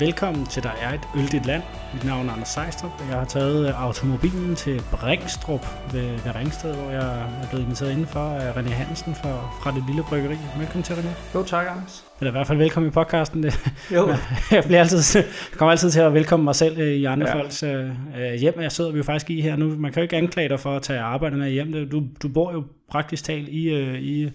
Velkommen 0.00 0.46
til 0.46 0.62
Der 0.62 0.70
er 0.70 0.94
et 0.94 1.00
øldigt 1.16 1.46
land. 1.46 1.62
Mit 1.94 2.04
navn 2.04 2.28
er 2.28 2.32
Anders 2.32 2.48
Sejstrup, 2.48 2.90
og 3.00 3.06
jeg 3.10 3.18
har 3.18 3.24
taget 3.24 3.68
øh, 3.68 3.84
automobilen 3.84 4.56
til 4.56 4.82
Bringstrup 4.92 5.66
ved, 5.92 6.10
ved 6.10 6.34
Ringsted, 6.34 6.74
hvor 6.74 6.90
jeg 6.90 7.20
er 7.42 7.48
blevet 7.50 7.64
inviteret 7.64 7.90
indenfor 7.90 8.20
af 8.20 8.52
René 8.52 8.68
Hansen 8.68 9.14
fra, 9.14 9.50
fra 9.62 9.70
det 9.74 9.84
lille 9.86 10.02
bryggeri. 10.02 10.36
Velkommen 10.58 10.82
til, 10.82 10.92
René. 10.92 11.08
Jo, 11.34 11.42
tak, 11.42 11.66
Anders. 11.70 12.04
Eller 12.20 12.30
i 12.30 12.32
hvert 12.32 12.46
fald 12.46 12.58
velkommen 12.58 12.88
i 12.88 12.92
podcasten. 12.92 13.42
Det, 13.42 13.60
Jo. 13.94 14.14
jeg 14.50 14.64
bliver 14.64 14.80
altid, 14.80 15.24
kommer 15.52 15.70
altid 15.70 15.90
til 15.90 16.00
at 16.00 16.14
velkomme 16.14 16.44
mig 16.44 16.54
selv 16.54 16.78
øh, 16.78 16.88
i 16.88 17.04
andre 17.04 17.28
ja. 17.28 17.34
Folks 17.34 17.62
øh, 17.62 17.90
øh, 18.20 18.34
hjem. 18.40 18.60
Jeg 18.60 18.72
sidder 18.72 18.90
vi 18.90 18.96
jo 18.96 19.04
faktisk 19.04 19.30
i 19.30 19.40
her 19.40 19.56
nu. 19.56 19.68
Man 19.78 19.92
kan 19.92 20.00
jo 20.00 20.02
ikke 20.02 20.16
anklage 20.16 20.48
dig 20.48 20.60
for 20.60 20.76
at 20.76 20.82
tage 20.82 21.00
arbejde 21.00 21.36
med 21.36 21.50
hjem. 21.50 21.88
Du, 21.90 22.02
du 22.22 22.28
bor 22.28 22.52
jo 22.52 22.64
praktisk 22.90 23.24
talt 23.24 23.48
i, 23.48 23.68
øh, 23.68 23.94
i, 23.94 24.30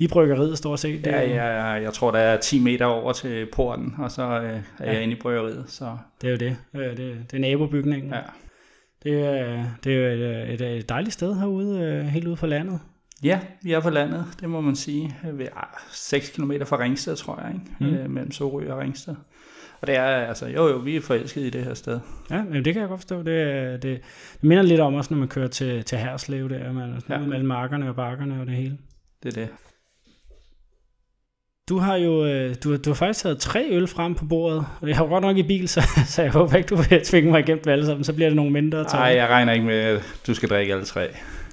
i 0.00 0.08
bryggeriet 0.08 0.58
stort 0.58 0.80
set. 0.80 1.04
Det, 1.04 1.10
Ja, 1.10 1.20
jo- 1.22 1.34
ja, 1.34 1.46
ja, 1.46 1.66
jeg 1.82 1.92
tror, 1.92 2.10
der 2.10 2.18
er 2.18 2.36
10 2.40 2.60
meter 2.62 2.84
over 2.86 3.12
til 3.12 3.46
porten, 3.52 3.94
og 3.98 4.10
så 4.10 4.22
øh, 4.22 4.42
er 4.78 4.86
Ja. 4.86 4.92
jeg 4.92 5.02
inde 5.02 5.14
i 5.16 5.20
bryggeriet. 5.20 5.64
Så 5.68 5.96
Det 6.22 6.26
er 6.26 6.30
jo 6.30 6.36
det. 6.38 6.56
Øh, 6.76 6.96
Det, 6.96 7.16
det 7.30 7.36
er 7.36 7.40
nabobygningen. 7.40 8.10
ja. 8.10 8.20
Det 9.02 9.26
er, 9.26 9.64
det 9.84 9.94
er 9.94 9.98
jo 10.16 10.24
et, 10.24 10.52
et, 10.60 10.78
et 10.78 10.88
dejligt 10.88 11.12
sted 11.14 11.34
herude, 11.38 11.80
øh, 11.80 12.04
helt 12.04 12.26
ude 12.26 12.36
på 12.36 12.46
landet. 12.46 12.80
ja, 13.22 13.40
vi 13.62 13.72
er 13.72 13.80
på 13.80 13.90
landet, 13.90 14.24
det 14.40 14.48
må 14.50 14.60
man 14.60 14.76
sige. 14.76 15.16
Vi 15.34 15.44
er 15.44 15.80
6 15.92 16.30
km 16.30 16.52
fra 16.64 16.78
Ringsted, 16.78 17.16
tror 17.16 17.40
jeg, 17.42 17.54
ikke? 17.54 17.94
Mm. 17.96 17.98
Øh, 18.04 18.10
mellem 18.10 18.30
Sorø 18.32 18.72
og 18.72 18.78
Ringsted. 18.78 19.14
Og 19.80 19.86
det 19.86 19.96
er, 19.96 20.02
altså, 20.04 20.46
jo 20.46 20.68
jo, 20.68 20.76
vi 20.76 20.96
er 20.96 21.00
forelskede 21.00 21.46
i 21.46 21.50
det 21.50 21.64
her 21.64 21.74
sted. 21.74 22.00
Ja, 22.30 22.42
men 22.42 22.64
det 22.64 22.72
kan 22.74 22.80
jeg 22.80 22.88
godt 22.88 23.00
forstå. 23.00 23.18
Det, 23.22 23.26
det, 23.26 23.82
det 23.82 24.00
minder 24.44 24.62
lidt 24.62 24.80
om 24.80 24.94
også, 24.94 25.14
når 25.14 25.18
man 25.18 25.28
kører 25.28 25.48
til, 25.48 25.84
til 25.84 25.98
Herslev 25.98 26.48
der, 26.50 26.72
man 26.72 26.90
er 26.90 27.00
Ja. 27.14 27.18
mellem 27.18 27.46
markerne 27.48 27.88
og 27.88 27.96
bakkerne 27.96 28.40
og 28.40 28.46
det 28.46 28.54
hele. 28.54 28.78
Det 29.22 29.28
er 29.36 29.40
det. 29.40 29.48
Du 31.70 31.78
har 31.78 31.96
jo 31.96 32.24
øh, 32.24 32.54
du, 32.64 32.76
du 32.76 32.90
har 32.90 32.94
faktisk 32.94 33.22
taget 33.22 33.38
tre 33.38 33.66
øl 33.70 33.86
frem 33.86 34.14
på 34.14 34.24
bordet. 34.24 34.64
og 34.80 34.88
Jeg 34.88 34.96
har 34.96 35.04
jo 35.04 35.10
godt 35.10 35.22
nok 35.22 35.36
i 35.36 35.42
bil, 35.42 35.68
så, 35.68 35.80
så 36.14 36.22
jeg 36.22 36.30
håber 36.30 36.56
ikke, 36.56 36.66
du 36.66 36.76
vil 36.76 37.04
tvinge 37.04 37.30
mig 37.30 37.40
igennem 37.40 37.64
alle 37.66 37.86
sammen. 37.86 38.04
Så 38.04 38.12
bliver 38.12 38.28
det 38.28 38.36
nogle 38.36 38.52
mindre. 38.52 38.82
Nej, 38.82 39.00
jeg 39.00 39.28
regner 39.28 39.52
ikke 39.52 39.66
med, 39.66 39.74
at 39.74 40.02
du 40.26 40.34
skal 40.34 40.48
drikke 40.48 40.72
alle 40.72 40.84
tre. 40.84 41.08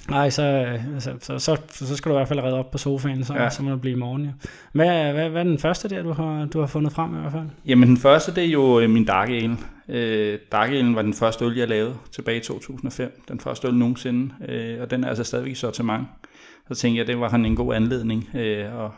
Nej, 0.10 0.30
så, 0.30 0.44
øh, 0.44 0.94
altså, 0.94 1.12
så, 1.22 1.40
så, 1.40 1.58
så, 1.86 1.96
skal 1.96 2.10
du 2.10 2.16
i 2.16 2.18
hvert 2.18 2.28
fald 2.28 2.40
redde 2.40 2.60
op 2.60 2.72
på 2.72 2.78
sofaen, 2.78 3.24
så, 3.24 3.34
ja. 3.34 3.44
Ja. 3.44 3.50
så 3.50 3.64
må 3.64 3.72
det 3.72 3.82
blive 3.82 3.96
i 3.96 4.00
morgen. 4.00 4.24
Ja. 4.24 4.32
Hvad, 4.72 5.14
hvad, 5.14 5.30
hvad 5.30 5.42
er 5.42 5.44
den 5.44 5.60
første 5.60 5.90
der, 5.90 6.04
du 6.04 6.14
har, 6.14 6.46
du 6.46 6.60
har 6.60 6.68
fundet 6.68 6.94
frem 6.94 7.16
i 7.16 7.20
hvert 7.20 7.32
fald? 7.32 7.44
Jamen, 7.66 7.90
den 7.90 7.98
første, 7.98 8.36
det 8.36 8.46
er 8.46 8.52
jo 8.52 8.80
øh, 8.80 8.90
min 8.90 9.06
Dark 9.06 9.30
Ale. 9.30 9.58
Øh, 9.90 10.40
Dark 10.52 10.70
Ale 10.70 10.96
var 10.96 11.02
den 11.02 11.14
første 11.14 11.46
øl, 11.46 11.58
jeg 11.58 11.68
lavede 11.68 11.94
tilbage 12.12 12.38
i 12.38 12.42
2005. 12.42 13.24
Den 13.28 13.40
første 13.40 13.68
øl 13.68 13.74
nogensinde, 13.74 14.34
øh, 14.48 14.82
og 14.82 14.92
den 14.92 15.04
er 15.04 15.08
altså 15.08 15.24
stadigvæk 15.24 15.52
i 15.52 15.56
sortiment. 15.56 16.08
Så 16.68 16.76
tænkte 16.76 17.00
jeg, 17.00 17.08
det 17.08 17.20
var 17.20 17.30
han 17.30 17.46
en 17.46 17.56
god 17.56 17.76
anledning 17.76 18.30
øh, 18.36 18.86
at, 18.86 18.92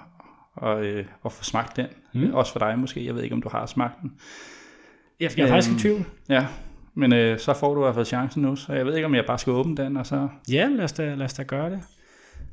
og, 0.60 0.86
øh, 0.86 1.06
at 1.26 1.32
få 1.32 1.44
smagt 1.44 1.76
den. 1.76 1.86
Mm. 2.14 2.34
Også 2.34 2.52
for 2.52 2.60
dig 2.60 2.80
måske. 2.80 3.06
Jeg 3.06 3.16
ved 3.16 3.24
ikke, 3.24 3.36
om 3.36 3.42
du 3.42 3.50
har 3.50 3.66
smagt 3.66 4.02
den. 4.02 4.14
Jeg, 5.20 5.32
jeg 5.38 5.44
er 5.44 5.48
faktisk 5.48 5.70
i 5.70 5.72
Øhm, 5.72 5.80
tvivl. 5.80 6.06
Ja, 6.30 6.46
men 6.94 7.14
øh, 7.14 7.40
så 7.40 7.54
får 7.54 7.74
du 7.74 7.82
i 7.82 7.84
hvert 7.84 7.96
fald 7.96 8.06
chancen 8.06 8.42
nu. 8.42 8.56
Så 8.56 8.74
jeg 8.74 8.86
ved 8.86 8.96
ikke, 8.96 9.06
om 9.06 9.16
jeg 9.16 9.26
bare 9.26 9.40
skal 9.40 9.52
åbne 9.54 9.78
den, 9.78 9.98
og 9.98 10.06
så... 10.06 10.28
Ja, 10.52 10.68
lad 10.68 10.84
os 10.84 10.94
da, 10.94 11.16
lad 11.16 11.26
os 11.26 11.34
da 11.34 11.44
gøre 11.44 11.70
det. 11.70 11.80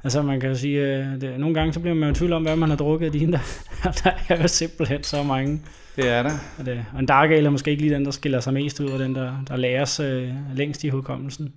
Altså 0.05 0.23
man 0.23 0.41
kan 0.41 0.57
sige, 0.57 0.81
øh, 0.81 1.21
det, 1.21 1.41
nogle 1.41 1.55
gange 1.55 1.73
så 1.73 1.81
bliver 1.81 1.95
man 1.95 2.09
jo 2.09 2.11
i 2.11 2.15
tvivl 2.15 2.33
om, 2.33 2.43
hvad 2.43 2.57
man 2.57 2.69
har 2.69 2.77
drukket 2.77 3.07
af 3.07 3.13
dine. 3.13 3.33
Der, 3.33 3.91
der 4.05 4.11
er 4.29 4.43
jo 4.43 4.49
simpelthen 4.49 5.03
så 5.03 5.23
mange. 5.23 5.61
Det 5.97 6.09
er 6.09 6.23
der. 6.23 6.33
Og, 6.59 6.67
det, 6.67 6.85
og 6.95 7.01
en 7.01 7.07
dark 7.07 7.31
ale 7.31 7.47
er 7.47 7.51
måske 7.51 7.71
ikke 7.71 7.83
lige 7.83 7.95
den, 7.95 8.05
der 8.05 8.11
skiller 8.11 8.41
sig 8.41 8.53
mest 8.53 8.81
ud, 8.81 8.91
og 8.91 8.99
den, 8.99 9.15
der, 9.15 9.45
der 9.49 9.57
læres 9.57 10.01
øh, 10.01 10.35
længst 10.55 10.85
i 10.85 10.89
hukommelsen. 10.89 11.53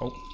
Oh. 0.00 0.27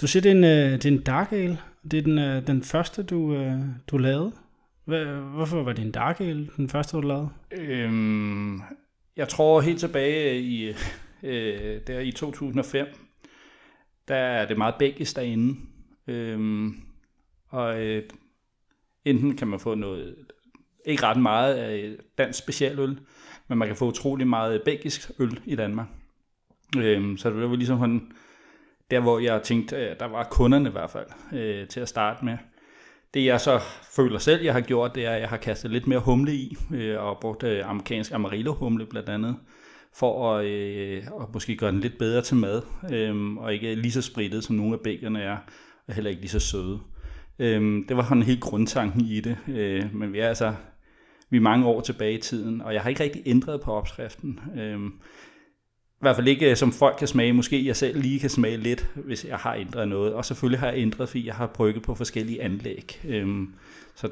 Du 0.00 0.06
siger, 0.06 0.20
det 0.20 0.30
er 0.30 0.34
en, 0.34 0.44
øh, 0.44 0.72
det 0.72 0.84
er 0.84 0.92
en 0.92 1.02
dark 1.02 1.32
ale. 1.32 1.58
Det 1.90 1.98
er 1.98 2.02
den, 2.02 2.18
øh, 2.18 2.46
den 2.46 2.62
første, 2.62 3.02
du, 3.02 3.34
øh, 3.34 3.60
du 3.90 3.98
lavede. 3.98 4.32
Hvorfor 5.34 5.62
var 5.62 5.72
det 5.72 5.84
en 5.84 5.90
dark 5.90 6.20
ale, 6.20 6.48
den 6.56 6.68
første, 6.68 6.96
du 6.96 7.00
lavede? 7.00 7.28
Øhm, 7.52 8.60
jeg 9.16 9.28
tror 9.28 9.60
helt 9.60 9.80
tilbage 9.80 10.40
i, 10.40 10.68
øh, 11.22 11.80
der 11.86 12.00
i 12.00 12.12
2005, 12.12 12.86
der 14.08 14.14
er 14.14 14.46
det 14.46 14.58
meget 14.58 14.74
belgisk 14.78 15.16
derinde. 15.16 15.60
Øhm, 16.06 16.74
og 17.48 17.84
øh, 17.84 18.02
enten 19.04 19.36
kan 19.36 19.48
man 19.48 19.60
få 19.60 19.74
noget, 19.74 20.16
ikke 20.84 21.02
ret 21.02 21.22
meget 21.22 21.54
af 21.54 21.96
dansk 22.18 22.38
specialøl, 22.38 22.98
men 23.48 23.58
man 23.58 23.68
kan 23.68 23.76
få 23.76 23.88
utrolig 23.88 24.26
meget 24.26 24.62
belgisk 24.64 25.10
øl 25.18 25.40
i 25.44 25.56
Danmark. 25.56 25.88
Øhm, 26.78 27.16
så 27.16 27.30
det 27.30 27.50
var 27.50 27.56
ligesom 27.56 27.78
sådan, 27.78 28.12
der 28.90 29.00
hvor 29.00 29.18
jeg 29.18 29.42
tænkte, 29.42 29.76
øh, 29.76 29.96
der 30.00 30.06
var 30.06 30.28
kunderne 30.30 30.68
i 30.68 30.72
hvert 30.72 30.90
fald 30.90 31.06
øh, 31.32 31.68
til 31.68 31.80
at 31.80 31.88
starte 31.88 32.24
med. 32.24 32.38
Det 33.14 33.24
jeg 33.24 33.40
så 33.40 33.60
føler 33.96 34.18
selv, 34.18 34.44
jeg 34.44 34.52
har 34.52 34.60
gjort, 34.60 34.94
det 34.94 35.06
er, 35.06 35.10
at 35.10 35.20
jeg 35.20 35.28
har 35.28 35.36
kastet 35.36 35.70
lidt 35.70 35.86
mere 35.86 35.98
humle 35.98 36.34
i, 36.34 36.56
øh, 36.74 37.02
og 37.02 37.18
brugt 37.20 37.42
øh, 37.42 37.70
amerikansk 37.70 38.12
Amarillo-humle 38.12 38.86
blandt 38.86 39.08
andet, 39.08 39.36
for 39.94 40.32
at, 40.32 40.44
øh, 40.44 41.02
at 41.20 41.34
måske 41.34 41.56
gøre 41.56 41.72
den 41.72 41.80
lidt 41.80 41.98
bedre 41.98 42.22
til 42.22 42.36
mad, 42.36 42.62
øh, 42.92 43.36
og 43.36 43.54
ikke 43.54 43.74
lige 43.74 43.92
så 43.92 44.02
spritet, 44.02 44.44
som 44.44 44.56
nogle 44.56 44.74
af 44.74 44.80
bækkerne 44.80 45.22
er, 45.22 45.36
og 45.88 45.94
heller 45.94 46.10
ikke 46.10 46.22
lige 46.22 46.30
så 46.30 46.40
søde. 46.40 46.80
Øh, 47.38 47.84
det 47.88 47.96
var 47.96 48.02
sådan 48.02 48.22
helt 48.22 48.40
grundtanken 48.40 49.00
i 49.00 49.20
det, 49.20 49.36
øh, 49.48 49.94
men 49.94 50.12
vi 50.12 50.18
er 50.18 50.28
altså 50.28 50.54
vi 51.30 51.36
er 51.36 51.40
mange 51.40 51.66
år 51.66 51.80
tilbage 51.80 52.18
i 52.18 52.20
tiden, 52.20 52.60
og 52.60 52.74
jeg 52.74 52.82
har 52.82 52.90
ikke 52.90 53.02
rigtig 53.02 53.22
ændret 53.26 53.60
på 53.60 53.72
opskriften. 53.72 54.40
Øh, 54.58 54.80
i 55.96 55.98
hvert 56.00 56.16
fald 56.16 56.28
ikke, 56.28 56.50
øh, 56.50 56.56
som 56.56 56.72
folk 56.72 56.96
kan 56.98 57.08
smage. 57.08 57.32
Måske 57.32 57.66
jeg 57.66 57.76
selv 57.76 58.00
lige 58.00 58.20
kan 58.20 58.30
smage 58.30 58.56
lidt, 58.56 58.90
hvis 58.94 59.24
jeg 59.24 59.36
har 59.36 59.54
ændret 59.54 59.88
noget. 59.88 60.14
Og 60.14 60.24
selvfølgelig 60.24 60.60
har 60.60 60.66
jeg 60.66 60.76
ændret, 60.78 61.08
fordi 61.08 61.26
jeg 61.26 61.34
har 61.34 61.46
brygget 61.46 61.82
på 61.82 61.94
forskellige 61.94 62.42
anlæg. 62.42 63.00
Øhm, 63.04 63.54
så, 63.94 64.08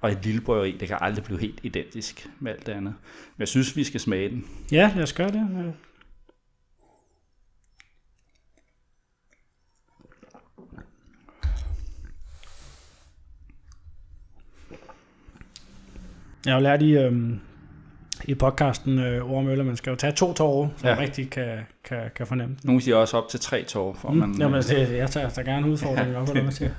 og 0.00 0.10
et 0.10 0.24
lille 0.24 0.40
bryggeri, 0.40 0.76
det 0.80 0.88
kan 0.88 0.98
aldrig 1.00 1.24
blive 1.24 1.40
helt 1.40 1.60
identisk 1.62 2.28
med 2.40 2.52
alt 2.52 2.66
det 2.66 2.72
andet. 2.72 2.94
Men 3.36 3.40
jeg 3.40 3.48
synes, 3.48 3.76
vi 3.76 3.84
skal 3.84 4.00
smage 4.00 4.28
den. 4.28 4.44
Ja, 4.72 4.92
lad 4.94 5.02
os 5.02 5.12
gøre 5.12 5.28
det. 5.28 5.48
Ja. 5.54 5.70
Jeg 16.46 16.52
har 16.54 16.60
lært 16.60 16.82
i, 16.82 16.92
øhm, 16.92 17.40
i 18.24 18.34
podcasten 18.34 18.98
øh, 18.98 19.30
Ord 19.30 19.44
Møller, 19.44 19.64
man 19.64 19.76
skal 19.76 19.90
jo 19.90 19.96
tage 19.96 20.12
to 20.12 20.32
tårer, 20.32 20.68
så 20.76 20.86
ja. 20.86 20.88
Ja. 20.88 20.94
man 20.94 21.04
rigtig 21.04 21.30
kan, 21.30 21.58
kan, 21.84 22.10
kan 22.16 22.26
fornemme. 22.26 22.56
Nogle 22.64 22.80
siger 22.80 22.96
også 22.96 23.16
op 23.16 23.28
til 23.28 23.40
tre 23.40 23.62
tår, 23.62 23.94
for 23.94 24.10
man... 24.10 24.28
Mm. 24.28 24.34
Jamen, 24.38 24.54
altså, 24.54 24.74
det, 24.74 24.96
jeg 24.96 25.10
tager, 25.10 25.28
tager 25.28 25.46
gerne 25.46 25.70
udfordringen 25.70 26.16
op, 26.16 26.22
eller 26.22 26.32
hvad 26.32 26.42
man 26.42 26.52
siger. 26.52 26.70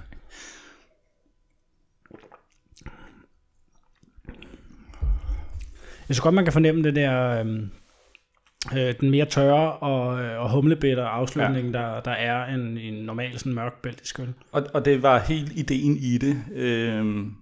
Jeg 6.10 6.16
synes 6.16 6.20
godt, 6.20 6.36
man 6.36 6.44
kan 6.44 6.54
fornemme 6.54 6.84
det 6.84 6.96
der, 6.96 7.40
øhm, 7.40 7.70
øh, 8.78 8.94
den 9.00 9.10
mere 9.10 9.26
tørre 9.26 9.72
og, 9.72 10.24
øh, 10.24 10.42
og 10.42 10.52
humlebitter 10.52 11.06
afslutning, 11.06 11.72
ja. 11.72 11.80
der, 11.80 12.00
der 12.02 12.12
er 12.12 12.46
en, 12.46 12.78
en 12.78 12.94
normal 12.94 13.40
sådan 13.40 13.54
mørk 13.54 13.82
belgisk 13.82 14.20
øl. 14.20 14.34
Og, 14.52 14.68
og 14.74 14.86
det 14.86 15.04
var 15.04 15.20
helt 15.20 15.52
ideen 15.52 15.98
i 15.98 16.18
det. 16.18 16.38
Øhm, 16.56 17.36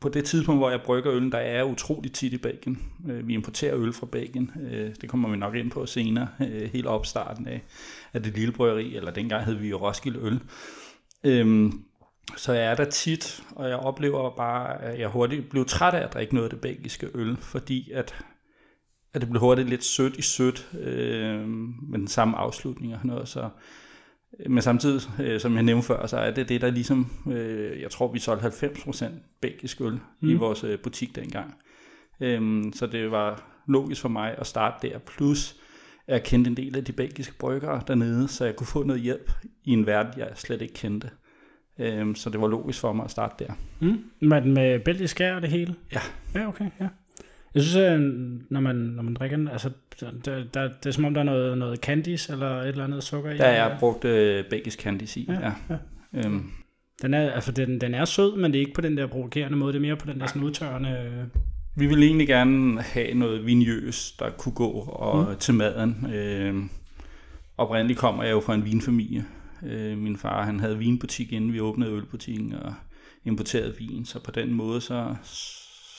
på 0.00 0.08
det 0.08 0.24
tidspunkt, 0.24 0.60
hvor 0.60 0.70
jeg 0.70 0.82
brygger 0.82 1.12
øl, 1.12 1.32
der 1.32 1.38
er 1.38 1.56
jeg 1.56 1.66
utrolig 1.66 2.12
tit 2.12 2.32
i 2.32 2.38
Belgien. 2.38 2.78
Øh, 3.08 3.28
vi 3.28 3.34
importerer 3.34 3.76
øl 3.76 3.92
fra 3.92 4.06
Belgien. 4.06 4.50
Øh, 4.70 4.90
det 5.00 5.08
kommer 5.08 5.30
vi 5.30 5.36
nok 5.36 5.54
ind 5.54 5.70
på 5.70 5.86
senere. 5.86 6.28
Øh, 6.40 6.70
helt 6.72 6.86
opstarten 6.86 7.48
af, 7.48 7.62
af 8.12 8.22
det 8.22 8.34
lille 8.34 8.52
bryggeri, 8.52 8.96
eller 8.96 9.10
dengang 9.10 9.44
hed 9.44 9.54
vi 9.54 9.68
jo 9.68 9.76
Roskilde 9.76 10.18
Øl. 10.22 10.40
Øhm, 11.24 11.84
så 12.36 12.52
jeg 12.52 12.64
er 12.64 12.74
der 12.74 12.84
tit, 12.84 13.42
og 13.56 13.68
jeg 13.68 13.76
oplever 13.76 14.36
bare, 14.36 14.82
at 14.82 15.00
jeg 15.00 15.08
hurtigt 15.08 15.50
blev 15.50 15.64
træt 15.64 15.94
af 15.94 16.04
at 16.04 16.12
drikke 16.12 16.34
noget 16.34 16.46
af 16.46 16.50
det 16.50 16.60
belgiske 16.60 17.08
øl, 17.14 17.36
fordi 17.36 17.90
at, 17.90 18.14
at 19.14 19.20
det 19.20 19.30
blev 19.30 19.40
hurtigt 19.40 19.68
lidt 19.68 19.84
sødt 19.84 20.16
i 20.16 20.22
sødt, 20.22 20.70
øh, 20.80 21.48
med 21.88 21.98
den 21.98 22.08
samme 22.08 22.36
afslutning 22.36 22.94
og 22.94 23.00
noget. 23.04 23.28
Så, 23.28 23.48
men 24.48 24.62
samtidig, 24.62 25.02
øh, 25.20 25.40
som 25.40 25.54
jeg 25.54 25.62
nævnte 25.62 25.86
før, 25.86 26.06
så 26.06 26.16
er 26.16 26.30
det 26.30 26.48
det, 26.48 26.60
der 26.60 26.70
ligesom, 26.70 27.06
øh, 27.32 27.80
jeg 27.80 27.90
tror 27.90 28.12
vi 28.12 28.18
solgte 28.18 28.46
90% 28.66 29.04
belgisk 29.40 29.80
øl 29.80 30.00
mm. 30.20 30.28
i 30.30 30.34
vores 30.34 30.64
øh, 30.64 30.78
butik 30.78 31.16
dengang. 31.16 31.54
Øhm, 32.20 32.72
så 32.72 32.86
det 32.86 33.10
var 33.10 33.42
logisk 33.68 34.00
for 34.00 34.08
mig 34.08 34.34
at 34.38 34.46
starte 34.46 34.88
der, 34.88 34.98
plus 34.98 35.56
jeg 36.08 36.22
kendte 36.22 36.50
en 36.50 36.56
del 36.56 36.76
af 36.76 36.84
de 36.84 36.92
belgiske 36.92 37.34
bryggere 37.38 37.82
dernede, 37.86 38.28
så 38.28 38.44
jeg 38.44 38.56
kunne 38.56 38.66
få 38.66 38.82
noget 38.82 39.02
hjælp 39.02 39.32
i 39.64 39.70
en 39.70 39.86
verden, 39.86 40.12
jeg 40.16 40.28
slet 40.34 40.62
ikke 40.62 40.74
kendte. 40.74 41.10
Øhm, 41.78 42.14
så 42.14 42.30
det 42.30 42.40
var 42.40 42.48
logisk 42.48 42.80
for 42.80 42.92
mig 42.92 43.04
at 43.04 43.10
starte 43.10 43.44
der. 43.44 43.52
Mm. 43.80 44.04
Men 44.20 44.54
med 44.54 44.80
belgisk 44.80 45.20
og 45.20 45.42
det 45.42 45.50
hele? 45.50 45.74
Ja. 45.92 46.00
Ja, 46.34 46.48
okay, 46.48 46.70
ja. 46.80 46.88
Jeg 47.54 47.62
synes, 47.62 47.76
at 47.76 48.00
når 48.50 48.60
man, 48.60 48.76
når 48.76 49.02
man 49.02 49.14
drikker 49.14 49.36
den, 49.36 49.48
altså, 49.48 49.70
der, 50.00 50.10
der, 50.54 50.68
det 50.68 50.86
er 50.86 50.90
som 50.90 51.04
om, 51.04 51.14
der 51.14 51.20
er 51.20 51.24
noget, 51.24 51.58
noget 51.58 51.78
candies 51.78 52.28
eller 52.28 52.60
et 52.60 52.68
eller 52.68 52.84
andet 52.84 53.02
sukker 53.02 53.30
i. 53.30 53.36
Der 53.36 53.44
er 53.44 53.64
jeg 53.64 53.76
brugt 53.80 54.04
øh, 54.04 54.44
belgisk 54.50 54.80
candice 54.82 55.20
i. 55.20 55.26
Ja, 55.28 55.40
Ja, 55.40 55.52
ja. 55.70 55.76
Øhm, 56.26 56.50
Den 57.02 57.14
er, 57.14 57.30
altså, 57.30 57.52
den, 57.52 57.80
den 57.80 57.94
er 57.94 58.04
sød, 58.04 58.36
men 58.36 58.52
det 58.52 58.58
er 58.58 58.60
ikke 58.60 58.74
på 58.74 58.80
den 58.80 58.96
der 58.96 59.06
provokerende 59.06 59.58
måde. 59.58 59.72
Det 59.72 59.78
er 59.78 59.82
mere 59.82 59.96
på 59.96 60.06
den 60.06 60.20
der 60.20 60.26
sådan 60.26 60.42
udtørrende... 60.42 60.90
øh, 60.90 61.42
vi 61.76 61.86
ville 61.86 62.04
egentlig 62.06 62.26
gerne 62.28 62.82
have 62.82 63.14
noget 63.14 63.46
vinjøs, 63.46 64.12
der 64.18 64.30
kunne 64.30 64.54
gå 64.54 64.70
og, 64.70 65.30
mm. 65.30 65.36
til 65.36 65.54
maden. 65.54 66.06
Øhm, 66.14 66.70
oprindeligt 67.58 67.98
kommer 67.98 68.22
jeg 68.22 68.32
jo 68.32 68.40
fra 68.40 68.54
en 68.54 68.64
vinfamilie, 68.64 69.24
Øh, 69.62 69.98
min 69.98 70.16
far 70.16 70.44
han 70.44 70.60
havde 70.60 70.78
vinbutik, 70.78 71.32
inden 71.32 71.52
vi 71.52 71.60
åbnede 71.60 71.92
ølbutikken, 71.92 72.52
og 72.52 72.74
importerede 73.24 73.74
vin, 73.78 74.04
så 74.04 74.18
på 74.24 74.30
den 74.30 74.54
måde, 74.54 74.80
så, 74.80 75.14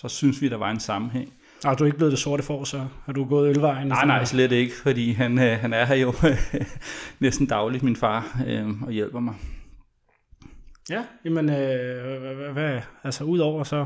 så 0.01 0.07
synes 0.07 0.41
vi, 0.41 0.49
der 0.49 0.55
var 0.55 0.71
en 0.71 0.79
sammenhæng. 0.79 1.33
Og 1.65 1.79
du 1.79 1.83
er 1.83 1.85
ikke 1.85 1.97
blevet 1.97 2.11
det 2.11 2.19
sorte 2.19 2.43
for, 2.43 2.63
så 2.63 2.87
har 3.05 3.13
du 3.13 3.25
gået 3.25 3.49
ølvejen? 3.49 3.87
Nej, 3.87 4.05
nej, 4.05 4.25
slet 4.25 4.51
ikke, 4.51 4.73
fordi 4.83 5.11
han, 5.11 5.39
øh, 5.39 5.59
han 5.59 5.73
er 5.73 5.85
her 5.85 5.95
jo 5.95 6.13
næsten 7.19 7.47
dagligt, 7.47 7.83
min 7.83 7.95
far, 7.95 8.41
øh, 8.47 8.81
og 8.81 8.91
hjælper 8.91 9.19
mig. 9.19 9.35
Ja, 10.89 11.03
jamen, 11.25 11.49
øh, 11.49 12.53
hvad, 12.53 12.81
altså 13.03 13.23
udover 13.23 13.63
så 13.63 13.85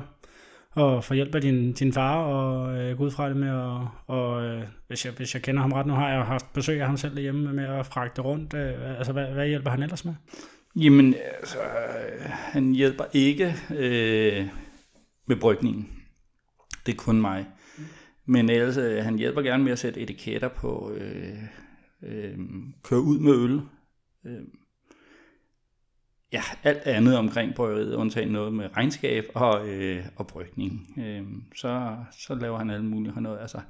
og 0.75 1.03
få 1.03 1.13
hjælp 1.13 1.35
af 1.35 1.41
din, 1.41 1.73
din 1.73 1.93
far, 1.93 2.15
og 2.15 2.77
øh, 2.77 2.97
gå 2.97 3.03
ud 3.03 3.11
fra 3.11 3.29
det 3.29 3.37
med, 3.37 3.51
og, 3.51 3.89
og 4.07 4.43
øh, 4.43 4.63
hvis, 4.87 5.05
jeg, 5.05 5.13
hvis 5.13 5.33
jeg 5.33 5.41
kender 5.41 5.61
ham 5.61 5.71
ret, 5.71 5.85
nu 5.85 5.93
har 5.93 6.09
jeg 6.09 6.23
haft 6.23 6.53
besøg 6.53 6.81
af 6.81 6.87
ham 6.87 6.97
selv 6.97 7.15
derhjemme 7.15 7.53
med 7.53 7.65
at 7.65 7.85
fragte 7.85 8.21
rundt, 8.21 8.53
øh, 8.53 8.97
altså 8.97 9.13
hvad, 9.13 9.25
hvad 9.25 9.47
hjælper 9.47 9.69
han 9.71 9.83
ellers 9.83 10.05
med? 10.05 10.13
Jamen, 10.75 11.15
altså, 11.39 11.57
han 12.29 12.71
hjælper 12.71 13.03
ikke 13.13 13.55
øh, 13.69 14.47
med 15.27 15.35
brygningen. 15.35 15.89
Det 16.85 16.91
er 16.91 16.97
kun 16.97 17.21
mig. 17.21 17.45
Men 18.25 18.49
ellers, 18.49 18.77
øh, 18.77 19.03
han 19.03 19.17
hjælper 19.17 19.41
gerne 19.41 19.63
med 19.63 19.71
at 19.71 19.79
sætte 19.79 19.99
etiketter 19.99 20.47
på, 20.47 20.91
øh, 20.91 21.43
øh, 22.03 22.37
køre 22.83 23.01
ud 23.01 23.19
med 23.19 23.33
øl. 23.33 23.61
Øh, 24.25 24.43
ja, 26.33 26.41
alt 26.63 26.81
andet 26.81 27.17
omkring 27.17 27.55
bryggeriet, 27.55 27.93
undtagen 27.93 28.31
noget 28.31 28.53
med 28.53 28.77
regnskab 28.77 29.25
og, 29.33 29.69
øh, 29.69 30.05
og 30.15 30.27
brygning. 30.27 30.99
Øh, 30.99 31.23
så, 31.55 31.97
så 32.19 32.35
laver 32.35 32.57
han 32.57 32.69
alle 32.69 32.85
mulige 32.85 33.21
noget. 33.21 33.39
Altså, 33.39 33.61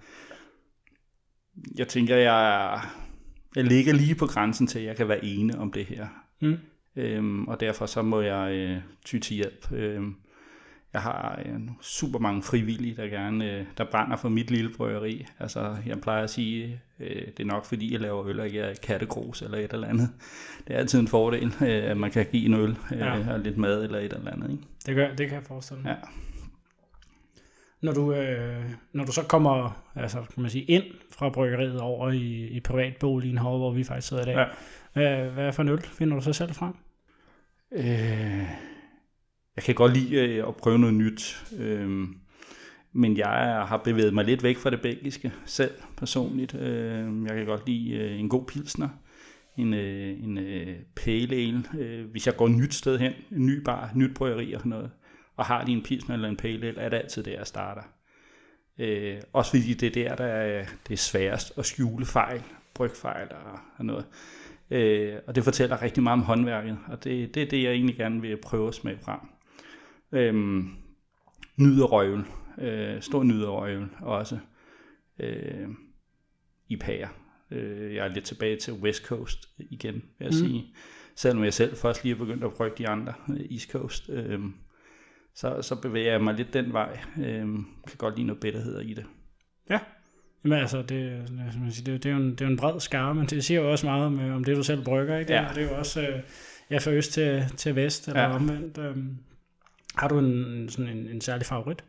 jeg 1.77 1.87
tænker, 1.87 2.15
jeg, 2.15 2.81
jeg 3.55 3.63
ligger 3.63 3.93
lige 3.93 4.15
på 4.15 4.25
grænsen 4.25 4.67
til, 4.67 4.79
at 4.79 4.85
jeg 4.85 4.95
kan 4.95 5.07
være 5.07 5.25
ene 5.25 5.59
om 5.59 5.71
det 5.71 5.85
her. 5.85 6.07
Mm. 6.41 6.57
Øhm, 6.95 7.47
og 7.47 7.59
derfor 7.59 7.85
så 7.85 8.01
må 8.01 8.21
jeg 8.21 8.53
øh, 8.53 8.81
ty 9.05 9.19
til 9.19 9.35
hjælp. 9.35 9.71
Øhm, 9.71 10.15
jeg 10.95 11.03
har 11.03 11.41
øh, 11.45 11.59
super 11.81 12.19
mange 12.19 12.43
frivillige, 12.43 12.95
der 12.95 13.07
gerne 13.07 13.51
øh, 13.51 13.65
der 13.77 13.85
brænder 13.91 14.17
for 14.17 14.29
mit 14.29 14.51
lille 14.51 14.71
bryggeri. 14.77 15.25
Altså, 15.39 15.75
jeg 15.85 16.01
plejer 16.01 16.23
at 16.23 16.29
sige, 16.29 16.81
øh, 16.99 17.27
det 17.27 17.39
er 17.39 17.45
nok 17.45 17.65
fordi, 17.65 17.93
jeg 17.93 18.01
laver 18.01 18.27
øl, 18.27 18.39
og 18.39 18.45
ikke 18.45 18.59
er 18.59 18.73
kattegrus 18.83 19.41
eller 19.41 19.57
et 19.57 19.73
eller 19.73 19.87
andet. 19.87 20.09
Det 20.67 20.75
er 20.75 20.79
altid 20.79 20.99
en 20.99 21.07
fordel, 21.07 21.53
øh, 21.61 21.91
at 21.91 21.97
man 21.97 22.11
kan 22.11 22.25
give 22.31 22.45
en 22.45 22.53
øl 22.53 22.77
øh, 22.91 22.99
ja. 22.99 23.33
og 23.33 23.39
lidt 23.39 23.57
mad 23.57 23.83
eller 23.83 23.99
et 23.99 24.13
eller 24.13 24.31
andet. 24.31 24.51
Ikke? 24.51 24.63
Det, 24.85 24.95
gør, 24.95 25.07
det 25.15 25.27
kan 25.27 25.35
jeg 25.35 25.43
forestille 25.43 25.83
mig. 25.83 25.89
Ja. 25.89 26.07
Når 27.81 27.93
du, 27.93 28.13
øh, 28.13 28.63
når 28.93 29.05
du 29.05 29.11
så 29.11 29.23
kommer 29.23 29.83
altså, 29.95 30.17
kan 30.33 30.41
man 30.41 30.51
sige, 30.51 30.63
ind 30.63 30.83
fra 31.11 31.29
bryggeriet 31.29 31.79
over 31.81 32.11
i, 32.11 32.47
i 32.47 32.59
privatboligen 32.59 33.37
herovre, 33.37 33.57
hvor 33.57 33.71
vi 33.71 33.83
faktisk 33.83 34.07
sidder 34.07 34.23
i 34.23 34.25
dag, 34.25 34.35
ja. 34.35 34.45
hvad, 34.93 35.29
hvad 35.29 35.53
for 35.53 35.61
en 35.61 35.69
øl 35.69 35.81
finder 35.81 36.15
du 36.15 36.21
så 36.21 36.33
selv 36.33 36.53
frem? 36.53 36.73
Øh, 37.71 38.74
jeg 39.55 39.63
kan 39.63 39.75
godt 39.75 39.93
lide 39.93 40.15
øh, 40.15 40.47
at 40.47 40.55
prøve 40.55 40.79
noget 40.79 40.95
nyt. 40.95 41.45
Øh, 41.57 42.07
men 42.93 43.17
jeg 43.17 43.65
har 43.67 43.77
bevæget 43.77 44.13
mig 44.13 44.25
lidt 44.25 44.43
væk 44.43 44.57
fra 44.57 44.69
det 44.69 44.81
belgiske 44.81 45.33
selv 45.45 45.73
personligt. 45.97 46.55
Øh, 46.55 47.25
jeg 47.27 47.35
kan 47.35 47.45
godt 47.45 47.67
lide 47.67 47.91
øh, 47.91 48.19
en 48.19 48.29
god 48.29 48.45
pilsner, 48.45 48.89
en, 49.57 49.73
øh, 49.73 50.23
en 50.23 50.37
øh, 50.37 50.75
pale 50.95 51.35
ale. 51.35 51.63
Øh, 51.79 52.05
hvis 52.11 52.27
jeg 52.27 52.35
går 52.35 52.45
et 52.45 52.51
nyt 52.51 52.73
sted 52.73 52.99
hen, 52.99 53.13
en 53.31 53.45
ny 53.45 53.63
bar, 53.63 53.91
nyt 53.95 54.15
bryggeri 54.15 54.53
og 54.53 54.59
sådan 54.59 54.69
noget, 54.69 54.91
og 55.35 55.45
har 55.45 55.65
de 55.65 55.71
en 55.71 55.83
pilsner 55.83 56.15
eller 56.15 56.29
en 56.29 56.37
pale 56.37 56.67
ale, 56.67 56.81
er 56.81 56.89
det 56.89 56.97
altid 56.97 57.23
der, 57.23 57.31
jeg 57.31 57.47
starter. 57.47 57.81
Øh, 58.79 59.17
også 59.33 59.51
fordi 59.51 59.73
det 59.73 59.97
er 59.97 60.09
der, 60.09 60.15
der 60.15 60.25
er, 60.25 60.65
det 60.87 60.93
er 60.93 60.97
sværest 60.97 61.57
at 61.57 61.65
skjule 61.65 62.05
fejl, 62.05 62.43
brygfejl 62.73 63.27
og, 63.31 63.59
og 63.77 63.85
noget. 63.85 64.05
Øh, 64.71 65.15
og 65.27 65.35
det 65.35 65.43
fortæller 65.43 65.81
rigtig 65.81 66.03
meget 66.03 66.19
om 66.19 66.23
håndværket, 66.23 66.77
og 66.87 67.03
det, 67.03 67.35
det 67.35 67.43
er 67.43 67.49
det, 67.49 67.63
jeg 67.63 67.71
egentlig 67.71 67.95
gerne 67.95 68.21
vil 68.21 68.37
prøve 68.37 68.67
at 68.67 68.75
smage 68.75 68.99
frem. 69.01 69.19
Øh, 70.15 70.63
nyderøvel, 71.57 72.23
øh, 72.57 73.01
stor 73.01 73.23
nyderøvel 73.23 73.87
også 74.01 74.39
øh, 75.19 75.67
i 76.67 76.77
pære. 76.77 77.09
Øh, 77.51 77.95
jeg 77.95 78.05
er 78.05 78.13
lidt 78.13 78.25
tilbage 78.25 78.57
til 78.57 78.73
West 78.73 79.05
Coast 79.05 79.49
igen, 79.57 79.93
vil 79.93 80.01
jeg 80.19 80.27
mm. 80.27 80.47
sige. 80.47 80.75
Selvom 81.15 81.43
jeg 81.43 81.53
selv 81.53 81.75
først 81.75 82.03
lige 82.03 82.15
er 82.15 82.19
begyndt 82.19 82.43
at 82.43 82.53
prøve 82.53 82.71
de 82.77 82.87
andre 82.87 83.13
øh, 83.29 83.51
East 83.51 83.71
Coast. 83.71 84.09
Øh, 84.09 84.39
så, 85.35 85.61
så 85.61 85.81
bevæger 85.81 86.11
jeg 86.11 86.23
mig 86.23 86.33
lidt 86.33 86.53
den 86.53 86.73
vej. 86.73 86.99
Øh, 87.17 87.45
kan 87.87 87.97
godt 87.97 88.15
lide 88.15 88.27
noget 88.27 88.41
bitterheder 88.41 88.79
i 88.79 88.93
det. 88.93 89.05
Ja, 89.69 89.79
Jamen 90.43 90.59
altså, 90.59 90.77
det, 90.81 90.89
det, 91.85 92.03
det, 92.03 92.05
er 92.05 92.09
jo 92.09 92.17
en, 92.17 92.31
det 92.31 92.41
er 92.41 92.45
jo 92.45 92.51
en 92.51 92.57
bred 92.57 92.79
skare, 92.79 93.15
men 93.15 93.25
det 93.25 93.43
siger 93.43 93.61
jo 93.61 93.71
også 93.71 93.85
meget 93.85 94.05
om, 94.05 94.19
om 94.19 94.43
det, 94.43 94.57
du 94.57 94.63
selv 94.63 94.83
brygger, 94.83 95.17
ikke? 95.17 95.27
Det, 95.27 95.33
ja. 95.33 95.47
det 95.55 95.63
er 95.63 95.69
jo 95.69 95.77
også 95.77 96.01
øh, 96.01 96.19
ja, 96.71 96.77
fra 96.77 96.91
øst 96.91 97.13
til, 97.13 97.43
til 97.57 97.75
vest, 97.75 98.07
eller 98.07 98.21
ja. 98.21 98.35
omvendt. 98.35 98.77
Øhm, 98.77 99.17
har 99.97 100.07
du 100.07 100.19
en, 100.19 100.69
sådan 100.69 100.97
en, 100.97 101.07
en 101.07 101.21
særlig 101.21 101.45
favorit? 101.45 101.83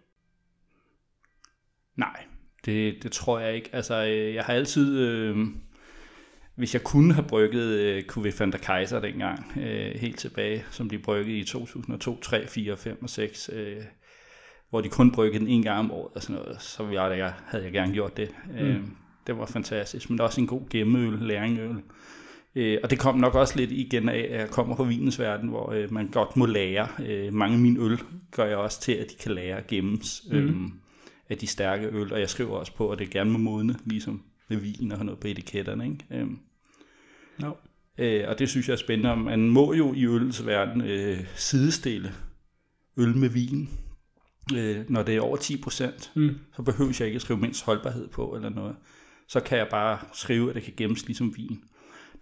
Nej, 1.96 2.24
det, 2.64 3.02
det 3.02 3.12
tror 3.12 3.38
jeg 3.38 3.54
ikke. 3.54 3.70
Altså, 3.72 4.06
øh, 4.06 4.34
jeg 4.34 4.44
har 4.44 4.54
altid... 4.54 4.98
Øh, 4.98 5.36
hvis 6.56 6.74
jeg 6.74 6.82
kunne 6.82 7.14
have 7.14 7.26
brygget 7.28 7.64
øh, 7.64 8.02
QV 8.02 8.26
van 8.38 8.52
der 8.52 8.58
Kaiser 8.58 9.00
dengang, 9.00 9.52
øh, 9.56 9.94
helt 9.94 10.18
tilbage, 10.18 10.64
som 10.70 10.88
de 10.88 10.98
bryggede 10.98 11.38
i 11.38 11.44
2002, 11.44 12.20
3, 12.20 12.46
4, 12.46 12.76
5 12.76 13.02
og 13.02 13.10
6, 13.10 13.50
øh, 13.52 13.82
hvor 14.70 14.80
de 14.80 14.88
kun 14.88 15.12
bryggede 15.12 15.38
den 15.38 15.48
en 15.48 15.62
gang 15.62 15.78
om 15.78 15.90
året 15.90 16.12
og 16.14 16.22
sådan 16.22 16.42
noget, 16.42 16.62
så 16.62 16.88
jeg, 16.88 17.18
jeg, 17.18 17.32
havde 17.46 17.64
jeg 17.64 17.72
gerne 17.72 17.92
gjort 17.92 18.16
det. 18.16 18.30
Mm. 18.50 18.58
Øh, 18.58 18.82
det 19.26 19.38
var 19.38 19.46
fantastisk, 19.46 20.10
men 20.10 20.20
også 20.20 20.40
en 20.40 20.46
god 20.46 20.68
gemmeøl, 20.70 21.18
læringøl. 21.18 21.82
Øh, 22.56 22.78
og 22.82 22.90
det 22.90 22.98
kom 22.98 23.18
nok 23.18 23.34
også 23.34 23.56
lidt 23.56 23.72
igen 23.72 24.08
af, 24.08 24.28
at 24.30 24.40
jeg 24.40 24.50
kommer 24.50 24.76
fra 24.76 24.84
vinens 24.84 25.18
verden, 25.18 25.48
hvor 25.48 25.72
øh, 25.72 25.92
man 25.92 26.08
godt 26.08 26.36
må 26.36 26.46
lære. 26.46 26.88
Øh, 27.06 27.34
mange 27.34 27.54
af 27.54 27.60
mine 27.60 27.80
øl 27.80 27.98
gør 28.30 28.44
jeg 28.44 28.56
også 28.56 28.80
til, 28.80 28.92
at 28.92 29.10
de 29.10 29.14
kan 29.14 29.32
lære 29.32 29.56
at 29.56 29.66
gemmes 29.66 30.22
mm. 30.30 30.36
øh, 30.36 30.54
af 31.28 31.38
de 31.38 31.46
stærke 31.46 31.86
øl, 31.86 32.12
og 32.12 32.20
jeg 32.20 32.30
skriver 32.30 32.56
også 32.56 32.72
på, 32.74 32.90
at 32.90 32.98
det 32.98 33.10
gerne 33.10 33.30
må 33.30 33.38
modne, 33.38 33.76
ligesom 33.84 34.22
med 34.48 34.56
vin 34.56 34.92
og 34.92 35.04
noget 35.04 35.20
på 35.20 35.28
etiketterne. 35.28 35.84
Ikke? 35.84 36.04
Øh. 36.10 36.26
No. 37.38 37.52
Øh, 37.98 38.24
og 38.28 38.38
det 38.38 38.48
synes 38.48 38.68
jeg 38.68 38.72
er 38.72 38.78
spændende. 38.78 39.16
Man 39.16 39.48
må 39.48 39.72
jo 39.72 39.94
i 39.94 40.06
ølens 40.06 40.46
verden 40.46 40.80
øh, 40.80 41.18
sidestille 41.34 42.12
øl 42.96 43.16
med 43.16 43.28
vin. 43.28 43.68
Øh, 44.56 44.76
når 44.88 45.02
det 45.02 45.16
er 45.16 45.20
over 45.20 45.36
10%, 45.36 46.10
mm. 46.14 46.38
så 46.56 46.62
behøver 46.62 46.96
jeg 46.98 47.06
ikke 47.06 47.16
at 47.16 47.22
skrive 47.22 47.40
mindst 47.40 47.64
holdbarhed 47.64 48.08
på 48.08 48.34
eller 48.36 48.48
noget. 48.48 48.76
Så 49.28 49.40
kan 49.40 49.58
jeg 49.58 49.66
bare 49.70 49.98
skrive, 50.12 50.48
at 50.48 50.54
det 50.54 50.62
kan 50.62 50.72
gemmes 50.76 51.06
ligesom 51.06 51.36
vin. 51.36 51.60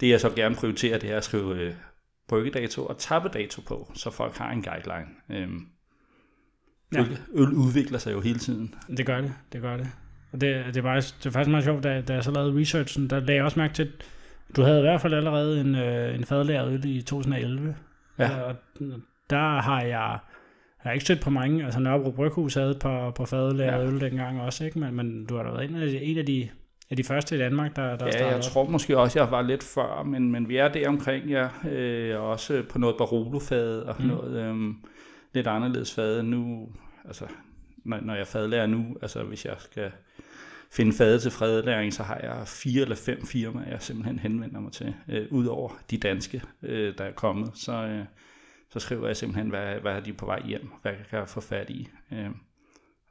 Det 0.01 0.09
jeg 0.09 0.21
så 0.21 0.31
gerne 0.31 0.55
prioriterer, 0.55 0.99
det 0.99 1.11
er 1.11 1.17
at 1.17 1.25
skrive 1.25 1.55
øh, 1.55 1.75
bryggedato 2.29 2.87
og 2.87 2.99
tappedato 2.99 3.63
på, 3.63 3.93
så 3.95 4.11
folk 4.11 4.37
har 4.37 4.51
en 4.51 4.63
guideline. 4.63 5.09
Øhm, 5.31 5.67
ja. 6.95 7.01
øl, 7.01 7.19
øl 7.35 7.49
udvikler 7.49 7.99
sig 7.99 8.13
jo 8.13 8.21
hele 8.21 8.39
tiden. 8.39 8.75
Det 8.97 9.07
gør 9.07 9.21
det, 9.21 9.33
det 9.53 9.61
gør 9.61 9.77
det. 9.77 9.87
Og 10.33 10.41
det, 10.41 10.65
det, 10.67 10.77
er, 10.77 10.83
bare, 10.83 10.97
det 10.97 11.27
er 11.27 11.31
faktisk 11.31 11.51
meget 11.51 11.65
sjovt, 11.65 11.85
da, 11.85 12.01
da 12.01 12.15
jeg 12.15 12.25
så 12.25 12.31
lavede 12.31 12.61
researchen, 12.61 13.11
der 13.11 13.21
lagde 13.21 13.35
jeg 13.35 13.45
også 13.45 13.59
mærke 13.59 13.75
til, 13.75 13.93
du 14.57 14.63
havde 14.63 14.79
i 14.79 14.83
hvert 14.83 15.01
fald 15.01 15.15
allerede 15.15 15.61
en, 15.61 15.75
øh, 15.75 16.15
en 16.15 16.25
fadlæret 16.25 16.73
øl 16.73 16.85
i 16.85 17.03
2011. 17.03 17.77
Ja. 18.19 18.41
Og 18.41 18.57
der 19.31 19.61
har 19.61 19.81
jeg, 19.81 19.91
jeg 19.91 20.19
har 20.79 20.93
ikke 20.93 21.05
stødt 21.05 21.21
på 21.21 21.31
mange, 21.31 21.65
altså 21.65 21.81
Nørrebro 21.81 22.11
Bryghus 22.11 22.55
havde 22.55 22.71
et 22.71 22.79
par, 22.79 23.11
par 23.11 23.25
fadlæret 23.25 23.85
ja. 23.85 23.87
øl 23.87 24.01
dengang 24.01 24.41
også, 24.41 24.65
ikke? 24.65 24.79
Men, 24.79 24.95
men 24.95 25.27
du 25.27 25.37
har 25.37 25.43
da 25.43 25.51
været 25.51 25.71
en 25.71 25.77
af, 25.77 25.87
de, 25.89 26.03
en 26.03 26.19
af 26.19 26.27
de 26.27 26.49
er 26.91 26.95
de 26.95 27.05
første 27.05 27.37
i 27.37 27.39
Danmark, 27.39 27.77
der, 27.77 27.97
der 27.97 28.07
ja, 28.07 28.35
jeg 28.35 28.43
tror 28.43 28.69
måske 28.69 28.99
også, 28.99 29.19
jeg 29.19 29.31
var 29.31 29.43
lidt 29.43 29.63
før, 29.63 30.03
men, 30.03 30.33
men 30.33 30.49
vi 30.49 30.57
er 30.57 30.69
der 30.69 30.89
omkring, 30.89 31.27
ja. 31.27 31.49
Øh, 31.71 32.23
også 32.23 32.63
på 32.69 32.79
noget 32.79 32.97
Barolo-fad 32.99 33.81
og 33.81 33.97
mm. 33.99 34.07
noget 34.07 34.37
øh, 34.37 34.75
lidt 35.33 35.47
anderledes 35.47 35.95
fad. 35.95 36.23
Nu, 36.23 36.69
altså, 37.05 37.25
når, 37.85 38.01
når 38.01 38.15
jeg 38.15 38.27
fadlærer 38.27 38.67
nu, 38.67 38.97
altså 39.03 39.23
hvis 39.23 39.45
jeg 39.45 39.57
skal 39.59 39.93
finde 40.73 40.93
fad 40.93 41.21
til 41.21 41.31
fredlæring, 41.31 41.93
så 41.93 42.03
har 42.03 42.21
jeg 42.23 42.49
fire 42.49 42.83
eller 42.83 42.97
fem 42.97 43.27
firmaer, 43.27 43.71
jeg 43.71 43.83
simpelthen 43.83 44.19
henvender 44.19 44.61
mig 44.61 44.73
til, 44.73 44.95
øh, 45.09 45.27
udover 45.31 45.71
de 45.91 45.99
danske, 45.99 46.43
øh, 46.63 46.95
der 46.99 47.05
er 47.05 47.13
kommet. 47.13 47.51
Så, 47.55 47.73
øh, 47.73 48.05
så 48.71 48.79
skriver 48.79 49.07
jeg 49.07 49.17
simpelthen, 49.17 49.49
hvad, 49.49 49.75
hvad 49.75 49.93
er 49.93 50.01
de 50.01 50.13
på 50.13 50.27
vej 50.27 50.47
hjem, 50.47 50.71
hvad 50.83 50.93
kan 51.11 51.19
jeg 51.19 51.29
få 51.29 51.41
fat 51.41 51.71
i. 51.71 51.89
Øh, 52.13 52.31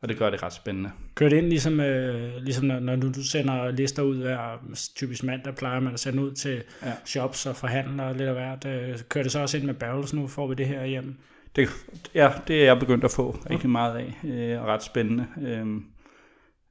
og 0.04 0.10
det 0.10 0.18
gør 0.18 0.30
det 0.30 0.44
ret 0.44 0.54
spændende. 0.54 0.92
Kører 1.16 1.30
det 1.30 1.38
ind 1.38 1.48
ligesom, 1.48 1.80
øh, 1.80 2.38
ligesom 2.42 2.66
når, 2.66 2.80
når 2.80 2.96
du 2.96 3.24
sender 3.24 3.72
lister 3.72 4.04
ud 4.04 4.18
hver 4.18 4.58
typisk 4.96 5.24
mandag, 5.24 5.56
plejer 5.56 5.80
man 5.80 5.94
at 5.94 6.00
sende 6.00 6.24
ud 6.24 6.32
til 6.32 6.64
ja. 6.86 6.94
shops 7.06 7.46
og 7.46 7.56
forhandlere 7.56 8.18
lidt 8.18 8.30
af 8.30 8.34
hvert. 8.34 8.66
Øh, 8.66 9.00
kører 9.10 9.24
det 9.24 9.32
så 9.32 9.40
også 9.40 9.58
ind 9.58 9.66
med 9.66 9.74
barrels 9.74 10.14
nu? 10.14 10.28
Får 10.28 10.48
vi 10.48 10.56
det 10.56 10.68
her 10.68 10.86
hjem? 10.86 11.16
Det, 11.56 11.70
ja, 12.16 12.32
det 12.48 12.62
er 12.62 12.66
jeg 12.66 12.80
begyndt 12.80 13.04
at 13.04 13.12
få 13.12 13.32
rigtig 13.50 13.70
meget 13.70 13.98
af, 13.98 14.28
øh, 14.30 14.62
og 14.62 14.68
ret 14.68 14.84
spændende. 14.84 15.28
Øh, 15.42 15.66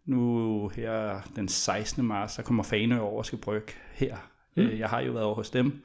nu 0.07 0.69
her 0.69 1.21
den 1.37 1.49
16. 1.49 2.05
marts, 2.05 2.35
der 2.35 2.43
kommer 2.43 2.63
Fanø 2.63 2.99
over 2.99 3.19
og 3.19 3.27
skal 3.27 3.39
brygge 3.39 3.73
her. 3.93 4.17
Mm. 4.57 4.63
Øh, 4.63 4.79
jeg 4.79 4.89
har 4.89 5.01
jo 5.01 5.13
været 5.13 5.25
over 5.25 5.35
hos 5.35 5.51
dem, 5.51 5.83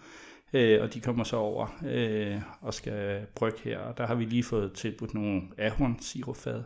øh, 0.54 0.82
og 0.82 0.94
de 0.94 1.00
kommer 1.00 1.24
så 1.24 1.36
over 1.36 1.68
øh, 1.88 2.42
og 2.62 2.74
skal 2.74 3.26
brygge 3.36 3.58
her. 3.64 3.80
Og 3.80 3.98
der 3.98 4.08
har 4.08 4.16
vi 4.16 4.26
lige 4.26 4.44
fået 4.44 4.74
tilbudt 4.74 5.14
nogle 5.14 5.42
ahorn 5.58 5.98
sirupfad 6.02 6.64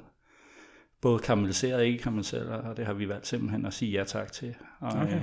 både 1.02 1.20
karamelliseret 1.20 1.76
og 1.76 1.86
ikke 1.86 2.00
karamelliseret, 2.00 2.48
og 2.50 2.78
det 2.78 2.86
har 2.86 2.94
vi 2.94 3.10
valgt 3.10 3.28
simpelthen 3.28 3.66
at 3.66 3.74
sige 3.74 3.92
ja 3.92 4.04
tak 4.04 4.32
til. 4.32 4.56
Og, 4.80 4.92
okay. 4.92 5.16
øh, 5.16 5.22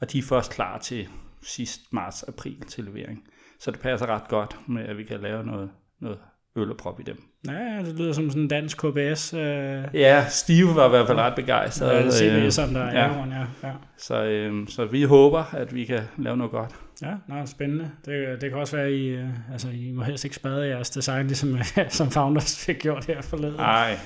og 0.00 0.12
de 0.12 0.18
er 0.18 0.22
først 0.22 0.52
klar 0.52 0.78
til 0.78 1.08
sidst 1.42 1.80
marts-april 1.92 2.60
til 2.68 2.84
levering. 2.84 3.22
så 3.60 3.70
det 3.70 3.80
passer 3.80 4.06
ret 4.06 4.28
godt 4.28 4.56
med, 4.68 4.82
at 4.84 4.98
vi 4.98 5.04
kan 5.04 5.20
lave 5.20 5.44
noget, 5.44 5.70
noget 6.00 6.18
øl 6.56 6.70
og 6.70 6.76
prop 6.76 7.00
i 7.00 7.02
dem. 7.02 7.22
Ja, 7.48 7.82
det 7.84 7.98
lyder 7.98 8.12
som 8.12 8.30
sådan 8.30 8.42
en 8.42 8.48
dansk 8.48 8.76
KBS. 8.78 9.34
Øh, 9.34 9.84
Ja, 9.94 10.24
Steve 10.28 10.74
var 10.74 10.86
i 10.86 10.88
hvert 10.88 11.06
fald 11.06 11.18
ret 11.18 11.34
begejstret. 11.34 11.88
ja, 11.88 12.02
øh, 12.02 12.08
CBS'eren, 12.08 12.74
der 12.74 12.80
er 12.80 12.98
ja. 12.98 13.12
ja. 13.12 13.24
ja, 13.24 13.68
ja. 13.68 13.72
Så, 13.96 14.24
øh, 14.24 14.68
så 14.68 14.84
vi 14.84 15.02
håber, 15.02 15.54
at 15.54 15.74
vi 15.74 15.84
kan 15.84 16.00
lave 16.18 16.36
noget 16.36 16.50
godt. 16.50 16.74
Ja, 17.02 17.14
nå, 17.28 17.46
spændende. 17.46 17.90
Det, 18.04 18.40
det 18.40 18.50
kan 18.50 18.58
også 18.58 18.76
være, 18.76 18.92
I, 18.92 19.06
øh, 19.08 19.52
altså, 19.52 19.68
I 19.68 19.92
må 19.92 20.02
helst 20.02 20.24
ikke 20.24 20.36
spade 20.36 20.66
jeres 20.66 20.90
design, 20.90 21.26
ligesom 21.26 21.58
som 21.88 22.10
Founders 22.10 22.64
fik 22.66 22.78
gjort 22.78 23.06
her 23.06 23.22
forleden. 23.22 23.56
Nej, 23.56 23.98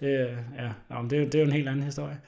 det, 0.00 0.06
øh, 0.20 0.36
ja, 0.58 0.72
jamen, 0.90 1.02
men 1.02 1.10
det, 1.10 1.16
er 1.16 1.20
jo- 1.20 1.26
det 1.26 1.34
er 1.34 1.38
jo 1.38 1.44
en 1.46 1.52
helt 1.52 1.68
anden 1.68 1.84
historie. 1.84 2.18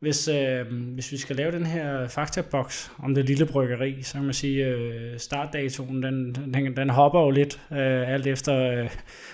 Hvis, 0.00 0.28
øh, 0.28 0.66
hvis 0.94 1.12
vi 1.12 1.16
skal 1.16 1.36
lave 1.36 1.52
den 1.52 1.66
her 1.66 2.08
faktaboks 2.08 2.92
om 2.98 3.14
det 3.14 3.24
lille 3.24 3.46
bryggeri, 3.46 4.02
så 4.02 4.12
kan 4.14 4.24
man 4.24 4.34
sige, 4.34 4.66
øh, 4.66 5.18
startdatoen, 5.18 6.02
den, 6.02 6.34
den, 6.34 6.76
den 6.76 6.90
hopper 6.90 7.20
jo 7.20 7.30
lidt, 7.30 7.60
øh, 7.72 8.08
alt 8.12 8.26
efter, 8.26 8.56
øh, 8.56 8.90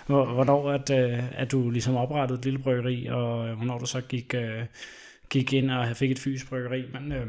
hvor- 0.07 0.35
hvornår 0.35 0.71
at, 0.71 0.91
øh, 0.91 1.41
at 1.41 1.53
du 1.53 1.71
ligesom 1.71 1.97
oprettede 1.97 2.39
et 2.39 2.45
lille 2.45 2.59
bryggeri, 2.59 3.07
og 3.07 3.49
øh, 3.49 3.57
hvornår 3.57 3.79
du 3.79 3.87
så 3.87 4.01
gik, 4.01 4.35
øh, 4.35 4.65
gik 5.31 5.53
ind 5.53 5.71
og 5.71 5.97
fik 5.97 6.11
et 6.11 6.19
fysisk 6.19 6.49
bryggeri. 6.49 6.85
Men, 6.93 7.13
øh, 7.13 7.27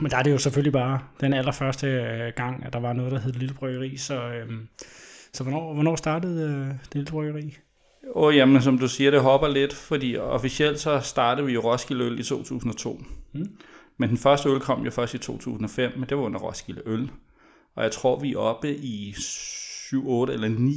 men 0.00 0.10
der 0.10 0.16
er 0.16 0.22
det 0.22 0.30
jo 0.32 0.38
selvfølgelig 0.38 0.72
bare 0.72 1.00
den 1.20 1.32
allerførste 1.32 1.86
øh, 1.86 2.32
gang, 2.36 2.64
at 2.66 2.72
der 2.72 2.78
var 2.80 2.92
noget, 2.92 3.12
der 3.12 3.20
hed 3.20 3.32
lille 3.32 3.54
bryggeri. 3.54 3.96
Så, 3.96 4.22
øh, 4.32 4.52
så 5.32 5.42
hvornår, 5.42 5.74
hvornår 5.74 5.96
startede 5.96 6.50
øh, 6.50 6.66
det 6.68 6.94
lille 6.94 7.10
bryggeri? 7.10 7.56
Og 8.14 8.34
jamen, 8.34 8.62
som 8.62 8.78
du 8.78 8.88
siger, 8.88 9.10
det 9.10 9.20
hopper 9.20 9.48
lidt, 9.48 9.74
fordi 9.74 10.16
officielt 10.16 10.80
så 10.80 11.00
startede 11.00 11.46
vi 11.46 11.52
jo 11.52 11.60
Roskilde 11.60 12.04
Øl 12.04 12.20
i 12.20 12.22
2002. 12.22 13.00
Mm. 13.32 13.46
Men 13.98 14.08
den 14.08 14.18
første 14.18 14.48
øl 14.48 14.60
kom 14.60 14.84
jo 14.84 14.90
først 14.90 15.14
i 15.14 15.18
2005, 15.18 15.92
men 15.96 16.08
det 16.08 16.16
var 16.16 16.22
under 16.22 16.40
Roskilde 16.40 16.82
Øl. 16.86 17.10
Og 17.76 17.82
jeg 17.82 17.92
tror, 17.92 18.20
vi 18.20 18.32
er 18.32 18.38
oppe 18.38 18.76
i 18.76 19.14
7, 19.18 20.10
8 20.10 20.32
eller 20.32 20.48
9. 20.48 20.74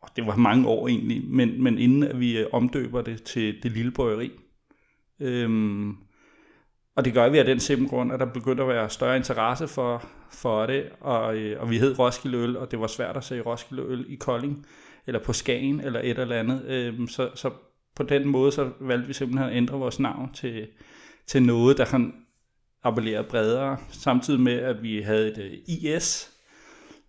Og 0.00 0.08
det 0.16 0.26
var 0.26 0.36
mange 0.36 0.68
år 0.68 0.88
egentlig, 0.88 1.24
men, 1.26 1.62
men 1.62 1.78
inden 1.78 2.02
at 2.02 2.20
vi 2.20 2.38
øh, 2.38 2.46
omdøber 2.52 3.02
det 3.02 3.22
til 3.22 3.62
det 3.62 3.72
lille 3.72 3.92
bryggeri. 3.92 4.30
Øhm, 5.20 5.96
og 6.96 7.04
det 7.04 7.14
gør 7.14 7.28
vi 7.28 7.38
af 7.38 7.44
den 7.44 7.60
simple 7.60 7.88
grund, 7.88 8.12
at 8.12 8.20
der 8.20 8.26
begyndte 8.26 8.62
at 8.62 8.68
være 8.68 8.90
større 8.90 9.16
interesse 9.16 9.68
for, 9.68 10.04
for 10.30 10.66
det, 10.66 10.84
og, 11.00 11.36
øh, 11.36 11.60
og 11.60 11.70
vi 11.70 11.78
hed 11.78 11.98
Roskilde 11.98 12.38
Øl, 12.38 12.56
og 12.56 12.70
det 12.70 12.80
var 12.80 12.86
svært 12.86 13.16
at 13.16 13.24
sige 13.24 13.40
Roskilde 13.40 13.82
Øl 13.82 14.06
i 14.08 14.14
Kolding, 14.14 14.66
eller 15.06 15.20
på 15.24 15.32
Skagen, 15.32 15.80
eller 15.80 16.00
et 16.00 16.18
eller 16.18 16.36
andet. 16.36 16.64
Øhm, 16.64 17.08
så, 17.08 17.30
så 17.34 17.50
på 17.96 18.02
den 18.02 18.28
måde, 18.28 18.52
så 18.52 18.70
valgte 18.80 19.06
vi 19.06 19.12
simpelthen 19.12 19.48
at 19.48 19.56
ændre 19.56 19.78
vores 19.78 20.00
navn 20.00 20.32
til, 20.32 20.66
til 21.26 21.42
noget, 21.42 21.78
der 21.78 21.84
kan 21.84 22.12
appellere 22.82 23.24
bredere, 23.24 23.76
samtidig 23.90 24.40
med, 24.40 24.52
at 24.52 24.82
vi 24.82 25.00
havde 25.00 25.28
et 25.28 25.38
øh, 25.38 25.52
IS. 25.66 26.30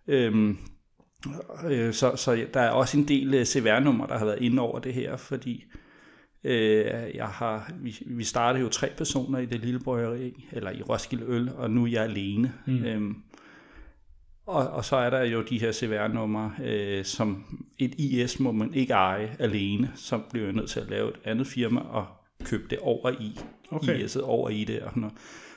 Øhm, 0.08 0.58
øh, 1.70 1.92
så, 1.92 2.16
så 2.16 2.46
der 2.54 2.60
er 2.60 2.70
også 2.70 2.98
en 2.98 3.08
del 3.08 3.34
øh, 3.34 3.44
CVR-nummer, 3.44 4.06
der 4.06 4.18
har 4.18 4.24
været 4.24 4.42
inde 4.42 4.62
over 4.62 4.78
det 4.78 4.94
her, 4.94 5.16
fordi 5.16 5.64
øh, 6.44 7.14
jeg 7.14 7.28
har, 7.28 7.72
vi, 7.80 7.98
vi 8.06 8.24
startede 8.24 8.62
jo 8.62 8.68
tre 8.68 8.90
personer 8.96 9.38
i 9.38 9.46
det 9.46 9.60
lille 9.60 9.80
bryggeri, 9.80 10.46
eller 10.52 10.70
i 10.70 10.82
Roskilde 10.82 11.24
Øl, 11.28 11.50
og 11.56 11.70
nu 11.70 11.84
er 11.84 11.88
jeg 11.88 12.04
alene. 12.04 12.52
Mm. 12.66 12.84
Øhm, 12.84 13.16
og, 14.46 14.66
og 14.68 14.84
så 14.84 14.96
er 14.96 15.10
der 15.10 15.22
jo 15.24 15.42
de 15.42 15.58
her 15.60 15.72
CVR-numre, 15.72 16.52
øh, 16.64 17.04
som 17.04 17.44
et 17.78 17.94
IS 17.98 18.40
må 18.40 18.52
man 18.52 18.74
ikke 18.74 18.92
eje 18.92 19.30
alene, 19.38 19.90
så 19.94 20.18
bliver 20.30 20.46
jeg 20.46 20.54
nødt 20.54 20.70
til 20.70 20.80
at 20.80 20.90
lave 20.90 21.08
et 21.08 21.16
andet 21.24 21.46
firma 21.46 21.80
og 21.80 22.06
købe 22.44 22.62
det 22.70 22.78
over 22.78 23.10
i, 23.10 23.38
Okay. 23.70 24.04
IS'et 24.04 24.22
over 24.22 24.50
i 24.50 24.64
det. 24.64 24.80
Og, 24.80 24.90
sådan 24.90 25.00
noget. 25.00 25.14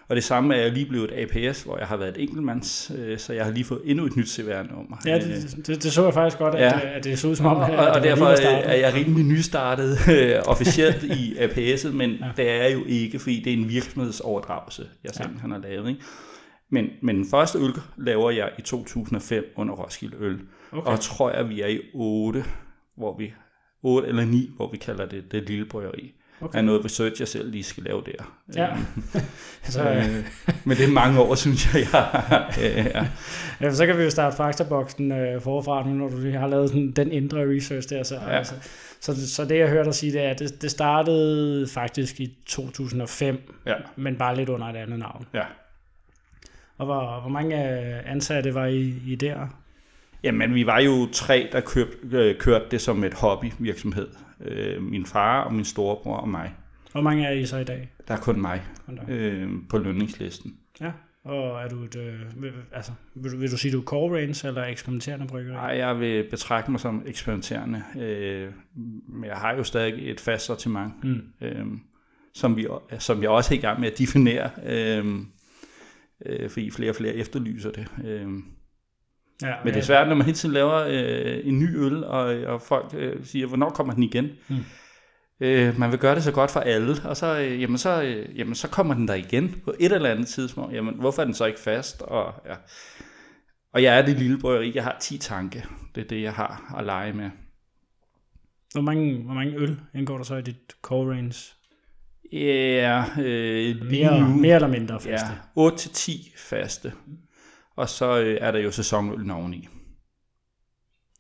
og 0.08 0.16
det 0.16 0.24
samme 0.24 0.56
er 0.56 0.62
jeg 0.62 0.72
lige 0.72 0.86
blevet 0.86 1.12
et 1.22 1.36
APS, 1.36 1.64
hvor 1.64 1.78
jeg 1.78 1.88
har 1.88 1.98
været 1.98 2.18
et 2.18 2.22
enkeltmands, 2.22 2.92
øh, 2.98 3.18
så 3.20 3.34
jeg 3.34 3.46
har 3.46 3.52
lige 3.52 3.64
fået 3.64 3.82
endnu 3.86 4.06
et 4.06 4.16
nyt 4.16 4.30
CVR-nummer. 4.30 4.98
Ja, 5.06 5.16
Øh, 5.18 5.24
det, 5.24 5.68
det, 5.68 5.84
det 5.84 5.92
så 5.94 6.04
jeg 6.04 6.14
faktisk 6.14 6.38
godt, 6.38 6.56
at, 6.56 6.62
Ja. 6.62 6.78
ja. 6.88 6.98
at 6.98 7.04
det 7.04 7.20
så 7.20 7.28
ud 7.28 7.36
som 7.36 7.46
om, 7.46 7.58
og, 7.58 7.70
at 7.70 7.80
og, 7.80 7.86
det 7.86 7.94
og 7.96 8.04
derfor 8.04 8.26
er 8.46 8.76
jeg 8.76 8.94
rimelig 8.94 9.26
nystartet 9.26 9.98
øh, 10.12 10.36
officielt 10.46 11.04
i 11.04 11.36
APS'et, 11.38 11.92
men 11.92 12.10
ja. 12.12 12.26
det 12.38 12.50
er 12.50 12.64
jeg 12.64 12.74
jo 12.74 12.84
ikke, 12.88 13.20
fordi 13.20 13.42
det 13.46 13.54
er 13.54 13.58
en 13.58 13.70
virksomhedsoverdragelse, 13.70 14.88
jeg 15.04 15.12
simpelthen 15.14 15.52
har 15.52 15.60
lavet. 15.60 15.90
Ikke? 15.90 16.02
Men, 16.70 16.88
men 17.02 17.16
den 17.16 17.26
første 17.32 17.58
øl 17.60 17.74
laver 17.98 18.32
jeg 18.32 18.52
i 18.58 18.62
2005 18.62 19.54
under 19.56 19.74
Roskilde 19.74 20.18
Øl, 20.20 20.40
Okay. 20.72 20.92
og 20.92 21.00
tror 21.00 21.32
jeg, 21.32 21.50
vi 21.50 21.62
er 21.62 21.68
i 21.68 21.80
8, 21.94 22.44
hvor 22.98 23.18
vi 23.18 23.34
8 23.84 24.08
eller 24.08 24.26
9, 24.26 24.52
hvor 24.56 24.72
vi 24.72 24.78
kalder 24.78 25.06
det 25.06 25.32
det 25.32 25.44
lille 25.50 25.66
bryggeri. 25.66 26.14
Okay. 26.42 26.58
Er 26.58 26.62
noget 26.62 26.86
research, 26.86 27.22
jeg 27.22 27.28
selv 27.28 27.52
lige 27.52 27.64
skal 27.64 27.84
lave 27.84 28.04
der. 28.06 28.36
Ja. 28.56 28.70
så, 29.72 29.90
øh, 29.90 30.26
men 30.66 30.78
det 30.78 30.86
er 30.86 30.92
mange 30.92 31.20
år, 31.22 31.36
synes 31.36 31.74
jeg, 31.74 31.88
ja. 32.58 33.08
ja, 33.62 33.74
så 33.74 33.86
kan 33.86 33.98
vi 33.98 34.04
jo 34.04 34.10
starte 34.10 34.36
faktaboksen 34.36 35.12
øh, 35.12 35.42
forfra 35.42 35.84
nu, 35.88 35.94
når 35.94 36.10
du 36.10 36.18
lige 36.18 36.38
har 36.38 36.48
lavet 36.48 36.70
sådan, 36.70 36.92
den 36.92 37.12
indre 37.12 37.56
research 37.56 37.90
der. 37.90 38.04
Så, 38.04 38.16
ja. 38.16 38.30
altså, 38.30 38.54
så, 39.02 39.30
så 39.36 39.46
det 39.46 39.58
jeg 39.58 39.70
hørte 39.70 39.86
dig 39.86 39.94
sige, 39.96 40.12
det 40.14 40.22
er, 40.22 40.30
at 40.30 40.40
det, 40.40 40.62
det 40.62 40.72
startede 40.72 41.68
faktisk 41.68 42.20
i 42.20 42.38
2005, 42.46 43.54
ja, 43.66 43.74
men 43.96 44.16
bare 44.16 44.36
lidt 44.36 44.50
under 44.50 44.68
et 44.68 44.76
andet 44.76 45.00
navn. 45.00 45.26
ja. 45.34 45.44
Og 46.80 46.86
hvor, 46.86 47.20
hvor 47.22 47.30
mange 47.30 47.56
ansatte 48.06 48.54
var 48.54 48.66
I, 48.66 48.94
I 49.08 49.16
der? 49.16 49.48
Jamen, 50.24 50.54
vi 50.56 50.66
var 50.66 50.80
jo 50.80 51.08
tre, 51.14 51.50
der 51.52 51.62
køb, 51.62 51.88
øh, 52.14 52.36
kørte 52.38 52.66
det 52.72 52.82
som 52.82 53.04
et 53.04 53.14
hobbyvirksomhed. 53.14 54.08
Øh, 54.42 54.82
min 54.84 55.06
far 55.06 55.42
og 55.42 55.54
min 55.54 55.66
storebror 55.66 56.18
og 56.18 56.30
mig. 56.30 56.54
Hvor 56.92 57.02
mange 57.02 57.26
er 57.28 57.32
I 57.32 57.46
så 57.46 57.58
i 57.58 57.64
dag? 57.64 57.90
Der 58.08 58.14
er 58.14 58.20
kun 58.20 58.42
mig 58.42 58.62
da. 59.08 59.14
øh, 59.14 59.50
på 59.70 59.78
lønningslisten. 59.78 60.56
Ja. 60.82 60.92
Og 61.24 61.62
er 61.62 61.68
du 61.70 61.84
et, 61.84 61.96
øh, 61.96 62.42
vil- 62.44 62.52
altså, 62.74 62.92
vil, 63.16 63.32
du- 63.32 63.38
vil 63.38 63.52
du 63.52 63.58
sige, 63.58 63.72
du 63.72 63.80
er 63.80 63.84
core 63.86 64.18
range 64.22 64.48
eller 64.48 64.66
eksperimenterende 64.66 65.28
bryggeri? 65.28 65.54
Nej, 65.54 65.78
jeg 65.78 66.00
vil 66.00 66.28
betragte 66.30 66.72
mig 66.72 66.80
som 66.80 67.04
eksperimenterende. 67.06 67.84
Øh, 68.00 68.48
men 69.08 69.26
jeg 69.26 69.36
har 69.38 69.54
jo 69.56 69.64
stadig 69.64 70.12
et 70.12 70.20
fast 70.20 70.46
sortiment, 70.46 71.04
Mm. 71.04 71.22
øh, 71.42 71.66
som, 72.34 72.58
vi, 72.58 72.68
som 73.00 73.22
jeg 73.22 73.30
også 73.30 73.54
er 73.54 73.58
i 73.58 73.62
gang 73.62 73.80
med 73.80 73.92
at 73.92 73.98
definere. 73.98 74.50
Øh, 74.66 75.06
øh, 76.26 76.50
fordi 76.50 76.72
flere 76.72 76.92
og 76.92 76.96
flere 76.96 77.14
efterlyser 77.14 77.72
det. 77.72 77.88
Øh, 78.06 78.28
Ja, 79.42 79.54
Men 79.64 79.74
det 79.74 79.80
er 79.80 79.84
svært, 79.84 80.08
når 80.08 80.16
man 80.16 80.26
hele 80.26 80.38
tiden 80.38 80.54
laver 80.54 80.76
øh, 80.88 81.48
en 81.48 81.60
ny 81.60 81.78
øl, 81.78 82.04
og, 82.04 82.26
og 82.26 82.62
folk 82.62 82.94
øh, 82.98 83.26
siger, 83.26 83.48
hvornår 83.48 83.70
kommer 83.70 83.94
den 83.94 84.04
igen? 84.04 84.30
Mm. 84.48 84.56
Øh, 85.40 85.80
man 85.80 85.92
vil 85.92 86.00
gøre 86.00 86.16
det 86.16 86.24
så 86.24 86.32
godt 86.32 86.52
for 86.52 86.60
alle, 86.60 86.96
og 87.06 87.18
så, 87.18 87.40
øh, 87.40 87.62
jamen, 87.62 87.78
så, 87.78 88.02
øh, 88.02 88.40
jamen, 88.40 88.56
så 88.56 88.68
kommer 88.68 88.94
den 88.94 89.08
der 89.08 89.14
igen 89.14 89.62
på 89.66 89.74
et 89.80 89.92
eller 89.92 90.10
andet 90.10 90.28
tidspunkt. 90.28 90.74
Jamen, 90.74 90.96
hvorfor 91.00 91.22
er 91.22 91.26
den 91.26 91.34
så 91.34 91.46
ikke 91.46 91.60
fast? 91.60 92.02
Og, 92.02 92.34
ja. 92.46 92.56
og 93.74 93.84
jeg 93.84 93.98
er 93.98 94.06
det 94.06 94.18
lille 94.18 94.40
bryggeri, 94.40 94.72
jeg 94.76 94.84
har 94.84 94.98
10 95.02 95.18
tanke. 95.18 95.66
Det 95.96 96.04
er 96.04 96.08
det, 96.08 96.22
jeg 96.22 96.34
har 96.34 96.76
at 96.78 96.86
lege 96.86 97.14
med. 97.14 97.30
Hvor 98.72 98.82
mange, 98.82 99.24
hvor 99.24 99.34
mange 99.34 99.56
øl 99.58 99.80
indgår 99.96 100.18
der 100.18 100.24
så 100.24 100.36
i 100.36 100.42
dit 100.42 100.76
core 100.82 101.12
range? 101.12 101.54
Ja, 102.32 103.04
øh, 103.22 103.86
Mere, 103.86 104.20
nu, 104.22 104.28
mere 104.28 104.56
eller 104.56 104.68
mindre 104.68 105.00
faste? 105.00 105.28
ja, 105.58 105.70
8-10 105.70 106.38
faste. 106.50 106.94
Og 107.76 107.90
så 107.90 108.22
øh, 108.22 108.38
er 108.42 108.52
der 108.52 108.60
jo 108.60 108.72
sæsonøl 108.72 109.32
oveni. 109.32 109.68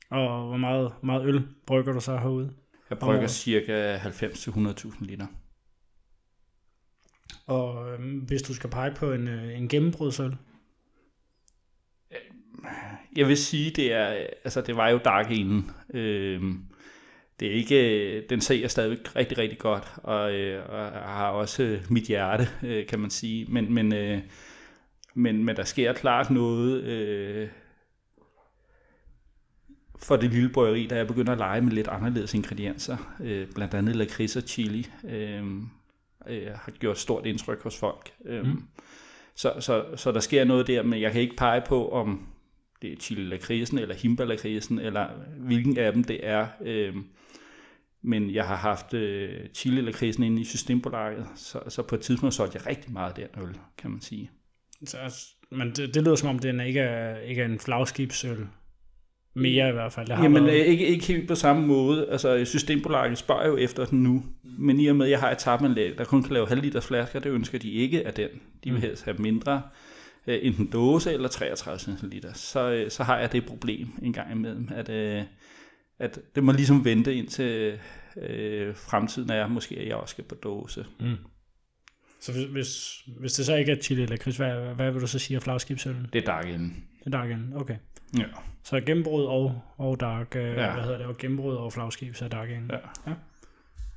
Og 0.09 0.47
hvor 0.47 0.57
meget, 0.57 0.93
meget 1.03 1.25
øl 1.25 1.47
brygger 1.67 1.93
du 1.93 1.99
så 1.99 2.17
herude? 2.17 2.53
Jeg 2.89 2.97
brygger 2.99 3.19
året. 3.21 3.31
cirka 3.31 3.97
90-100.000 3.97 5.05
liter. 5.05 5.25
Og 7.47 7.93
øhm, 7.93 8.19
hvis 8.19 8.41
du 8.41 8.53
skal 8.53 8.69
pege 8.69 8.95
på 8.95 9.11
en, 9.13 9.27
øh, 9.27 9.57
en 9.57 9.67
gennembrudsøl? 9.67 10.35
Jeg 13.15 13.27
vil 13.27 13.37
sige, 13.37 13.71
det 13.71 13.93
er, 13.93 14.05
altså 14.43 14.61
det 14.61 14.75
var 14.75 14.89
jo 14.89 14.97
Dark 14.97 15.31
inden. 15.31 15.71
Øhm, 15.93 16.65
det 17.39 17.47
er 17.47 17.51
ikke, 17.51 18.21
den 18.29 18.41
ser 18.41 18.55
jeg 18.55 18.71
stadigvæk 18.71 19.15
rigtig, 19.15 19.37
rigtig 19.37 19.57
godt, 19.59 19.93
og, 20.03 20.33
øh, 20.33 20.69
og 20.69 20.91
har 20.91 21.29
også 21.29 21.63
øh, 21.63 21.81
mit 21.89 22.03
hjerte, 22.03 22.47
øh, 22.63 22.87
kan 22.87 22.99
man 22.99 23.09
sige. 23.09 23.45
Men, 23.49 23.73
men, 23.73 23.93
øh, 23.93 24.19
men, 25.13 25.43
men 25.43 25.55
der 25.55 25.63
sker 25.63 25.93
klart 25.93 26.29
noget 26.29 26.83
øh, 26.83 27.47
for 29.99 30.15
det 30.15 30.31
lille 30.31 30.49
bryggeri, 30.49 30.87
da 30.87 30.95
jeg 30.95 31.07
begynder 31.07 31.31
at 31.31 31.37
lege 31.37 31.61
med 31.61 31.71
lidt 31.71 31.87
anderledes 31.87 32.33
ingredienser. 32.33 33.15
Øh, 33.23 33.47
blandt 33.55 33.73
andet 33.73 33.95
lakrids 33.95 34.35
og 34.35 34.43
chili. 34.43 34.87
Øh, 35.09 35.43
øh, 36.27 36.47
har 36.55 36.71
gjort 36.79 36.97
stort 36.97 37.25
indtryk 37.25 37.63
hos 37.63 37.77
folk. 37.77 38.11
Øh, 38.25 38.45
Mm. 38.45 38.63
så, 39.35 39.53
så, 39.59 39.85
så 39.95 40.11
der 40.11 40.19
sker 40.19 40.43
noget 40.43 40.67
der, 40.67 40.83
men 40.83 41.01
jeg 41.01 41.11
kan 41.11 41.21
ikke 41.21 41.35
pege 41.35 41.61
på, 41.67 41.89
om 41.89 42.27
det 42.81 42.91
er 42.93 42.95
chili 42.99 43.23
lakrisen 43.23 43.77
eller 43.77 43.95
himba 43.95 44.23
lakrisen, 44.23 44.79
eller 44.79 45.07
hvilken 45.37 45.77
af 45.77 45.93
dem 45.93 46.03
det 46.03 46.27
er. 46.27 46.47
Øh, 46.61 46.95
men 48.03 48.33
jeg 48.33 48.45
har 48.47 48.55
haft 48.55 48.93
øh, 48.93 49.29
chili 49.53 49.81
lakrisen 49.81 50.23
inde 50.23 50.41
i 50.41 50.45
Systembolaget, 50.45 51.25
så, 51.35 51.59
så 51.67 51.81
på 51.81 51.95
et 51.95 52.01
tidspunkt 52.01 52.35
solgte 52.35 52.57
jeg 52.57 52.67
rigtig 52.67 52.93
meget 52.93 53.09
af 53.09 53.15
den 53.35 53.43
øl, 53.43 53.55
kan 53.77 53.91
man 53.91 54.01
sige. 54.01 54.29
Så, 54.85 54.97
men 55.51 55.67
det, 55.71 55.93
det 55.95 56.03
lyder 56.03 56.15
som 56.15 56.29
om, 56.29 56.39
den 56.39 56.59
ikke 56.59 56.79
er, 56.79 57.17
ikke 57.19 57.41
er 57.41 57.45
en 57.45 57.59
flagskibsøl. 57.59 58.37
Mere 59.35 59.69
i 59.69 59.71
hvert 59.71 59.93
fald. 59.93 60.07
Det 60.07 60.15
har 60.15 60.23
Jamen 60.23 60.43
øh, 60.43 60.47
været, 60.47 60.65
ikke, 60.65 60.87
ikke 60.87 61.05
helt 61.05 61.27
på 61.27 61.35
samme 61.35 61.67
måde. 61.67 62.09
Altså 62.11 62.45
Systembolaget 62.45 63.17
spørger 63.17 63.47
jo 63.47 63.57
efter 63.57 63.85
den 63.85 64.03
nu, 64.03 64.23
men 64.43 64.79
i 64.79 64.87
og 64.87 64.95
med, 64.95 65.05
at 65.05 65.11
jeg 65.11 65.19
har 65.19 65.31
et 65.31 65.37
tapanlæg, 65.37 65.97
der 65.97 66.03
kun 66.03 66.23
kan 66.23 66.33
lave 66.33 66.47
halv 66.47 66.61
liters 66.61 66.87
flasker, 66.87 67.19
det 67.19 67.29
ønsker 67.29 67.59
de 67.59 67.71
ikke 67.71 68.07
af 68.07 68.13
den. 68.13 68.29
De 68.63 68.69
vil 68.71 68.73
Mm. 68.73 68.81
helst 68.81 69.05
have 69.05 69.17
mindre. 69.17 69.61
øh, 70.27 70.39
enten 70.41 70.67
dåse 70.67 71.13
eller 71.13 71.27
33 71.29 71.79
centiliter, 71.79 72.33
så, 72.33 72.71
øh, 72.71 72.91
så 72.91 73.03
har 73.03 73.17
jeg 73.19 73.31
det 73.31 73.45
problem 73.45 73.87
en 74.01 74.13
gang 74.13 74.31
imellem, 74.31 74.69
at, 74.75 74.89
øh, 74.89 75.23
at 75.99 76.19
det 76.35 76.43
må 76.43 76.51
ligesom 76.51 76.85
vente 76.85 77.15
indtil 77.15 77.79
øh, 78.17 78.75
fremtiden 78.75 79.29
er, 79.29 79.47
måske 79.47 79.79
at 79.79 79.87
jeg 79.87 79.95
også 79.95 80.11
skal 80.11 80.23
på 80.23 80.35
dåse. 80.35 80.85
Mm. 80.99 81.15
Så 82.19 82.31
hvis, 82.31 82.43
hvis, 82.45 83.01
hvis 83.19 83.33
det 83.33 83.45
så 83.45 83.55
ikke 83.55 83.71
er 83.71 83.81
chili 83.81 84.01
eller 84.01 84.17
kris, 84.17 84.37
hvad, 84.37 84.75
hvad 84.75 84.91
vil 84.91 85.01
du 85.01 85.07
så 85.07 85.19
sige 85.19 85.37
af 85.37 85.43
flagskibsøllen? 85.43 86.07
Det 86.13 86.21
er 86.21 86.25
dark 86.25 86.45
enden. 86.45 86.83
Det 86.99 87.13
er 87.13 87.17
dark 87.17 87.31
enden, 87.31 87.53
okay. 87.55 87.75
Ja. 88.17 88.23
Så 88.63 88.81
gennembrud 88.85 89.23
og, 89.25 89.61
og 89.77 89.99
dark, 89.99 90.35
øh, 90.35 90.43
ja. 90.43 90.73
hvad 90.73 90.83
hedder 90.83 90.97
det, 90.97 91.07
og 91.07 91.17
gennembrud 91.17 91.55
og 91.55 91.73
flagskib, 91.73 92.15
så 92.15 92.25
er 92.25 92.29
dark 92.29 92.49
enden. 92.49 92.71
Ja. 92.71 93.11
ja. 93.11 93.15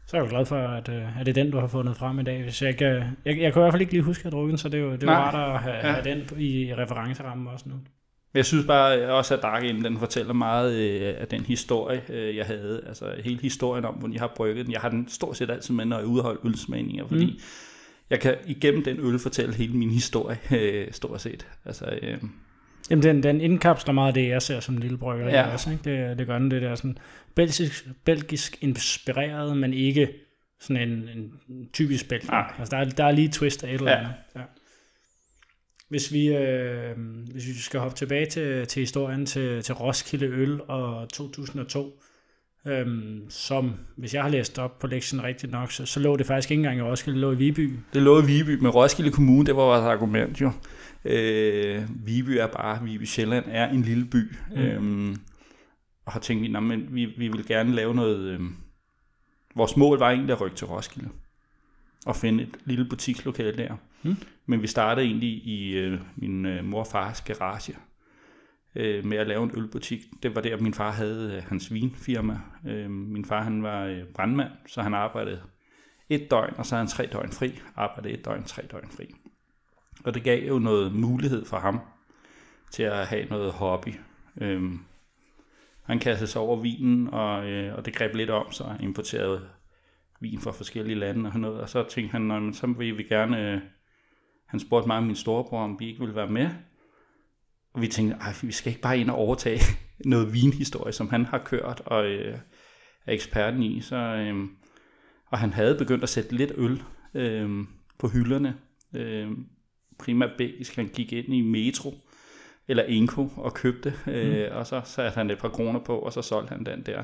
Så 0.06 0.16
er 0.16 0.20
jeg 0.20 0.30
jo 0.30 0.36
glad 0.36 0.46
for, 0.46 0.58
at, 0.58 0.88
øh, 0.88 1.20
at 1.20 1.26
det 1.26 1.38
er 1.38 1.42
den, 1.42 1.52
du 1.52 1.58
har 1.58 1.66
fundet 1.66 1.96
frem 1.96 2.18
i 2.18 2.22
dag. 2.22 2.42
Hvis 2.42 2.62
jeg, 2.62 2.70
ikke, 2.70 2.84
øh, 2.84 3.04
jeg, 3.24 3.38
jeg 3.38 3.52
kan 3.52 3.60
i 3.60 3.62
hvert 3.62 3.72
fald 3.72 3.80
ikke 3.80 3.92
lige 3.92 4.02
huske 4.02 4.26
at 4.26 4.32
drukke 4.32 4.50
den, 4.50 4.58
så 4.58 4.68
det 4.68 4.80
er 4.80 4.84
jo, 4.84 4.92
det 4.92 5.02
er 5.02 5.12
jo 5.12 5.18
rart 5.18 5.54
at 5.54 5.62
have, 5.62 5.76
ja. 5.76 5.92
have 5.92 6.04
den 6.04 6.40
i 6.40 6.74
referencerammen 6.74 7.46
også 7.46 7.68
nu. 7.68 7.74
Jeg 8.34 8.44
synes 8.44 8.66
bare 8.66 9.12
også, 9.12 9.34
at 9.34 9.42
Dark 9.42 9.64
Inn, 9.64 9.84
den 9.84 9.98
fortæller 9.98 10.32
meget 10.32 10.74
øh, 10.74 11.14
af 11.18 11.28
den 11.28 11.40
historie, 11.40 12.02
øh, 12.08 12.36
jeg 12.36 12.46
havde. 12.46 12.82
Altså 12.86 13.14
hele 13.24 13.40
historien 13.42 13.84
om, 13.84 13.94
hvordan 13.94 14.12
jeg 14.12 14.20
har 14.20 14.32
brygget 14.36 14.66
den. 14.66 14.72
Jeg 14.72 14.80
har 14.80 14.88
den 14.88 15.08
stort 15.08 15.36
set 15.36 15.50
altid 15.50 15.74
med, 15.74 15.84
når 15.84 15.98
jeg 15.98 16.06
udholder 16.06 16.46
ølsmagninger, 16.46 17.06
fordi 17.06 17.26
mm. 17.26 17.38
jeg 18.10 18.20
kan 18.20 18.36
igennem 18.46 18.84
den 18.84 18.96
øl 19.00 19.18
fortælle 19.18 19.54
hele 19.54 19.72
min 19.72 19.90
historie, 19.90 20.38
øh, 20.58 20.86
stort 20.92 21.20
set. 21.20 21.46
Altså, 21.64 21.98
øh, 22.02 22.18
Jamen, 22.90 23.02
den, 23.02 23.22
den 23.22 23.40
indkapsler 23.40 23.94
meget 23.94 24.08
af 24.08 24.14
det, 24.14 24.28
jeg 24.28 24.42
ser 24.42 24.60
som 24.60 24.76
lille 24.76 24.98
bryggeri 24.98 25.30
ja. 25.30 25.52
også. 25.52 25.70
Ikke? 25.70 26.08
Det, 26.10 26.18
det 26.18 26.26
gør 26.26 26.38
den, 26.38 26.50
det 26.50 26.62
der 26.62 26.74
sådan 26.74 26.98
belgisk, 27.34 27.88
belgisk 28.04 28.58
inspireret, 28.60 29.56
men 29.56 29.72
ikke 29.72 30.08
sådan 30.60 30.88
en, 30.88 31.08
en 31.08 31.32
typisk 31.72 32.08
belgisk. 32.08 32.32
Altså, 32.58 32.76
der, 32.76 32.82
er, 32.82 32.90
der 32.90 33.04
er 33.04 33.10
lige 33.10 33.28
twist 33.28 33.64
af 33.64 33.68
et 33.68 33.74
eller 33.74 33.96
andet. 33.96 34.12
Ja. 34.34 34.40
Ja. 34.40 34.46
Hvis 35.92 36.12
vi, 36.12 36.26
øh, 36.26 36.96
hvis 37.32 37.46
vi 37.46 37.52
skal 37.52 37.80
hoppe 37.80 37.96
tilbage 37.96 38.26
til, 38.26 38.66
til 38.66 38.80
historien 38.80 39.26
til, 39.26 39.62
til 39.62 39.74
Roskilde 39.74 40.26
Øl 40.26 40.60
og 40.68 41.08
2002, 41.08 42.02
øhm, 42.66 43.20
som, 43.28 43.74
hvis 43.96 44.14
jeg 44.14 44.22
har 44.22 44.30
læst 44.30 44.58
op 44.58 44.78
på 44.78 44.86
lektien 44.86 45.22
rigtigt 45.22 45.52
nok, 45.52 45.72
så, 45.72 45.86
så 45.86 46.00
lå 46.00 46.16
det 46.16 46.26
faktisk 46.26 46.50
ikke 46.50 46.60
engang 46.60 46.78
i 46.78 46.82
Roskilde, 46.82 47.14
det 47.14 47.20
lå 47.20 47.32
i 47.32 47.36
Viby. 47.36 47.70
Det 47.94 48.02
lå 48.02 48.22
i 48.22 48.26
Viby, 48.26 48.58
men 48.62 48.70
Roskilde 48.70 49.10
Kommune, 49.10 49.46
det 49.46 49.56
var 49.56 49.62
vores 49.62 49.82
argument 49.82 50.40
jo. 50.40 50.52
Øh, 51.04 51.82
Viby 52.06 52.30
er 52.30 52.46
bare, 52.46 52.84
Viby 52.84 53.04
Sjælland 53.04 53.44
er 53.48 53.70
en 53.70 53.82
lille 53.82 54.04
by. 54.04 54.32
Mm. 54.50 54.62
Øhm, 54.62 55.16
og 56.06 56.12
har 56.12 56.20
tænkt, 56.20 56.56
at 56.56 56.94
vi, 56.94 57.04
vi 57.04 57.28
vil 57.28 57.46
gerne 57.46 57.74
lave 57.74 57.94
noget... 57.94 58.18
Øh, 58.18 58.40
vores 59.56 59.76
mål 59.76 59.98
var 59.98 60.10
egentlig 60.10 60.32
at 60.32 60.40
rykke 60.40 60.56
til 60.56 60.66
Roskilde 60.66 61.08
og 62.06 62.16
finde 62.16 62.42
et 62.42 62.56
lille 62.64 62.84
butikslokale 62.84 63.56
der. 63.56 63.76
Mm. 64.02 64.16
Men 64.46 64.62
vi 64.62 64.66
startede 64.66 65.06
egentlig 65.06 65.46
i 65.46 65.78
øh, 65.78 66.00
min 66.16 66.46
øh, 66.46 66.64
mor 66.64 66.80
og 66.80 66.86
fars 66.86 67.20
garage 67.20 67.76
øh, 68.74 69.06
med 69.06 69.16
at 69.16 69.26
lave 69.26 69.42
en 69.42 69.50
ølbutik. 69.54 70.00
Det 70.22 70.34
var 70.34 70.40
der, 70.40 70.56
min 70.56 70.74
far 70.74 70.90
havde 70.90 71.36
øh, 71.36 71.42
hans 71.48 71.72
vinfirma. 71.72 72.40
Øh, 72.66 72.90
min 72.90 73.24
far 73.24 73.42
han 73.42 73.62
var 73.62 73.84
øh, 73.84 74.04
brandmand, 74.14 74.50
så 74.66 74.82
han 74.82 74.94
arbejdede 74.94 75.42
et 76.08 76.30
døgn, 76.30 76.54
og 76.58 76.66
så 76.66 76.74
havde 76.74 76.86
han 76.86 76.90
tre 76.90 77.06
døgn 77.12 77.32
fri. 77.32 77.60
Arbejdede 77.76 78.14
et 78.14 78.24
døgn, 78.24 78.44
tre 78.44 78.62
døgn 78.70 78.88
fri. 78.88 79.14
Og 80.04 80.14
det 80.14 80.22
gav 80.22 80.48
jo 80.48 80.58
noget 80.58 80.94
mulighed 80.94 81.44
for 81.44 81.58
ham 81.58 81.80
til 82.70 82.82
at 82.82 83.06
have 83.06 83.24
noget 83.24 83.52
hobby. 83.52 83.94
Øh, 84.40 84.62
han 85.82 85.98
kastede 85.98 86.30
sig 86.30 86.40
over 86.40 86.56
vinen, 86.60 87.08
og, 87.08 87.50
øh, 87.50 87.74
og 87.74 87.86
det 87.86 87.94
greb 87.94 88.14
lidt 88.14 88.30
om, 88.30 88.52
så 88.52 88.64
han 88.64 88.80
importerede 88.80 89.48
vin 90.20 90.40
fra 90.40 90.50
forskellige 90.52 90.98
lande 90.98 91.30
og 91.30 91.40
noget. 91.40 91.60
Og 91.60 91.68
så 91.68 91.88
tænkte 91.88 92.12
han, 92.12 92.22
men 92.22 92.54
så 92.54 92.66
vil 92.66 92.98
vi 92.98 93.02
gerne... 93.02 93.52
Øh, 93.52 93.60
han 94.52 94.60
spurgte 94.60 94.86
mig 94.86 94.96
og 94.96 95.02
min 95.02 95.16
storebror, 95.16 95.64
om 95.64 95.80
vi 95.80 95.88
ikke 95.88 96.00
ville 96.00 96.14
være 96.14 96.28
med. 96.28 96.48
Og 97.72 97.80
vi 97.80 97.86
tænkte, 97.86 98.16
Ej, 98.20 98.32
vi 98.42 98.52
skal 98.52 98.70
ikke 98.70 98.82
bare 98.82 98.98
ind 98.98 99.10
og 99.10 99.16
overtage 99.16 99.60
noget 100.04 100.34
vinhistorie, 100.34 100.92
som 100.92 101.08
han 101.08 101.24
har 101.24 101.38
kørt 101.38 101.82
og 101.86 102.06
øh, 102.06 102.38
er 103.06 103.12
eksperten 103.12 103.62
i. 103.62 103.80
Så, 103.80 103.96
øh, 103.96 104.48
og 105.26 105.38
han 105.38 105.52
havde 105.52 105.78
begyndt 105.78 106.02
at 106.02 106.08
sætte 106.08 106.36
lidt 106.36 106.52
øl 106.56 106.82
øh, 107.14 107.50
på 107.98 108.08
hylderne. 108.08 108.56
Øh, 108.94 109.30
primært 109.98 110.30
belgisk. 110.38 110.76
Han 110.76 110.88
gik 110.88 111.12
ind 111.12 111.34
i 111.34 111.40
Metro 111.40 111.94
eller 112.68 112.82
Inko 112.82 113.28
og 113.36 113.54
købte, 113.54 113.94
øh, 114.06 114.50
mm. 114.50 114.56
og 114.56 114.66
så 114.66 114.80
satte 114.84 115.14
han 115.14 115.30
et 115.30 115.38
par 115.38 115.48
kroner 115.48 115.80
på, 115.80 115.98
og 115.98 116.12
så 116.12 116.22
solgte 116.22 116.52
han 116.54 116.66
den 116.66 116.82
der. 116.82 117.02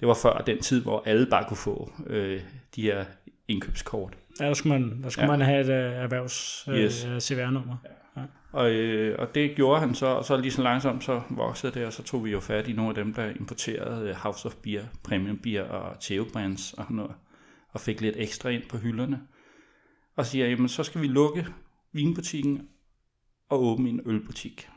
Det 0.00 0.08
var 0.08 0.14
før 0.14 0.38
den 0.38 0.58
tid, 0.58 0.82
hvor 0.82 1.02
alle 1.06 1.26
bare 1.26 1.44
kunne 1.48 1.56
få 1.56 1.92
øh, 2.06 2.40
de 2.76 2.82
her 2.82 3.04
indkøbskort. 3.48 4.18
Ja, 4.40 4.46
der 4.46 4.54
skulle 4.54 4.78
man, 4.78 5.02
der 5.02 5.08
skulle 5.08 5.32
ja. 5.32 5.36
man 5.36 5.46
have 5.46 5.60
et 5.60 5.66
uh, 5.66 6.02
erhvervs 6.02 6.64
uh, 6.68 6.74
yes. 6.74 7.06
CVR-nummer. 7.20 7.76
Ja. 7.84 8.20
Ja. 8.20 8.26
Og, 8.52 8.70
øh, 8.70 9.18
og 9.18 9.34
det 9.34 9.56
gjorde 9.56 9.80
han 9.80 9.94
så, 9.94 10.06
og 10.06 10.24
så 10.24 10.36
lige 10.36 10.52
så 10.52 10.62
langsomt 10.62 11.04
så 11.04 11.22
voksede 11.30 11.74
det, 11.74 11.86
og 11.86 11.92
så 11.92 12.02
tog 12.02 12.24
vi 12.24 12.30
jo 12.30 12.40
fat 12.40 12.68
i 12.68 12.72
nogle 12.72 12.88
af 12.88 12.94
dem, 12.94 13.14
der 13.14 13.28
importerede 13.40 14.10
uh, 14.10 14.16
House 14.16 14.46
of 14.46 14.54
Beer, 14.54 14.84
Premium 15.04 15.38
Beer 15.38 15.62
og 15.62 16.00
Theo 16.00 16.26
Brands 16.32 16.72
og 16.72 16.86
noget, 16.90 17.14
og 17.68 17.80
fik 17.80 18.00
lidt 18.00 18.16
ekstra 18.18 18.48
ind 18.48 18.62
på 18.68 18.78
hylderne. 18.78 19.20
Og 20.16 20.26
siger, 20.26 20.46
jamen 20.46 20.68
så 20.68 20.82
skal 20.82 21.00
vi 21.00 21.06
lukke 21.06 21.46
vinbutikken 21.92 22.68
og 23.48 23.62
åbne 23.62 23.88
en 23.88 24.00
ølbutik. 24.06 24.68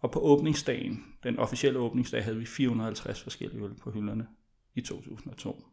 Og 0.00 0.10
på 0.10 0.20
åbningsdagen, 0.20 1.04
den 1.22 1.38
officielle 1.38 1.78
åbningsdag, 1.78 2.24
havde 2.24 2.36
vi 2.36 2.46
450 2.46 3.22
forskellige 3.22 3.64
øl 3.64 3.74
på 3.74 3.90
hylderne 3.90 4.26
i 4.74 4.80
2002. 4.80 5.64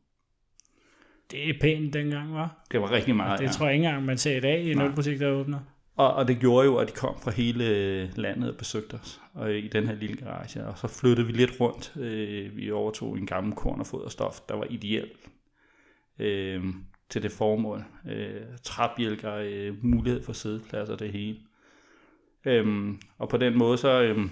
Det 1.32 1.50
er 1.50 1.54
pænt 1.62 1.94
dengang, 1.94 2.34
var. 2.34 2.66
Det 2.72 2.82
var 2.82 2.92
rigtig 2.92 3.16
meget, 3.16 3.32
og 3.32 3.38
Det 3.40 3.46
ja. 3.46 3.52
tror 3.52 3.66
jeg 3.66 3.76
ikke 3.76 3.86
engang, 3.86 4.06
man 4.06 4.18
ser 4.18 4.38
i 4.38 4.40
dag 4.40 4.64
i 4.64 4.72
en 4.72 4.82
ølbutik, 4.82 5.20
der 5.20 5.30
åbner. 5.30 5.60
Og, 5.96 6.14
og 6.14 6.28
det 6.28 6.40
gjorde 6.40 6.66
jo, 6.66 6.78
at 6.78 6.88
de 6.88 6.94
kom 6.94 7.16
fra 7.24 7.32
hele 7.32 8.08
landet 8.08 8.50
og 8.50 8.58
besøgte 8.58 8.94
os 8.94 9.22
og 9.34 9.54
i 9.54 9.68
den 9.68 9.88
her 9.88 9.96
lille 9.96 10.16
garage. 10.16 10.66
Og 10.66 10.78
så 10.78 10.88
flyttede 10.88 11.28
vi 11.28 11.34
lidt 11.34 11.60
rundt. 11.60 11.94
Øh, 11.98 12.58
vi 12.58 12.72
overtog 12.72 13.18
en 13.18 13.26
gammel 13.26 13.54
korn 13.54 13.80
og 13.80 13.88
foderstof, 13.88 14.40
der 14.50 14.56
var 14.56 14.68
ideelt 14.70 15.30
øh, 16.20 16.64
til 17.10 17.24
det 17.24 17.32
formål. 17.32 17.84
Øh, 18.10 18.42
træbjælker, 18.64 19.34
øh, 19.34 19.74
mulighed 19.82 20.24
for 20.24 20.34
sædepladser, 20.34 20.96
det 20.96 21.12
hele. 21.12 21.38
Øhm, 22.46 23.02
og 23.18 23.30
på 23.30 23.38
den 23.38 23.58
måde 23.58 23.78
så, 23.78 24.02
øhm, 24.02 24.30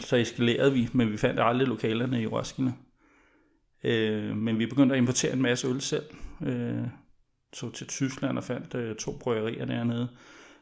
så 0.00 0.16
eskalerede 0.16 0.72
vi, 0.72 0.88
men 0.92 1.12
vi 1.12 1.16
fandt 1.16 1.40
aldrig 1.40 1.68
lokalerne 1.68 2.22
i 2.22 2.26
Roskilde. 2.26 2.72
Øh, 3.84 4.36
men 4.36 4.58
vi 4.58 4.66
begyndte 4.66 4.94
at 4.94 4.98
importere 4.98 5.32
en 5.32 5.42
masse 5.42 5.68
øl 5.68 5.80
selv. 5.80 6.04
Øh, 6.42 6.82
tog 7.52 7.74
til 7.74 7.86
Tyskland 7.86 8.38
og 8.38 8.44
fandt 8.44 8.74
øh, 8.74 8.96
to 8.96 9.18
bryggerier 9.20 9.64
dernede. 9.64 10.08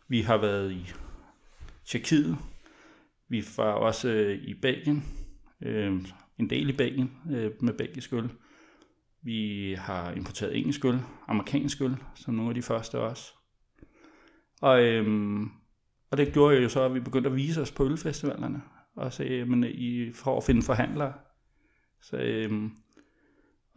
Vi 0.08 0.20
har 0.20 0.36
været 0.36 0.72
i 0.72 0.92
Tjekkiet. 1.84 2.36
Vi 3.28 3.44
var 3.56 3.72
også 3.72 4.08
øh, 4.08 4.38
i 4.42 4.54
Belgien. 4.54 5.04
Øh, 5.62 6.02
en 6.38 6.50
del 6.50 6.68
i 6.68 6.72
Belgien 6.72 7.12
øh, 7.30 7.50
med 7.60 7.72
belgisk 7.72 8.12
øl. 8.12 8.30
Vi 9.22 9.74
har 9.78 10.12
importeret 10.12 10.56
engelsk 10.58 10.84
øl, 10.84 11.00
amerikansk 11.28 11.80
øl, 11.80 11.96
som 12.14 12.34
nogle 12.34 12.50
af 12.50 12.54
de 12.54 12.62
første 12.62 12.98
også. 12.98 13.32
Og, 14.62 14.82
øhm, 14.82 15.50
og 16.10 16.16
det 16.16 16.32
gjorde 16.32 16.62
jo 16.62 16.68
så, 16.68 16.82
at 16.82 16.94
vi 16.94 17.00
begyndte 17.00 17.30
at 17.30 17.36
vise 17.36 17.62
os 17.62 17.72
på 17.72 17.84
ølfestivalerne, 17.84 18.62
og 18.96 19.12
så, 19.12 19.24
øh, 19.24 19.48
men 19.48 19.64
i, 19.64 20.12
for 20.12 20.36
at 20.36 20.44
finde 20.44 20.62
forhandlere. 20.62 21.12
Så, 22.02 22.16
øhm, 22.16 22.70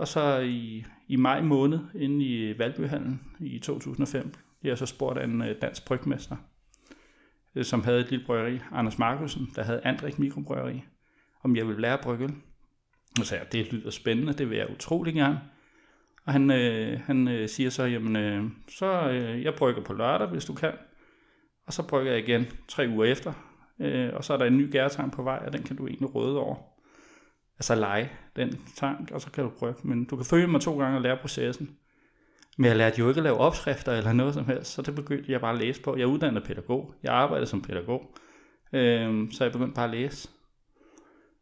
og 0.02 0.08
så 0.08 0.40
i, 0.40 0.86
i 1.08 1.16
maj 1.16 1.42
måned, 1.42 1.80
inde 1.96 2.26
i 2.26 2.60
Valbyhallen 2.60 3.22
i 3.40 3.60
2005, 3.60 4.34
jeg 4.64 4.78
så 4.78 4.86
spurgt 4.86 5.20
en 5.20 5.42
øh, 5.42 5.56
dansk 5.62 5.86
brygmester, 5.86 6.36
øh, 7.56 7.66
som 7.66 7.84
havde 7.84 8.00
et 8.00 8.10
lille 8.10 8.26
bryggeri, 8.26 8.60
Anders 8.72 8.98
Markusen, 8.98 9.50
der 9.56 9.64
havde 9.64 9.82
Andrik 9.84 10.20
Mikrobryggeri, 10.20 10.84
om 11.44 11.56
jeg 11.56 11.68
ville 11.68 11.82
lære 11.82 11.94
at 11.94 12.02
brygge. 12.04 12.26
Og 12.26 13.18
så 13.18 13.26
sagde 13.26 13.44
jeg, 13.44 13.52
det 13.52 13.74
lyder 13.74 13.90
spændende, 13.90 14.34
det 14.34 14.50
vil 14.50 14.58
jeg 14.58 14.72
utrolig 14.72 15.14
gerne. 15.14 15.42
Og 16.26 16.34
han, 16.34 16.52
øh, 16.52 17.00
han 17.00 17.28
øh, 17.28 17.50
siger 17.50 17.70
så, 17.70 17.84
jamen, 17.84 18.16
øh, 18.16 18.44
så 18.70 19.10
øh, 19.10 19.44
jeg 19.44 19.54
brygger 19.56 19.84
på 19.84 19.94
lørdag, 19.94 20.28
hvis 20.28 20.46
du 20.46 20.54
kan. 20.54 20.74
Og 21.66 21.74
så 21.74 21.88
brygger 21.88 22.12
jeg 22.12 22.28
igen 22.28 22.46
tre 22.68 22.88
uger 22.90 23.06
efter, 23.06 23.34
øh, 23.80 24.10
og 24.14 24.24
så 24.24 24.34
er 24.34 24.38
der 24.38 24.46
en 24.46 24.58
ny 24.58 24.72
gærtang 24.72 25.12
på 25.12 25.24
vej, 25.24 25.44
og 25.46 25.54
den 25.54 25.64
kan 25.64 25.76
du 25.76 25.88
egentlig 25.88 26.16
råde 26.16 26.40
over. 26.40 26.71
Altså 27.58 27.76
lege 27.76 28.12
den 28.36 28.62
tank, 28.76 29.12
og 29.12 29.22
så 29.22 29.32
kan 29.32 29.44
du 29.44 29.50
prøve. 29.50 29.76
Men 29.84 30.06
du 30.06 30.16
kan 30.16 30.26
følge 30.26 30.48
mig 30.48 30.62
to 30.62 30.80
gange 30.80 30.98
og 30.98 31.02
lære 31.02 31.18
processen. 31.22 31.78
Men 32.58 32.66
jeg 32.66 32.78
lærte 32.78 33.00
jo 33.00 33.10
ikke 33.10 33.20
at 33.20 33.24
lave 33.24 33.38
opskrifter 33.38 33.92
eller 33.92 34.14
noget 34.14 34.34
som 34.34 34.46
helst, 34.46 34.72
så 34.72 34.82
det 34.82 34.96
begyndte 34.96 35.32
jeg 35.32 35.42
bare 35.42 35.54
at 35.54 35.60
læse 35.60 35.82
på. 35.82 35.96
Jeg 35.96 36.04
er 36.04 36.08
uddannet 36.08 36.44
pædagog. 36.44 36.94
Jeg 37.04 37.14
arbejder 37.14 37.46
som 37.46 37.62
pædagog. 37.62 38.16
Øh, 38.74 39.32
så 39.32 39.44
jeg 39.44 39.52
begyndte 39.52 39.76
bare 39.76 39.86
at 39.86 39.92
læse. 39.92 40.30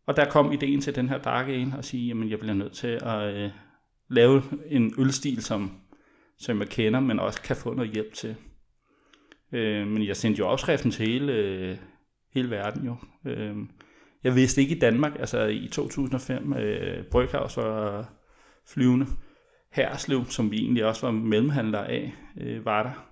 Og 0.08 0.16
der 0.16 0.30
kom 0.30 0.52
ideen 0.52 0.82
til 0.82 0.96
den 0.96 1.10
her 1.10 1.18
dark 1.18 1.50
ind 1.50 1.74
og 1.74 1.86
sige, 1.86 2.12
at 2.12 2.30
jeg 2.30 2.40
bliver 2.40 2.54
nødt 2.54 2.74
til 2.74 3.00
at 3.02 3.36
øh, 3.36 3.52
lave 4.10 4.44
en 4.66 4.94
ølstil, 4.98 5.44
som, 5.44 5.72
som 6.38 6.60
jeg 6.60 6.70
kender, 6.70 7.00
men 7.00 7.20
også 7.20 7.42
kan 7.42 7.56
få 7.56 7.74
noget 7.74 7.92
hjælp 7.92 8.14
til. 8.14 8.36
Øh, 9.52 9.88
men 9.88 10.08
jeg 10.08 10.16
sendte 10.16 10.40
jo 10.40 10.48
opskriften 10.48 10.92
til 10.92 11.08
hele, 11.08 11.34
øh, 11.34 11.78
hele 12.34 12.50
verden 12.50 12.86
jo. 12.86 12.96
Øh, 13.26 13.56
jeg 14.24 14.36
vidste 14.36 14.62
ikke 14.62 14.76
i 14.76 14.80
Danmark, 14.80 15.12
altså 15.20 15.46
i 15.46 15.68
2005, 15.72 16.54
øh, 16.54 17.04
Bryghaus 17.04 17.58
var 17.58 18.10
flyvende. 18.68 19.06
Herslev, 19.72 20.26
som 20.26 20.52
vi 20.52 20.58
egentlig 20.58 20.86
også 20.86 21.06
var 21.06 21.12
mellemhandlere 21.12 21.90
af, 21.90 22.14
øh, 22.42 22.66
var 22.66 22.84
der. 22.84 23.06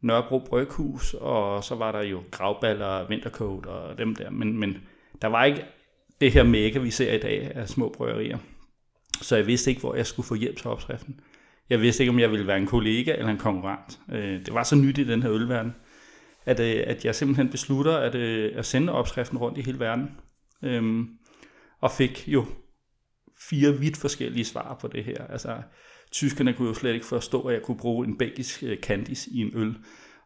Nørrebro 0.00 0.38
Bryghus, 0.38 1.14
og 1.14 1.64
så 1.64 1.74
var 1.74 1.92
der 1.92 2.02
jo 2.02 2.22
gravballer, 2.30 3.08
vintercoat 3.08 3.66
og 3.66 3.98
dem 3.98 4.14
der, 4.14 4.30
men, 4.30 4.58
men 4.58 4.76
der 5.22 5.28
var 5.28 5.44
ikke 5.44 5.64
det 6.20 6.32
her 6.32 6.42
mega, 6.42 6.78
vi 6.78 6.90
ser 6.90 7.12
i 7.12 7.18
dag 7.18 7.52
af 7.54 7.68
små 7.68 7.94
bryggerier. 7.96 8.38
Så 9.22 9.36
jeg 9.36 9.46
vidste 9.46 9.70
ikke, 9.70 9.80
hvor 9.80 9.94
jeg 9.94 10.06
skulle 10.06 10.26
få 10.26 10.34
hjælp 10.34 10.56
til 10.56 10.66
opskriften. 10.66 11.20
Jeg 11.70 11.80
vidste 11.80 12.02
ikke, 12.02 12.10
om 12.10 12.18
jeg 12.18 12.30
ville 12.30 12.46
være 12.46 12.56
en 12.56 12.66
kollega 12.66 13.12
eller 13.12 13.30
en 13.30 13.38
konkurrent. 13.38 14.00
Øh, 14.12 14.46
det 14.46 14.54
var 14.54 14.62
så 14.62 14.76
nyt 14.76 14.98
i 14.98 15.04
den 15.04 15.22
her 15.22 15.32
ølverden, 15.32 15.74
at, 16.46 16.60
øh, 16.60 16.84
at 16.86 17.04
jeg 17.04 17.14
simpelthen 17.14 17.48
beslutter 17.48 17.96
at, 17.96 18.14
øh, 18.14 18.52
at 18.56 18.66
sende 18.66 18.92
opskriften 18.92 19.38
rundt 19.38 19.58
i 19.58 19.62
hele 19.62 19.80
verden. 19.80 20.10
Øhm, 20.62 21.08
og 21.80 21.90
fik 21.90 22.28
jo 22.28 22.44
fire 23.50 23.78
vidt 23.78 23.96
forskellige 23.96 24.44
svar 24.44 24.78
på 24.80 24.88
det 24.88 25.04
her. 25.04 25.26
Altså, 25.26 25.56
tyskerne 26.10 26.52
kunne 26.52 26.68
jo 26.68 26.74
slet 26.74 26.94
ikke 26.94 27.06
forstå, 27.06 27.42
at 27.42 27.54
jeg 27.54 27.62
kunne 27.62 27.76
bruge 27.76 28.06
en 28.06 28.18
belgisk 28.18 28.62
øh, 28.62 28.80
kandis 28.80 29.26
i 29.26 29.40
en 29.40 29.50
øl, 29.54 29.74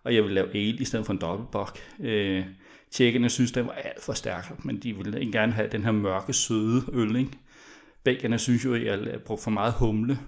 og 0.04 0.14
jeg 0.14 0.22
ville 0.22 0.34
lave 0.34 0.48
ale 0.56 0.78
i 0.78 0.84
stedet 0.84 1.06
for 1.06 1.12
en 1.12 1.20
dobbeltbok. 1.20 1.78
Øh, 2.00 2.44
tjekkerne 2.90 3.30
synes, 3.30 3.52
den 3.52 3.66
var 3.66 3.72
alt 3.72 4.02
for 4.02 4.12
stærk, 4.12 4.64
men 4.64 4.78
de 4.78 4.96
ville 4.96 5.20
ikke 5.20 5.32
gerne 5.32 5.52
have 5.52 5.68
den 5.68 5.84
her 5.84 5.92
mørke, 5.92 6.32
søde 6.32 6.82
øl. 6.92 7.16
Ikke? 7.16 7.30
Belgierne 8.04 8.38
synes 8.38 8.64
jo, 8.64 8.74
at 8.74 8.84
jeg 8.84 9.20
brugte 9.24 9.44
for 9.44 9.50
meget 9.50 9.72
humle 9.72 10.18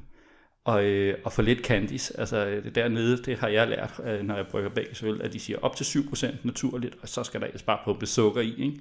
og, 0.65 0.85
øh, 0.85 1.19
og 1.25 1.33
for 1.33 1.43
lidt 1.43 1.65
candice. 1.65 2.21
Altså 2.21 2.61
det 2.65 2.75
dernede, 2.75 3.23
det 3.23 3.39
har 3.39 3.49
jeg 3.49 3.69
lært, 3.69 4.01
øh, 4.05 4.23
når 4.23 4.37
jeg 4.37 4.47
brygger 4.47 4.71
belgisk 4.71 5.03
øl, 5.05 5.23
at 5.23 5.33
de 5.33 5.41
siger 5.41 5.59
op 5.63 5.77
til 5.77 5.85
7% 5.85 6.37
naturligt, 6.43 6.97
og 7.03 7.09
så 7.09 7.25
skal 7.25 7.41
der 7.41 7.47
ellers 7.47 7.63
bare 7.63 7.79
pumpes 7.85 8.09
sukker 8.09 8.41
i. 8.41 8.55
Ikke? 8.59 8.81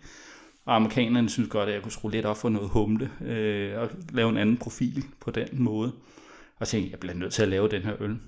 Og 0.66 0.76
amerikanerne 0.76 1.30
synes 1.30 1.50
godt, 1.50 1.70
at 1.70 1.76
jeg 1.76 1.82
kunne 1.84 1.92
skrue 1.92 2.12
lidt 2.12 2.26
op 2.26 2.38
for 2.38 2.50
noget 2.50 2.70
humle 2.70 3.12
øh, 3.22 3.80
og 3.80 3.90
lave 4.14 4.30
en 4.30 4.38
anden 4.38 4.58
profil 4.58 5.04
på 5.20 5.32
den 5.32 5.48
måde. 5.52 5.92
Og 6.60 6.68
tænkte 6.68 6.86
jeg, 6.86 6.92
jeg 6.92 7.00
bliver 7.00 7.14
nødt 7.14 7.34
til 7.34 7.42
at 7.42 7.48
lave 7.48 7.70
den 7.70 7.82
her 7.82 8.02
øl. 8.02 8.20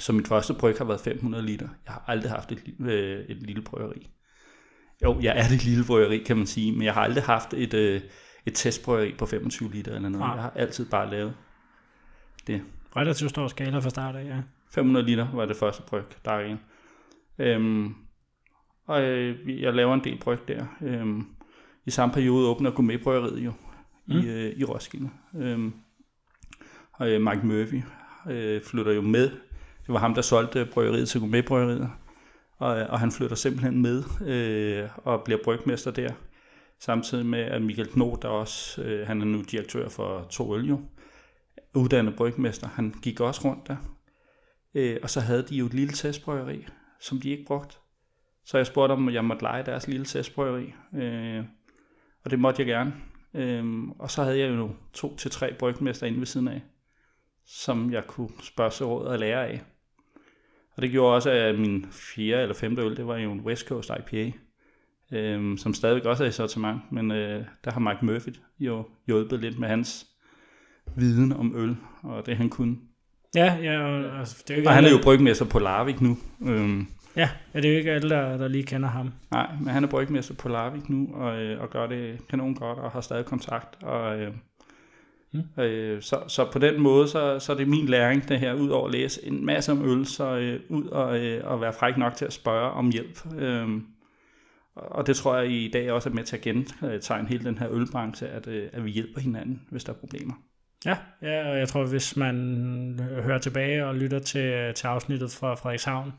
Så 0.00 0.12
mit 0.12 0.28
første 0.28 0.54
bryg 0.54 0.78
har 0.78 0.84
været 0.84 1.00
500 1.00 1.46
liter. 1.46 1.68
Jeg 1.86 1.92
har 1.92 2.04
aldrig 2.06 2.30
haft 2.30 2.52
et, 2.52 2.62
øh, 2.80 3.24
et 3.28 3.36
lille 3.42 3.62
bryggeri. 3.62 4.10
Jo, 5.04 5.20
jeg 5.20 5.38
er 5.38 5.48
det 5.48 5.64
lille 5.64 5.84
bryggeri, 5.84 6.18
kan 6.18 6.36
man 6.36 6.46
sige, 6.46 6.72
men 6.72 6.82
jeg 6.82 6.94
har 6.94 7.00
aldrig 7.00 7.24
haft 7.24 7.54
et, 7.54 7.74
øh, 7.74 8.00
et 8.46 8.54
testbryggeri 8.54 9.14
på 9.18 9.26
25 9.26 9.72
liter 9.72 9.94
eller 9.94 10.08
noget. 10.08 10.24
Ja. 10.24 10.32
Jeg 10.32 10.42
har 10.42 10.52
altid 10.56 10.86
bare 10.90 11.10
lavet 11.10 11.34
det. 12.46 12.62
Relativt 12.96 13.30
stor 13.30 13.48
skala 13.48 13.78
fra 13.78 13.90
start 13.90 14.16
af, 14.16 14.24
ja. 14.24 14.36
500 14.70 15.06
liter 15.06 15.28
var 15.34 15.46
det 15.46 15.56
første 15.56 15.82
bryg, 15.82 16.04
der 16.24 16.30
er 16.30 16.44
en. 16.44 16.60
Øhm, 17.38 17.94
og 18.86 19.02
øh, 19.02 19.62
jeg 19.62 19.74
laver 19.74 19.94
en 19.94 20.04
del 20.04 20.18
bryg 20.18 20.38
der. 20.48 20.66
Øhm, 20.82 21.26
I 21.84 21.90
samme 21.90 22.14
periode 22.14 22.48
åbner 22.48 22.70
Gourmetbryggeriet 22.70 23.44
jo 23.44 23.52
mm. 24.06 24.14
i, 24.14 24.26
øh, 24.26 24.52
i 24.56 24.64
Roskilde. 24.64 25.10
Øhm, 25.36 25.74
og 26.92 27.10
øh, 27.10 27.20
Mike 27.20 27.46
Murphy 27.46 27.82
øh, 28.30 28.62
flytter 28.62 28.92
jo 28.92 29.00
med. 29.00 29.30
Det 29.86 29.92
var 29.92 29.98
ham, 29.98 30.14
der 30.14 30.22
solgte 30.22 30.68
bryggeriet 30.72 31.08
til 31.08 31.20
Gourmetbryggeriet. 31.20 31.90
Og, 32.58 32.68
og 32.68 33.00
han 33.00 33.12
flytter 33.12 33.36
simpelthen 33.36 33.82
med 33.82 34.02
øh, 34.26 34.88
og 34.96 35.22
bliver 35.24 35.40
brygmester 35.44 35.90
der. 35.90 36.12
Samtidig 36.80 37.26
med, 37.26 37.40
at 37.40 37.62
Michael 37.62 37.88
Kno, 37.88 38.14
der 38.22 38.28
også, 38.28 38.82
øh, 38.82 39.06
han 39.06 39.20
er 39.20 39.24
nu 39.24 39.42
direktør 39.50 39.88
for 39.88 40.26
To 40.30 40.56
Øl 40.56 40.68
jo, 40.68 40.80
uddannet 41.74 42.16
brygmester, 42.16 42.68
han 42.68 42.94
gik 43.02 43.20
også 43.20 43.48
rundt 43.48 43.68
der. 43.68 43.76
Øh, 44.74 44.96
og 45.02 45.10
så 45.10 45.20
havde 45.20 45.42
de 45.42 45.56
jo 45.56 45.66
et 45.66 45.74
lille 45.74 45.92
testbryggeri, 45.92 46.66
som 47.00 47.20
de 47.20 47.30
ikke 47.30 47.44
brugte. 47.44 47.76
Så 48.44 48.56
jeg 48.56 48.66
spurgte 48.66 48.92
om 48.92 49.10
jeg 49.10 49.24
måtte 49.24 49.42
lege 49.42 49.66
deres 49.66 49.88
lille 49.88 50.06
testbryggeri. 50.06 50.74
Øh, 50.94 51.44
og 52.24 52.30
det 52.30 52.38
måtte 52.38 52.62
jeg 52.62 52.66
gerne. 52.66 52.94
Øh, 53.34 53.82
og 53.98 54.10
så 54.10 54.22
havde 54.22 54.38
jeg 54.38 54.48
jo 54.48 54.70
to 54.92 55.16
til 55.16 55.30
tre 55.30 55.54
brygmester 55.58 56.06
inde 56.06 56.18
ved 56.18 56.26
siden 56.26 56.48
af, 56.48 56.62
som 57.46 57.92
jeg 57.92 58.06
kunne 58.06 58.30
spørge 58.42 58.70
sig 58.70 58.86
råd 58.86 59.06
og 59.06 59.18
lære 59.18 59.48
af. 59.48 59.62
Og 60.76 60.82
det 60.82 60.90
gjorde 60.90 61.14
også, 61.14 61.30
at 61.30 61.58
min 61.58 61.86
fjerde 61.90 62.42
eller 62.42 62.54
femte 62.54 62.82
øl, 62.82 62.96
det 62.96 63.06
var 63.06 63.16
jo 63.16 63.32
en 63.32 63.40
West 63.40 63.68
Coast 63.68 63.90
IPA, 63.90 64.32
øh, 65.12 65.58
som 65.58 65.74
stadigvæk 65.74 66.04
også 66.04 66.24
er 66.24 66.28
i 66.28 66.32
sortiment, 66.32 66.92
men 66.92 67.10
øh, 67.10 67.44
der 67.64 67.70
har 67.70 67.80
Mike 67.80 68.04
Murphy 68.06 68.34
jo 68.58 68.88
hjulpet 69.06 69.40
lidt 69.40 69.58
med 69.58 69.68
hans 69.68 70.06
viden 70.96 71.32
om 71.32 71.56
øl, 71.56 71.76
og 72.02 72.26
det 72.26 72.36
han 72.36 72.48
kunne. 72.48 72.76
Ja, 73.34 73.54
ja 73.62 73.80
og, 73.80 74.18
altså, 74.18 74.36
det 74.48 74.50
er 74.50 74.54
jo 74.54 74.58
ikke 74.58 74.68
og 74.68 74.74
han 74.74 74.84
er 74.84 74.90
jo 74.90 74.98
brygmester 75.02 75.44
på 75.44 75.58
Larvik 75.58 76.00
nu. 76.00 76.18
Øhm, 76.46 76.86
ja, 77.16 77.28
ja, 77.54 77.60
det 77.60 77.68
er 77.68 77.72
jo 77.72 77.78
ikke 77.78 77.92
alle, 77.92 78.10
der, 78.10 78.36
der 78.36 78.48
lige 78.48 78.64
kender 78.64 78.88
ham. 78.88 79.12
Nej, 79.30 79.50
men 79.60 79.68
han 79.68 79.84
er 79.84 79.88
brygmester 79.88 80.34
på 80.34 80.48
Larvik 80.48 80.90
nu, 80.90 81.08
og, 81.14 81.42
øh, 81.42 81.60
og 81.60 81.70
gør 81.70 81.86
det 81.86 82.28
kanon 82.28 82.54
godt, 82.54 82.78
og 82.78 82.90
har 82.90 83.00
stadig 83.00 83.24
kontakt. 83.24 83.82
Og, 83.82 84.18
øh, 84.20 84.32
mm. 85.32 85.62
øh, 85.62 86.02
så, 86.02 86.22
så 86.28 86.50
på 86.52 86.58
den 86.58 86.80
måde, 86.80 87.08
så, 87.08 87.38
så 87.38 87.52
er 87.52 87.56
det 87.56 87.68
min 87.68 87.86
læring, 87.86 88.28
det 88.28 88.40
her, 88.40 88.54
ud 88.54 88.68
over 88.68 88.86
at 88.86 88.92
læse 88.92 89.26
en 89.26 89.46
masse 89.46 89.72
om 89.72 89.84
øl, 89.84 90.06
så 90.06 90.36
øh, 90.36 90.60
ud 90.68 90.84
og, 90.84 91.18
øh, 91.18 91.50
og 91.50 91.60
være 91.60 91.72
fræk 91.72 91.96
nok 91.96 92.14
til 92.14 92.24
at 92.24 92.32
spørge 92.32 92.70
om 92.70 92.90
hjælp. 92.90 93.34
Øh, 93.38 93.68
og 94.76 95.06
det 95.06 95.16
tror 95.16 95.36
jeg 95.36 95.50
i 95.50 95.70
dag 95.72 95.92
også 95.92 96.08
er 96.08 96.14
med 96.14 96.24
til 96.24 96.36
at 96.36 96.42
gentegne 96.42 97.28
hele 97.28 97.44
den 97.44 97.58
her 97.58 97.68
ølbranche, 97.70 98.28
at, 98.28 98.46
øh, 98.46 98.68
at 98.72 98.84
vi 98.84 98.90
hjælper 98.90 99.20
hinanden, 99.20 99.62
hvis 99.70 99.84
der 99.84 99.92
er 99.92 99.96
problemer. 99.96 100.34
Ja, 100.86 100.96
ja, 101.22 101.50
og 101.50 101.58
jeg 101.58 101.68
tror, 101.68 101.86
hvis 101.86 102.16
man 102.16 103.00
hører 103.22 103.38
tilbage 103.38 103.86
og 103.86 103.94
lytter 103.94 104.18
til, 104.18 104.74
til 104.74 104.86
afsnittet 104.86 105.30
fra 105.30 105.54
Frederikshavn, 105.54 106.12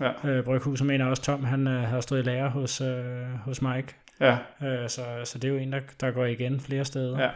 ja. 0.00 0.28
øh, 0.28 0.44
Bryghus, 0.44 0.78
så 0.78 0.84
mener 0.84 1.06
også 1.06 1.22
Tom, 1.22 1.44
han 1.44 1.68
øh, 1.68 1.82
har 1.82 2.00
stået 2.00 2.20
i 2.20 2.22
lære 2.22 2.50
hos, 2.50 2.80
øh, 2.80 3.24
hos 3.44 3.62
Mike. 3.62 3.94
Ja. 4.20 4.38
Øh, 4.62 4.88
så, 4.88 5.04
så 5.24 5.38
det 5.38 5.48
er 5.48 5.52
jo 5.52 5.58
en, 5.58 5.72
der, 5.72 5.80
der 6.00 6.10
går 6.10 6.24
igen 6.24 6.60
flere 6.60 6.84
steder. 6.84 7.22
Ja. 7.22 7.30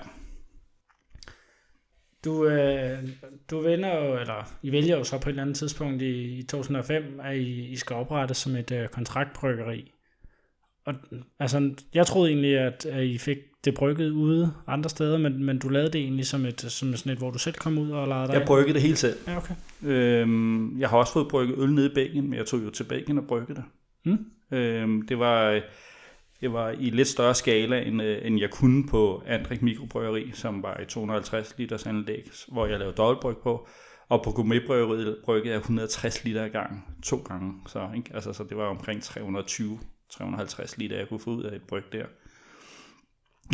Du, 2.25 2.47
øh, 2.47 3.09
du 3.51 3.61
vender 3.61 3.97
jo, 3.97 4.18
eller 4.20 4.53
I 4.62 4.73
vælger 4.73 4.97
jo 4.97 5.05
så 5.05 5.18
på 5.18 5.29
et 5.29 5.33
eller 5.33 5.42
andet 5.42 5.57
tidspunkt 5.57 6.03
i, 6.03 6.38
i 6.38 6.42
2005, 6.42 7.20
at 7.23 7.37
I, 7.37 7.68
I 7.68 7.77
skal 7.77 7.97
oprette 7.97 8.35
som 8.35 8.57
et 8.57 8.73
øh, 8.73 8.88
kontraktbryggeri. 8.88 9.92
Og, 10.87 10.94
altså, 11.38 11.75
jeg 11.94 12.07
troede 12.07 12.31
egentlig, 12.31 12.59
at, 12.59 12.87
at 12.87 13.05
I 13.05 13.18
fik 13.18 13.38
det 13.64 13.74
brygget 13.74 14.11
ude 14.11 14.53
andre 14.66 14.90
steder, 14.90 15.18
men, 15.18 15.44
men 15.44 15.59
du 15.59 15.68
lavede 15.68 15.90
det 15.90 16.00
egentlig 16.00 16.27
som, 16.27 16.44
et, 16.46 16.61
som 16.61 16.96
sådan 16.96 17.12
et, 17.12 17.18
hvor 17.18 17.31
du 17.31 17.38
selv 17.38 17.55
kom 17.55 17.79
ud 17.79 17.90
og 17.90 18.09
lavede 18.09 18.27
dig 18.27 18.35
Jeg 18.35 18.44
bryggede 18.46 18.74
det 18.74 18.83
helt 18.83 18.98
selv. 18.98 19.16
Ja, 19.27 19.37
okay. 19.37 19.55
Øhm, 19.83 20.81
jeg 20.81 20.88
har 20.88 20.98
også 20.98 21.12
fået 21.12 21.29
brygget 21.29 21.59
øl 21.59 21.72
nede 21.72 21.87
i 21.87 21.94
Belgien, 21.94 22.31
men 22.31 22.38
jeg 22.38 22.46
tog 22.46 22.64
jo 22.64 22.70
til 22.70 22.85
Belgien 22.85 23.18
og 23.18 23.24
bryggede 23.27 23.55
det. 23.55 23.64
Mm. 24.05 24.57
Øhm, 24.57 25.03
det 25.03 25.18
var... 25.18 25.61
Det 26.40 26.53
var 26.53 26.70
i 26.70 26.90
lidt 26.90 27.09
større 27.09 27.35
skala, 27.35 27.83
end, 27.83 28.03
øh, 28.03 28.27
end 28.27 28.40
jeg 28.40 28.50
kunne 28.50 28.88
på 28.88 29.22
Andrik 29.27 29.62
Mikrobryggeri, 29.62 30.31
som 30.33 30.62
var 30.62 30.81
i 30.81 30.85
250 30.85 31.55
liters 31.59 31.87
anlæg, 31.87 32.31
hvor 32.53 32.66
jeg 32.66 32.79
lavede 32.79 32.96
dobbeltbryg 32.96 33.37
på. 33.42 33.68
Og 34.09 34.22
på 34.24 34.31
gourmetbryggeriet 34.31 35.16
bryggede 35.24 35.50
jeg 35.50 35.59
160 35.59 36.24
liter 36.24 36.48
gang, 36.48 36.96
to 37.03 37.16
gange. 37.16 37.53
Så, 37.66 37.88
ikke? 37.96 38.11
Altså, 38.14 38.33
så 38.33 38.44
det 38.44 38.57
var 38.57 38.64
omkring 38.64 39.03
320 39.03 39.79
350 40.11 40.79
liter, 40.79 40.96
jeg 40.96 41.09
kunne 41.09 41.20
få 41.20 41.31
ud 41.31 41.42
af 41.42 41.57
et 41.57 41.62
bryg 41.62 41.85
der. 41.92 42.05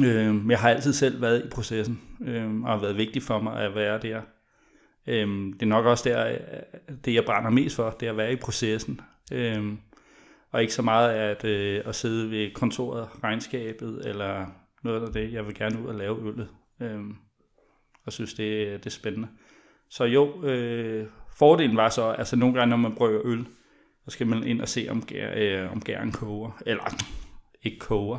Øh, 0.05 0.35
men 0.35 0.51
jeg 0.51 0.59
har 0.59 0.71
altid 0.71 0.93
selv 0.93 1.23
været 1.23 1.45
i 1.45 1.49
processen, 1.49 2.01
øh, 2.27 2.63
og 2.63 2.69
har 2.69 2.81
været 2.81 2.97
vigtigt 2.97 3.25
for 3.25 3.41
mig 3.41 3.63
at 3.63 3.75
være 3.75 3.99
der. 3.99 4.21
Øh, 5.07 5.29
det 5.53 5.63
er 5.63 5.67
nok 5.67 5.87
også 5.87 6.09
der, 6.09 6.29
øh, 6.29 6.97
det 7.05 7.15
jeg 7.15 7.25
brænder 7.25 7.51
mest 7.51 7.77
for, 7.77 7.91
det 7.91 8.07
er 8.07 8.11
at 8.11 8.17
være 8.17 8.33
i 8.33 8.37
processen. 8.37 9.01
Øh, 9.33 9.73
og 10.53 10.61
ikke 10.61 10.75
så 10.75 10.83
meget 10.83 11.11
at, 11.11 11.45
øh, 11.45 11.83
at 11.87 11.95
sidde 11.95 12.31
ved 12.31 12.55
kontoret, 12.55 13.09
regnskabet, 13.25 14.03
eller 14.07 14.47
noget 14.85 15.07
af 15.07 15.13
det. 15.13 15.33
Jeg 15.33 15.47
vil 15.47 15.55
gerne 15.55 15.83
ud 15.83 15.87
og 15.87 15.95
lave 15.95 16.29
øllet, 16.29 16.49
øh, 16.81 17.01
og 18.07 18.13
synes, 18.13 18.35
det, 18.35 18.79
det 18.85 18.87
er 18.87 18.91
spændende. 18.91 19.29
Så 19.91 20.05
jo, 20.05 20.45
øh, 20.45 21.07
fordelen 21.39 21.77
var 21.77 21.89
så, 21.89 22.03
altså 22.03 22.37
nogle 22.37 22.55
gange, 22.55 22.71
når 22.71 22.77
man 22.77 22.95
brygger 22.95 23.21
øl, 23.25 23.47
så 24.05 24.11
skal 24.11 24.27
man 24.27 24.45
ind 24.45 24.61
og 24.61 24.69
se, 24.69 24.87
om, 24.91 25.03
gær, 25.03 25.33
øh, 25.37 25.73
om 25.73 25.81
gæren 25.81 26.13
koger, 26.13 26.63
eller 26.67 26.95
ikke 27.63 27.79
koger, 27.79 28.19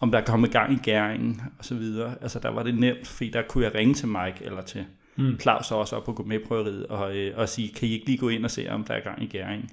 om 0.00 0.10
der 0.10 0.18
er 0.18 0.24
kommet 0.24 0.50
gang 0.50 0.72
i 0.72 0.78
gæringen 0.82 1.42
og 1.58 1.64
så 1.64 1.74
videre. 1.74 2.14
Altså 2.20 2.38
der 2.38 2.48
var 2.48 2.62
det 2.62 2.78
nemt, 2.78 3.06
fordi 3.06 3.30
der 3.30 3.42
kunne 3.42 3.64
jeg 3.64 3.74
ringe 3.74 3.94
til 3.94 4.08
Mike 4.08 4.44
eller 4.44 4.62
til 4.62 4.84
mm. 5.16 5.40
Claus 5.40 5.70
også 5.70 5.96
op 5.96 6.04
på 6.04 6.12
prøveriet 6.46 6.86
og, 6.86 7.16
øh, 7.16 7.38
og 7.38 7.48
sige, 7.48 7.74
kan 7.74 7.88
I 7.88 7.92
ikke 7.92 8.06
lige 8.06 8.18
gå 8.18 8.28
ind 8.28 8.44
og 8.44 8.50
se, 8.50 8.68
om 8.68 8.84
der 8.84 8.94
er 8.94 9.00
gang 9.00 9.22
i 9.22 9.26
gæringen? 9.26 9.70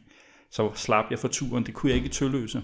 Så 0.52 0.72
slap 0.76 1.06
jeg 1.10 1.20
for 1.20 1.28
turen. 1.28 1.66
Det 1.66 1.74
kunne 1.74 1.90
jeg 1.90 1.96
ikke 1.96 2.08
i 2.08 2.12
Tølløse, 2.12 2.64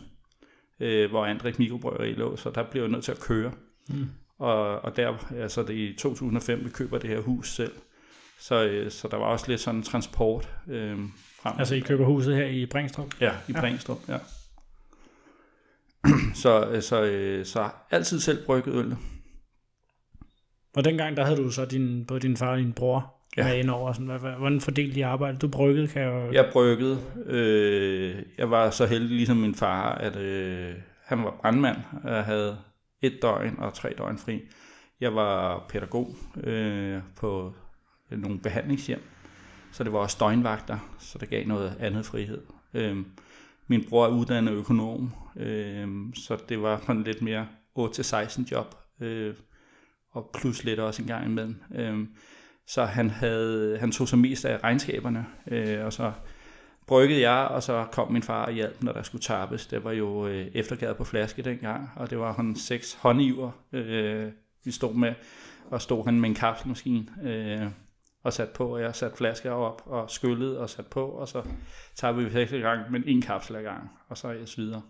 øh, 0.80 1.10
hvor 1.10 1.26
Andrik 1.26 1.60
Mikrobryggeri 1.60 2.14
lå, 2.14 2.36
så 2.36 2.50
der 2.50 2.64
blev 2.72 2.82
jeg 2.82 2.92
nødt 2.92 3.04
til 3.04 3.12
at 3.12 3.20
køre. 3.20 3.52
Mm. 3.90 4.06
Og, 4.40 4.82
og 4.82 4.98
der, 4.98 5.34
altså 5.40 5.64
det 5.64 5.74
i 5.74 5.96
2005, 6.00 6.66
vi 6.66 6.70
køber 6.70 6.98
det 6.98 7.10
her 7.10 7.20
hus 7.20 7.56
selv. 7.56 7.72
Så, 8.40 8.66
øh, 8.66 8.92
så 8.92 9.08
der 9.08 9.18
var 9.18 9.26
også 9.26 9.46
lidt 9.48 9.62
sådan 9.62 9.84
transport. 9.84 10.50
Øh, 10.68 10.98
frem. 11.42 11.56
Altså 11.60 11.76
I 11.76 11.80
køber 11.80 12.06
huset 12.06 12.36
her 12.36 12.46
i 12.46 12.66
Bringstrup? 12.66 13.22
Ja, 13.22 13.32
i 13.48 13.52
ja. 13.52 13.60
Bringstrup, 13.60 13.98
ja. 14.08 14.18
så, 16.44 16.82
så, 16.82 17.04
øh, 17.04 17.46
så 17.46 17.70
altid 17.92 18.20
selv 18.20 18.46
brygget 18.46 18.76
øl. 18.76 18.96
Og 20.76 20.86
dengang, 20.86 21.18
der 21.18 21.26
havde 21.26 21.38
du 21.38 21.52
så 21.52 21.66
din, 21.66 22.06
både 22.06 22.20
din 22.20 22.38
far 22.38 22.52
og 22.52 22.58
din 22.58 22.74
bror 22.74 23.20
ja. 23.38 23.44
med 23.44 23.58
ind 23.58 23.70
over. 23.70 23.94
Sådan, 23.94 24.20
hvordan 24.20 24.62
fordelte 24.62 24.96
de 24.96 25.06
arbejde? 25.06 25.38
Du 25.38 25.48
bryggede, 25.48 25.88
kan 25.88 26.02
jeg 26.02 26.12
jo... 26.12 26.32
Jeg 26.32 26.50
bryggede. 26.54 27.00
Øh, 27.26 28.16
jeg 28.38 28.52
var 28.52 28.70
så 28.70 28.86
heldig, 28.86 29.10
ligesom 29.10 29.38
min 29.38 29.56
far, 29.56 29.92
at 29.92 30.16
øh, 30.16 30.74
han 31.06 31.24
var 31.24 31.38
brandmand 31.42 31.78
og 32.04 32.24
havde 32.24 32.58
et 33.02 33.20
døgn 33.22 33.56
og 33.60 33.74
tre 33.74 33.94
døgn 33.98 34.18
fri. 34.18 34.42
Jeg 35.02 35.16
var 35.16 35.66
pædagog 35.70 36.16
øh, 36.44 37.02
på 37.18 37.54
nogle 38.12 38.40
behandlingshjem, 38.40 39.02
så 39.72 39.84
det 39.84 39.94
var 39.94 40.00
også 40.00 40.18
døgnvagter, 40.20 40.96
så 41.00 41.18
det 41.18 41.30
gav 41.30 41.46
noget 41.48 41.78
andet 41.80 42.06
frihed. 42.06 42.42
Øh, 42.74 42.98
min 43.70 43.86
bror 43.90 44.06
er 44.06 44.10
uddannet 44.10 44.54
økonom, 44.54 45.14
øh, 45.36 45.88
så 46.16 46.38
det 46.50 46.62
var 46.62 46.82
sådan 46.86 47.04
lidt 47.04 47.22
mere 47.22 47.48
8-16 47.80 48.52
job, 48.52 48.76
øh, 49.02 49.34
og 50.12 50.30
plus 50.34 50.64
lidt 50.64 50.80
også 50.80 51.02
en 51.02 51.08
gang 51.08 51.26
imellem. 51.26 51.62
Øh, 51.76 52.08
så 52.68 52.86
han, 52.86 53.10
havde, 53.10 53.78
han 53.80 53.92
tog 53.92 54.08
sig 54.08 54.20
mest 54.20 54.46
af 54.46 54.64
regnskaberne, 54.64 55.26
øh, 55.48 55.86
og 55.86 55.94
så 55.94 56.12
bryggede 56.88 57.22
jeg, 57.30 57.48
og 57.48 57.64
så 57.64 57.86
kom 57.92 58.12
min 58.12 58.24
far 58.24 58.46
og 58.46 58.52
hjalp, 58.52 58.84
når 58.84 58.92
der 58.92 59.04
skulle 59.04 59.22
tappes. 59.22 59.68
Det 59.68 59.84
var 59.84 59.92
jo 59.92 60.28
øh, 60.28 60.48
eftergade 60.54 60.96
på 60.96 61.04
flaske 61.04 61.42
dengang, 61.42 61.90
og 61.96 62.10
det 62.10 62.20
var 62.20 62.34
han 62.34 62.56
seks 62.56 62.94
håndiver, 62.94 63.52
øh, 63.74 64.32
vi 64.64 64.72
stod 64.72 64.94
med, 64.94 65.14
og 65.70 65.82
stod 65.82 66.06
han 66.06 66.20
med 66.20 66.30
en 66.30 66.36
kapselmaskine 66.36 67.06
øh, 67.24 67.68
og 68.24 68.34
sat 68.34 68.50
på, 68.50 68.76
og 68.76 68.82
jeg 68.82 68.96
satte 68.96 69.18
flasker 69.18 69.52
op 69.52 69.82
og 69.86 70.10
skyllede 70.10 70.60
og 70.60 70.70
sat 70.70 70.88
på, 70.88 71.06
og 71.06 71.28
så 71.28 71.44
tappede 71.96 72.26
vi 72.26 72.32
seks 72.32 72.52
gang, 72.52 72.92
men 72.92 73.04
en 73.08 73.22
kapsel 73.22 73.56
ad 73.56 73.64
gang, 73.64 73.90
og 74.08 74.18
så 74.18 74.28
er 74.28 74.32
jeg 74.32 74.48
videre. 74.58 74.82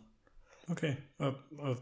Okay, 0.72 0.94
og, 1.20 1.34
og 1.60 1.78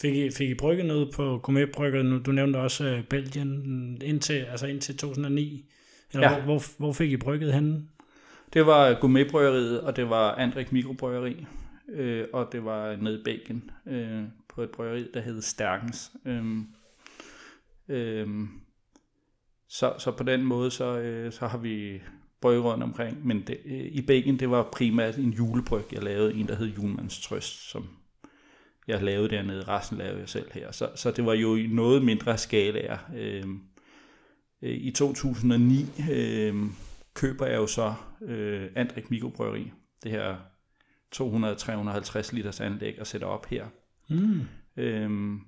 fik, 0.00 0.14
I, 0.14 0.30
fik 0.30 0.50
I 0.50 0.54
brygget 0.54 0.86
noget 0.86 1.10
på 1.14 1.38
gourmetbrygget? 1.42 2.26
Du 2.26 2.32
nævnte 2.32 2.56
også 2.56 2.84
øh, 2.84 3.04
Belgien 3.04 4.02
indtil, 4.02 4.34
altså 4.34 4.66
indtil 4.66 4.96
2009. 4.96 5.70
Eller 6.12 6.30
ja. 6.30 6.34
hvor, 6.34 6.44
hvor, 6.44 6.62
hvor 6.78 6.92
fik 6.92 7.12
I 7.12 7.16
brygget 7.16 7.52
henne? 7.52 7.88
Det 8.52 8.66
var 8.66 9.00
gourmetbryggeriet, 9.00 9.80
og 9.80 9.96
det 9.96 10.10
var 10.10 10.34
Andrik 10.34 10.72
Mikrobryggeri, 10.72 11.46
øh, 11.88 12.26
og 12.32 12.48
det 12.52 12.64
var 12.64 12.96
nede 12.96 13.20
i 13.20 13.22
Belgien 13.24 13.70
øh, 13.86 14.22
på 14.48 14.62
et 14.62 14.70
bryggeri, 14.70 15.06
der 15.14 15.20
hed 15.20 15.42
Stærkens. 15.42 16.12
Øh, 16.24 16.44
øh, 17.88 18.28
så, 19.68 19.94
så 19.98 20.10
på 20.10 20.22
den 20.22 20.44
måde, 20.44 20.70
så, 20.70 20.98
øh, 20.98 21.32
så 21.32 21.46
har 21.46 21.58
vi 21.58 22.02
brygget 22.40 22.64
rundt 22.64 22.82
omkring, 22.82 23.26
men 23.26 23.42
det, 23.46 23.58
øh, 23.64 23.84
i 23.84 24.02
Belgien, 24.06 24.38
det 24.38 24.50
var 24.50 24.68
primært 24.72 25.16
en 25.16 25.30
julebryg, 25.30 25.84
jeg 25.92 26.02
lavede, 26.02 26.34
en 26.34 26.48
der 26.48 26.54
hed 26.54 26.66
Julemands 26.66 27.20
Trøst, 27.20 27.70
som 27.70 27.88
jeg 28.88 29.02
lavede 29.02 29.28
dernede, 29.28 29.68
resten 29.68 29.98
lavede 29.98 30.20
jeg 30.20 30.28
selv 30.28 30.52
her. 30.52 30.72
Så, 30.72 30.90
så 30.94 31.10
det 31.10 31.26
var 31.26 31.34
jo 31.34 31.56
i 31.56 31.66
noget 31.66 32.02
mindre 32.02 32.38
skala. 32.38 32.98
Øh, 33.16 33.44
øh, 34.62 34.76
I 34.76 34.90
2009 34.90 35.86
øh, 36.10 36.54
køber 37.14 37.46
jeg 37.46 37.56
jo 37.56 37.66
så 37.66 37.94
øh, 38.22 38.70
Andrik 38.76 39.10
Mikrobryggeri, 39.10 39.72
det 40.02 40.10
her 40.10 40.36
200-350 41.16 42.34
liters 42.34 42.60
anlæg 42.60 43.00
og 43.00 43.06
sætter 43.06 43.26
op 43.26 43.46
her. 43.46 43.66
Mm. 44.08 44.40
Øhm, 44.76 45.40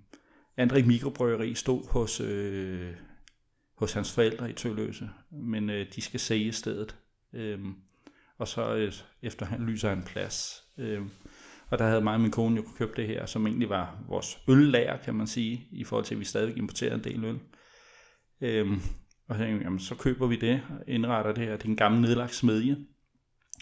Andrik 0.56 0.86
Mikrobryggeri 0.86 1.54
stod 1.54 1.90
hos, 1.90 2.20
øh, 2.20 2.92
hos 3.78 3.92
hans 3.92 4.12
forældre 4.12 4.50
i 4.50 4.52
Tølløse, 4.52 5.10
men 5.30 5.70
øh, 5.70 5.86
de 5.94 6.00
skal 6.00 6.20
sælge 6.20 6.52
stedet. 6.52 6.96
Øh, 7.32 7.58
og 8.38 8.48
så 8.48 8.74
øh, 8.74 8.92
efter 9.22 9.46
han 9.46 9.66
lyser 9.66 9.92
en 9.92 10.02
plads. 10.02 10.62
Øh, 10.78 11.02
og 11.70 11.78
der 11.78 11.86
havde 11.86 12.00
mig 12.00 12.14
og 12.14 12.20
min 12.20 12.30
kone 12.30 12.56
jo 12.56 12.62
købt 12.78 12.96
det 12.96 13.06
her, 13.06 13.26
som 13.26 13.46
egentlig 13.46 13.68
var 13.68 14.04
vores 14.08 14.38
øllager, 14.48 14.96
kan 14.96 15.14
man 15.14 15.26
sige, 15.26 15.68
i 15.72 15.84
forhold 15.84 16.04
til, 16.04 16.14
at 16.14 16.20
vi 16.20 16.24
stadig 16.24 16.56
importerer 16.56 16.94
en 16.94 17.04
del 17.04 17.24
øl. 17.24 17.38
Øhm, 18.40 18.80
og 19.28 19.36
så, 19.36 19.44
jamen, 19.44 19.78
så 19.78 19.94
køber 19.94 20.26
vi 20.26 20.36
det 20.36 20.62
og 20.70 20.84
indretter 20.88 21.32
det 21.32 21.44
her. 21.44 21.56
Det 21.56 21.64
er 21.64 21.68
en 21.68 21.76
gammel 21.76 22.00
nedlagt 22.00 22.34
smedje, 22.34 22.76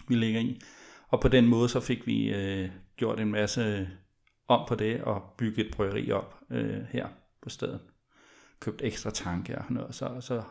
vi 0.07 0.15
ligger 0.15 0.39
i. 0.39 0.61
Og 1.07 1.21
på 1.21 1.27
den 1.27 1.47
måde 1.47 1.69
så 1.69 1.79
fik 1.79 2.07
vi 2.07 2.33
øh, 2.33 2.69
gjort 2.95 3.19
en 3.19 3.31
masse 3.31 3.89
om 4.47 4.65
på 4.67 4.75
det 4.75 5.01
og 5.01 5.21
bygget 5.37 5.67
et 5.67 5.75
bryggeri 5.75 6.11
op 6.11 6.39
øh, 6.51 6.81
her 6.89 7.07
på 7.41 7.49
stedet. 7.49 7.79
Købt 8.59 8.81
ekstra 8.83 9.09
tanke 9.09 9.57
og 9.57 9.65
noget. 9.69 9.95
Så, 9.95 10.09
så 10.19 10.41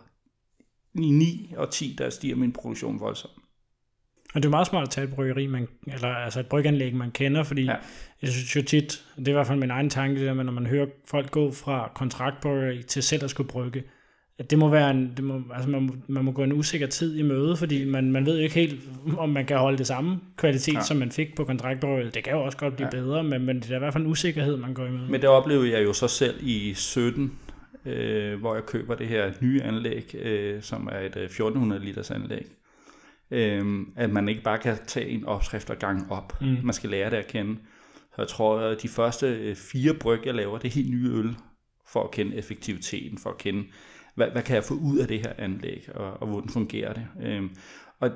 i 0.95 1.11
9 1.11 1.55
og 1.57 1.71
10, 1.71 1.97
der 1.99 2.11
stiger 2.11 2.37
min 2.37 2.53
produktion 2.53 3.01
voldsomt. 3.01 3.35
Og 4.35 4.43
det 4.43 4.45
er 4.45 4.51
meget 4.51 4.67
smart 4.67 4.83
at 4.83 4.91
tage 4.91 5.07
et 5.07 5.15
bryggeri, 5.15 5.47
man, 5.47 5.69
eller 5.87 6.09
altså 6.09 6.41
et 6.41 6.47
bryggeanlæg, 6.47 6.95
man 6.95 7.11
kender, 7.11 7.43
fordi 7.43 7.63
ja. 7.63 7.77
jeg 8.23 8.31
synes 8.31 8.57
jo 8.57 8.63
tit, 8.63 9.05
det 9.17 9.29
er 9.29 9.33
i 9.33 9.35
hvert 9.35 9.47
fald 9.47 9.59
min 9.59 9.71
egen 9.71 9.91
tanke, 9.91 10.21
det 10.21 10.27
der 10.27 10.35
med, 10.35 10.45
når 10.45 10.53
man 10.53 10.67
hører 10.67 10.87
folk 11.05 11.31
gå 11.31 11.53
fra 11.53 11.91
kontraktbryggeri 11.95 12.83
til 12.83 13.03
selv 13.03 13.25
at 13.25 13.31
skulle 13.31 13.49
brygge, 13.49 13.83
at 14.39 14.51
det 14.51 14.59
må 14.59 14.69
være 14.69 14.91
en, 14.91 15.13
det 15.17 15.25
må, 15.25 15.43
altså 15.55 15.71
man, 15.71 15.83
må, 15.83 15.95
man 16.09 16.25
må 16.25 16.33
gå 16.33 16.43
en 16.43 16.53
usikker 16.53 16.87
tid 16.87 17.17
i 17.17 17.23
møde, 17.23 17.57
fordi 17.57 17.85
man, 17.85 18.13
man 18.13 18.27
ved 18.27 18.37
jo 18.37 18.43
ikke 18.43 18.55
helt, 18.55 18.81
om 19.19 19.29
man 19.29 19.47
kan 19.47 19.59
holde 19.59 19.79
det 19.79 19.87
samme 19.87 20.21
kvalitet, 20.37 20.75
ja. 20.75 20.83
som 20.83 20.97
man 20.97 21.11
fik 21.11 21.37
på 21.37 21.45
kontraktbryggeriet. 21.45 22.15
Det 22.15 22.25
kan 22.25 22.33
jo 22.33 22.45
også 22.45 22.59
godt 22.59 22.77
blive 22.77 22.89
ja. 22.93 23.01
bedre, 23.01 23.25
men, 23.25 23.47
men 23.47 23.57
det 23.57 23.71
er 23.71 23.77
i 23.77 23.79
hvert 23.79 23.93
fald 23.93 24.05
en 24.05 24.11
usikkerhed, 24.11 24.57
man 24.57 24.75
går 24.75 24.87
i 24.87 24.91
møde. 24.91 25.11
Men 25.11 25.21
det 25.21 25.29
oplevede 25.29 25.73
jeg 25.73 25.85
jo 25.85 25.93
så 25.93 26.09
selv 26.09 26.35
i 26.43 26.75
17, 26.75 27.39
øh, 27.87 28.41
hvor 28.41 28.55
jeg 28.55 28.67
køber 28.67 28.95
det 28.95 29.09
her 29.09 29.33
nye 29.41 29.63
anlæg, 29.63 30.15
øh, 30.15 30.63
som 30.63 30.89
er 30.93 30.99
et 30.99 31.17
1400 31.17 31.81
øh, 31.81 31.87
liters 31.87 32.11
anlæg 32.11 32.47
øh, 33.31 33.87
at 33.97 34.11
man 34.11 34.29
ikke 34.29 34.43
bare 34.43 34.59
kan 34.59 34.77
tage 34.87 35.09
en 35.09 35.25
opskrift 35.25 35.71
og 35.71 35.77
gang 35.77 36.13
op. 36.13 36.41
Mm. 36.41 36.57
Man 36.63 36.75
skal 36.75 36.91
lære 36.91 37.11
det 37.11 37.17
at 37.17 37.27
kende. 37.27 37.59
Så 38.15 38.23
jeg 38.23 38.29
tror, 38.29 38.59
at 38.59 38.83
de 38.83 38.89
første 38.89 39.27
øh, 39.27 39.57
fire 39.57 39.95
bryg, 39.95 40.27
jeg 40.27 40.35
laver, 40.35 40.59
det 40.59 40.69
er 40.69 40.73
helt 40.73 40.91
nye 40.91 41.11
øl, 41.11 41.37
for 41.87 42.05
at 42.05 42.11
kende 42.11 42.37
effektiviteten, 42.37 43.19
for 43.19 43.31
at 43.31 43.39
kende, 43.39 43.65
hvad, 44.15 44.31
hvad 44.31 44.43
kan 44.43 44.55
jeg 44.57 44.65
få 44.65 44.75
ud 44.75 44.99
af 44.99 45.09
det 45.09 45.21
her 45.21 45.33
anlæg, 45.39 45.89
og, 45.95 46.23
og 46.23 46.27
hvordan 46.27 46.49
fungerer 46.49 46.93
det. 46.93 47.07
Øh, 47.23 47.43
og 48.01 48.11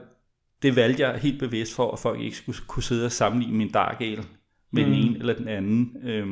det 0.62 0.76
valgte 0.76 1.02
jeg 1.02 1.18
helt 1.18 1.38
bevidst 1.38 1.74
for, 1.74 1.90
at 1.90 1.98
folk 1.98 2.20
ikke 2.20 2.36
skulle 2.36 2.58
kunne 2.66 2.82
sidde 2.82 3.06
og 3.06 3.12
sammenligne 3.12 3.56
min 3.56 3.72
dark 3.72 4.00
ale 4.00 4.24
med 4.70 4.86
mm. 4.86 4.92
den 4.92 5.02
ene 5.02 5.18
eller 5.18 5.34
den 5.34 5.48
anden. 5.48 5.96
Øh, 6.02 6.26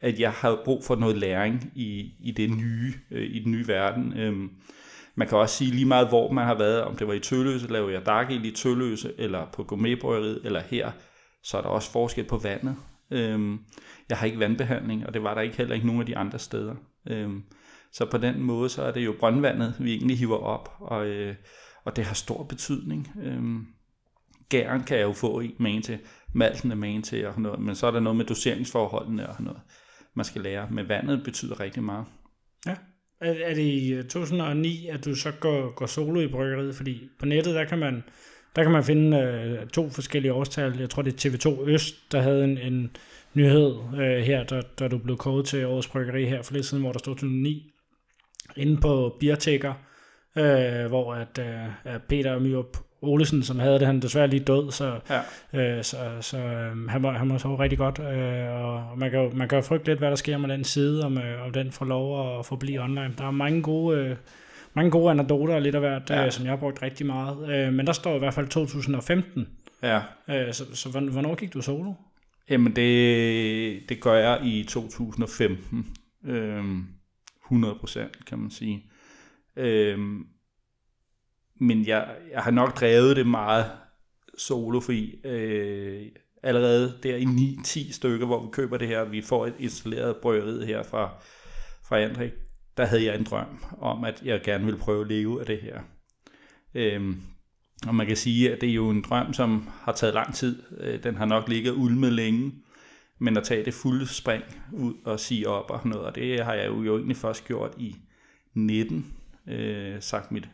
at 0.00 0.20
jeg 0.20 0.32
har 0.32 0.60
brug 0.64 0.84
for 0.84 0.96
noget 0.96 1.16
læring 1.16 1.72
i, 1.74 2.12
i 2.20 2.30
det 2.30 2.50
nye, 2.50 2.94
øh, 3.10 3.30
i 3.30 3.38
den 3.38 3.52
nye 3.52 3.68
verden. 3.68 4.18
Øhm, 4.18 4.50
man 5.14 5.28
kan 5.28 5.38
også 5.38 5.56
sige 5.56 5.70
lige 5.70 5.84
meget, 5.84 6.08
hvor 6.08 6.32
man 6.32 6.46
har 6.46 6.58
været, 6.58 6.82
om 6.82 6.96
det 6.96 7.06
var 7.06 7.12
i 7.12 7.20
Tølløse, 7.20 7.72
lavede 7.72 7.92
jeg 7.92 8.06
dark 8.06 8.30
i 8.30 8.50
Tølløse, 8.50 9.12
eller 9.18 9.46
på 9.52 9.64
gourmetbrøjeriet, 9.64 10.40
eller 10.44 10.60
her, 10.60 10.90
så 11.42 11.58
er 11.58 11.62
der 11.62 11.68
også 11.68 11.90
forskel 11.90 12.24
på 12.24 12.36
vandet. 12.36 12.76
Øhm, 13.10 13.58
jeg 14.08 14.18
har 14.18 14.26
ikke 14.26 14.38
vandbehandling, 14.38 15.06
og 15.06 15.14
det 15.14 15.22
var 15.22 15.34
der 15.34 15.40
ikke 15.40 15.56
heller 15.56 15.74
ikke 15.74 15.86
nogen 15.86 16.00
af 16.00 16.06
de 16.06 16.16
andre 16.16 16.38
steder. 16.38 16.74
Øhm, 17.10 17.42
så 17.92 18.10
på 18.10 18.18
den 18.18 18.42
måde, 18.42 18.68
så 18.68 18.82
er 18.82 18.90
det 18.90 19.04
jo 19.04 19.14
brøndvandet, 19.18 19.74
vi 19.78 19.94
egentlig 19.94 20.18
hiver 20.18 20.36
op, 20.38 20.76
og, 20.80 21.06
øh, 21.06 21.34
og 21.84 21.96
det 21.96 22.04
har 22.04 22.14
stor 22.14 22.42
betydning. 22.42 23.12
Øhm, 23.22 23.66
gæren 24.48 24.82
kan 24.82 24.98
jeg 24.98 25.04
jo 25.04 25.12
få 25.12 25.40
i 25.40 25.54
man 25.58 25.82
til, 25.82 25.98
malten 26.32 26.70
er 26.70 26.76
man 26.76 27.02
til 27.02 27.26
og 27.26 27.40
noget, 27.40 27.60
men 27.60 27.74
så 27.74 27.86
er 27.86 27.90
der 27.90 28.00
noget 28.00 28.16
med 28.16 28.24
doseringsforholdene 28.24 29.28
og 29.28 29.42
noget, 29.42 29.60
man 30.18 30.24
skal 30.24 30.42
lære. 30.42 30.68
Men 30.70 30.88
vandet 30.88 31.24
betyder 31.24 31.60
rigtig 31.60 31.82
meget. 31.82 32.06
Ja. 32.66 32.74
Er, 33.20 33.34
er 33.44 33.54
det 33.54 33.62
i 33.62 33.92
øh, 33.92 34.04
2009, 34.04 34.86
at 34.86 35.04
du 35.04 35.14
så 35.14 35.32
går, 35.40 35.74
går 35.74 35.86
solo 35.86 36.20
i 36.20 36.26
bryggeriet? 36.26 36.74
Fordi 36.74 37.08
på 37.18 37.26
nettet, 37.26 37.54
der 37.54 37.64
kan 37.64 37.78
man, 37.78 38.04
der 38.56 38.62
kan 38.62 38.72
man 38.72 38.84
finde 38.84 39.18
øh, 39.18 39.66
to 39.68 39.90
forskellige 39.90 40.32
årstal. 40.32 40.78
Jeg 40.78 40.90
tror, 40.90 41.02
det 41.02 41.24
er 41.24 41.30
TV2 41.30 41.68
Øst, 41.68 42.12
der 42.12 42.20
havde 42.20 42.44
en, 42.44 42.58
en 42.58 42.90
nyhed 43.34 43.76
øh, 43.94 44.22
her, 44.22 44.44
da, 44.44 44.62
da 44.78 44.88
du 44.88 44.98
blev 44.98 45.16
kåret 45.16 45.46
til 45.46 45.66
årets 45.66 45.88
bryggeri 45.88 46.24
her 46.24 46.42
for 46.42 46.54
lidt 46.54 46.66
siden, 46.66 46.82
hvor 46.82 46.92
der 46.92 46.98
stod 46.98 47.14
2009. 47.14 47.72
Inde 48.56 48.80
på 48.80 49.16
Biertækker, 49.20 49.74
øh, 50.36 50.86
hvor 50.86 51.14
at, 51.14 51.38
øh, 51.38 52.00
Peter 52.08 52.38
Myrup 52.38 52.76
Olesen, 53.02 53.42
som 53.42 53.58
havde 53.58 53.78
det, 53.78 53.86
han 53.86 54.02
desværre 54.02 54.26
lige 54.26 54.44
død, 54.44 54.70
så, 54.70 55.00
ja. 55.10 55.20
øh, 55.60 55.84
så, 55.84 55.96
så 56.20 56.38
øh, 56.38 56.88
han, 56.88 57.02
må, 57.02 57.10
han 57.10 57.28
må 57.28 57.38
sove 57.38 57.58
rigtig 57.58 57.78
godt, 57.78 57.98
øh, 57.98 58.64
og 58.64 58.98
man 58.98 59.10
kan, 59.10 59.20
jo, 59.20 59.30
man 59.34 59.48
kan 59.48 59.58
jo 59.58 59.62
frygte 59.62 59.86
lidt, 59.86 59.98
hvad 59.98 60.10
der 60.10 60.16
sker 60.16 60.38
med 60.38 60.48
den 60.48 60.64
side, 60.64 61.04
om, 61.04 61.18
øh, 61.18 61.46
om 61.46 61.52
den 61.52 61.72
får 61.72 61.84
lov 61.84 62.38
at 62.38 62.46
forblive 62.46 62.80
online. 62.80 63.14
Der 63.18 63.24
er 63.24 63.30
mange 63.30 63.62
gode, 63.62 63.98
øh, 63.98 64.16
mange 64.74 64.90
gode 64.90 65.10
anekdoter 65.10 65.58
lidt 65.58 65.74
af 65.74 65.80
hvert, 65.80 66.10
ja. 66.10 66.26
øh, 66.26 66.32
som 66.32 66.44
jeg 66.44 66.52
har 66.52 66.56
brugt 66.56 66.82
rigtig 66.82 67.06
meget, 67.06 67.50
øh, 67.50 67.72
men 67.72 67.86
der 67.86 67.92
står 67.92 68.16
i 68.16 68.18
hvert 68.18 68.34
fald 68.34 68.48
2015. 68.48 69.48
Ja. 69.82 70.00
Øh, 70.28 70.52
så, 70.52 70.64
så 70.76 70.88
hvornår 70.88 71.34
gik 71.34 71.54
du 71.54 71.62
solo? 71.62 71.92
Jamen 72.50 72.76
det, 72.76 73.88
det 73.88 74.00
gør 74.00 74.14
jeg 74.14 74.40
i 74.44 74.64
2015, 74.68 75.86
øh, 76.26 76.64
100% 77.52 78.24
kan 78.26 78.38
man 78.38 78.50
sige. 78.50 78.84
Øh, 79.56 79.98
men 81.60 81.86
jeg, 81.86 82.16
jeg 82.32 82.42
har 82.42 82.50
nok 82.50 82.80
drevet 82.80 83.16
det 83.16 83.26
meget 83.26 83.70
solo, 84.38 84.80
fordi 84.80 85.26
øh, 85.26 86.06
allerede 86.42 86.98
der 87.02 87.16
i 87.16 87.24
9-10 87.24 87.92
stykker, 87.92 88.26
hvor 88.26 88.42
vi 88.42 88.48
køber 88.52 88.76
det 88.76 88.88
her, 88.88 89.04
vi 89.04 89.22
får 89.22 89.46
et 89.46 89.54
installeret 89.58 90.16
bryggeriet 90.16 90.66
her 90.66 90.82
fra, 90.82 91.10
fra 91.88 92.00
Andrik, 92.00 92.32
der 92.76 92.86
havde 92.86 93.04
jeg 93.04 93.14
en 93.14 93.24
drøm 93.24 93.64
om, 93.78 94.04
at 94.04 94.22
jeg 94.24 94.40
gerne 94.44 94.64
ville 94.64 94.80
prøve 94.80 95.00
at 95.00 95.08
leve 95.08 95.40
af 95.40 95.46
det 95.46 95.58
her. 95.60 95.80
Øhm, 96.74 97.20
og 97.86 97.94
man 97.94 98.06
kan 98.06 98.16
sige, 98.16 98.52
at 98.52 98.60
det 98.60 98.68
er 98.68 98.74
jo 98.74 98.90
en 98.90 99.02
drøm, 99.02 99.32
som 99.32 99.68
har 99.82 99.92
taget 99.92 100.14
lang 100.14 100.34
tid. 100.34 100.62
Øh, 100.80 101.02
den 101.02 101.16
har 101.16 101.26
nok 101.26 101.48
ligget 101.48 101.72
ulmet 101.72 102.12
længe, 102.12 102.52
men 103.18 103.36
at 103.36 103.44
tage 103.44 103.64
det 103.64 103.74
fulde 103.74 104.06
spring 104.06 104.44
ud 104.72 104.94
og 105.04 105.20
sige 105.20 105.48
op 105.48 105.70
og 105.70 105.80
noget, 105.84 106.06
og 106.06 106.14
det 106.14 106.44
har 106.44 106.54
jeg 106.54 106.66
jo, 106.66 106.82
jo 106.82 106.96
egentlig 106.96 107.16
først 107.16 107.44
gjort 107.44 107.74
i 107.78 107.96
19, 108.54 109.14
øh, 109.48 109.96
sagt 110.00 110.32
mit 110.32 110.48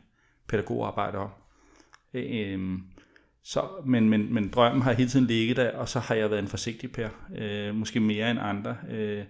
pædagogarbejde 0.49 1.19
om. 1.19 1.31
Øhm, 2.15 2.83
så, 3.45 3.69
men, 3.87 4.09
men, 4.09 4.35
men 4.35 4.49
drømmen 4.49 4.83
har 4.83 4.93
hele 4.93 5.11
tiden 5.11 5.27
ligget 5.27 5.57
der, 5.57 5.77
og 5.77 5.89
så 5.89 5.99
har 5.99 6.15
jeg 6.15 6.31
været 6.31 6.43
en 6.43 6.49
forsigtig 6.49 6.93
per, 6.93 7.09
øh, 7.39 7.75
måske 7.75 8.01
mere 8.01 8.31
end 8.31 8.39
andre. 8.43 8.77
Øh, 8.91 9.25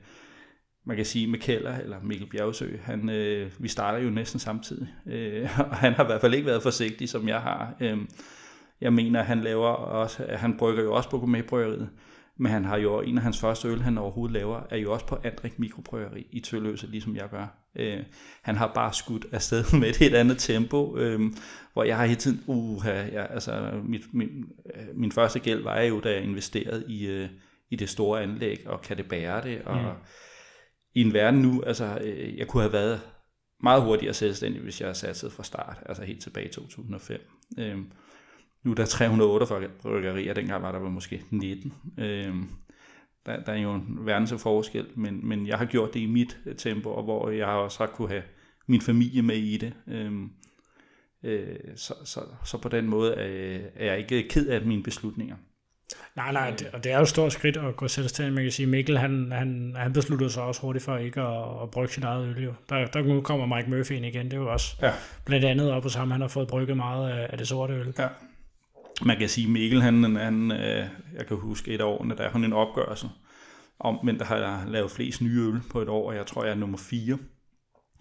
man 0.86 0.96
kan 0.96 1.06
sige 1.06 1.26
med 1.26 1.38
Keller, 1.38 1.78
eller 1.78 2.00
Mikkel 2.02 2.28
Bjergsø, 2.28 2.76
han, 2.82 3.08
øh, 3.10 3.50
vi 3.58 3.68
starter 3.68 3.98
jo 3.98 4.10
næsten 4.10 4.40
samtidig, 4.40 4.88
øh, 5.06 5.50
og 5.70 5.76
han 5.76 5.92
har 5.92 6.04
i 6.04 6.06
hvert 6.06 6.20
fald 6.20 6.34
ikke 6.34 6.46
været 6.46 6.62
forsigtig, 6.62 7.08
som 7.08 7.28
jeg 7.28 7.40
har. 7.40 7.74
Øh, 7.80 7.98
Jeg 8.80 8.92
mener, 8.92 9.22
han 9.22 9.40
laver 9.40 9.68
også, 9.68 10.26
han 10.28 10.56
brygger 10.58 10.82
jo 10.82 10.94
også 10.94 11.10
på 11.10 11.18
gourmetbrygeriet, 11.18 11.90
men 12.38 12.52
han 12.52 12.64
har 12.64 12.76
jo 12.76 13.00
en 13.00 13.16
af 13.16 13.22
hans 13.22 13.40
første 13.40 13.68
øl, 13.68 13.82
han 13.82 13.98
overhovedet 13.98 14.32
laver, 14.32 14.60
er 14.70 14.76
jo 14.76 14.92
også 14.92 15.06
på 15.06 15.16
Andrik 15.24 15.58
Mikrobryggeri 15.58 16.26
i 16.30 16.40
Tølløse, 16.40 16.86
ligesom 16.86 17.16
jeg 17.16 17.28
gør. 17.30 17.63
Øh, 17.76 18.02
han 18.42 18.56
har 18.56 18.72
bare 18.74 18.92
skudt 18.92 19.26
afsted 19.32 19.64
med 19.80 19.88
et 19.88 19.96
helt 19.96 20.14
andet 20.14 20.38
tempo, 20.38 20.96
øh, 20.98 21.20
hvor 21.72 21.84
jeg 21.84 21.96
har 21.96 22.04
hele 22.04 22.20
tiden, 22.20 22.44
uh, 22.46 22.86
ja, 22.86 23.26
altså 23.26 23.70
mit, 23.84 24.02
min, 24.14 24.28
øh, 24.74 24.96
min 24.96 25.12
første 25.12 25.38
gæld 25.38 25.62
var 25.62 25.80
jo, 25.80 26.00
da 26.00 26.10
jeg 26.10 26.22
investerede 26.22 26.84
i, 26.88 27.06
øh, 27.06 27.28
i 27.70 27.76
det 27.76 27.88
store 27.88 28.22
anlæg, 28.22 28.62
og 28.66 28.82
kan 28.82 28.96
det 28.96 29.08
bære 29.08 29.42
det, 29.42 29.62
og 29.62 29.76
mm. 29.76 29.88
i 30.94 31.00
en 31.00 31.12
verden 31.12 31.42
nu, 31.42 31.62
altså 31.62 31.98
øh, 32.04 32.38
jeg 32.38 32.46
kunne 32.46 32.62
have 32.62 32.72
været 32.72 33.00
meget 33.62 33.82
hurtigere 33.82 34.14
selvstændig, 34.14 34.62
hvis 34.62 34.80
jeg 34.80 34.86
havde 34.86 35.14
sat 35.14 35.32
fra 35.32 35.42
start, 35.42 35.82
altså 35.86 36.04
helt 36.04 36.22
tilbage 36.22 36.48
i 36.48 36.52
2005. 36.52 37.20
Øh, 37.58 37.78
nu 38.64 38.70
er 38.70 38.74
der 38.74 38.86
348 38.86 39.68
bryggerier, 39.82 40.34
dengang 40.34 40.62
var 40.62 40.72
der 40.72 40.80
måske 40.80 41.22
19. 41.30 41.72
Øh, 41.98 42.34
der, 43.26 43.44
der 43.44 43.52
er 43.52 43.56
jo 43.56 43.74
en 43.74 43.98
verdens 44.00 44.34
forskel, 44.42 44.86
men, 44.96 45.28
men 45.28 45.46
jeg 45.46 45.58
har 45.58 45.64
gjort 45.64 45.94
det 45.94 46.00
i 46.00 46.06
mit 46.06 46.38
tempo, 46.58 46.90
og 46.90 47.02
hvor 47.02 47.30
jeg 47.30 47.46
har 47.46 47.54
også 47.54 47.86
kunne 47.86 48.08
have 48.08 48.22
min 48.66 48.80
familie 48.80 49.22
med 49.22 49.36
i 49.36 49.56
det. 49.56 49.72
Øh, 49.88 50.12
øh, 51.22 51.56
så, 51.76 51.94
så, 52.04 52.20
så 52.44 52.58
på 52.58 52.68
den 52.68 52.88
måde 52.88 53.14
er, 53.14 53.58
er 53.76 53.86
jeg 53.86 53.98
ikke 53.98 54.28
ked 54.28 54.48
af 54.48 54.62
mine 54.62 54.82
beslutninger. 54.82 55.36
Nej, 56.16 56.32
nej, 56.32 56.50
det, 56.50 56.66
og 56.72 56.84
det 56.84 56.92
er 56.92 56.96
jo 56.96 57.02
et 57.02 57.08
stort 57.08 57.32
skridt 57.32 57.56
at 57.56 57.76
gå 57.76 57.88
selvstændig. 57.88 58.34
Man 58.34 58.44
kan 58.44 58.50
sige, 58.52 58.66
Mikkel, 58.66 58.98
han, 58.98 59.32
han, 59.32 59.74
han 59.76 59.92
besluttede 59.92 60.30
sig 60.30 60.42
også 60.42 60.60
hurtigt 60.60 60.84
for 60.84 60.96
ikke 60.96 61.20
at, 61.20 61.62
at 61.62 61.70
brygge 61.70 61.92
sit 61.92 62.04
eget 62.04 62.36
øl. 62.36 62.44
Jo. 62.44 62.52
Der, 62.68 62.86
der 62.86 63.20
kommer 63.20 63.56
Mike 63.56 63.70
Murphy 63.70 63.92
ind 63.92 64.06
igen. 64.06 64.24
Det 64.24 64.32
er 64.32 64.36
jo 64.36 64.52
også 64.52 64.76
ja. 64.82 64.92
blandt 65.24 65.44
andet 65.44 65.72
op 65.72 65.82
hos 65.82 65.94
ham. 65.94 66.10
Han 66.10 66.20
har 66.20 66.28
fået 66.28 66.48
brygget 66.48 66.76
meget 66.76 67.10
af, 67.10 67.26
af 67.30 67.38
det 67.38 67.48
sorte 67.48 67.74
øl. 67.74 67.94
Ja 67.98 68.08
man 69.02 69.18
kan 69.18 69.28
sige, 69.28 69.50
Mikkel, 69.50 69.82
han, 69.82 70.16
han 70.16 70.52
øh, 70.52 70.86
jeg 71.16 71.26
kan 71.28 71.36
huske 71.36 71.70
et 71.70 71.80
år, 71.80 72.04
der 72.04 72.24
er 72.24 72.30
hun 72.30 72.44
en 72.44 72.52
opgørelse 72.52 73.10
om, 73.78 73.98
men 74.04 74.18
der 74.18 74.24
har 74.24 74.66
lavet 74.66 74.90
flest 74.90 75.22
nye 75.22 75.40
øl 75.40 75.60
på 75.70 75.80
et 75.80 75.88
år, 75.88 76.08
og 76.08 76.16
jeg 76.16 76.26
tror, 76.26 76.44
jeg 76.44 76.50
er 76.50 76.56
nummer 76.56 76.78
4 76.78 77.18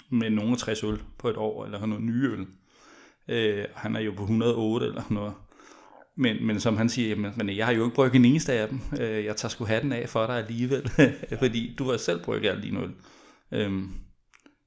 med 0.09 0.29
nogen 0.29 0.55
60 0.55 0.83
øl 0.83 1.01
på 1.17 1.29
et 1.29 1.37
år, 1.37 1.65
eller 1.65 1.79
har 1.79 1.85
noget 1.85 2.03
nye 2.03 2.29
øl. 2.31 2.47
Øh, 3.27 3.65
han 3.75 3.95
er 3.95 3.99
jo 3.99 4.13
på 4.17 4.23
108 4.23 4.85
eller 4.85 5.03
noget. 5.09 5.33
Men, 6.17 6.45
men 6.47 6.59
som 6.59 6.77
han 6.77 6.89
siger, 6.89 7.09
jamen, 7.09 7.31
men 7.35 7.57
jeg 7.57 7.65
har 7.65 7.73
jo 7.73 7.83
ikke 7.83 7.95
brugt 7.95 8.15
en 8.15 8.25
eneste 8.25 8.53
af 8.53 8.69
dem. 8.69 8.79
Øh, 8.99 9.25
jeg 9.25 9.35
tager 9.35 9.49
sgu 9.49 9.65
hatten 9.65 9.91
af 9.91 10.09
for 10.09 10.25
dig 10.25 10.37
alligevel, 10.37 10.89
fordi 11.39 11.75
du 11.79 11.89
har 11.89 11.97
selv 11.97 12.23
brugt 12.23 12.45
alt 12.45 12.63
din 12.63 12.77
øl. 12.77 12.91
Øhm, 13.51 13.91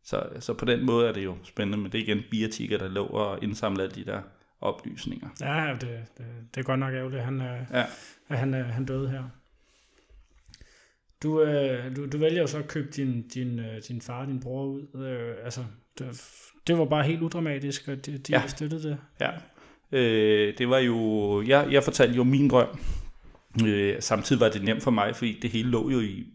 så, 0.05 0.23
så 0.41 0.55
på 0.55 0.65
den 0.65 0.87
måde 0.87 1.09
er 1.09 1.13
det 1.13 1.25
jo 1.25 1.37
spændende, 1.45 1.79
men 1.79 1.93
det 1.93 1.99
er 1.99 2.03
igen 2.03 2.23
biartikker, 2.31 2.79
der 2.79 2.89
lå 2.89 3.07
og 3.07 3.39
indsamler 3.43 3.83
alle 3.83 3.95
de 3.95 4.05
der 4.05 4.21
oplysninger. 4.61 5.29
Ja, 5.41 5.77
det, 5.81 6.05
det, 6.19 6.27
det 6.55 6.61
er 6.61 6.65
godt 6.65 6.81
nok 6.81 6.95
ærgerligt, 6.95 7.19
at 7.19 7.25
han, 7.25 7.41
øh, 7.41 7.67
ja. 7.73 7.85
at 8.29 8.39
han, 8.39 8.55
øh, 8.55 8.67
han 8.67 8.85
døde 8.85 9.11
her. 9.11 9.23
Du, 11.23 11.43
øh, 11.43 11.97
du, 11.97 12.07
du 12.07 12.19
vælger 12.19 12.41
jo 12.41 12.47
så 12.47 12.59
at 12.59 12.69
købe 12.69 12.89
din, 12.97 13.29
din, 13.29 13.61
din 13.89 14.01
far 14.01 14.21
og 14.21 14.27
din 14.27 14.41
bror 14.41 14.65
ud. 14.65 15.03
Øh, 15.05 15.45
altså, 15.45 15.65
det, 15.99 16.23
det 16.67 16.79
var 16.79 16.85
bare 16.85 17.05
helt 17.05 17.23
udramatisk, 17.23 17.89
og 17.89 18.07
de, 18.07 18.19
de 18.19 18.33
ja. 18.33 18.47
støttede 18.47 18.83
det. 18.83 18.99
Ja, 19.21 19.31
øh, 19.93 20.59
det 20.59 20.69
var 20.69 20.79
jo... 20.79 21.43
Jeg, 21.47 21.69
jeg 21.71 21.85
fortalte 21.85 22.17
jo 22.17 22.25
min 22.25 22.51
drøm. 22.51 22.79
Øh, 23.67 23.97
samtidig 24.01 24.41
var 24.41 24.49
det 24.49 24.65
nemt 24.65 24.83
for 24.83 24.91
mig, 24.91 25.17
fordi 25.17 25.39
det 25.43 25.51
hele 25.51 25.71
lå 25.71 25.91
jo 25.91 26.01
i, 26.01 26.27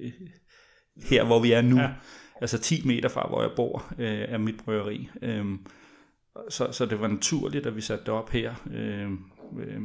i 0.00 0.12
her, 0.96 1.24
hvor 1.24 1.40
vi 1.40 1.52
er 1.52 1.62
nu. 1.62 1.80
Ja. 1.80 1.90
Altså 2.40 2.58
10 2.58 2.86
meter 2.86 3.08
fra, 3.08 3.28
hvor 3.28 3.42
jeg 3.42 3.50
bor, 3.56 3.94
øh, 3.98 4.24
er 4.28 4.38
mit 4.38 4.64
bryggeri. 4.64 5.08
Øh, 5.22 5.44
så, 6.48 6.72
så 6.72 6.86
det 6.86 7.00
var 7.00 7.08
naturligt, 7.08 7.66
at 7.66 7.76
vi 7.76 7.80
satte 7.80 8.04
det 8.04 8.14
op 8.14 8.30
her. 8.30 8.54
Øh, 8.72 9.10
øh, 9.58 9.82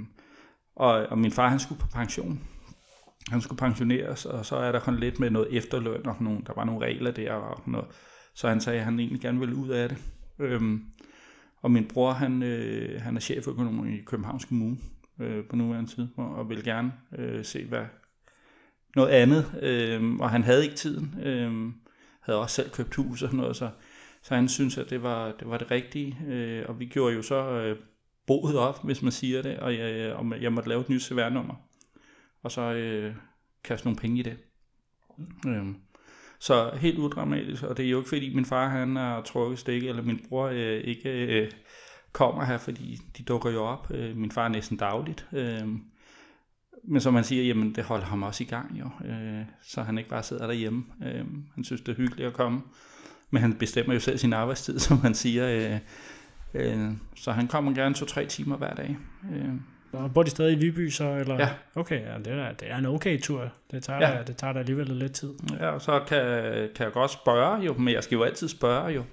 og, 0.76 0.92
og 0.92 1.18
min 1.18 1.32
far, 1.32 1.50
han 1.50 1.60
skulle 1.60 1.82
på 1.82 1.88
pension. 1.94 2.48
Han 3.30 3.42
skulle 3.42 3.60
pensioneres, 3.60 4.26
og 4.26 4.46
så 4.46 4.56
er 4.56 4.72
der 4.72 4.80
kun 4.80 5.00
lidt 5.00 5.20
med 5.20 5.30
noget 5.30 5.58
efterløn, 5.58 6.06
og 6.08 6.16
nogle, 6.20 6.42
der 6.48 6.54
var 6.56 6.64
nogle 6.64 6.86
regler 6.86 7.12
der, 7.12 7.34
og 7.34 7.70
noget. 7.70 7.88
så 8.36 8.48
han 8.48 8.62
sagde, 8.62 8.80
at 8.80 8.86
han 8.86 9.00
egentlig 9.00 9.22
gerne 9.22 9.40
ville 9.40 9.56
ud 9.56 9.70
af 9.70 9.90
det. 9.90 9.98
Øh, 10.40 10.62
og 11.62 11.72
min 11.72 11.88
bror, 11.88 12.12
han, 12.12 12.44
øh, 12.44 13.02
han 13.02 13.16
er 13.16 13.20
cheføkonom 13.20 13.88
i 13.88 14.02
Københavns 14.06 14.46
Kommune 14.46 14.78
øh, 15.20 15.46
på 15.50 15.56
nuværende 15.56 15.92
tid, 15.92 16.08
og 16.18 16.50
vil 16.50 16.64
gerne 16.64 16.94
øh, 17.18 17.46
se 17.46 17.66
hvad 17.66 17.86
noget 18.96 19.10
andet, 19.10 19.60
øh, 19.62 20.16
og 20.16 20.30
han 20.30 20.44
havde 20.44 20.64
ikke 20.64 20.76
tiden. 20.76 21.20
Øh, 21.24 21.74
havde 22.22 22.42
også 22.42 22.56
selv 22.56 22.70
købt 22.70 22.96
hus 22.96 23.22
og 23.22 23.30
sådan 23.30 23.40
noget, 23.40 23.56
så 23.56 23.70
så 24.26 24.36
han 24.36 24.50
synes, 24.50 24.78
at 24.78 24.90
det 24.90 25.04
var 25.04 25.32
det, 25.32 25.50
var 25.50 25.58
det 25.58 25.72
rigtige, 25.72 26.18
øh, 26.28 26.66
og 26.68 26.80
vi 26.80 26.86
gjorde 26.86 27.16
jo 27.16 27.22
så 27.22 27.50
øh, 27.50 27.78
boet 28.28 28.58
op, 28.58 28.84
hvis 28.84 29.02
man 29.02 29.12
siger 29.12 29.42
det, 29.42 29.60
og 29.60 29.78
jeg, 29.78 29.94
øh, 29.94 30.20
og 30.20 30.42
jeg 30.42 30.54
måtte 30.54 30.70
lave 30.70 30.82
et 30.82 30.90
nyt 30.90 31.04
CVR-nummer, 31.04 31.56
og 32.44 32.52
så 32.52 32.62
øh, 32.62 33.16
kaste 33.64 33.88
nogle 33.88 34.00
penge 34.00 34.20
i 34.20 34.24
det. 34.24 34.38
Øh, 35.48 35.66
så 36.40 36.72
helt 36.76 36.98
udramatisk, 36.98 37.64
og 37.64 37.78
det 37.78 37.86
er 37.86 37.90
jo 37.90 37.98
ikke 37.98 38.10
fordi 38.10 38.36
min 38.36 38.46
far 38.46 38.68
han 38.68 38.96
har 38.96 39.22
trukket 39.22 39.60
stikket, 39.60 39.90
eller 39.90 40.04
min 40.04 40.26
bror 40.30 40.48
øh, 40.48 40.82
ikke 40.84 41.10
øh, 41.10 41.52
kommer 42.12 42.46
her, 42.46 42.58
fordi 42.58 43.00
de 43.18 43.24
dukker 43.24 43.52
jo 43.52 43.64
op. 43.64 43.92
Øh, 43.92 44.18
min 44.18 44.32
far 44.32 44.46
er 44.46 44.50
næsten 44.50 44.78
dagligt. 44.78 45.28
Øh, 45.34 45.68
men 46.84 47.02
som 47.02 47.14
man 47.14 47.24
siger, 47.24 47.44
jamen 47.44 47.76
det 47.76 47.84
holder 47.84 48.06
ham 48.06 48.24
også 48.24 48.44
i 48.44 48.48
gang 48.48 48.80
jo, 48.80 48.90
øh, 49.06 49.46
så 49.62 49.82
han 49.82 49.98
ikke 49.98 50.10
bare 50.10 50.24
sidder 50.24 50.48
derhjemme. 50.48 50.86
Øh, 51.04 51.26
han 51.56 51.64
synes 51.64 51.82
det 51.82 51.92
er 51.92 51.96
hyggeligt 51.96 52.28
at 52.28 52.34
komme. 52.34 52.62
Men 53.36 53.42
han 53.42 53.54
bestemmer 53.54 53.94
jo 53.94 54.00
selv 54.00 54.18
sin 54.18 54.34
arbejdstid, 54.34 54.80
som 54.88 54.98
han 54.98 55.14
siger. 55.14 55.48
Øh, 55.48 55.80
øh, 56.54 56.92
så 57.16 57.32
han 57.32 57.48
kommer 57.48 57.74
gerne 57.74 57.96
to-tre 57.96 58.26
timer 58.26 58.58
hver 58.58 58.74
dag. 58.74 58.98
Øh. 59.36 59.54
Og 59.94 60.14
bor 60.14 60.24
de 60.24 60.30
stadig 60.30 60.54
i 60.54 60.60
Viby 60.60 60.90
så? 60.90 61.16
Eller? 61.16 61.36
Ja. 61.36 61.50
Okay, 61.76 62.02
ja, 62.02 62.18
det, 62.18 62.28
er, 62.28 62.52
det 62.52 62.72
er 62.72 62.78
en 62.78 62.86
okay 62.86 63.22
tur. 63.22 63.50
Det 63.72 63.84
tager, 63.84 64.10
ja. 64.10 64.24
det 64.24 64.38
tager 64.38 64.54
da 64.54 64.60
alligevel 64.60 64.88
lidt 64.88 65.12
tid. 65.12 65.34
Ja, 65.60 65.70
og 65.70 65.82
så 65.82 66.00
kan, 66.00 66.26
kan 66.76 66.86
jeg 66.86 66.92
godt 66.92 67.12
spørge 67.12 67.62
jo, 67.62 67.74
men 67.74 67.94
jeg 67.94 68.04
skal 68.04 68.16
jo 68.16 68.24
altid 68.24 68.48
spørge 68.48 68.88
jo, 68.88 69.04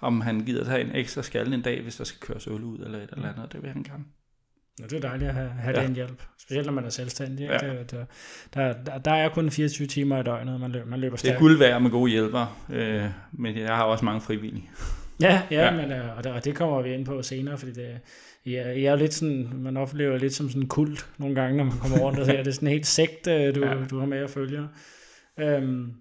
om 0.00 0.20
han 0.20 0.40
gider 0.40 0.64
tage 0.64 0.80
en 0.80 0.96
ekstra 0.96 1.22
skal 1.22 1.52
en 1.52 1.62
dag, 1.62 1.82
hvis 1.82 1.96
der 1.96 2.04
skal 2.04 2.20
køres 2.20 2.46
øl 2.46 2.62
ud 2.64 2.78
eller 2.78 2.98
et 2.98 3.10
eller 3.12 3.32
andet. 3.32 3.52
Det 3.52 3.62
vil 3.62 3.70
han 3.70 3.82
gerne. 3.82 4.04
Ja, 4.80 4.84
det 4.84 4.92
er 4.92 5.00
dejligt 5.00 5.28
at 5.28 5.34
have, 5.34 5.48
have 5.48 5.80
ja. 5.80 5.86
den 5.86 5.94
hjælp. 5.94 6.22
Specielt 6.38 6.66
når 6.66 6.72
man 6.72 6.84
er 6.84 6.88
selvstændig. 6.88 7.46
Ja. 7.46 7.68
Det, 7.68 7.90
det, 7.90 8.06
der, 8.54 8.72
der, 8.72 8.98
der 8.98 9.10
er 9.10 9.28
kun 9.28 9.50
24 9.50 9.86
timer 9.86 10.20
i 10.20 10.22
døgnet, 10.22 10.60
man 10.60 10.72
løber, 10.72 10.86
man 10.86 11.00
løber 11.00 11.16
stærkt. 11.16 11.30
Det 11.30 11.36
er 11.36 11.40
guld 11.40 11.58
værd 11.58 11.82
med 11.82 11.90
gode 11.90 12.10
hjælper, 12.10 12.64
øh, 12.72 13.04
men 13.32 13.58
jeg 13.58 13.76
har 13.76 13.84
også 13.84 14.04
mange 14.04 14.20
frivillige. 14.20 14.70
Ja, 15.20 15.42
ja, 15.50 15.64
ja. 15.64 15.70
Men, 15.70 15.92
øh, 15.92 16.16
og, 16.16 16.24
det, 16.24 16.32
og 16.32 16.44
det 16.44 16.54
kommer 16.54 16.82
vi 16.82 16.94
ind 16.94 17.06
på 17.06 17.22
senere, 17.22 17.58
fordi 17.58 17.72
det, 17.72 17.98
jeg, 18.46 18.82
jeg 18.82 18.84
er 18.84 18.96
lidt 18.96 19.14
sådan, 19.14 19.50
man 19.54 19.76
oplever 19.76 20.18
lidt 20.18 20.34
som 20.34 20.48
sådan 20.48 20.62
en 20.62 20.68
kult 20.68 21.06
nogle 21.18 21.34
gange, 21.34 21.56
når 21.56 21.64
man 21.64 21.78
kommer 21.78 21.98
rundt 21.98 22.18
og 22.18 22.26
ser, 22.26 22.36
det 22.36 22.46
er 22.46 22.52
sådan 22.52 22.68
en 22.68 22.72
helt 22.72 22.86
sekt, 22.86 23.26
øh, 23.26 23.54
du, 23.54 23.66
ja. 23.66 23.74
du 23.90 23.98
har 23.98 24.06
med 24.06 24.18
at 24.18 24.30
følge. 24.30 24.68
Øhm, 25.38 25.94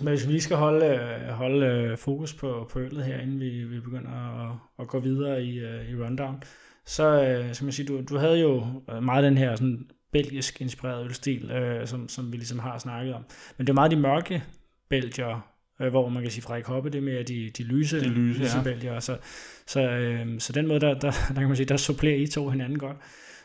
men 0.00 0.08
hvis 0.08 0.26
vi 0.26 0.32
lige 0.32 0.42
skal 0.42 0.56
holde, 0.56 0.86
øh, 0.86 1.28
holde 1.28 1.96
fokus 1.96 2.34
på, 2.34 2.68
på 2.72 2.80
øllet 2.80 3.04
her, 3.04 3.18
inden 3.18 3.40
vi, 3.40 3.64
vi 3.64 3.80
begynder 3.80 4.42
at, 4.46 4.56
at 4.78 4.88
gå 4.88 5.00
videre 5.00 5.42
i, 5.42 5.58
i 5.90 5.96
rundown, 6.04 6.42
så 6.86 7.24
øh, 7.24 7.54
skal 7.54 7.64
man 7.64 7.72
sige, 7.72 7.86
du, 7.86 8.02
du 8.08 8.16
havde 8.16 8.40
jo 8.40 8.66
øh, 8.92 9.02
meget 9.02 9.24
den 9.24 9.38
her 9.38 9.56
sådan 9.56 9.86
belgisk 10.12 10.60
inspireret 10.60 11.04
ølstil, 11.04 11.50
øh, 11.50 11.86
som, 11.86 12.08
som 12.08 12.32
vi 12.32 12.36
ligesom 12.36 12.58
har 12.58 12.78
snakket 12.78 13.14
om. 13.14 13.24
Men 13.58 13.66
det 13.66 13.70
er 13.70 13.74
meget 13.74 13.90
de 13.90 13.96
mørke 13.96 14.42
belgier, 14.88 15.54
øh, 15.80 15.88
hvor 15.88 16.08
man 16.08 16.22
kan 16.22 16.32
sige 16.32 16.42
Frederik 16.42 16.66
Hoppe, 16.66 16.90
det 16.90 16.98
er 16.98 17.02
mere 17.02 17.22
de, 17.22 17.50
de 17.58 17.62
lyse, 17.62 18.00
de 18.00 18.08
lyse, 18.08 18.40
lyse 18.40 18.56
ja. 18.56 18.62
belgier. 18.62 19.00
Så, 19.00 19.16
så, 19.66 19.80
øh, 19.80 20.40
så 20.40 20.52
den 20.52 20.66
måde, 20.66 20.80
der, 20.80 20.94
der, 20.94 21.10
der 21.28 21.34
kan 21.34 21.46
man 21.46 21.56
sige, 21.56 21.66
der 21.66 21.76
supplerer 21.76 22.16
I 22.16 22.26
to 22.26 22.48
hinanden 22.48 22.78
godt. 22.78 22.96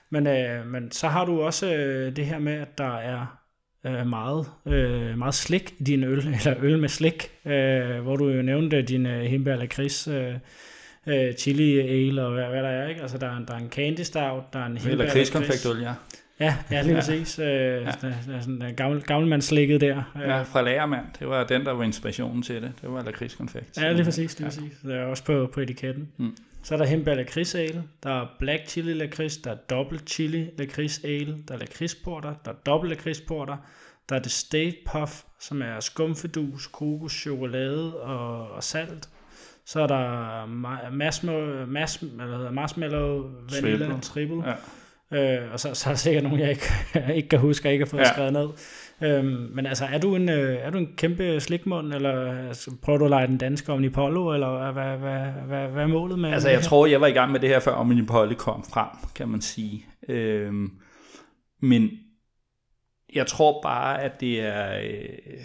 Men, 0.09 0.27
øh, 0.27 0.67
men 0.67 0.91
så 0.91 1.07
har 1.07 1.25
du 1.25 1.41
også 1.41 1.73
øh, 1.75 2.15
det 2.15 2.25
her 2.25 2.39
med, 2.39 2.53
at 2.53 2.77
der 2.77 2.97
er 2.97 3.39
øh, 3.85 4.07
meget, 4.07 4.45
øh, 4.65 5.17
meget 5.17 5.33
slik 5.33 5.75
i 5.79 5.83
din 5.83 6.03
øl, 6.03 6.27
eller 6.45 6.55
øl 6.61 6.79
med 6.79 6.89
slik, 6.89 7.31
øh, 7.45 7.99
hvor 7.99 8.15
du 8.15 8.29
jo 8.29 8.41
nævnte 8.41 8.81
din 8.81 9.05
øh, 9.05 9.21
himbeer 9.21 9.55
lakrids 9.55 10.07
øh, 10.07 10.33
øh, 11.07 11.33
chili 11.33 11.79
ale 11.79 12.25
og 12.25 12.33
hvad, 12.33 12.45
hvad 12.45 12.63
der 12.63 12.69
er, 12.69 12.87
ikke? 12.87 13.01
Altså, 13.01 13.17
der 13.17 13.27
er, 13.27 13.45
der 13.45 13.53
er 13.53 13.57
en 13.57 13.69
candy 13.69 14.01
stout, 14.01 14.53
der 14.53 14.59
er 14.59 14.65
en 14.65 14.77
hindbær. 14.77 14.91
Eller 14.91 15.09
krigskonfektøl, 15.13 15.81
ja. 15.81 15.93
Ja, 16.39 16.55
ja, 16.71 16.81
lige 16.81 16.95
præcis. 16.95 17.39
Øh, 17.39 17.45
ja. 17.45 17.51
Der, 17.51 17.83
der 18.01 18.35
er 18.35 18.41
sådan 18.41 18.61
en 18.61 18.75
gammel, 18.75 19.01
gammelmandslikket 19.01 19.81
der. 19.81 20.03
Ja, 20.19 20.41
fra 20.41 20.61
Lagermand. 20.61 21.05
Det 21.19 21.27
var 21.27 21.43
den, 21.43 21.65
der 21.65 21.71
var 21.71 21.83
inspirationen 21.83 22.43
til 22.43 22.55
det. 22.61 22.71
Det 22.81 22.91
var 22.91 23.03
lakridskonfekt. 23.03 23.77
Ja, 23.81 23.91
lige 23.91 24.03
præcis. 24.03 24.39
Lige 24.39 24.45
ja. 24.45 24.61
præcis. 24.61 24.77
Det 24.83 24.95
er 24.95 25.03
også 25.03 25.23
på, 25.23 25.49
på 25.53 25.59
etiketten. 25.59 26.07
Mm. 26.17 26.37
Så 26.63 26.73
er 26.73 26.77
der 26.77 26.85
hembær 26.85 27.15
lakrids 27.15 27.55
ale, 27.55 27.83
der 28.03 28.21
er 28.21 28.27
black 28.39 28.67
chili 28.67 28.93
lakrids, 28.93 29.37
der 29.37 29.51
er 29.51 29.55
dobbelt 29.55 30.09
chili 30.09 30.49
lakrids 30.57 31.03
ale, 31.03 31.37
der 31.47 31.53
er 31.53 31.57
lakridsporter, 31.57 32.33
der 32.45 32.51
er 32.51 32.55
dobbelt 32.65 32.89
lakridsporter, 32.89 33.57
der 34.09 34.15
er 34.15 34.19
det 34.19 34.31
state 34.31 34.75
puff, 34.91 35.21
som 35.39 35.61
er 35.61 35.79
skumfedus, 35.79 36.67
kokos, 36.67 37.11
chokolade 37.11 37.95
og, 38.01 38.51
og 38.51 38.63
salt, 38.63 39.09
så 39.69 39.81
er 39.81 39.87
der 39.87 40.45
marshmallow, 40.91 41.65
marshmallow, 41.67 42.51
marshmallow 42.51 43.31
vanilla 43.51 43.85
triple. 43.85 44.01
triple. 44.01 44.43
Ja. 45.11 45.43
Øh, 45.43 45.53
og 45.53 45.59
så, 45.59 45.73
så 45.73 45.89
er 45.89 45.93
der 45.93 45.97
sikkert 45.97 46.23
nogen, 46.23 46.39
jeg 46.39 46.49
ikke, 46.49 46.63
ikke 47.17 47.29
kan 47.29 47.39
huske, 47.39 47.67
og 47.69 47.73
ikke 47.73 47.85
har 47.85 47.89
fået 47.89 48.01
ja. 48.01 48.13
skrevet 48.13 48.33
ned. 48.33 48.49
Øhm, 49.01 49.51
men 49.53 49.65
altså, 49.65 49.85
er 49.85 49.97
du 49.97 50.15
en, 50.15 50.29
øh, 50.29 50.57
er 50.61 50.69
du 50.69 50.77
en 50.77 50.87
kæmpe 50.97 51.39
slikmund, 51.39 51.93
eller 51.93 52.47
altså, 52.47 52.71
prøver 52.81 52.99
du 52.99 53.05
at 53.05 53.09
lege 53.09 53.27
den 53.27 53.37
danske 53.37 53.71
Omnipollo, 53.71 54.33
eller 54.33 54.71
hvad, 54.71 54.97
hvad, 54.97 55.31
hvad, 55.47 55.67
hvad 55.67 55.83
er 55.83 55.87
målet 55.87 56.19
med 56.19 56.31
Altså, 56.31 56.49
jeg 56.49 56.57
her? 56.57 56.63
tror, 56.63 56.85
jeg 56.85 57.01
var 57.01 57.07
i 57.07 57.11
gang 57.11 57.31
med 57.31 57.39
det 57.39 57.49
her, 57.49 57.59
før 57.59 57.71
Omnipollo 57.71 58.35
kom 58.35 58.63
frem, 58.73 58.89
kan 59.15 59.29
man 59.29 59.41
sige. 59.41 59.85
Øhm, 60.09 60.71
men 61.61 61.89
jeg 63.13 63.27
tror 63.27 63.61
bare, 63.61 64.01
at 64.01 64.21
det 64.21 64.41
er... 64.41 64.79
Øh, 64.79 65.39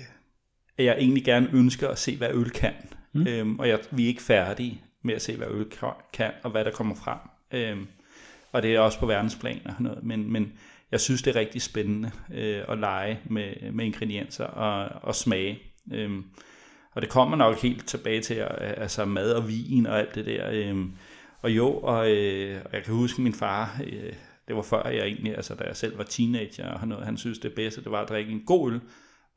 at 0.79 0.85
jeg 0.85 0.97
egentlig 0.99 1.25
gerne 1.25 1.49
ønsker 1.53 1.89
at 1.89 1.99
se, 1.99 2.17
hvad 2.17 2.29
øl 2.33 2.51
kan. 2.51 2.73
Mm. 3.15 3.27
Øhm, 3.27 3.59
og 3.59 3.69
jeg, 3.69 3.79
vi 3.91 4.05
er 4.05 4.09
ikke 4.09 4.23
færdige 4.23 4.83
med 5.03 5.15
at 5.15 5.23
se, 5.23 5.37
hvad 5.37 5.47
øl 5.51 5.67
kan, 6.13 6.31
og 6.43 6.51
hvad 6.51 6.65
der 6.65 6.71
kommer 6.71 6.95
frem. 6.95 7.19
Øhm, 7.53 7.87
og 8.53 8.63
det 8.63 8.75
er 8.75 8.81
også 8.81 8.99
på 8.99 9.07
verdensplan 9.07 9.61
og 9.65 9.75
noget. 9.79 10.03
Men, 10.03 10.33
men 10.33 10.53
jeg 10.93 11.01
synes, 11.01 11.23
det 11.23 11.37
er 11.37 11.41
rigtig 11.41 11.63
spændende 11.63 12.11
øh, 12.35 12.63
at 12.69 12.79
lege 12.79 13.21
med, 13.25 13.73
med 13.73 13.85
ingredienser 13.85 14.45
og, 14.45 15.03
og 15.03 15.15
smage. 15.15 15.59
Øhm, 15.93 16.25
og 16.93 17.03
det 17.03 17.11
kommer 17.11 17.37
nok 17.37 17.63
helt 17.63 17.87
tilbage 17.87 18.21
til 18.21 18.35
altså 18.61 19.05
mad 19.05 19.33
og 19.33 19.49
vin 19.49 19.87
og 19.87 19.99
alt 19.99 20.15
det 20.15 20.27
der. 20.27 20.51
Øhm, 20.51 20.93
og 21.43 21.51
jo, 21.51 21.79
og, 21.79 22.11
øh, 22.11 22.61
og 22.65 22.71
jeg 22.73 22.83
kan 22.85 22.95
huske 22.95 23.23
min 23.23 23.35
far, 23.35 23.81
øh, 23.85 24.13
det 24.49 24.57
var 24.57 24.63
før 24.63 24.89
jeg 24.89 25.07
egentlig, 25.07 25.37
altså 25.37 25.55
da 25.55 25.65
jeg 25.65 25.77
selv 25.77 25.99
var 25.99 26.05
teenager, 26.05 26.69
og 26.69 26.89
noget, 26.89 27.05
han 27.05 27.17
synes 27.17 27.39
det 27.39 27.55
bedste, 27.55 27.85
det 27.85 27.91
var 27.91 28.03
at 28.03 28.09
drikke 28.09 28.33
en 28.33 28.45
god 28.47 28.73
øl 28.73 28.81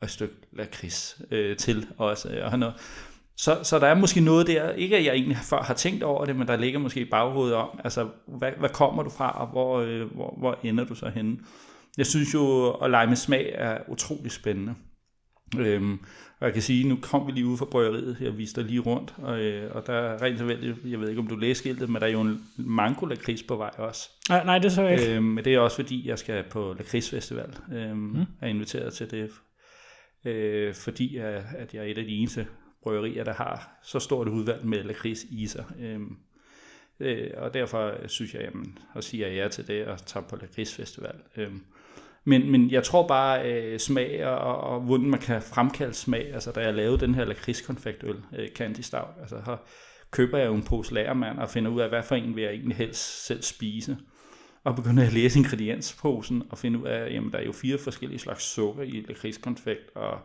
og 0.01 0.05
et 0.05 0.09
stykke 0.09 0.35
lakrids 0.51 1.21
øh, 1.31 1.57
til 1.57 1.87
også. 1.97 2.29
Øh, 2.29 2.45
og 2.45 2.51
han 2.51 2.59
noget. 2.59 2.75
Så, 3.37 3.59
så 3.63 3.79
der 3.79 3.87
er 3.87 3.95
måske 3.95 4.21
noget 4.21 4.47
der, 4.47 4.71
ikke 4.71 4.97
at 4.97 5.05
jeg 5.05 5.13
egentlig 5.13 5.37
før 5.37 5.61
har 5.61 5.73
tænkt 5.73 6.03
over 6.03 6.25
det, 6.25 6.35
men 6.35 6.47
der 6.47 6.55
ligger 6.55 6.79
måske 6.79 6.99
i 6.99 7.09
baghovedet 7.09 7.55
om, 7.55 7.79
altså 7.83 8.07
hvad, 8.27 8.51
hvad 8.59 8.69
kommer 8.69 9.03
du 9.03 9.09
fra, 9.09 9.41
og 9.41 9.47
hvor, 9.47 9.79
øh, 9.79 10.13
hvor, 10.15 10.35
hvor 10.39 10.59
ender 10.63 10.83
du 10.83 10.95
så 10.95 11.09
henne? 11.09 11.37
Jeg 11.97 12.05
synes 12.05 12.33
jo, 12.33 12.71
at 12.71 12.91
lege 12.91 13.07
med 13.07 13.15
smag 13.15 13.51
er 13.55 13.77
utrolig 13.87 14.31
spændende. 14.31 14.75
Øhm, 15.59 15.99
og 16.39 16.45
jeg 16.45 16.53
kan 16.53 16.61
sige, 16.61 16.87
nu 16.87 16.97
kom 17.01 17.27
vi 17.27 17.31
lige 17.31 17.45
ud 17.45 17.57
fra 17.57 17.65
bryggeriet, 17.65 18.17
jeg 18.21 18.37
viste 18.37 18.61
dig 18.61 18.69
lige 18.69 18.79
rundt, 18.79 19.13
og, 19.17 19.39
øh, 19.39 19.75
og 19.75 19.87
der 19.87 19.93
er 19.93 20.21
rent 20.21 20.37
tilfældigt, 20.37 20.77
jeg 20.85 20.99
ved 20.99 21.09
ikke 21.09 21.21
om 21.21 21.27
du 21.27 21.35
læste 21.35 21.59
skiltet, 21.59 21.89
men 21.89 22.01
der 22.01 22.07
er 22.07 22.11
jo 22.11 22.21
en 22.21 22.43
mango 22.57 23.07
på 23.47 23.55
vej 23.55 23.71
også. 23.77 24.09
Nej, 24.29 24.45
nej 24.45 24.59
det 24.59 24.71
så 24.71 24.81
jeg 24.81 24.99
ikke. 25.01 25.15
Øhm, 25.15 25.23
men 25.23 25.45
det 25.45 25.53
er 25.53 25.59
også 25.59 25.75
fordi, 25.75 26.07
jeg 26.07 26.19
skal 26.19 26.43
på 26.49 26.75
lakridsfestival, 26.77 27.53
øhm, 27.73 27.97
mm. 27.97 28.25
er 28.41 28.47
inviteret 28.47 28.93
til 28.93 29.11
det, 29.11 29.29
øh, 30.25 30.73
fordi 30.73 31.17
at 31.17 31.73
jeg 31.73 31.79
er 31.79 31.91
et 31.91 31.97
af 31.97 32.05
de 32.05 32.11
eneste 32.11 32.47
bryggerier, 32.87 33.23
der 33.23 33.33
har 33.33 33.79
så 33.83 33.99
stort 33.99 34.27
udvalg 34.27 34.65
med 34.65 34.83
lakrids 34.83 35.23
i 35.23 35.47
sig. 35.47 35.65
Øhm, 35.79 36.17
øh, 36.99 37.29
og 37.37 37.53
derfor 37.53 37.93
synes 38.07 38.33
jeg, 38.33 38.41
jamen, 38.41 38.77
og 38.93 39.03
siger 39.03 39.27
ja 39.27 39.47
til 39.47 39.67
det, 39.67 39.85
og 39.85 40.05
tager 40.05 40.27
på 40.27 40.35
lakridsfestival. 40.35 41.15
Øhm, 41.37 41.63
men, 42.23 42.51
men 42.51 42.71
jeg 42.71 42.83
tror 42.83 43.07
bare, 43.07 43.51
øh, 43.51 43.79
smag 43.79 44.25
og, 44.25 44.57
og 44.57 44.81
hvordan 44.81 45.09
man 45.09 45.19
kan 45.19 45.41
fremkalde 45.41 45.93
smag, 45.93 46.33
altså 46.33 46.51
da 46.51 46.59
jeg 46.59 46.73
lavede 46.73 46.99
den 46.99 47.15
her 47.15 47.25
lakridskonfektøl, 47.25 48.15
øh, 48.37 48.49
Candy 48.49 48.79
Stout, 48.79 49.07
altså 49.21 49.41
her 49.45 49.57
køber 50.11 50.37
jeg 50.37 50.47
jo 50.47 50.55
en 50.55 50.63
pose 50.63 50.93
lagermand 50.93 51.39
og 51.39 51.49
finder 51.49 51.71
ud 51.71 51.81
af, 51.81 51.89
hvad 51.89 52.03
for 52.03 52.15
en 52.15 52.35
vil 52.35 52.43
jeg 52.43 52.53
egentlig 52.53 52.77
helst 52.77 53.25
selv 53.25 53.41
spise. 53.41 53.97
Og 54.63 54.75
begynder 54.75 55.05
at 55.05 55.13
læse 55.13 55.39
ingrediensposen 55.39 56.43
og 56.49 56.57
finde 56.57 56.79
ud 56.79 56.87
af, 56.87 57.11
jamen 57.11 57.31
der 57.31 57.37
er 57.37 57.45
jo 57.45 57.51
fire 57.51 57.77
forskellige 57.77 58.19
slags 58.19 58.43
sukker 58.43 58.83
i 58.83 59.05
lakridskonfekt, 59.07 59.95
og 59.95 60.19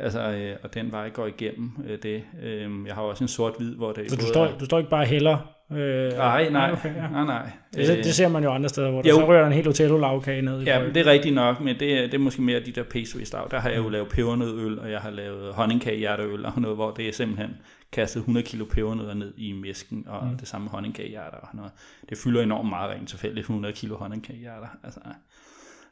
Altså, 0.00 0.20
øh, 0.20 0.56
og 0.62 0.74
den 0.74 0.92
vej 0.92 1.08
går 1.10 1.26
igennem 1.26 1.70
øh, 1.88 1.98
det. 2.02 2.22
Øh, 2.42 2.70
jeg 2.86 2.94
har 2.94 3.02
også 3.02 3.24
en 3.24 3.28
sort-hvid, 3.28 3.74
hvor 3.76 3.92
det 3.92 4.10
Så 4.10 4.16
du 4.16 4.26
står, 4.26 4.46
er- 4.46 4.58
du 4.58 4.64
står 4.64 4.78
ikke 4.78 4.90
bare 4.90 5.04
heller? 5.04 5.38
Øh, 5.72 6.12
Nej, 6.16 6.48
nej, 6.50 6.72
Okay, 6.72 6.94
ja. 6.96 7.08
nej, 7.08 7.24
nej. 7.24 7.50
Det, 7.74 7.90
Øh, 7.90 7.96
det 8.04 8.14
ser 8.14 8.28
man 8.28 8.42
jo 8.44 8.50
andre 8.50 8.68
steder, 8.68 8.90
hvor 8.90 9.02
der 9.02 9.08
jo. 9.10 9.14
så 9.16 9.26
rører 9.28 9.40
der 9.40 9.46
en 9.46 9.52
helt 9.52 9.66
Otello-lavkage 9.68 10.42
ned 10.42 10.60
i 10.62 10.64
Ja, 10.64 10.84
det 10.94 10.96
er 10.96 11.06
rigtigt 11.10 11.34
nok, 11.34 11.60
men 11.60 11.80
det, 11.80 11.92
er- 11.98 12.02
det 12.02 12.14
er 12.14 12.18
måske 12.18 12.42
mere 12.42 12.60
de 12.60 12.72
der 12.72 12.82
pastry 12.82 13.18
stout. 13.20 13.50
Der 13.50 13.60
har 13.60 13.68
jeg 13.68 13.78
jo 13.78 13.88
lavet 13.88 14.08
pebernødøl, 14.08 14.78
og 14.78 14.90
jeg 14.90 15.00
har 15.00 15.10
lavet 15.10 15.54
honningkagehjerteøl 15.54 16.44
og 16.46 16.52
noget, 16.60 16.76
hvor 16.76 16.90
det 16.90 17.08
er 17.08 17.12
simpelthen 17.12 17.50
kastet 17.92 18.20
100 18.20 18.46
kilo 18.46 18.64
pebernødder 18.64 19.14
ned 19.14 19.32
i 19.36 19.52
misken, 19.52 20.04
og 20.08 20.26
mm. 20.26 20.36
det 20.38 20.48
samme 20.48 20.68
honningkagehjerter 20.70 21.36
og 21.38 21.48
noget. 21.52 21.72
Det 22.08 22.18
fylder 22.18 22.42
enormt 22.42 22.68
meget 22.68 22.90
rent 22.90 23.08
tilfældigt, 23.08 23.44
100 23.44 23.74
kilo 23.74 23.96
honningkagehjerter. 23.96 24.66
Altså, 24.84 25.00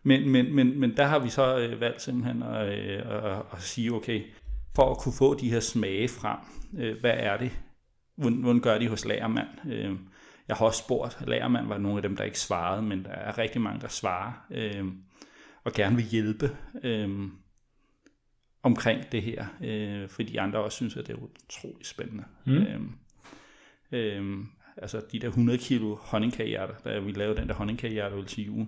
men, 0.02 0.28
men, 0.28 0.54
men, 0.54 0.80
men 0.80 0.96
der 0.96 1.04
har 1.04 1.18
vi 1.18 1.28
så 1.28 1.58
øh, 1.58 1.80
valgt 1.80 2.02
simpelthen 2.02 2.42
at, 2.42 2.78
øh, 2.78 2.98
at, 3.06 3.42
at 3.52 3.62
sige, 3.62 3.92
okay, 3.92 4.22
for 4.76 4.90
at 4.90 4.98
kunne 4.98 5.14
få 5.18 5.34
de 5.34 5.50
her 5.50 5.60
smage 5.60 6.08
frem, 6.08 6.38
øh, 6.78 7.00
hvad 7.00 7.14
er 7.16 7.36
det? 7.36 7.50
Hvordan, 8.16 8.38
hvordan 8.38 8.60
gør 8.60 8.78
de 8.78 8.88
hos 8.88 9.04
Lagermand? 9.04 9.48
Øh, 9.70 9.96
jeg 10.48 10.56
har 10.56 10.66
også 10.66 10.82
spurgt, 10.84 11.18
Lagermand 11.26 11.66
var 11.66 11.78
nogle 11.78 11.98
af 11.98 12.02
dem, 12.02 12.16
der 12.16 12.24
ikke 12.24 12.40
svarede, 12.40 12.82
men 12.82 13.04
der 13.04 13.10
er 13.10 13.38
rigtig 13.38 13.60
mange, 13.60 13.80
der 13.80 13.88
svarer 13.88 14.32
øh, 14.50 14.84
og 15.64 15.72
gerne 15.72 15.96
vil 15.96 16.04
hjælpe 16.04 16.56
øh, 16.82 17.28
omkring 18.62 19.12
det 19.12 19.22
her, 19.22 19.46
øh, 19.64 20.08
fordi 20.08 20.36
andre 20.36 20.58
også 20.58 20.76
synes, 20.76 20.96
at 20.96 21.06
det 21.06 21.12
er 21.12 21.18
utrolig 21.18 21.86
spændende. 21.86 22.24
Mm. 22.44 22.52
Øh, 22.52 22.80
øh, 23.92 24.44
altså 24.76 25.02
de 25.12 25.18
der 25.18 25.28
100 25.28 25.58
kilo 25.58 25.94
honningkagehjerter, 25.94 26.74
da 26.84 26.98
vi 26.98 27.12
lavede 27.12 27.40
den 27.40 27.48
der 27.48 27.54
honningkagehjerteøl 27.54 28.26
til 28.26 28.44
jul, 28.44 28.66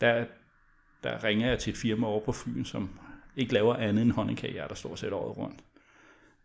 der, 0.00 0.24
der 1.02 1.24
ringer 1.24 1.48
jeg 1.48 1.58
til 1.58 1.70
et 1.70 1.76
firma 1.76 2.06
over 2.06 2.20
på 2.20 2.32
Fyn, 2.32 2.64
som 2.64 2.90
ikke 3.36 3.52
laver 3.52 3.74
andet 3.74 4.02
end 4.02 4.12
honningkagehjerter 4.12 4.74
står 4.74 4.94
set 4.94 5.12
året 5.12 5.36
rundt. 5.38 5.60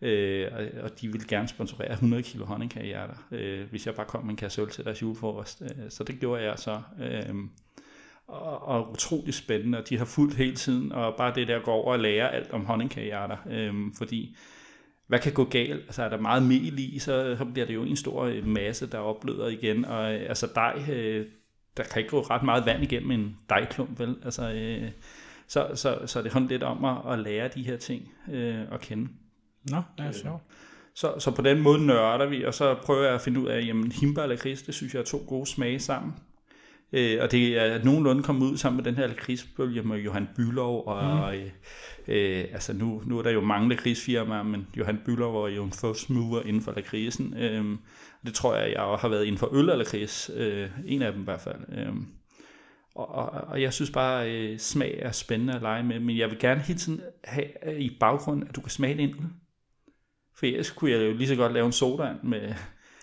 Øh, 0.01 0.47
og- 0.53 0.84
og 0.84 1.01
de 1.01 1.12
vil 1.12 1.28
gerne 1.28 1.47
sponsorere 1.47 1.91
100 1.93 2.24
kilo 2.24 2.45
honningkagehjerter, 2.45 3.28
øh, 3.32 3.70
hvis 3.70 3.86
jeg 3.86 3.95
bare 3.95 4.05
kom 4.05 4.24
med 4.24 4.30
en 4.30 4.36
kasse 4.38 4.62
øl 4.62 4.70
til 4.70 4.86
deres 4.86 5.01
juleforrest. 5.01 5.62
Øh, 5.62 5.89
så 5.89 6.03
det 6.03 6.20
gjorde 6.20 6.43
jeg 6.43 6.60
så. 6.60 6.82
Øh, 7.01 7.36
og, 8.28 8.68
og 8.68 8.91
utrolig 8.91 9.34
spændende, 9.34 9.78
og 9.78 9.89
de 9.89 9.97
har 9.97 10.05
fulgt 10.05 10.36
hele 10.36 10.55
tiden, 10.55 10.91
og 10.91 11.16
bare 11.18 11.36
det 11.36 11.47
der 11.47 11.60
går 11.60 11.74
over 11.74 11.91
og 11.93 11.99
lære 11.99 12.34
alt 12.34 12.51
om 12.51 12.66
honningkagehjerter, 12.66 13.38
øh, 13.49 13.74
fordi 13.97 14.38
hvad 15.08 15.20
kan 15.20 15.34
gå 15.34 15.43
galt? 15.43 15.82
Altså 15.82 16.03
er 16.03 16.10
der 16.10 16.18
meget 16.20 16.43
mel 16.43 16.80
i, 16.80 16.99
så, 16.99 17.36
så 17.38 17.45
bliver 17.45 17.66
det 17.68 17.74
jo 17.74 17.84
en 17.84 17.95
stor 17.95 18.45
masse, 18.45 18.88
der 18.91 18.97
opløder 18.97 19.47
igen, 19.47 19.86
og 19.86 20.14
altså 20.14 20.47
dej, 20.55 20.86
øh, 20.91 21.26
der 21.78 21.84
kan 21.84 21.99
ikke 21.99 22.09
gå 22.09 22.21
ret 22.21 22.43
meget 22.43 22.65
vand 22.65 22.84
igennem 22.84 23.11
en 23.11 23.38
dejklump, 23.49 23.99
vel? 23.99 24.15
Altså, 24.23 24.51
øh, 24.51 24.89
så, 25.47 25.67
så, 25.75 25.99
så 26.05 26.21
det 26.21 26.34
handler 26.34 26.49
lidt 26.49 26.63
om 26.63 26.86
at, 26.86 27.13
at 27.13 27.19
lære 27.19 27.47
de 27.47 27.63
her 27.63 27.78
ting 27.78 28.11
øh, 28.32 28.61
at 28.71 28.82
kende. 28.82 29.07
Nå, 29.69 29.82
det 29.97 30.05
er 30.05 30.11
sjovt. 30.11 30.41
Så, 30.93 31.13
så 31.19 31.32
på 31.32 31.41
den 31.41 31.61
måde 31.61 31.86
nørder 31.86 32.25
vi, 32.25 32.43
og 32.43 32.53
så 32.53 32.75
prøver 32.84 33.03
jeg 33.03 33.13
at 33.13 33.21
finde 33.21 33.39
ud 33.39 33.47
af, 33.47 33.65
jamen 33.65 33.91
himba 33.91 34.21
og 34.21 34.30
lakrids, 34.30 34.61
det 34.61 34.73
synes 34.73 34.93
jeg 34.93 34.99
er 34.99 35.05
to 35.05 35.23
gode 35.28 35.45
smage 35.45 35.80
sammen. 35.80 36.13
Øh, 36.93 37.17
og 37.21 37.32
det 37.32 37.57
er 37.57 37.84
nogenlunde 37.84 38.23
kommet 38.23 38.45
ud 38.45 38.57
sammen 38.57 38.78
med 38.78 38.84
den 38.84 38.95
her 38.95 39.07
lakridsbølge 39.07 39.82
med 39.82 39.97
Johan 39.97 40.30
Bylov, 40.36 40.88
og 40.88 41.34
mm. 41.34 41.39
øh, 41.39 41.51
øh, 42.07 42.45
altså 42.53 42.73
nu, 42.73 43.01
nu 43.05 43.19
er 43.19 43.23
der 43.23 43.32
jo 43.32 43.41
mange 43.41 43.69
lakridsfirmaer, 43.69 44.43
men 44.43 44.67
Johan 44.78 45.01
Bylov 45.05 45.41
var 45.41 45.49
jo 45.49 45.63
en 45.63 45.71
first 45.71 46.09
mover 46.09 46.41
inden 46.41 46.61
for 46.61 46.73
lakridsen. 46.75 47.38
Øh, 47.38 47.65
det 48.26 48.34
tror 48.34 48.55
jeg, 48.55 48.74
jeg 48.74 48.82
har 48.82 49.07
været 49.07 49.26
inden 49.26 49.39
for 49.39 49.55
øl 49.55 49.70
og 49.70 49.78
lakrids, 49.78 50.32
øh, 50.34 50.70
en 50.86 51.01
af 51.01 51.11
dem 51.11 51.22
i 51.22 51.24
hvert 51.24 51.41
fald. 51.41 51.59
Øh, 51.78 51.93
og, 52.95 53.07
og, 53.07 53.30
og 53.30 53.61
jeg 53.61 53.74
synes 53.74 53.91
bare, 53.91 54.32
øh, 54.32 54.59
smag 54.59 54.99
er 55.01 55.11
spændende 55.11 55.55
at 55.55 55.61
lege 55.61 55.84
med, 55.84 55.99
men 55.99 56.18
jeg 56.18 56.30
vil 56.30 56.39
gerne 56.39 56.61
hele 56.61 56.80
tiden 56.80 57.01
have 57.24 57.70
øh, 57.74 57.80
i 57.80 57.97
baggrunden, 57.99 58.47
at 58.47 58.55
du 58.55 58.61
kan 58.61 58.70
smage 58.70 58.93
det 58.93 59.01
ind. 59.01 59.15
For 60.36 60.45
ellers 60.45 60.72
kunne 60.72 60.91
jeg 60.91 60.99
jo 60.99 61.13
lige 61.13 61.28
så 61.28 61.36
godt 61.36 61.53
lave 61.53 61.65
en 61.65 61.72
soda 61.72 62.13
med, 62.24 62.53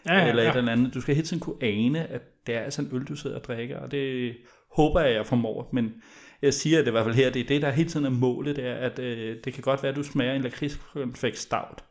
Ja, 0.07 0.15
ja, 0.15 0.27
eller 0.29 0.43
et 0.43 0.47
ja. 0.47 0.59
eller 0.59 0.73
andet. 0.73 0.95
Du 0.95 1.01
skal 1.01 1.15
hele 1.15 1.27
tiden 1.27 1.41
kunne 1.41 1.62
ane, 1.62 2.07
at 2.07 2.47
det 2.47 2.55
er 2.55 2.61
altså 2.61 2.83
en 2.83 2.89
øl, 2.93 3.05
du 3.05 3.17
sidder 3.17 3.37
og 3.37 3.45
drikker, 3.45 3.79
og 3.79 3.91
det 3.91 4.37
håber 4.73 5.01
jeg, 5.01 5.15
jeg 5.15 5.27
formår. 5.27 5.71
Men 5.73 5.95
jeg 6.43 6.55
siger 6.55 6.79
at 6.79 6.85
det 6.85 6.91
i 6.91 6.93
hvert 6.93 7.05
fald 7.05 7.15
her, 7.15 7.31
det 7.31 7.41
er 7.43 7.47
det, 7.47 7.62
der 7.62 7.71
hele 7.71 7.89
tiden 7.89 8.07
er 8.07 8.11
målet, 8.11 8.57
det 8.57 8.67
er, 8.67 8.75
at 8.75 8.99
øh, 8.99 9.37
det 9.45 9.53
kan 9.53 9.62
godt 9.62 9.83
være, 9.83 9.91
at 9.91 9.97
du 9.97 10.03
smager 10.03 10.33
en 10.33 10.43
lakridskonfekt 10.43 11.39
stout, 11.39 11.85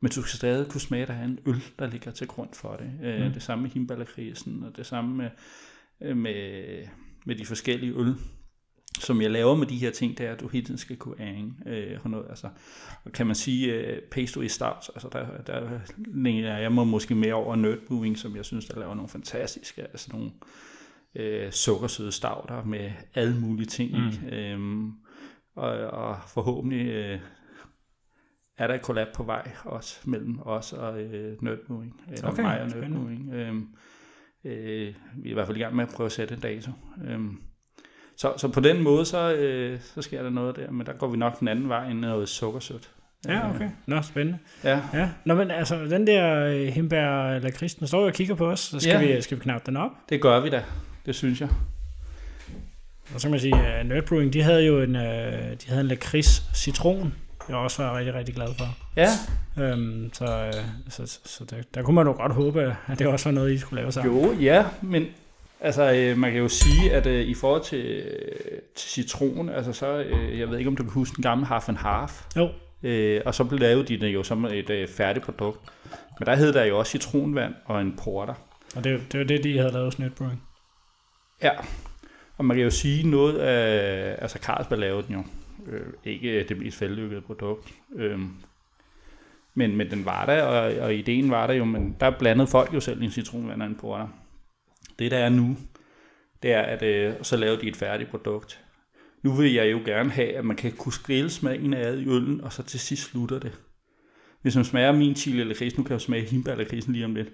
men 0.00 0.10
du 0.10 0.22
skal 0.22 0.36
stadig 0.36 0.68
kunne 0.68 0.80
smage, 0.80 1.02
at 1.02 1.08
der 1.08 1.14
er 1.14 1.24
en 1.24 1.38
øl, 1.46 1.62
der 1.78 1.86
ligger 1.86 2.10
til 2.10 2.26
grund 2.26 2.48
for 2.52 2.76
det. 2.76 2.90
Øh, 3.02 3.34
Det 3.34 3.42
samme 3.42 3.62
med 3.62 3.70
himbalakridsen, 3.70 4.62
og 4.62 4.76
det 4.76 4.86
samme 4.86 5.16
med, 5.16 5.30
øh, 6.00 6.16
med, 6.16 6.64
med 7.26 7.36
de 7.36 7.46
forskellige 7.46 7.92
øl, 7.92 8.14
som 9.00 9.22
jeg 9.22 9.30
laver 9.30 9.56
med 9.56 9.66
de 9.66 9.76
her 9.76 9.90
ting, 9.90 10.18
det 10.18 10.26
er, 10.26 10.32
at 10.32 10.40
du 10.40 10.48
hele 10.48 10.66
tiden 10.66 10.78
skal 10.78 10.96
kunne 10.96 11.20
ane 11.20 11.52
øh, 11.66 11.98
og 12.04 12.10
noget. 12.10 12.26
Altså, 12.28 12.48
og 13.04 13.12
kan 13.12 13.26
man 13.26 13.34
sige, 13.34 13.72
øh, 13.74 14.02
pastry 14.02 14.46
stouts, 14.46 14.88
altså 14.88 15.08
der, 15.12 15.42
der 15.42 15.80
læner 15.96 16.58
jeg 16.58 16.72
mig 16.72 16.86
måske 16.86 17.14
mere 17.14 17.34
over 17.34 17.56
Nerd 17.56 17.78
Moving, 17.90 18.18
som 18.18 18.36
jeg 18.36 18.44
synes, 18.44 18.64
der 18.64 18.78
laver 18.78 18.94
nogle 18.94 19.08
fantastiske, 19.08 19.82
altså 19.82 20.08
nogle 20.12 20.30
øh, 21.14 21.52
sukkersøde 21.52 22.12
stouter 22.12 22.64
med 22.64 22.90
alle 23.14 23.40
mulige 23.40 23.66
ting 23.66 23.92
mm. 23.92 24.08
i. 24.08 24.34
Øhm, 24.34 24.92
og, 25.56 25.70
og 25.78 26.16
forhåbentlig 26.34 26.86
øh, 26.86 27.20
er 28.58 28.66
der 28.66 28.74
et 28.74 28.80
collab 28.80 29.06
på 29.14 29.22
vej 29.22 29.48
også 29.64 29.96
mellem 30.04 30.38
os 30.42 30.72
og 30.72 31.00
øh, 31.00 31.42
Nerd 31.42 31.58
Moving, 31.68 32.00
eller 32.12 32.28
Okay, 32.28 32.42
mig 32.42 32.52
og 32.60 32.66
Nerd 32.66 32.70
spændende. 32.70 32.98
Moving. 32.98 33.32
Øhm, 33.34 33.66
øh, 34.44 34.94
vi 35.16 35.28
er 35.28 35.30
i 35.30 35.34
hvert 35.34 35.46
fald 35.46 35.56
i 35.56 35.60
gang 35.60 35.76
med 35.76 35.84
at 35.84 35.90
prøve 35.96 36.06
at 36.06 36.12
sætte 36.12 36.34
en 36.34 36.40
dato. 36.40 36.70
Øhm, 37.08 37.36
så, 38.16 38.32
så 38.36 38.48
på 38.48 38.60
den 38.60 38.82
måde, 38.82 39.04
så, 39.04 39.34
øh, 39.34 39.80
så 39.80 40.02
sker 40.02 40.22
der 40.22 40.30
noget 40.30 40.56
der, 40.56 40.70
men 40.70 40.86
der 40.86 40.92
går 40.92 41.08
vi 41.08 41.16
nok 41.16 41.40
den 41.40 41.48
anden 41.48 41.68
vej 41.68 41.90
end 41.90 41.98
noget 41.98 42.28
sukkersødt. 42.28 42.90
Ja, 43.28 43.50
okay. 43.54 43.70
Nå, 43.86 44.02
spændende. 44.02 44.38
Ja, 44.64 44.80
Ja. 44.94 45.10
Nå, 45.24 45.34
men 45.34 45.50
altså, 45.50 45.84
den 45.84 46.06
der 46.06 46.46
øh, 46.46 46.66
himbær 46.66 47.38
lakrids, 47.38 47.74
den 47.74 47.86
står 47.86 48.00
jo 48.00 48.06
og 48.06 48.12
kigger 48.12 48.34
på 48.34 48.46
os, 48.50 48.60
så 48.60 48.80
skal, 48.80 49.06
Ja. 49.06 49.16
vi, 49.16 49.22
skal 49.22 49.36
vi 49.38 49.42
knappe 49.42 49.66
den 49.66 49.76
op? 49.76 49.90
det 50.08 50.22
gør 50.22 50.40
vi 50.40 50.50
da. 50.50 50.64
Det 51.06 51.14
synes 51.14 51.40
jeg. 51.40 51.48
Og 53.14 53.20
så 53.20 53.26
kan 53.26 53.30
man 53.30 53.40
sige, 53.40 53.56
at 53.66 53.86
Nerd 53.86 54.04
Brewing, 54.06 54.32
de 54.32 54.42
havde 54.42 54.66
jo 54.66 54.80
en, 54.82 54.96
øh, 54.96 55.02
de 55.52 55.68
havde 55.68 55.80
en 55.80 55.86
lakrids 55.86 56.42
citron, 56.54 57.14
jeg 57.48 57.56
også 57.56 57.82
var 57.82 57.98
rigtig, 57.98 58.14
rigtig 58.14 58.34
glad 58.34 58.48
for. 58.58 58.66
Ja. 58.96 59.08
Øhm, 59.58 60.10
så 60.12 60.24
øh, 60.24 60.52
så, 60.88 61.06
så, 61.06 61.18
så 61.24 61.44
der, 61.44 61.56
der 61.74 61.82
kunne 61.82 61.94
man 61.94 62.06
jo 62.06 62.12
godt 62.12 62.32
håbe, 62.32 62.76
at 62.86 62.98
det 62.98 63.06
også 63.06 63.28
var 63.28 63.34
noget, 63.34 63.52
I 63.52 63.58
skulle 63.58 63.80
lave 63.80 63.92
sammen. 63.92 64.24
Jo, 64.24 64.32
ja, 64.32 64.64
men 64.82 65.06
altså, 65.60 65.92
øh, 65.92 66.18
man 66.18 66.32
kan 66.32 66.40
jo 66.40 66.48
sige, 66.48 66.92
at 66.92 67.06
øh, 67.06 67.26
i 67.26 67.34
forhold 67.34 67.62
til, 67.62 67.86
øh, 67.86 68.58
til 68.76 68.90
citron, 68.90 69.48
altså 69.48 69.72
så, 69.72 69.98
øh, 69.98 70.38
jeg 70.38 70.50
ved 70.50 70.58
ikke, 70.58 70.68
om 70.68 70.76
du 70.76 70.82
kan 70.82 70.92
huske 70.92 71.16
den 71.16 71.22
gamle 71.22 71.46
Half 71.46 71.68
and 71.68 71.76
Half, 71.76 72.24
Jo, 72.36 72.48
øh, 72.82 73.20
og 73.26 73.34
så 73.34 73.44
blev 73.44 73.60
lavet 73.60 73.88
de 73.88 74.00
det 74.00 74.08
jo 74.14 74.22
som 74.22 74.44
et 74.44 74.70
øh, 74.70 74.88
færdigt 74.88 75.24
produkt. 75.24 75.60
Men 76.18 76.26
der 76.26 76.34
hed 76.34 76.52
der 76.52 76.64
jo 76.64 76.78
også 76.78 76.90
citronvand 76.90 77.54
og 77.64 77.80
en 77.80 77.96
porter. 78.04 78.34
og 78.76 78.84
det, 78.84 79.12
det 79.12 79.20
var 79.20 79.26
det, 79.26 79.44
de 79.44 79.58
havde 79.58 79.72
lavet 79.72 79.84
hos 79.84 79.98
Nerd 79.98 80.10
Brewing. 80.10 80.42
Ja, 81.42 81.50
og 82.38 82.44
man 82.44 82.56
kan 82.56 82.64
jo 82.64 82.70
sige 82.70 83.10
noget 83.10 83.38
af, 83.38 84.16
altså 84.18 84.38
Carlsberg 84.38 84.78
lavede 84.78 85.06
den 85.06 85.14
jo, 85.14 85.24
øh, 85.68 85.92
ikke 86.04 86.44
det 86.48 86.58
mest 86.58 86.80
vellykkede 86.80 87.20
produkt, 87.20 87.74
øh, 87.96 88.20
men, 89.54 89.76
men 89.76 89.90
den 89.90 90.04
var 90.04 90.26
der, 90.26 90.42
og, 90.42 90.84
og 90.84 90.94
ideen 90.94 91.30
var 91.30 91.46
der 91.46 91.54
jo, 91.54 91.64
men 91.64 91.96
der 92.00 92.18
blandede 92.18 92.46
folk 92.46 92.74
jo 92.74 92.80
selv 92.80 93.02
en 93.02 93.10
citronvand 93.10 93.62
og 93.62 93.68
en 93.68 93.74
porter. 93.74 94.08
Det 94.98 95.10
der 95.10 95.18
er 95.18 95.28
nu, 95.28 95.56
det 96.42 96.52
er, 96.52 96.62
at 96.62 96.82
øh, 96.82 97.14
så 97.22 97.36
lavede 97.36 97.60
de 97.60 97.68
et 97.68 97.76
færdigt 97.76 98.10
produkt. 98.10 98.64
Nu 99.22 99.32
vil 99.32 99.52
jeg 99.52 99.72
jo 99.72 99.80
gerne 99.84 100.10
have, 100.10 100.36
at 100.36 100.44
man 100.44 100.56
kan 100.56 100.72
kunne 100.72 100.92
skrille 100.92 101.30
smagen 101.30 101.74
af 101.74 101.96
i 101.96 102.08
øllen, 102.08 102.40
og 102.40 102.52
så 102.52 102.62
til 102.62 102.80
sidst 102.80 103.02
slutter 103.02 103.38
det. 103.38 103.60
Hvis 104.42 104.56
man 104.56 104.64
smager 104.64 104.92
min 104.92 105.14
chili 105.14 105.40
eller 105.40 105.54
lakrids, 105.54 105.76
nu 105.76 105.82
kan 105.82 105.90
jeg 105.90 106.00
jo 106.00 106.04
smage 106.04 106.24
himbær 106.26 106.54
lakridsen 106.54 106.92
lige 106.92 107.04
om 107.04 107.14
lidt, 107.14 107.28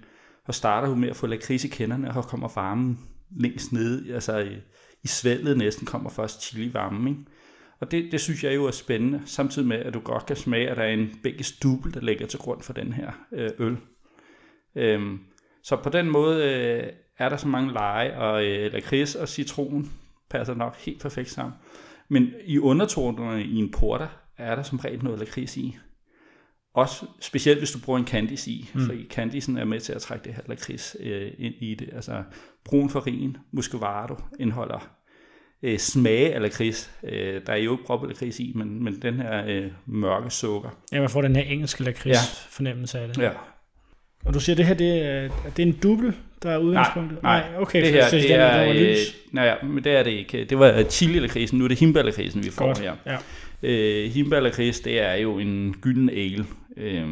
så 0.47 0.53
starter 0.53 0.89
du 0.89 0.95
med 0.95 1.09
at 1.09 1.17
få 1.17 1.27
lakrids 1.27 1.65
i 1.65 1.69
kenderne, 1.69 2.15
og 2.15 2.25
kommer 2.25 2.49
varmen 2.55 2.99
længst 3.37 3.73
nede, 3.73 4.15
altså 4.15 4.39
i, 4.39 4.57
i 5.03 5.07
svældet 5.07 5.59
næsten 5.59 5.87
kommer 5.87 6.11
først 6.11 6.43
chili 6.43 6.75
varme, 6.75 7.11
ikke? 7.11 7.21
Og 7.83 7.91
det, 7.91 8.13
det 8.13 8.21
synes 8.21 8.45
jeg 8.45 8.55
jo 8.55 8.65
er 8.65 8.71
spændende, 8.71 9.23
samtidig 9.25 9.69
med, 9.69 9.77
at 9.77 9.95
du 9.95 10.01
godt 10.01 10.27
kan 10.27 10.37
smage, 10.37 10.71
at 10.71 10.77
der 10.77 10.83
er 10.83 10.93
en 10.93 11.19
belgisk 11.23 11.63
dubbel, 11.63 11.95
der 11.95 12.01
ligger 12.01 12.27
til 12.27 12.39
grund 12.39 12.63
for 12.63 12.73
den 12.73 12.93
her 12.93 13.13
øh, 13.33 13.51
øl. 13.59 13.77
Øhm, 14.77 15.19
så 15.63 15.77
på 15.77 15.89
den 15.91 16.11
måde 16.11 16.45
øh, 16.45 16.93
er 17.19 17.29
der 17.29 17.37
så 17.37 17.49
mange 17.49 17.73
lege, 17.73 18.19
og 18.19 18.45
øh, 18.45 18.73
lakrids 18.73 19.15
og 19.15 19.29
citron 19.29 19.91
passer 20.31 20.55
nok 20.55 20.77
helt 20.77 21.01
perfekt 21.01 21.31
sammen. 21.31 21.55
Men 22.09 22.31
i 22.45 22.59
undertonerne 22.59 23.45
i 23.45 23.57
en 23.57 23.71
porter 23.71 24.09
er 24.39 24.55
der 24.55 24.63
som 24.63 24.79
regel 24.79 25.05
noget 25.05 25.19
lakrids 25.19 25.57
i. 25.57 25.79
Også 26.75 27.07
specielt 27.21 27.59
hvis 27.61 27.71
du 27.71 27.79
bruger 27.85 27.99
en 27.99 28.07
candice 28.07 28.51
i, 28.51 28.71
mm. 28.75 28.81
fordi 28.81 29.09
candicen 29.09 29.57
er 29.59 29.65
med 29.65 29.81
til 29.81 29.93
at 29.93 30.03
trække 30.03 30.25
det 30.25 30.35
her 30.35 30.43
lakrids 30.47 30.97
øh, 31.01 31.33
ind 31.39 31.55
i 31.61 31.75
det. 31.75 31.89
Altså 31.93 32.23
brun 32.65 32.91
farin, 32.91 33.37
muscovado 33.53 34.17
indeholder 34.41 35.02
øh, 35.63 35.79
smage 35.79 36.35
af 36.35 36.43
lakrids. 36.43 36.91
Øh, 37.05 37.41
der 37.47 37.53
er 37.53 37.57
jo 37.57 37.73
ikke 37.73 37.85
proppet 37.85 38.09
lakrids 38.11 38.41
i, 38.41 38.53
men, 38.55 38.85
men 38.85 39.03
den 39.03 39.15
her 39.15 39.45
øh, 39.47 39.67
mørke 39.87 40.31
sukker. 40.31 40.71
Ja, 40.93 41.01
man 41.01 41.11
får 41.11 41.23
den 41.23 41.37
her 41.37 41.43
engelske 41.43 41.83
lakrids 41.85 42.15
Ja. 42.17 42.19
fornemmelse 42.49 42.99
af 42.99 43.09
det. 43.09 43.19
Ja. 43.23 43.31
Og 44.25 44.35
du 44.35 44.41
siger, 44.41 44.57
det 44.57 44.67
her 44.67 44.75
det 44.75 45.07
er, 45.07 45.25
at 45.47 45.57
det 45.57 45.63
er 45.63 45.67
en 45.67 45.79
dubbel, 45.83 46.15
der 46.43 46.51
er 46.51 46.59
udgangspunktet? 46.59 47.23
Nej, 47.23 47.45
okay. 47.59 47.83
det 47.85 47.93
her, 47.93 48.09
synes, 48.09 48.23
det 48.25 48.31
den, 48.31 48.41
der 48.41 48.47
er, 48.47 48.67
var 48.67 48.75
øh, 48.75 48.97
nej, 49.33 49.45
ja, 49.45 49.55
men 49.67 49.85
det 49.85 49.93
er 49.93 50.03
det 50.03 50.11
ikke. 50.11 50.45
Det 50.45 50.59
var 50.59 50.83
chili 50.91 51.19
lakrisen, 51.19 51.59
nu 51.59 51.65
er 51.65 51.69
det 51.69 51.79
himbær 51.79 52.03
lakrisen, 52.03 52.45
vi 52.45 52.51
får 52.51 52.67
Godt, 52.67 52.79
her. 52.79 52.95
ja. 53.07 53.17
Øh, 53.63 54.11
himbær 54.11 54.41
lakrids, 54.41 54.81
det 54.81 55.01
er 55.01 55.15
jo 55.15 55.39
en 55.39 55.75
gylden 55.81 56.11
ale. 56.11 56.47
Øh, 56.77 57.07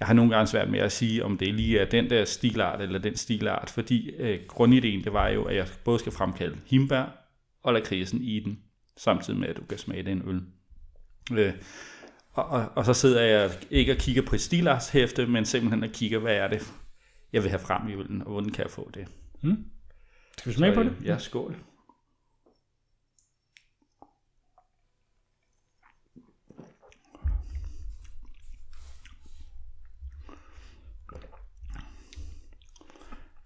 jeg 0.00 0.06
har 0.06 0.14
nogle 0.14 0.30
gange 0.30 0.46
svært 0.46 0.70
med 0.70 0.78
at 0.80 0.92
sige, 0.92 1.24
om 1.24 1.38
det 1.38 1.54
lige 1.54 1.78
er 1.78 1.84
den 1.84 2.10
der 2.10 2.24
stilart 2.24 2.80
eller 2.80 2.98
den 2.98 3.16
stilart, 3.16 3.70
fordi 3.74 4.10
øh, 4.18 4.38
grundideen 4.48 5.04
det 5.04 5.12
var 5.12 5.28
jo, 5.28 5.42
at 5.44 5.56
jeg 5.56 5.66
både 5.84 5.98
skal 5.98 6.12
fremkalde 6.12 6.56
himbær 6.70 7.04
og 7.62 7.72
lakrisen 7.72 8.22
i 8.22 8.40
den, 8.40 8.58
samtidig 8.96 9.40
med, 9.40 9.48
at 9.48 9.56
du 9.56 9.64
kan 9.64 9.78
smage 9.78 10.02
den 10.02 10.22
øl. 10.28 10.42
Øh, 11.38 11.54
og, 12.32 12.44
og, 12.44 12.68
og 12.76 12.84
så 12.84 12.94
sidder 12.94 13.22
jeg 13.22 13.50
ikke 13.70 13.92
og 13.92 13.98
kigger 13.98 14.22
på 14.22 14.34
et 14.34 14.40
stilartshæfte, 14.40 15.26
men 15.26 15.44
simpelthen 15.44 15.82
og 15.82 15.90
kigger, 15.90 16.18
hvad 16.18 16.34
er 16.36 16.48
det, 16.48 16.72
jeg 17.32 17.42
vil 17.42 17.50
have 17.50 17.60
frem 17.60 17.88
i 17.88 17.92
øllen, 17.94 18.22
og 18.22 18.30
hvordan 18.32 18.50
kan 18.50 18.62
jeg 18.62 18.70
få 18.70 18.90
det. 18.94 19.08
Skal 20.38 20.52
vi 20.52 20.56
smage 20.56 20.74
på 20.74 20.82
Så, 20.82 20.88
det? 20.88 20.96
øh, 21.00 21.06
Ja, 21.06 21.18
skål. 21.18 21.56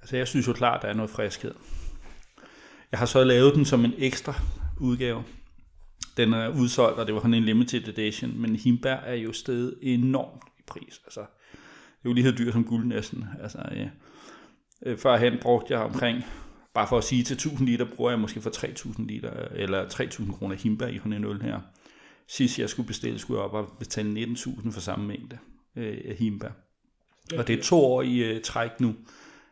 Altså, 0.01 0.17
jeg 0.17 0.29
synes 0.29 0.49
jo 0.49 0.53
klart, 0.53 0.83
der 0.83 0.89
er 0.89 0.95
noget 0.95 1.11
friskhed. 1.11 1.55
Jeg 2.93 2.99
har 2.99 3.07
så 3.07 3.25
lavet 3.25 3.55
den 3.55 3.65
som 3.65 3.85
en 3.85 3.95
ekstra 3.99 4.35
udgave. 4.81 5.25
Den 6.17 6.33
er 6.33 6.49
udsolgt, 6.49 6.99
og 6.99 7.07
det 7.07 7.15
var 7.15 7.21
kun 7.21 7.35
en 7.35 7.45
limited 7.45 7.89
edition, 7.89 8.41
men 8.41 8.57
himbær 8.57 8.97
er 8.97 9.15
jo 9.15 9.33
stedet 9.33 9.79
enormt 9.83 10.43
i 10.59 10.63
pris. 10.67 11.01
Altså, 11.05 11.21
det 11.21 12.05
er 12.05 12.11
jo 12.11 12.13
lige 12.13 12.25
så 12.25 12.35
dyrt 12.39 12.53
som 12.53 12.65
guld 12.65 12.87
næsten. 12.87 13.25
Altså, 13.43 13.59
ja. 13.71 13.89
Øh, 14.87 14.99
Førhen 14.99 15.39
brugte 15.43 15.75
jeg 15.75 15.83
omkring, 15.83 16.25
bare 16.75 16.89
for 16.89 16.99
at 16.99 17.05
sige 17.05 17.23
til 17.23 17.35
1000 17.35 17.69
liter, 17.69 17.85
bruger 17.97 18.11
jeg 18.11 18.21
måske 18.21 18.41
for 18.41 18.51
3000 18.51 19.09
liter, 19.09 19.31
eller 19.55 19.89
3000 19.89 20.35
kroner 20.35 20.57
himbær 20.57 20.87
i 20.87 20.99
sådan 20.99 21.13
en 21.13 21.25
øl 21.25 21.43
her. 21.43 21.61
Sidst 22.29 22.59
jeg 22.59 22.71
skulle 22.71 22.87
bestille, 22.87 23.19
skulle 23.19 23.41
jeg 23.41 23.45
op 23.45 23.55
og 23.55 23.79
betale 23.79 24.25
19.000 24.25 24.73
for 24.73 24.81
samme 24.81 25.07
mængde 25.07 25.39
øh, 25.77 25.99
af 26.05 26.15
himbær. 26.15 26.51
Og 27.39 27.49
det 27.49 27.59
er 27.59 27.63
to 27.63 27.85
år 27.85 28.03
i 28.03 28.19
øh, 28.19 28.41
træk 28.41 28.81
nu, 28.81 28.95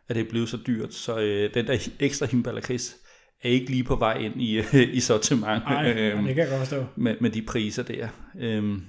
at 0.08 0.16
det 0.16 0.26
er 0.26 0.30
blevet 0.30 0.48
så 0.48 0.58
dyrt, 0.66 0.94
så 0.94 1.18
øh, 1.18 1.54
den 1.54 1.66
der 1.66 1.88
ekstra 2.00 2.26
himbær 2.26 2.52
lakrids 2.52 2.99
er 3.42 3.48
ikke 3.48 3.70
lige 3.70 3.84
på 3.84 3.96
vej 3.96 4.14
ind 4.18 4.42
i, 4.42 4.60
i 4.98 5.00
sortiment 5.00 5.64
Nej, 5.64 5.90
øh, 5.90 6.16
det 6.16 6.34
kan 6.34 6.36
jeg 6.36 6.48
godt 6.48 6.58
forstå. 6.58 6.84
med, 6.96 7.16
med 7.20 7.30
de 7.30 7.42
priser 7.42 7.82
der. 7.82 8.08
Øhm, 8.40 8.82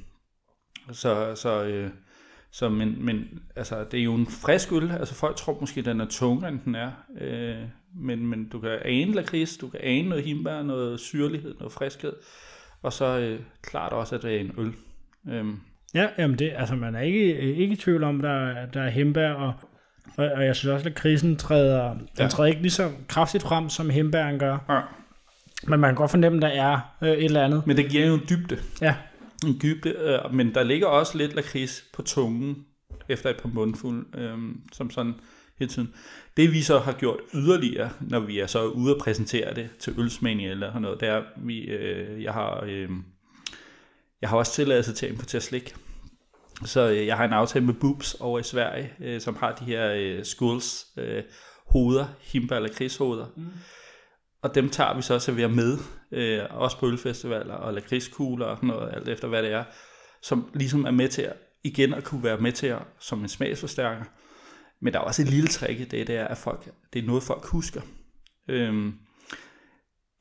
så, 0.91 1.35
så, 1.35 1.63
øh, 1.63 1.89
så 2.51 2.69
men, 2.69 3.05
men 3.05 3.39
altså, 3.55 3.83
det 3.91 3.99
er 3.99 4.03
jo 4.03 4.13
en 4.15 4.27
frisk 4.27 4.71
øl. 4.71 4.91
Altså, 4.91 5.15
folk 5.15 5.35
tror 5.35 5.57
måske, 5.59 5.81
den 5.81 6.01
er 6.01 6.05
tungere, 6.05 6.49
end 6.49 6.59
den 6.65 6.75
er. 6.75 6.91
Øh, 7.21 7.55
men, 7.95 8.27
men 8.27 8.49
du 8.49 8.59
kan 8.59 8.79
ane 8.85 9.13
lakrids, 9.13 9.57
du 9.57 9.69
kan 9.69 9.79
ane 9.83 10.09
noget 10.09 10.23
himbær, 10.23 10.63
noget 10.63 10.99
syrlighed, 10.99 11.55
noget 11.59 11.73
friskhed. 11.73 12.13
Og 12.81 12.93
så 12.93 13.19
øh, 13.19 13.39
klart 13.61 13.93
også, 13.93 14.15
at 14.15 14.21
det 14.21 14.35
er 14.35 14.39
en 14.39 14.51
øl. 14.57 14.73
Øhm, 15.33 15.59
Ja, 15.93 16.07
jamen 16.17 16.39
det, 16.39 16.51
altså 16.55 16.75
man 16.75 16.95
er 16.95 16.99
ikke, 16.99 17.41
ikke 17.55 17.73
i 17.73 17.75
tvivl 17.75 18.03
om, 18.03 18.21
der, 18.21 18.65
der 18.65 18.81
er 18.81 18.89
hembær, 18.89 19.31
og, 19.31 19.53
og, 20.17 20.25
og 20.25 20.45
jeg 20.45 20.55
synes 20.55 20.71
også, 20.73 20.89
at 20.89 20.95
krisen 20.95 21.37
træder, 21.37 21.93
den 21.93 22.07
Ja. 22.19 22.27
træder 22.27 22.49
ikke 22.49 22.61
lige 22.61 22.71
så 22.71 22.91
kraftigt 23.07 23.43
frem, 23.43 23.69
som 23.69 23.89
hembæren 23.89 24.39
gør. 24.39 24.57
ja. 24.69 24.81
Men 25.67 25.79
man 25.79 25.87
kan 25.89 25.95
godt 25.95 26.11
fornemme, 26.11 26.37
at 26.37 26.41
der 26.41 26.47
er 26.63 26.79
øh, 27.01 27.09
et 27.09 27.23
eller 27.25 27.43
andet. 27.45 27.67
Men 27.67 27.77
det 27.77 27.89
giver 27.89 28.07
jo 28.07 28.13
en 28.13 28.21
dybde. 28.29 28.57
Ja, 28.81 28.95
En 29.45 29.59
dybde, 29.61 29.89
øh, 29.89 30.33
men 30.33 30.53
der 30.53 30.63
ligger 30.63 30.87
også 30.87 31.17
lidt 31.17 31.35
lakrids 31.35 31.83
på 31.93 32.01
tungen 32.01 32.55
efter 33.09 33.29
et 33.29 33.37
par 33.41 33.49
mundfulde, 33.49 34.05
øh, 34.17 34.37
som 34.73 34.91
sådan 34.91 35.13
hele 35.59 35.71
tiden. 35.71 35.93
Det 36.37 36.51
vi 36.53 36.61
så 36.61 36.79
har 36.79 36.91
gjort 36.91 37.19
yderligere, 37.33 37.89
når 37.99 38.19
vi 38.19 38.39
er 38.39 38.47
så 38.47 38.65
ude 38.65 38.95
og 38.95 39.01
præsentere 39.01 39.53
det 39.55 39.69
til 39.79 39.93
ølsmania 39.97 40.51
eller 40.51 40.79
noget, 40.79 40.99
det 40.99 41.07
er, 41.09 41.21
vi, 41.37 41.59
øh, 41.61 42.23
jeg 42.23 42.33
har, 42.33 42.63
øh, 42.67 42.89
jeg 44.21 44.29
har 44.29 44.37
også 44.37 44.53
tilladelse 44.53 44.93
til 44.93 45.05
at 45.05 45.11
importere 45.11 45.41
slik. 45.41 45.75
Så 46.65 46.89
øh, 46.89 47.07
jeg 47.07 47.17
har 47.17 47.25
en 47.25 47.33
aftale 47.33 47.65
med 47.65 47.73
Boobs 47.73 48.13
over 48.13 48.39
i 48.39 48.43
Sverige, 48.43 48.93
øh, 48.99 49.21
som 49.21 49.35
har 49.35 49.55
de 49.55 49.65
her 49.65 49.93
øh, 49.93 50.25
skulls 50.25 50.85
øh, 50.97 51.23
hoveder, 51.67 52.05
himbær 52.19 52.55
eller 52.55 52.69
krigshoveder. 52.69 53.25
Mm. 53.37 53.45
Og 54.41 54.55
dem 54.55 54.69
tager 54.69 54.95
vi 54.95 55.01
så 55.01 55.13
og 55.13 55.21
serverer 55.21 55.47
med, 55.47 55.77
øh, 56.11 56.39
også 56.49 56.77
på 56.77 56.87
ølfestivaler 56.87 57.53
og 57.53 57.73
lakridskugler 57.73 58.45
og 58.45 58.57
sådan 58.57 58.69
noget, 58.69 58.93
alt 58.93 59.09
efter 59.09 59.27
hvad 59.27 59.43
det 59.43 59.51
er, 59.51 59.63
som 60.21 60.51
ligesom 60.53 60.85
er 60.85 60.91
med 60.91 61.07
til 61.07 61.21
at, 61.21 61.33
igen 61.63 61.93
at 61.93 62.03
kunne 62.03 62.23
være 62.23 62.37
med 62.37 62.51
til 62.51 62.67
at, 62.67 62.81
som 62.99 63.21
en 63.21 63.29
smagsforstærker. 63.29 64.03
Men 64.81 64.93
der 64.93 64.99
er 64.99 65.03
også 65.03 65.21
et 65.21 65.29
lille 65.29 65.47
trick 65.47 65.79
i 65.79 65.83
det, 65.83 66.07
det 66.07 66.15
er, 66.15 66.27
at 66.27 66.37
folk, 66.37 66.69
det 66.93 67.03
er 67.03 67.07
noget, 67.07 67.23
folk 67.23 67.45
husker. 67.45 67.81
Øhm, 68.47 68.93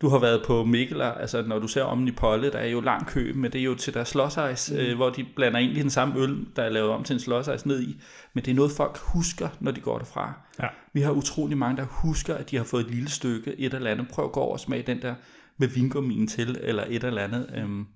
du 0.00 0.08
har 0.08 0.18
været 0.18 0.42
på 0.46 0.64
Mikkeler, 0.64 1.06
altså 1.06 1.42
når 1.42 1.58
du 1.58 1.68
ser 1.68 1.82
om 1.82 2.06
i 2.06 2.10
Polle, 2.10 2.52
der 2.52 2.58
er 2.58 2.66
jo 2.66 2.80
lang 2.80 3.06
kø, 3.06 3.32
men 3.34 3.52
det 3.52 3.60
er 3.60 3.64
jo 3.64 3.74
til 3.74 3.94
deres 3.94 4.08
slåsejs, 4.08 4.70
mm. 4.70 4.78
øh, 4.78 4.96
hvor 4.96 5.10
de 5.10 5.26
blander 5.36 5.58
egentlig 5.58 5.82
den 5.82 5.90
samme 5.90 6.20
øl, 6.20 6.46
der 6.56 6.62
er 6.62 6.68
lavet 6.68 6.90
om 6.90 7.04
til 7.04 7.14
en 7.14 7.20
slåsejs 7.20 7.66
ned 7.66 7.82
i. 7.82 8.00
Men 8.34 8.44
det 8.44 8.50
er 8.50 8.54
noget, 8.54 8.72
folk 8.72 8.98
husker, 8.98 9.48
når 9.60 9.72
de 9.72 9.80
går 9.80 9.98
derfra. 9.98 10.32
Ja. 10.62 10.66
Vi 10.92 11.00
har 11.00 11.10
utrolig 11.10 11.58
mange, 11.58 11.76
der 11.76 11.84
husker, 11.84 12.34
at 12.34 12.50
de 12.50 12.56
har 12.56 12.64
fået 12.64 12.84
et 12.84 12.90
lille 12.90 13.10
stykke, 13.10 13.54
et 13.58 13.74
eller 13.74 13.90
andet. 13.90 14.08
Prøv 14.08 14.24
at 14.24 14.32
gå 14.32 14.40
over 14.40 14.52
og 14.52 14.60
smage 14.60 14.82
den 14.82 15.02
der 15.02 15.14
med 15.58 15.68
vingummien 15.68 16.26
til, 16.26 16.58
eller 16.62 16.84
et 16.88 17.04
eller 17.04 17.22
andet. 17.22 17.50
Øhm, 17.56 17.86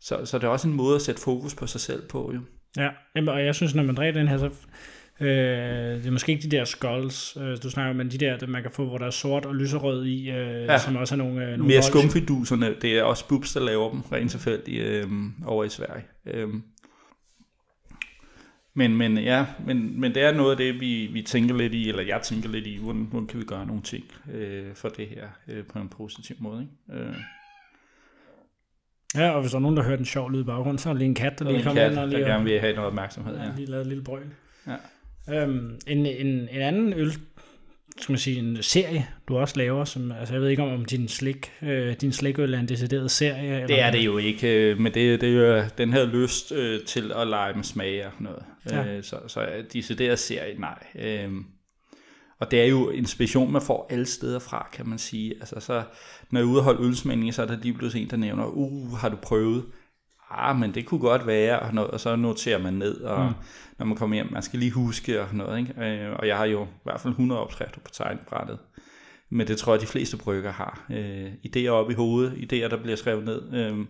så, 0.00 0.24
så 0.24 0.38
det 0.38 0.44
er 0.44 0.48
også 0.48 0.68
en 0.68 0.74
måde 0.74 0.96
at 0.96 1.02
sætte 1.02 1.20
fokus 1.20 1.54
på 1.54 1.66
sig 1.66 1.80
selv 1.80 2.08
på, 2.08 2.32
jo. 2.34 2.40
ja. 2.76 2.88
Og 3.32 3.44
jeg 3.44 3.54
synes, 3.54 3.74
når 3.74 3.82
man 3.82 3.94
drikker 3.94 4.20
den 4.20 4.28
her, 4.28 4.38
så 4.38 4.50
øh, 5.20 5.28
det 5.28 6.06
er 6.06 6.10
måske 6.10 6.32
ikke 6.32 6.48
de 6.50 6.56
der 6.56 6.64
skulls, 6.64 7.36
øh, 7.40 7.56
du 7.62 7.70
snakker 7.70 7.90
om, 7.90 7.96
men 7.96 8.10
de 8.10 8.18
der, 8.18 8.38
der 8.38 8.46
man 8.46 8.62
kan 8.62 8.70
få, 8.70 8.84
hvor 8.84 8.98
der 8.98 9.06
er 9.06 9.10
sort 9.10 9.46
og 9.46 9.54
lyserød 9.54 10.04
i, 10.04 10.30
øh, 10.30 10.62
ja. 10.64 10.78
som 10.78 10.96
også 10.96 11.14
er 11.14 11.18
nogle, 11.18 11.42
øh, 11.42 11.48
nogle 11.48 11.64
Mere 11.64 11.82
skumfiduserne, 11.82 12.74
det 12.82 12.98
er 12.98 13.02
også 13.02 13.28
Bubs, 13.28 13.52
der 13.52 13.60
laver 13.60 13.90
dem 13.90 14.00
rent 14.00 14.30
tilfældigt 14.30 14.82
øhm, 14.82 15.34
over 15.46 15.64
i 15.64 15.68
Sverige. 15.68 16.04
Øhm. 16.26 16.62
Men, 18.74 18.96
men 18.96 19.18
ja, 19.18 19.46
men, 19.66 20.00
men 20.00 20.14
det 20.14 20.22
er 20.22 20.32
noget 20.32 20.50
af 20.50 20.56
det, 20.56 20.80
vi, 20.80 21.06
vi 21.12 21.22
tænker 21.22 21.54
lidt 21.56 21.74
i, 21.74 21.88
eller 21.88 22.02
jeg 22.02 22.22
tænker 22.22 22.48
lidt 22.48 22.66
i, 22.66 22.78
hvordan, 22.82 23.02
hvordan 23.02 23.26
kan 23.26 23.40
vi 23.40 23.44
gøre 23.44 23.66
nogle 23.66 23.82
ting 23.82 24.04
øh, 24.34 24.74
for 24.74 24.88
det 24.88 25.08
her 25.08 25.28
øh, 25.48 25.64
på 25.64 25.78
en 25.78 25.88
positiv 25.88 26.36
måde. 26.38 26.60
Ikke? 26.90 27.02
Øh. 27.02 27.14
Ja, 29.14 29.30
og 29.30 29.40
hvis 29.40 29.50
der 29.50 29.58
er 29.58 29.62
nogen, 29.62 29.76
der 29.76 29.82
hører 29.82 29.96
den 29.96 30.06
sjov 30.06 30.30
lyd 30.30 30.40
i 30.40 30.44
baggrunden, 30.44 30.78
så 30.78 30.88
er 30.88 30.92
der 30.92 30.98
lige 30.98 31.08
en 31.08 31.14
kat, 31.14 31.38
der 31.38 31.50
lige 31.50 31.62
kommer 31.62 31.82
ind 31.82 31.98
og 31.98 32.08
lige... 32.08 32.20
der 32.20 32.26
gerne 32.26 32.44
vil 32.44 32.60
have 32.60 32.74
noget 32.74 32.86
opmærksomhed. 32.86 33.36
Ja, 33.36 33.44
Ja. 33.44 33.50
lige 33.56 33.66
lavet 33.66 33.80
et 33.80 33.86
lille 33.86 34.04
brøl. 34.04 34.22
Ja. 34.66 34.76
Øhm, 35.30 35.78
en, 35.86 36.06
en, 36.06 36.26
en 36.26 36.48
anden 36.50 36.92
øl, 36.92 37.12
skal 38.00 38.12
man 38.12 38.18
sige, 38.18 38.38
en 38.38 38.62
serie, 38.62 39.08
du 39.28 39.36
også 39.36 39.56
laver, 39.56 39.84
som, 39.84 40.12
altså 40.12 40.34
jeg 40.34 40.42
ved 40.42 40.48
ikke 40.48 40.62
om, 40.62 40.72
om 40.72 40.84
din 40.84 41.08
slik, 41.08 41.52
øh, 41.62 41.94
din 42.00 42.12
slikøl 42.12 42.54
er 42.54 42.58
en 42.58 42.68
decideret 42.68 43.10
serie. 43.10 43.54
Eller 43.54 43.66
Det 43.66 43.80
er 43.80 43.90
det 43.90 44.04
jo 44.04 44.18
ikke, 44.18 44.70
øh, 44.70 44.78
men 44.78 44.94
det, 44.94 45.20
det 45.20 45.28
er 45.28 45.58
jo 45.58 45.64
den 45.78 45.92
her 45.92 46.06
lyst 46.06 46.52
øh, 46.52 46.80
til 46.84 47.12
at 47.16 47.26
lege 47.26 47.54
med 47.54 47.64
smage 47.64 48.06
og 48.06 48.12
noget. 48.20 48.42
Ja. 48.70 48.84
Øh, 48.84 49.02
så, 49.02 49.16
så 49.26 49.48
decideret 49.72 50.18
serie, 50.18 50.58
nej. 50.58 50.78
Øh, 50.98 51.30
og 52.40 52.50
det 52.50 52.60
er 52.60 52.66
jo 52.66 52.90
inspiration, 52.90 53.52
man 53.52 53.62
får 53.62 53.86
alle 53.90 54.06
steder 54.06 54.38
fra, 54.38 54.68
kan 54.72 54.88
man 54.88 54.98
sige. 54.98 55.34
Altså, 55.34 55.60
så, 55.60 55.82
når 56.30 56.40
jeg 56.40 56.46
er 56.46 56.50
ude 56.50 56.60
og 56.60 56.64
holde 56.64 56.86
ølsmænding, 56.86 57.34
så 57.34 57.42
er 57.42 57.46
der 57.46 57.56
lige 57.62 57.74
pludselig 57.74 58.02
en, 58.02 58.10
der 58.10 58.16
nævner, 58.16 58.46
uh, 58.46 58.92
har 58.92 59.08
du 59.08 59.16
prøvet? 59.16 59.64
Ah, 60.30 60.56
men 60.56 60.74
det 60.74 60.86
kunne 60.86 61.00
godt 61.00 61.26
være, 61.26 61.60
og, 61.60 61.74
noget, 61.74 61.90
og 61.90 62.00
så 62.00 62.16
noterer 62.16 62.58
man 62.58 62.74
ned, 62.74 63.00
og 63.00 63.24
mm. 63.24 63.34
når 63.78 63.86
man 63.86 63.96
kommer 63.96 64.16
hjem, 64.16 64.32
man 64.32 64.42
skal 64.42 64.58
lige 64.58 64.72
huske 64.72 65.20
og 65.22 65.28
noget. 65.32 65.58
Ikke? 65.58 65.84
Øh, 65.84 66.16
og 66.18 66.26
jeg 66.26 66.36
har 66.36 66.44
jo 66.44 66.64
i 66.64 66.82
hvert 66.84 67.00
fald 67.00 67.12
100 67.12 67.40
opskrifter 67.40 67.80
på 67.80 67.90
tegnbrættet. 67.90 68.58
Men 69.30 69.46
det 69.46 69.58
tror 69.58 69.72
jeg, 69.72 69.80
de 69.80 69.86
fleste 69.86 70.16
brygger 70.16 70.52
har. 70.52 70.86
Øh, 70.90 71.32
idéer 71.46 71.68
op 71.68 71.90
i 71.90 71.94
hovedet, 71.94 72.32
idéer, 72.32 72.68
der 72.68 72.82
bliver 72.82 72.96
skrevet 72.96 73.24
ned. 73.24 73.54
Øh, 73.54 73.86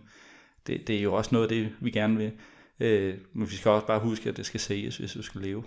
det, 0.67 0.87
det 0.87 0.97
er 0.97 1.01
jo 1.01 1.13
også 1.13 1.29
noget 1.31 1.45
af 1.45 1.49
det, 1.49 1.69
vi 1.79 1.91
gerne 1.91 2.17
vil. 2.17 2.31
Øh, 2.79 3.15
men 3.33 3.49
vi 3.49 3.55
skal 3.55 3.71
også 3.71 3.87
bare 3.87 3.99
huske, 3.99 4.29
at 4.29 4.37
det 4.37 4.45
skal 4.45 4.59
sælges, 4.59 4.97
hvis 4.97 5.17
vi 5.17 5.23
skal 5.23 5.41
leve. 5.41 5.63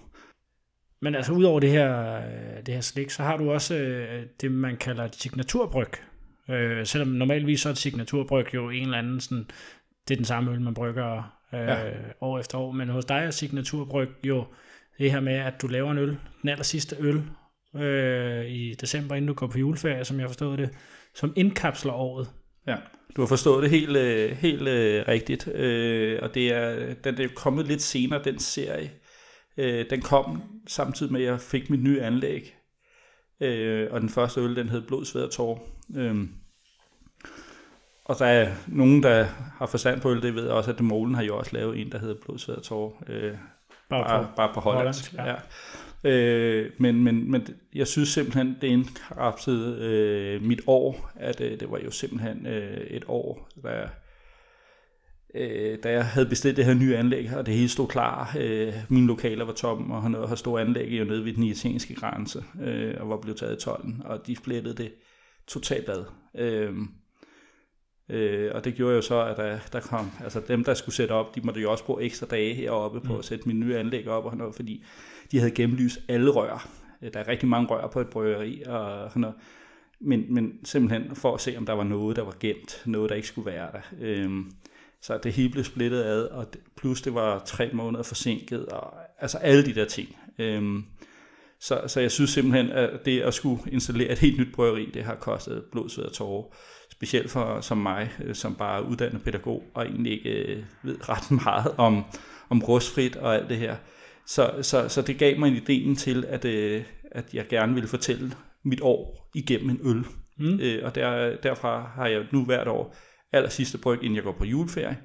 Men 1.03 1.15
altså 1.15 1.33
udover 1.33 1.61
det 1.61 1.71
her, 1.71 2.17
øh, 2.17 2.67
det 2.67 2.75
her 2.75 2.81
slik, 2.81 3.11
så 3.11 3.23
har 3.23 3.37
du 3.37 3.51
også 3.51 3.75
øh, 3.75 4.27
det, 4.41 4.53
man 4.53 4.77
kalder 4.77 5.05
et 5.05 5.15
signaturbryg. 5.15 5.93
Øh, 6.51 6.87
selvom 6.87 7.09
normalvis 7.09 7.61
så 7.61 7.69
er 7.69 7.73
et 7.73 7.79
signaturbryg 7.79 8.55
jo 8.55 8.71
en 8.71 8.83
eller 8.83 8.99
anden 8.99 9.21
sådan, 9.21 9.47
det 10.11 10.17
er 10.17 10.19
den 10.19 10.25
samme 10.25 10.51
øl, 10.51 10.61
man 10.61 10.75
brygger 10.75 11.37
øh, 11.55 11.61
ja. 11.61 11.91
År 12.21 12.39
efter 12.39 12.59
år. 12.59 12.73
Men 12.73 12.89
hos 12.89 13.05
dig 13.05 13.17
er 13.17 13.31
signaturbryg 13.31 14.09
jo 14.25 14.45
det 14.99 15.13
her 15.13 15.21
med, 15.21 15.33
at 15.33 15.63
du 15.63 15.67
laver 15.67 15.91
en 15.91 15.99
øl, 15.99 16.19
den 16.43 16.49
aller 16.49 16.65
sidste 16.65 16.97
øl 16.99 17.23
øh, 17.83 18.47
i 18.47 18.75
december, 18.75 19.15
inden 19.15 19.29
du 19.29 19.35
går 19.35 19.47
på 19.47 19.59
juleferie, 19.59 20.05
som 20.05 20.21
jeg 20.21 20.29
forstod 20.29 20.57
det, 20.57 20.71
som 21.15 21.33
indkapsler 21.37 21.93
året. 21.93 22.31
Ja, 22.67 22.77
du 23.17 23.23
har 23.23 23.27
forstået 23.27 23.63
det 23.63 23.71
helt, 23.71 23.97
øh, 23.97 24.31
helt 24.31 24.69
øh, 24.69 25.05
rigtigt, 25.09 25.49
øh, 25.49 26.19
og 26.23 26.35
det 26.35 26.55
er, 26.55 26.95
den 27.05 27.21
er 27.21 27.29
kommet 27.37 27.67
lidt 27.67 27.83
senere, 27.83 28.23
den 28.25 28.39
serie. 28.39 28.91
Øh, 29.57 29.85
den 29.91 30.01
kom 30.01 30.43
samtidig 30.67 31.13
med, 31.13 31.21
at 31.21 31.27
jeg 31.27 31.41
fik 31.41 31.71
mit 31.71 31.83
nye 31.83 32.03
anlæg, 32.03 32.57
øh, 33.41 33.89
og 33.91 34.01
den 34.01 34.09
første 34.09 34.41
øl, 34.41 34.57
den 34.57 34.69
hed 34.69 34.83
Blod, 34.87 35.05
Sved 35.05 35.23
og 35.23 35.31
Tår. 35.31 35.69
Øh, 35.97 36.17
og 38.11 38.19
der 38.19 38.27
er 38.27 38.53
nogen, 38.67 39.03
der 39.03 39.25
har 39.59 39.67
forstand 39.67 40.01
på 40.01 40.11
øl, 40.11 40.23
det 40.23 40.35
ved 40.35 40.43
jeg 40.45 40.53
også, 40.53 40.71
at 40.71 40.81
Molen 40.81 41.15
har 41.15 41.23
jo 41.23 41.39
også 41.39 41.51
lavet 41.55 41.81
en, 41.81 41.93
der 41.93 41.99
hedder 41.99 42.15
Blod, 42.25 42.39
Sved 42.39 42.55
og 42.57 42.63
Tår. 42.63 43.03
Øh, 43.09 43.33
Bare 43.91 44.05
bare, 44.05 44.25
på- 44.25 44.31
bare 44.37 44.51
på 44.55 44.61
hollandsk. 44.61 45.17
hollandsk, 45.17 45.45
ja. 46.05 46.11
Ja. 46.11 46.17
Øh, 46.17 46.71
men, 46.79 47.05
men, 47.05 47.31
men 47.31 47.47
jeg 47.75 47.87
synes 47.87 48.09
simpelthen, 48.09 48.57
det 48.61 48.67
indkapslede 48.69 49.79
øh, 49.81 50.43
mit 50.43 50.61
år, 50.67 51.11
at 51.17 51.41
øh, 51.41 51.61
det 51.61 51.71
var 51.71 51.79
jo 51.85 51.91
simpelthen 51.91 52.47
øh, 52.47 52.77
et 52.81 53.05
år, 53.09 53.49
der, 53.63 53.87
øh, 55.35 55.79
da 55.83 55.91
jeg 55.93 56.05
havde 56.07 56.27
bestilt 56.27 56.57
det 56.57 56.65
her 56.65 56.75
nye 56.75 56.97
anlæg, 56.97 57.31
og 57.37 57.47
det 57.47 57.55
hele 57.55 57.69
stod 57.69 57.89
klar. 57.89 58.37
Øh, 58.39 58.75
mine 58.89 59.07
lokaler 59.07 59.45
var 59.45 59.53
tomme, 59.53 59.95
og 59.95 60.03
han 60.03 60.15
har 60.15 60.35
stået 60.35 60.61
anlæg 60.61 60.89
jo 60.91 61.05
nede 61.05 61.25
ved 61.25 61.33
den 61.33 61.43
italienske 61.45 61.95
grænse, 61.95 62.45
øh, 62.63 62.95
og 63.01 63.09
var 63.09 63.17
blevet 63.17 63.39
taget 63.39 63.57
i 63.57 63.65
tolden, 63.65 64.03
og 64.05 64.27
de 64.27 64.37
splittede 64.37 64.75
det 64.83 64.93
totalt 65.49 65.89
ad. 65.89 66.05
Øh, 66.39 66.73
Øh, 68.11 68.51
og 68.55 68.65
det 68.65 68.75
gjorde 68.75 68.95
jo 68.95 69.03
så, 69.03 69.25
at 69.25 69.37
der, 69.37 69.59
der 69.73 69.81
kom, 69.81 70.11
altså 70.23 70.41
dem, 70.49 70.65
der 70.65 70.75
skulle 70.75 70.95
sætte 70.95 71.13
op, 71.13 71.35
de 71.35 71.41
måtte 71.41 71.61
jo 71.61 71.71
også 71.71 71.85
bruge 71.85 72.03
ekstra 72.03 72.27
dage 72.27 72.55
heroppe 72.55 73.01
på 73.01 73.19
at 73.19 73.25
sætte 73.25 73.49
mine 73.49 73.61
nye 73.61 73.77
anlæg 73.77 74.09
op 74.09 74.25
og 74.25 74.31
sådan 74.31 74.39
noget, 74.39 74.55
fordi 74.55 74.85
de 75.33 75.39
havde 75.39 75.51
gennemlyst 75.51 75.99
alle 76.09 76.31
rør. 76.31 76.69
Øh, 77.03 77.13
Der 77.13 77.21
er 77.21 77.29
rigtig 77.29 77.49
mange 77.49 77.69
rør 77.69 77.89
på 77.89 78.01
et 78.01 78.09
bryggeri, 78.09 78.63
og 78.67 79.11
sådan 79.11 79.21
noget. 79.21 79.37
Men, 80.01 80.35
men 80.35 80.53
simpelthen 80.65 81.17
for 81.17 81.35
at 81.35 81.41
se, 81.41 81.57
om 81.57 81.67
der 81.67 81.73
var 81.73 81.85
noget, 81.85 82.17
der 82.17 82.23
var 82.23 82.35
gemt, 82.41 82.83
noget, 82.87 83.11
der 83.11 83.17
ikke 83.17 83.29
skulle 83.29 83.51
være 83.51 83.69
der. 83.73 83.81
Øhm, 84.01 84.51
så 85.03 85.19
det 85.23 85.33
hele 85.33 85.51
blev 85.51 85.65
splittet 85.65 86.03
ad, 86.03 86.25
og 86.25 86.53
det, 86.53 86.61
plus 86.77 87.03
det 87.03 87.15
var 87.15 87.43
tre 87.47 87.71
måneder 87.73 88.03
forsinket, 88.03 88.67
og 88.67 88.95
altså 89.19 89.39
alle 89.39 89.67
de 89.67 89.75
der 89.75 89.85
ting. 89.85 90.17
Øhm, 90.39 90.85
så, 91.61 91.81
så 91.87 92.01
jeg 92.01 92.11
synes 92.11 92.31
simpelthen, 92.31 92.71
at 92.71 92.91
det 93.05 93.21
at 93.21 93.35
skulle 93.35 93.63
installere 93.73 94.13
et 94.13 94.19
helt 94.19 94.39
nyt 94.39 94.55
bryggeri, 94.55 94.91
det 94.95 95.05
har 95.05 95.15
kostet 95.15 95.65
blod, 95.73 95.89
sved 95.89 96.05
og 96.05 96.13
tårer. 96.13 96.55
Specielt 97.01 97.31
for 97.31 97.61
som 97.61 97.79
mig, 97.79 98.11
øh, 98.25 98.35
som 98.35 98.55
bare 98.55 98.79
er 98.79 98.87
uddannet 98.87 99.23
pædagog, 99.23 99.63
og 99.75 99.87
egentlig 99.87 100.13
ikke 100.13 100.31
øh, 100.31 100.65
ved 100.83 101.09
ret 101.09 101.31
meget 101.45 101.75
om, 101.77 102.05
om 102.51 102.63
rustfrit 102.63 103.17
og 103.17 103.35
alt 103.35 103.49
det 103.49 103.57
her. 103.57 103.77
Så, 104.27 104.53
så, 104.63 104.89
så 104.89 105.03
det 105.03 105.19
gav 105.19 105.39
mig 105.39 105.53
ideen 105.53 105.97
til, 105.97 106.25
at, 106.29 106.45
øh, 106.45 106.83
at 107.13 107.35
jeg 107.35 107.49
gerne 107.49 107.75
ville 107.75 107.89
fortælle 107.89 108.33
mit 108.65 108.81
år 108.81 109.31
igennem 109.35 109.71
en 109.71 109.81
øl. 109.85 110.05
Mm. 110.39 110.61
Øh, 110.61 110.85
og 110.85 110.95
der, 110.95 111.37
derfra 111.37 111.91
har 111.95 112.07
jeg 112.07 112.27
nu 112.33 112.45
hvert 112.45 112.69
år 112.69 112.97
aller 113.33 113.51
sidste 113.51 113.79
bryg, 113.79 114.03
inden 114.03 114.17
jeg 114.17 114.25
går 114.25 114.37
på 114.39 114.45
juleferie, 114.45 114.99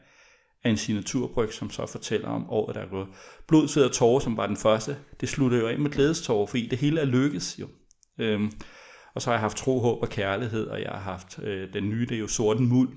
af 0.64 0.70
en 0.70 0.78
signaturbryg, 0.78 1.54
som 1.54 1.70
så 1.70 1.86
fortæller 1.86 2.28
om 2.28 2.50
året, 2.50 2.76
der 2.76 2.82
er 2.82 2.90
gået. 2.90 3.08
Blod, 3.48 3.68
sved 3.68 3.86
og 3.86 3.92
tårer, 3.92 4.20
som 4.20 4.38
var 4.38 4.48
den 4.48 4.58
første, 4.58 4.98
det 5.22 5.30
slutter 5.30 5.58
jo 5.58 5.68
af 5.68 5.80
med 5.80 5.92
glædestårer, 5.92 6.46
fordi 6.46 6.68
det 6.68 6.78
hele 6.78 7.02
er 7.02 7.06
lykkes 7.06 7.60
jo. 7.60 7.68
Øhm, 8.20 8.52
og 9.16 9.22
så 9.22 9.30
har 9.30 9.34
jeg 9.34 9.42
haft 9.42 9.58
tro, 9.58 9.80
håb 9.80 10.02
og 10.02 10.10
kærlighed, 10.10 10.68
og 10.68 10.82
jeg 10.82 10.90
har 10.90 11.00
haft 11.00 11.40
øh, 11.44 11.74
den 11.74 11.90
nye, 11.90 12.06
det 12.06 12.16
er 12.16 12.20
jo 12.20 12.28
sorten 12.28 12.68
muld. 12.68 12.90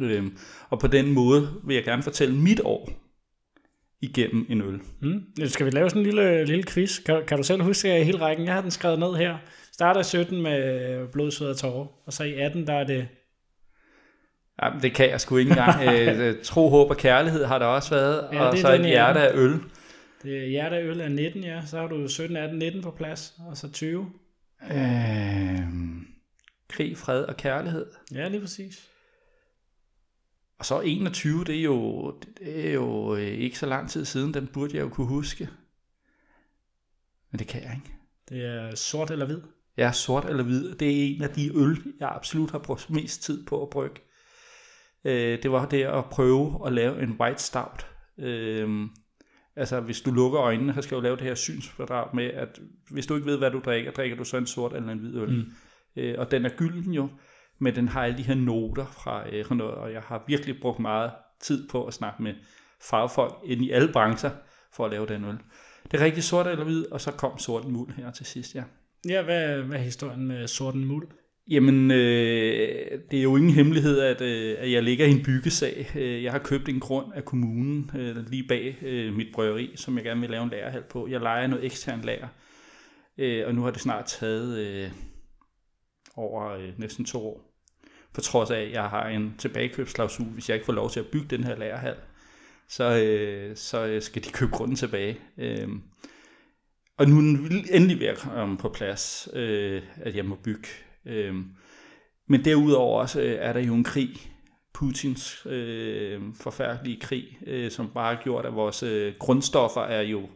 Øhm, 0.00 0.38
og 0.70 0.78
på 0.78 0.86
den 0.86 1.12
måde 1.12 1.48
vil 1.64 1.74
jeg 1.74 1.84
gerne 1.84 2.02
fortælle 2.02 2.36
mit 2.36 2.60
år 2.64 2.90
igennem 4.00 4.46
en 4.48 4.62
øl. 4.62 4.80
Mm. 5.00 5.22
Nu 5.38 5.48
Skal 5.48 5.66
vi 5.66 5.70
lave 5.70 5.90
sådan 5.90 6.02
en 6.02 6.06
lille, 6.06 6.44
lille 6.44 6.64
quiz? 6.64 7.02
Kan, 7.04 7.22
kan 7.26 7.36
du 7.36 7.42
selv 7.42 7.62
huske 7.62 7.98
øh, 7.98 8.06
hele 8.06 8.20
rækken? 8.20 8.46
Jeg 8.46 8.54
har 8.54 8.60
den 8.60 8.70
skrevet 8.70 8.98
ned 8.98 9.14
her. 9.14 9.36
Starter 9.72 10.00
i 10.00 10.04
17 10.04 10.42
med 10.42 11.08
blod, 11.12 11.30
sved 11.30 11.48
og 11.48 11.56
tårer. 11.56 11.86
Og 12.06 12.12
så 12.12 12.24
i 12.24 12.34
18, 12.34 12.66
der 12.66 12.74
er 12.74 12.84
det... 12.84 13.08
Ja, 14.62 14.70
det 14.82 14.94
kan 14.94 15.10
jeg 15.10 15.20
sgu 15.20 15.36
ikke 15.36 15.50
engang. 15.50 15.82
øh, 15.94 16.34
tro, 16.42 16.68
håb 16.68 16.90
og 16.90 16.96
kærlighed 16.96 17.44
har 17.44 17.58
der 17.58 17.66
også 17.66 17.90
været, 17.90 18.28
Ja, 18.32 18.42
og 18.42 18.58
så 18.58 18.72
et 18.72 18.86
hjerte 18.86 19.20
af 19.20 19.36
øl. 19.36 19.60
Det 20.22 20.42
er 20.42 20.46
hjerte 20.46 20.76
af 20.76 20.82
øl 20.82 21.00
er 21.00 21.08
19, 21.08 21.44
ja. 21.44 21.60
Så 21.66 21.78
har 21.78 21.86
du 21.86 22.08
17, 22.08 22.36
18, 22.36 22.58
19 22.58 22.82
på 22.82 22.90
plads. 22.90 23.34
Og 23.50 23.56
så 23.56 23.72
20. 23.72 24.06
Øh, 24.70 25.68
krig, 26.68 26.96
fred 26.96 27.24
og 27.24 27.36
kærlighed. 27.36 27.86
Ja, 28.12 28.28
lige 28.28 28.40
præcis. 28.40 28.90
Og 30.58 30.64
så 30.64 30.80
21, 30.80 31.44
det 31.44 31.58
er 31.58 31.62
jo, 31.62 32.10
det 32.38 32.68
er 32.68 32.72
jo 32.72 33.16
øh, 33.16 33.22
ikke 33.22 33.58
så 33.58 33.66
lang 33.66 33.90
tid 33.90 34.04
siden, 34.04 34.34
den 34.34 34.46
burde 34.46 34.76
jeg 34.76 34.82
jo 34.82 34.88
kunne 34.88 35.06
huske. 35.06 35.48
Men 37.30 37.38
det 37.38 37.46
kan 37.46 37.62
jeg 37.62 37.72
ikke. 37.74 37.94
Det 38.28 38.44
er 38.44 38.74
sort 38.74 39.10
eller 39.10 39.26
hvid. 39.26 39.40
Er 39.76 39.92
sort 39.92 40.24
eller 40.24 40.44
hvid. 40.44 40.74
Det 40.74 40.90
er 40.90 41.16
en 41.16 41.22
af 41.22 41.30
de 41.30 41.56
øl, 41.56 41.94
jeg 42.00 42.08
absolut 42.08 42.50
har 42.50 42.58
brugt 42.58 42.90
mest 42.90 43.22
tid 43.22 43.46
på 43.46 43.62
at 43.62 43.70
brygge. 43.70 44.00
Øh, 45.04 45.42
det 45.42 45.50
var 45.50 45.68
det 45.68 45.82
at 45.82 46.04
prøve 46.04 46.66
at 46.66 46.72
lave 46.72 47.02
en 47.02 47.16
white 47.20 47.42
stout. 47.42 47.86
Øh, 48.18 48.88
altså, 49.56 49.80
hvis 49.80 50.00
du 50.00 50.10
lukker 50.10 50.40
øjnene, 50.40 50.74
så 50.74 50.82
skal 50.82 50.96
du 50.96 51.02
lave 51.02 51.16
det 51.16 51.24
her 51.24 51.34
synskvadrat 51.34 52.14
med, 52.14 52.24
at 52.24 52.60
hvis 52.90 53.06
du 53.06 53.14
ikke 53.14 53.26
ved, 53.26 53.38
hvad 53.38 53.50
du 53.50 53.60
drikker, 53.64 53.90
drikker 53.90 54.16
du 54.16 54.24
så 54.24 54.36
en 54.36 54.46
sort 54.46 54.72
eller 54.72 54.92
en 54.92 54.98
hvid 54.98 55.16
øl. 55.16 55.28
Mm. 55.28 55.44
Øh, 55.96 56.14
og 56.18 56.30
den 56.30 56.44
er 56.44 56.50
gylden 56.56 56.92
jo, 56.92 57.08
men 57.58 57.74
den 57.74 57.88
har 57.88 58.04
alle 58.04 58.18
de 58.18 58.22
her 58.22 58.34
noter 58.34 58.86
fra 58.86 59.28
øh, 59.32 59.50
noget, 59.50 59.74
og 59.74 59.92
jeg 59.92 60.02
har 60.02 60.24
virkelig 60.26 60.60
brugt 60.60 60.78
meget 60.78 61.10
tid 61.40 61.68
på 61.68 61.84
at 61.86 61.94
snakke 61.94 62.22
med 62.22 62.34
fagfolk 62.90 63.34
ind 63.44 63.64
i 63.64 63.70
alle 63.70 63.92
brancher 63.92 64.30
for 64.72 64.84
at 64.84 64.90
lave 64.90 65.06
den 65.06 65.24
øl. 65.24 65.38
Det 65.90 66.00
er 66.00 66.04
rigtig 66.04 66.22
sort 66.24 66.46
eller 66.46 66.64
hvid, 66.64 66.86
og 66.92 67.00
så 67.00 67.10
kom 67.12 67.38
sorten 67.38 67.72
muld 67.72 67.92
her 67.94 68.10
til 68.10 68.26
sidst, 68.26 68.54
ja. 68.54 68.64
Ja, 69.08 69.22
hvad, 69.22 69.62
hvad 69.62 69.78
er 69.78 69.82
historien 69.82 70.26
med 70.26 70.46
sorten 70.46 70.84
muld? 70.84 71.08
Jamen, 71.50 71.90
øh, 71.90 73.00
det 73.10 73.18
er 73.18 73.22
jo 73.22 73.36
ingen 73.36 73.52
hemmelighed, 73.52 74.00
at, 74.00 74.20
øh, 74.20 74.56
at 74.58 74.72
jeg 74.72 74.82
ligger 74.82 75.06
i 75.06 75.10
en 75.10 75.22
byggesag. 75.22 75.90
Øh, 75.96 76.22
jeg 76.22 76.32
har 76.32 76.38
købt 76.38 76.68
en 76.68 76.80
grund 76.80 77.12
af 77.14 77.24
kommunen 77.24 77.90
øh, 77.96 78.16
lige 78.30 78.48
bag 78.48 78.78
øh, 78.82 79.14
mit 79.14 79.26
bryggeri, 79.34 79.72
som 79.76 79.96
jeg 79.96 80.04
gerne 80.04 80.20
vil 80.20 80.30
lave 80.30 80.42
en 80.42 80.50
lagerhal 80.50 80.82
på. 80.82 81.08
Jeg 81.08 81.20
leger 81.20 81.46
noget 81.46 81.64
ekstern 81.64 82.00
lager, 82.00 82.28
øh, 83.18 83.46
og 83.46 83.54
nu 83.54 83.62
har 83.62 83.70
det 83.70 83.80
snart 83.80 84.04
taget 84.06 84.58
øh, 84.58 84.90
over 86.16 86.48
øh, 86.50 86.72
næsten 86.78 87.04
to 87.04 87.26
år. 87.26 87.50
På 88.14 88.20
trods 88.20 88.50
af, 88.50 88.60
at 88.60 88.72
jeg 88.72 88.84
har 88.84 89.08
en 89.08 89.34
tilbagekøbsklausul, 89.38 90.26
hvis 90.26 90.48
jeg 90.48 90.54
ikke 90.54 90.66
får 90.66 90.72
lov 90.72 90.90
til 90.90 91.00
at 91.00 91.06
bygge 91.06 91.36
den 91.36 91.44
her 91.44 91.56
lagerhal, 91.56 91.96
så, 92.68 92.84
øh, 92.84 93.56
så 93.56 93.86
øh, 93.86 94.02
skal 94.02 94.24
de 94.24 94.30
købe 94.30 94.50
grunden 94.50 94.76
tilbage. 94.76 95.18
Øh, 95.38 95.68
og 96.98 97.08
nu 97.08 97.18
er 97.18 97.48
den 97.48 97.66
endelig 97.70 98.00
ved 98.00 98.06
at 98.06 98.18
komme 98.18 98.58
på 98.58 98.68
plads, 98.68 99.28
øh, 99.32 99.82
at 99.96 100.16
jeg 100.16 100.24
må 100.24 100.34
bygge. 100.44 100.68
Øh, 101.06 101.34
men 102.28 102.44
derudover 102.44 103.00
også 103.00 103.20
øh, 103.20 103.36
er 103.38 103.52
der 103.52 103.60
jo 103.60 103.74
en 103.74 103.84
krig 103.84 104.10
Putins 104.74 105.46
øh, 105.46 106.20
forfærdelige 106.40 107.00
krig, 107.00 107.38
øh, 107.46 107.70
som 107.70 107.90
bare 107.94 108.14
har 108.14 108.22
gjort, 108.22 108.46
at 108.46 108.54
vores 108.54 108.82
øh, 108.82 109.14
grundstoffer 109.18 109.80
er 109.80 110.02
jo 110.02 110.28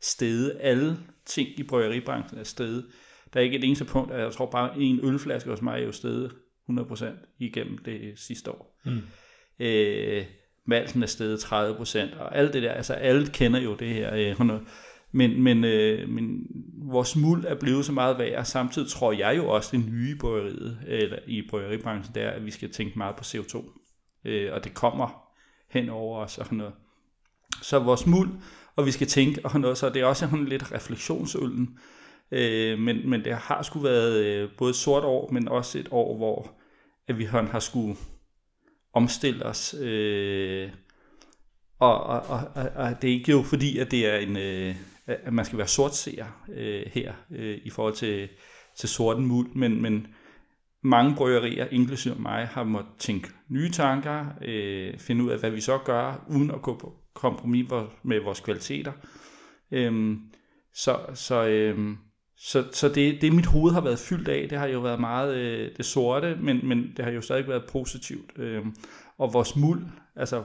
steget. 0.00 0.58
Alle 0.60 0.96
ting 1.24 1.48
i 1.58 1.62
bryggeribranchen 1.62 2.40
er 2.40 2.44
steget. 2.44 2.86
Der 3.34 3.40
er 3.40 3.44
ikke 3.44 3.58
et 3.58 3.64
eneste 3.64 3.84
punkt, 3.84 4.12
at 4.12 4.20
jeg 4.20 4.32
tror 4.32 4.50
bare 4.50 4.78
en 4.78 5.00
ølflaske 5.02 5.50
hos 5.50 5.62
mig 5.62 5.80
er 5.80 5.84
jo 5.84 5.92
steget 5.92 6.32
100% 6.70 7.04
igennem 7.38 7.78
det 7.78 8.12
sidste 8.16 8.50
år. 8.50 8.80
Mm. 8.84 9.00
Øh, 9.58 10.24
malten 10.64 11.02
er 11.02 11.06
steget 11.06 11.38
30%, 11.38 12.18
og 12.18 12.36
alt 12.36 12.52
det 12.52 12.62
der, 12.62 12.72
altså 12.72 12.92
alle 12.92 13.26
kender 13.26 13.60
jo 13.60 13.74
det 13.74 13.88
her. 13.88 14.14
Øh, 14.14 14.36
men, 15.16 15.42
men, 15.42 15.64
øh, 15.64 16.08
men 16.08 16.46
vores 16.82 17.16
muld 17.16 17.44
er 17.44 17.54
blevet 17.54 17.84
så 17.84 17.92
meget 17.92 18.18
værd, 18.18 18.38
og 18.38 18.46
samtidig 18.46 18.88
tror 18.88 19.12
jeg 19.12 19.36
jo 19.36 19.48
også, 19.48 19.76
det 19.76 19.88
nye 19.88 20.16
bryggeriet, 20.16 20.78
eller 20.86 21.18
i 21.26 21.42
bryggeribranchen, 21.50 22.14
der 22.14 22.30
at 22.30 22.46
vi 22.46 22.50
skal 22.50 22.72
tænke 22.72 22.98
meget 22.98 23.16
på 23.16 23.22
CO2. 23.22 23.64
Øh, 24.24 24.52
og 24.52 24.64
det 24.64 24.74
kommer 24.74 25.22
hen 25.70 25.88
over 25.88 26.18
os 26.18 26.38
og 26.38 26.46
noget. 26.50 26.72
Så 27.62 27.78
vores 27.78 28.06
muld, 28.06 28.30
og 28.76 28.86
vi 28.86 28.90
skal 28.90 29.06
tænke 29.06 29.40
og 29.44 29.60
noget, 29.60 29.78
så 29.78 29.88
det 29.88 30.02
er 30.02 30.06
også 30.06 30.28
sådan 30.30 30.44
lidt 30.44 30.72
refleksionsøllen. 30.72 31.78
Øh, 32.30 32.78
men, 32.78 33.10
men 33.10 33.24
det 33.24 33.34
har 33.34 33.62
sgu 33.62 33.78
været 33.78 34.24
øh, 34.24 34.48
både 34.58 34.70
et 34.70 34.76
sort 34.76 35.04
år, 35.04 35.30
men 35.32 35.48
også 35.48 35.78
et 35.78 35.88
år, 35.90 36.16
hvor 36.16 36.50
at 37.08 37.18
vi 37.18 37.24
har 37.24 37.58
skulle 37.58 37.96
omstille 38.92 39.46
os. 39.46 39.74
Øh, 39.80 40.70
og, 41.78 42.02
og, 42.02 42.20
og, 42.28 42.68
og 42.74 43.02
det 43.02 43.10
er 43.10 43.14
ikke 43.14 43.32
jo 43.32 43.42
fordi, 43.42 43.78
at 43.78 43.90
det 43.90 44.06
er 44.06 44.16
en, 44.16 44.36
øh, 44.36 44.76
at 45.06 45.32
man 45.32 45.44
skal 45.44 45.58
være 45.58 45.68
sortseer 45.68 46.44
øh, 46.54 46.82
her 46.92 47.12
øh, 47.30 47.58
i 47.64 47.70
forhold 47.70 47.94
til, 47.94 48.28
til 48.76 48.88
sorten 48.88 49.26
muld, 49.26 49.54
men, 49.54 49.82
men 49.82 50.06
mange 50.82 51.14
bryggerier, 51.16 51.66
inklusive 51.70 52.14
mig, 52.14 52.46
har 52.46 52.64
måttet 52.64 52.92
tænke 52.98 53.28
nye 53.48 53.70
tanker, 53.70 54.26
øh, 54.42 54.98
finde 54.98 55.24
ud 55.24 55.30
af, 55.30 55.38
hvad 55.38 55.50
vi 55.50 55.60
så 55.60 55.78
gør, 55.78 56.24
uden 56.28 56.50
at 56.50 56.62
gå 56.62 56.78
på 56.78 56.92
kompromis 57.14 57.70
med 58.02 58.20
vores 58.20 58.40
kvaliteter. 58.40 58.92
Øhm, 59.70 60.20
så 60.74 60.98
så, 61.14 61.46
øhm, 61.46 61.96
så, 62.38 62.64
så 62.72 62.88
det, 62.88 63.22
det, 63.22 63.32
mit 63.32 63.46
hoved 63.46 63.72
har 63.72 63.80
været 63.80 63.98
fyldt 63.98 64.28
af, 64.28 64.48
det 64.48 64.58
har 64.58 64.66
jo 64.66 64.80
været 64.80 65.00
meget 65.00 65.36
øh, 65.36 65.70
det 65.76 65.84
sorte, 65.84 66.38
men, 66.40 66.68
men 66.68 66.92
det 66.96 67.04
har 67.04 67.12
jo 67.12 67.20
stadig 67.20 67.48
været 67.48 67.64
positivt. 67.72 68.38
Øhm, 68.38 68.74
og 69.18 69.34
vores 69.34 69.56
muld, 69.56 69.86
altså 70.16 70.44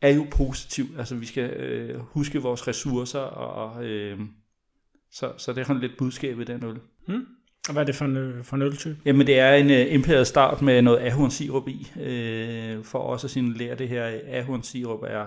er 0.00 0.14
jo 0.14 0.26
positivt. 0.30 0.98
Altså 0.98 1.14
vi 1.14 1.26
skal 1.26 1.50
øh, 1.50 2.00
huske 2.00 2.42
vores 2.42 2.68
ressourcer, 2.68 3.20
og 3.20 3.84
øh, 3.84 4.18
så, 5.10 5.32
så 5.36 5.52
det 5.52 5.60
er 5.60 5.64
sådan 5.64 5.82
lidt 5.82 5.98
budskabet 5.98 6.48
i 6.48 6.52
den 6.52 6.64
øl. 6.64 6.78
Hmm. 7.08 7.26
Og 7.68 7.72
hvad 7.72 7.82
er 7.82 7.86
det 7.86 7.94
for 7.94 8.04
en, 8.04 8.16
øh, 8.16 8.44
for 8.44 8.56
en 8.56 8.62
øltype? 8.62 8.96
Jamen 9.04 9.26
det 9.26 9.38
er 9.38 9.54
en 9.54 9.66
uh, 9.66 9.94
imperial 9.94 10.26
start 10.26 10.62
med 10.62 10.82
noget 10.82 10.98
ahornsirup 10.98 11.68
i, 11.68 11.92
øh, 12.00 12.84
for 12.84 12.98
også 12.98 13.26
at 13.26 13.30
signalere 13.30 13.74
det 13.74 13.88
her. 13.88 14.20
Ahornsirup 14.26 15.02
er, 15.02 15.26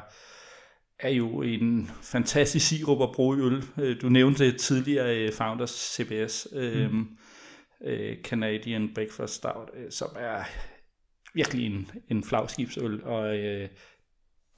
er 1.00 1.10
jo 1.10 1.42
en 1.42 1.92
fantastisk 2.02 2.68
sirup 2.68 3.02
at 3.02 3.16
bruge 3.16 3.38
i 3.38 3.42
øl. 3.42 3.64
Øh, 3.80 4.02
du 4.02 4.10
nævnte 4.10 4.52
tidligere 4.52 5.28
uh, 5.28 5.34
Founders 5.34 5.96
CBS, 5.96 6.48
øh, 6.54 6.92
mm. 6.92 7.08
uh, 7.88 8.24
Canadian 8.24 8.90
Breakfast 8.96 9.34
Stout, 9.34 9.70
som 9.90 10.10
er 10.20 10.44
virkelig 11.34 11.66
en, 11.66 11.92
en 12.10 12.24
flagskibsøl, 12.24 13.04
og 13.04 13.38
uh, 13.38 13.68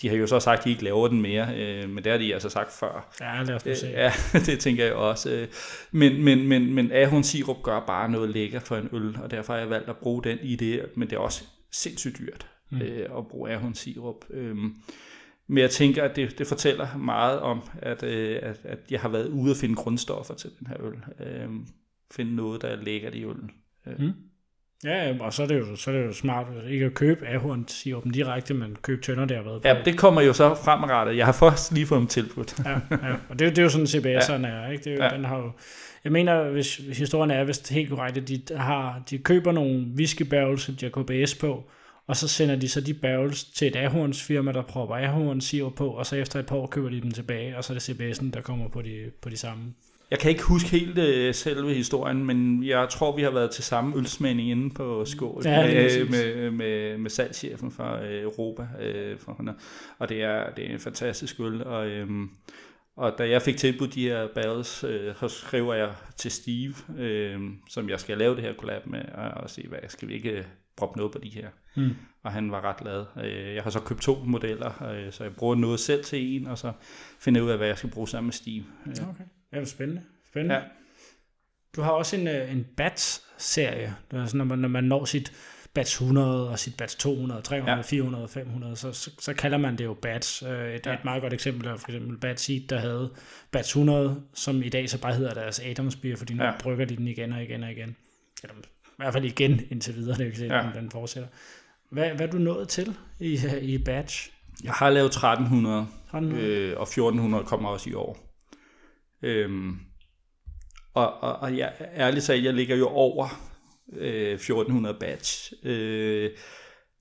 de 0.01 0.09
har 0.09 0.15
jo 0.15 0.27
så 0.27 0.39
sagt, 0.39 0.59
at 0.59 0.65
de 0.65 0.69
ikke 0.69 0.83
laver 0.83 1.07
den 1.07 1.21
mere, 1.21 1.55
øh, 1.57 1.89
men 1.89 2.03
det 2.03 2.11
har 2.11 2.19
de 2.19 2.33
altså 2.33 2.49
sagt 2.49 2.71
før. 2.71 3.15
Ja, 3.21 3.43
lad 3.43 3.55
os 3.55 3.77
se. 3.77 3.87
Øh, 3.87 3.93
ja, 3.93 4.11
det 4.45 4.59
tænker 4.59 4.85
jeg 4.85 4.93
også. 4.93 5.31
Øh. 5.31 5.47
Men, 5.91 6.23
men, 6.23 6.47
men, 6.47 6.73
men 6.73 6.91
Ahorn 6.91 7.23
Sirup 7.23 7.63
gør 7.63 7.79
bare 7.79 8.09
noget 8.09 8.29
lækker 8.29 8.59
for 8.59 8.75
en 8.77 8.89
øl, 8.91 9.17
og 9.23 9.31
derfor 9.31 9.53
har 9.53 9.59
jeg 9.59 9.69
valgt 9.69 9.89
at 9.89 9.97
bruge 9.97 10.23
den 10.23 10.37
i 10.41 10.55
det, 10.55 10.85
men 10.95 11.09
det 11.09 11.15
er 11.15 11.19
også 11.19 11.43
sindssygt 11.71 12.17
dyrt 12.19 12.47
mm. 12.71 12.81
øh, 12.81 13.17
at 13.17 13.27
bruge 13.27 13.51
Ahorn 13.51 13.73
Sirup. 13.73 14.25
Øh, 14.29 14.55
men 15.47 15.57
jeg 15.57 15.69
tænker, 15.69 16.03
at 16.03 16.15
det, 16.15 16.37
det 16.37 16.47
fortæller 16.47 16.97
meget 16.97 17.39
om, 17.39 17.61
at, 17.81 18.03
øh, 18.03 18.39
at, 18.41 18.59
at 18.63 18.79
jeg 18.91 18.99
har 18.99 19.09
været 19.09 19.27
ude 19.27 19.51
at 19.51 19.57
finde 19.57 19.75
grundstoffer 19.75 20.33
til 20.33 20.49
den 20.59 20.67
her 20.67 20.81
øl. 20.81 21.27
Øh, 21.27 21.49
finde 22.11 22.35
noget, 22.35 22.61
der 22.61 22.67
er 22.67 22.83
lækkert 22.83 23.15
i 23.15 23.25
øllen. 23.25 23.51
Øh. 23.87 23.99
Mm. 23.99 24.13
Ja, 24.83 25.13
og 25.19 25.33
så 25.33 25.43
er 25.43 25.47
det 25.47 25.59
jo, 25.59 25.75
så 25.75 25.91
er 25.91 25.95
det 25.95 26.05
jo 26.05 26.13
smart 26.13 26.47
ikke 26.69 26.85
at 26.85 26.93
købe 26.93 27.27
ahorn 27.27 27.65
dem 28.03 28.11
direkte, 28.11 28.53
men 28.53 28.77
købe 28.81 29.01
tønder, 29.01 29.25
der 29.25 29.43
på. 29.43 29.61
Ja, 29.63 29.75
det 29.85 29.97
kommer 29.97 30.21
jo 30.21 30.33
så 30.33 30.55
fremadrettet. 30.55 31.17
Jeg 31.17 31.25
har 31.25 31.33
først 31.33 31.71
lige 31.73 31.85
fået 31.85 31.99
dem 31.99 32.07
tilbudt. 32.07 32.55
ja, 32.65 32.71
ja, 32.71 33.13
og 33.29 33.39
det, 33.39 33.49
det 33.49 33.57
er 33.57 33.63
jo 33.63 33.69
sådan, 33.69 33.87
CBS'erne 33.87 34.47
ja. 34.47 34.53
er, 34.53 34.71
ikke? 34.71 34.83
Det 34.83 34.91
er 34.91 34.95
jo, 34.95 35.03
ja. 35.03 35.09
den 35.09 35.25
har 35.25 35.37
jo, 35.37 35.51
jeg 36.03 36.11
mener, 36.11 36.49
hvis 36.49 36.75
historien 36.75 37.31
er 37.31 37.43
vist 37.43 37.69
helt 37.69 37.89
korrekt, 37.89 38.17
at 38.17 38.27
de, 38.27 38.41
har, 38.55 39.01
de 39.09 39.17
køber 39.17 39.51
nogle 39.51 39.85
whisky 39.97 40.23
barrels, 40.23 40.61
som 40.61 40.75
de 40.75 40.85
har 40.85 41.03
KBS 41.03 41.35
på, 41.35 41.63
og 42.07 42.17
så 42.17 42.27
sender 42.27 42.55
de 42.55 42.69
så 42.69 42.81
de 42.81 42.93
barrels 42.93 43.43
til 43.43 43.67
et 43.67 43.75
ahorns 43.75 44.23
firma, 44.23 44.51
der 44.51 44.61
propper 44.61 44.95
ahorn 44.95 45.41
sirup 45.41 45.73
på, 45.75 45.89
og 45.89 46.05
så 46.05 46.15
efter 46.15 46.39
et 46.39 46.45
par 46.45 46.55
år 46.55 46.67
køber 46.67 46.89
de 46.89 47.01
dem 47.01 47.11
tilbage, 47.11 47.57
og 47.57 47.63
så 47.63 47.73
er 47.73 47.77
det 47.77 47.89
CBS'en, 47.89 48.31
der 48.31 48.41
kommer 48.41 48.69
på 48.69 48.81
de, 48.81 49.11
på 49.21 49.29
de 49.29 49.37
samme. 49.37 49.63
Jeg 50.11 50.19
kan 50.19 50.31
ikke 50.31 50.43
huske 50.43 50.69
helt 50.69 50.97
uh, 50.97 51.35
selve 51.35 51.73
historien, 51.73 52.25
men 52.25 52.63
jeg 52.63 52.89
tror, 52.89 53.15
vi 53.15 53.21
har 53.21 53.31
været 53.31 53.51
til 53.51 53.63
samme 53.63 53.97
ølsmænding 53.97 54.49
inde 54.49 54.69
på 54.73 55.05
Skål 55.05 55.41
ja, 55.45 55.67
med, 55.67 56.09
med, 56.09 56.51
med, 56.51 56.97
med 56.97 57.09
salgschefen 57.09 57.71
fra 57.71 57.99
uh, 57.99 58.11
Europa. 58.11 58.61
Uh, 58.61 59.19
fra, 59.19 59.53
og 59.99 60.09
det 60.09 60.23
er, 60.23 60.49
det 60.49 60.69
er 60.69 60.73
en 60.73 60.79
fantastisk 60.79 61.39
øl. 61.39 61.63
Og, 61.63 62.01
um, 62.01 62.31
og 62.97 63.15
da 63.17 63.29
jeg 63.29 63.41
fik 63.41 63.57
tilbudt 63.57 63.93
de 63.93 64.03
her 64.03 64.27
barrels, 64.35 64.83
uh, 64.83 64.89
så 65.19 65.27
skriver 65.27 65.73
jeg 65.73 65.91
til 66.17 66.31
Steve, 66.31 66.73
uh, 66.89 67.41
som 67.69 67.89
jeg 67.89 67.99
skal 67.99 68.17
lave 68.17 68.35
det 68.35 68.43
her 68.43 68.53
collab 68.53 68.87
med, 68.87 69.01
og, 69.13 69.41
og 69.43 69.49
se, 69.49 69.65
hvad 69.67 69.79
skal 69.87 70.07
vi 70.07 70.13
ikke 70.13 70.45
proppe 70.77 70.97
noget 70.97 71.11
på 71.11 71.19
de 71.19 71.29
her. 71.29 71.47
Mm. 71.75 71.95
Og 72.23 72.31
han 72.31 72.51
var 72.51 72.61
ret 72.61 72.77
glad. 72.77 73.05
Jeg 73.53 73.63
har 73.63 73.69
så 73.69 73.79
købt 73.79 74.01
to 74.01 74.17
modeller, 74.25 74.71
så 75.11 75.23
jeg 75.23 75.35
bruger 75.35 75.55
noget 75.55 75.79
selv 75.79 76.03
til 76.03 76.35
en, 76.35 76.47
og 76.47 76.57
så 76.57 76.71
finder 77.19 77.39
jeg 77.39 77.45
ud 77.45 77.51
af, 77.51 77.57
hvad 77.57 77.67
jeg 77.67 77.77
skal 77.77 77.89
bruge 77.89 78.07
sammen 78.07 78.27
med 78.27 78.33
Steve. 78.33 78.63
Okay. 78.87 79.23
Ja, 79.53 79.65
spændende. 79.65 80.01
spændende. 80.29 80.55
Ja. 80.55 80.61
Du 81.75 81.81
har 81.81 81.91
også 81.91 82.15
en, 82.15 82.27
øh, 82.27 82.51
en 82.51 82.67
BATS-serie, 82.77 83.95
det 84.11 84.19
er 84.19 84.25
sådan, 84.25 84.37
når, 84.37 84.45
man, 84.45 84.59
når 84.59 84.69
man 84.69 84.83
når 84.83 85.05
sit 85.05 85.33
BATS 85.73 85.91
100 85.91 86.49
og 86.49 86.59
sit 86.59 86.77
BATS 86.77 86.95
200, 86.95 87.41
300, 87.41 87.77
ja. 87.77 87.81
400, 87.81 88.27
500, 88.27 88.75
så, 88.75 88.91
så, 88.91 89.11
så 89.19 89.33
kalder 89.33 89.57
man 89.57 89.77
det 89.77 89.83
jo 89.83 89.93
BATS. 89.93 90.43
Øh, 90.43 90.73
et, 90.73 90.85
ja. 90.85 90.93
et 90.93 91.05
meget 91.05 91.21
godt 91.21 91.33
eksempel 91.33 91.67
er 91.67 91.77
for 91.77 91.89
eksempel 91.89 92.17
BATS 92.17 92.41
Seed, 92.41 92.67
der 92.67 92.79
havde 92.79 93.11
BATS 93.51 93.69
100, 93.69 94.21
som 94.33 94.63
i 94.63 94.69
dag 94.69 94.89
så 94.89 95.01
bare 95.01 95.13
hedder 95.13 95.33
deres 95.33 95.59
Adams 95.59 95.95
Beer, 95.95 96.15
fordi 96.15 96.33
nu 96.33 96.43
ja. 96.43 96.51
brygger 96.59 96.85
de 96.85 96.95
den 96.95 97.07
igen 97.07 97.33
og 97.33 97.43
igen 97.43 97.63
og 97.63 97.71
igen. 97.71 97.95
Eller 98.43 98.55
i 98.55 98.93
hvert 98.97 99.13
fald 99.13 99.25
igen 99.25 99.61
indtil 99.69 99.95
videre, 99.95 100.17
det 100.17 100.25
vil 100.25 100.35
sige, 100.35 100.55
ja. 100.55 100.69
den 100.75 100.91
fortsætter. 100.91 101.29
Hvad, 101.89 102.09
hvad 102.09 102.27
er 102.27 102.31
du 102.31 102.37
nået 102.37 102.69
til 102.69 102.95
i, 103.19 103.39
i 103.61 103.77
Batch? 103.77 104.31
Jeg 104.63 104.73
har 104.73 104.89
lavet 104.89 105.07
1300, 105.07 105.81
1300. 105.81 106.43
Øh, 106.43 106.77
og 106.77 106.83
1400 106.83 107.43
kommer 107.43 107.69
også 107.69 107.89
i 107.89 107.93
år. 107.93 108.30
Øhm, 109.21 109.79
og, 110.93 111.23
og, 111.23 111.35
og 111.35 111.57
jeg, 111.57 111.73
ærligt 111.95 112.25
sagt, 112.25 112.43
jeg 112.43 112.53
ligger 112.53 112.75
jo 112.75 112.87
over 112.87 113.27
øh, 113.93 114.33
1400 114.33 114.97
batch. 114.99 115.53
Øh, 115.63 116.29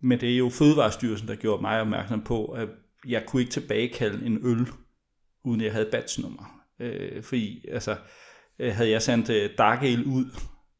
men 0.02 0.20
det 0.20 0.32
er 0.32 0.36
jo 0.36 0.48
Fødevarestyrelsen, 0.48 1.28
der 1.28 1.34
gjorde 1.34 1.62
mig 1.62 1.80
opmærksom 1.80 2.22
på, 2.22 2.44
at 2.44 2.68
jeg 3.08 3.26
kunne 3.26 3.42
ikke 3.42 3.52
tilbagekalde 3.52 4.26
en 4.26 4.46
øl, 4.46 4.68
uden 5.44 5.60
jeg 5.60 5.72
havde 5.72 5.88
batchnummer. 5.92 6.62
Øh, 6.80 7.22
fordi 7.22 7.64
altså, 7.68 7.96
øh, 8.58 8.74
havde 8.74 8.90
jeg 8.90 9.02
sendt 9.02 9.30
øh, 9.30 9.50
Dark 9.58 9.82
Ale 9.82 10.06
ud 10.06 10.24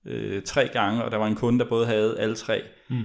øh, 0.07 0.43
tre 0.43 0.69
gange, 0.73 1.05
og 1.05 1.11
der 1.11 1.17
var 1.17 1.27
en 1.27 1.35
kunde, 1.35 1.59
der 1.59 1.69
både 1.69 1.87
havde 1.87 2.21
alle 2.21 2.37
tre, 2.37 2.63
mm. 2.91 3.05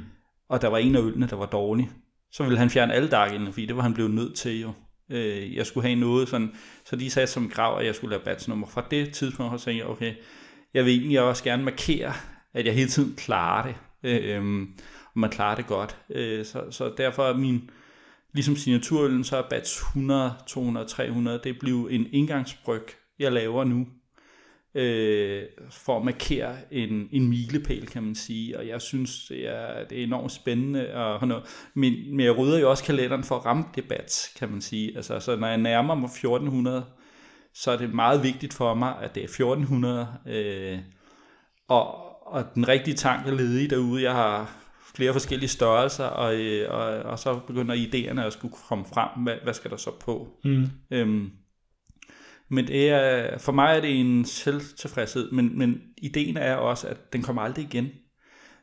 og 0.49 0.61
der 0.61 0.67
var 0.67 0.77
en 0.77 0.95
af 0.95 1.01
ølene, 1.01 1.27
der 1.27 1.35
var 1.35 1.45
dårlig, 1.45 1.89
så 2.31 2.43
ville 2.43 2.57
han 2.57 2.69
fjerne 2.69 2.93
alle 2.93 3.09
Dark 3.09 3.31
Ale, 3.31 3.51
fordi 3.51 3.65
det 3.65 3.75
var 3.75 3.81
han 3.81 3.93
blevet 3.93 4.11
nødt 4.11 4.35
til 4.35 4.61
jo. 4.61 4.73
Øh, 5.09 5.55
jeg 5.55 5.65
skulle 5.65 5.87
have 5.87 5.99
noget 5.99 6.29
sådan, 6.29 6.55
så 6.85 6.95
de 6.95 7.09
sagde 7.09 7.27
som 7.27 7.49
krav, 7.49 7.79
at 7.79 7.85
jeg 7.85 7.95
skulle 7.95 8.11
lave 8.11 8.23
batchnummer. 8.23 8.67
Fra 8.67 8.87
det 8.91 9.13
tidspunkt 9.13 9.59
så 9.59 9.65
tænkte 9.65 9.83
jeg, 9.83 9.91
okay, 9.91 10.13
jeg 10.73 10.85
vil 10.85 10.99
egentlig 10.99 11.21
også 11.21 11.43
gerne 11.43 11.63
markere, 11.63 12.13
at 12.53 12.65
jeg 12.65 12.73
hele 12.73 12.89
tiden 12.89 13.15
klarer 13.15 13.67
det, 13.67 13.75
øh, 14.03 14.61
og 15.13 15.19
man 15.19 15.29
klarer 15.29 15.55
det 15.55 15.67
godt. 15.67 15.97
Øh, 16.09 16.45
så, 16.45 16.63
så 16.71 16.93
derfor 16.97 17.23
er 17.23 17.37
min, 17.37 17.69
ligesom 18.33 18.55
signaturøllen, 18.55 19.23
så 19.23 19.37
er 19.37 19.49
batch 19.49 19.81
100, 19.81 20.33
200, 20.47 20.87
300, 20.87 21.39
det 21.43 21.59
blev 21.59 21.87
en 21.91 22.07
indgangsbryg, 22.11 22.83
jeg 23.19 23.31
laver 23.31 23.63
nu, 23.63 23.87
øh, 24.75 25.43
for 25.71 25.97
at 25.97 26.05
markere 26.05 26.55
en, 26.71 27.07
en 27.11 27.29
milepæl, 27.29 27.87
kan 27.87 28.03
man 28.03 28.15
sige. 28.15 28.57
Og 28.57 28.67
jeg 28.67 28.81
synes, 28.81 29.25
det 29.29 29.47
er, 29.47 29.87
det 29.89 29.99
er 29.99 30.03
enormt 30.03 30.31
spændende. 30.31 30.93
Og, 30.93 31.27
men, 31.73 31.93
men 32.15 32.25
jeg 32.25 32.37
rydder 32.37 32.59
jo 32.59 32.69
også 32.69 32.83
kalenderen 32.83 33.23
for 33.23 33.35
at 33.35 33.45
ramme 33.45 33.63
debat, 33.75 34.29
kan 34.39 34.51
man 34.51 34.61
sige. 34.61 34.95
Altså, 34.95 35.19
så 35.19 35.35
når 35.35 35.47
jeg 35.47 35.57
nærmer 35.57 35.95
mig 35.95 36.05
1400, 36.05 36.85
så 37.53 37.71
er 37.71 37.77
det 37.77 37.93
meget 37.93 38.23
vigtigt 38.23 38.53
for 38.53 38.73
mig, 38.73 38.95
at 39.01 39.15
det 39.15 39.21
er 39.21 39.27
1400. 39.27 40.07
Øh, 40.27 40.79
og, 41.67 42.05
og 42.27 42.45
den 42.55 42.67
rigtige 42.67 42.95
tank 42.95 43.27
er 43.27 43.31
ledig 43.31 43.69
derude. 43.69 44.03
Jeg 44.03 44.13
har 44.13 44.65
flere 44.95 45.13
forskellige 45.13 45.49
størrelser, 45.49 46.05
og, 46.05 46.35
øh, 46.35 46.73
og, 46.73 46.81
og 46.81 47.19
så 47.19 47.39
begynder 47.47 47.75
idéerne 47.75 48.21
at 48.21 48.33
skulle 48.33 48.53
komme 48.69 48.85
frem. 48.93 49.23
Hvad, 49.23 49.35
hvad 49.43 49.53
skal 49.53 49.71
der 49.71 49.77
så 49.77 49.91
på? 49.99 50.27
Mm. 50.43 50.65
Øhm, 50.91 51.31
men 52.49 52.67
det 52.67 52.89
er, 52.89 53.37
for 53.37 53.51
mig 53.51 53.77
er 53.77 53.81
det 53.81 53.99
en 53.99 54.25
selvtilfredshed, 54.25 55.31
men, 55.31 55.57
men 55.59 55.81
ideen 55.97 56.37
er 56.37 56.55
også, 56.55 56.87
at 56.87 57.13
den 57.13 57.21
kommer 57.21 57.41
aldrig 57.41 57.65
igen. 57.65 57.89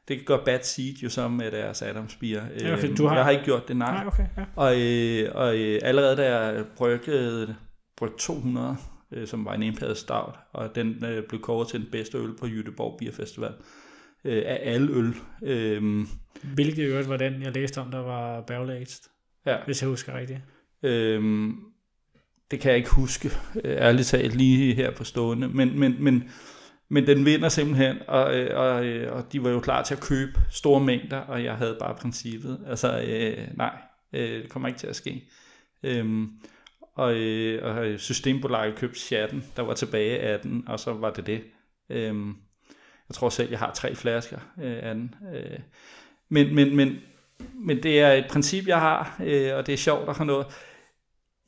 Det 0.09 0.27
gør 0.27 0.45
Bad 0.45 0.59
Seed 0.63 0.95
jo 1.03 1.09
så 1.09 1.29
med 1.29 1.51
deres 1.51 1.83
Adams 1.83 2.17
Beer. 2.17 2.43
Ja, 2.61 2.73
okay, 2.73 2.87
Øhm, 2.89 2.97
du 2.97 3.07
har- 3.07 3.15
Jeg 3.15 3.25
har 3.25 3.31
ikke 3.31 3.45
gjort 3.45 3.69
det, 3.69 3.77
nej. 3.77 3.93
Nej, 3.95 4.07
okay, 4.07 4.27
ja. 4.37 4.45
Og, 4.57 4.81
øh, 4.81 5.29
og 5.35 5.59
øh, 5.59 5.81
allerede 5.83 6.17
da 6.17 6.37
jeg 6.37 6.65
bryggede 6.77 7.57
bryg 7.97 8.11
200, 8.19 8.77
øh, 9.13 9.27
som 9.27 9.45
var 9.45 9.55
en 9.55 9.63
indpadet 9.63 9.97
stout, 9.97 10.35
og 10.53 10.75
den 10.75 11.05
øh, 11.05 11.23
blev 11.29 11.41
kåret 11.41 11.69
til 11.69 11.81
den 11.81 11.89
bedste 11.93 12.19
øl 12.19 12.37
på 12.41 12.47
Jytteborg 12.47 12.97
Beer 12.99 13.13
Festival, 13.13 13.53
øh, 14.25 14.43
af 14.47 14.61
alle 14.63 14.93
øl. 14.93 15.15
Øh, 15.43 16.07
Hvilket 16.55 16.85
øvrigt 16.85 17.09
var 17.09 17.17
den, 17.17 17.43
jeg 17.43 17.53
læste 17.55 17.79
om, 17.81 17.91
der 17.91 17.99
var 17.99 18.41
barrel 18.41 18.87
ja, 19.47 19.57
hvis 19.65 19.83
jeg 19.83 19.89
husker 19.91 20.19
rigtigt. 20.19 20.41
øh, 20.83 21.51
det 22.53 22.61
kan 22.61 22.71
jeg 22.71 22.79
ikke 22.79 22.91
huske, 22.91 23.31
øh, 23.65 23.77
ærligt 23.77 24.09
talt, 24.09 24.37
lige 24.37 24.75
her 24.75 24.91
på 24.91 25.05
stående, 25.05 25.49
men, 25.49 25.79
men, 25.79 25.97
men, 25.99 26.31
men 26.89 27.07
den 27.07 27.25
vinder 27.25 27.49
simpelthen, 27.49 27.97
og, 28.09 28.35
øh, 28.35 28.59
og, 28.59 28.85
øh, 28.85 29.17
og 29.17 29.33
de 29.33 29.45
var 29.45 29.51
jo 29.51 29.61
klar 29.61 29.83
til 29.83 29.95
at 29.95 30.01
købe 30.01 30.41
store 30.51 30.81
mængder, 30.81 31.19
og 31.19 31.45
jeg 31.45 31.55
havde 31.55 31.77
bare 31.81 31.95
princippet, 31.95 32.61
altså 32.67 33.03
øh, 33.03 33.49
nej, 33.57 33.77
øh, 34.13 34.43
det 34.43 34.51
kommer 34.51 34.69
ikke 34.69 34.81
til 34.81 34.87
at 34.87 34.97
ske. 34.97 35.29
Øhm, 35.83 36.31
og, 36.95 37.15
øh, 37.15 37.65
og 37.65 38.01
Systembolaget 38.01 38.77
købte 38.77 39.01
chatten, 39.01 39.45
der 39.57 39.63
var 39.63 39.75
tilbage 39.75 40.19
af 40.19 40.41
den, 40.41 40.65
og 40.67 40.81
så 40.81 40.93
var 40.93 41.11
det 41.11 41.27
det. 41.27 41.43
Øhm, 41.91 42.37
jeg 43.09 43.15
tror 43.15 43.29
selv, 43.29 43.51
jeg 43.51 43.59
har 43.59 43.73
tre 43.73 43.95
flasker 43.95 44.39
øh, 44.63 44.79
af 44.83 44.95
den. 44.95 45.15
Øh, 45.35 45.59
men, 46.29 46.55
men, 46.55 46.77
men, 46.77 46.97
men 47.55 47.83
det 47.83 48.01
er 48.01 48.13
et 48.13 48.27
princip, 48.31 48.67
jeg 48.67 48.81
har, 48.81 49.21
øh, 49.25 49.57
og 49.57 49.67
det 49.67 49.73
er 49.73 49.77
sjovt 49.77 50.09
at 50.09 50.17
have 50.17 50.27
noget. 50.27 50.47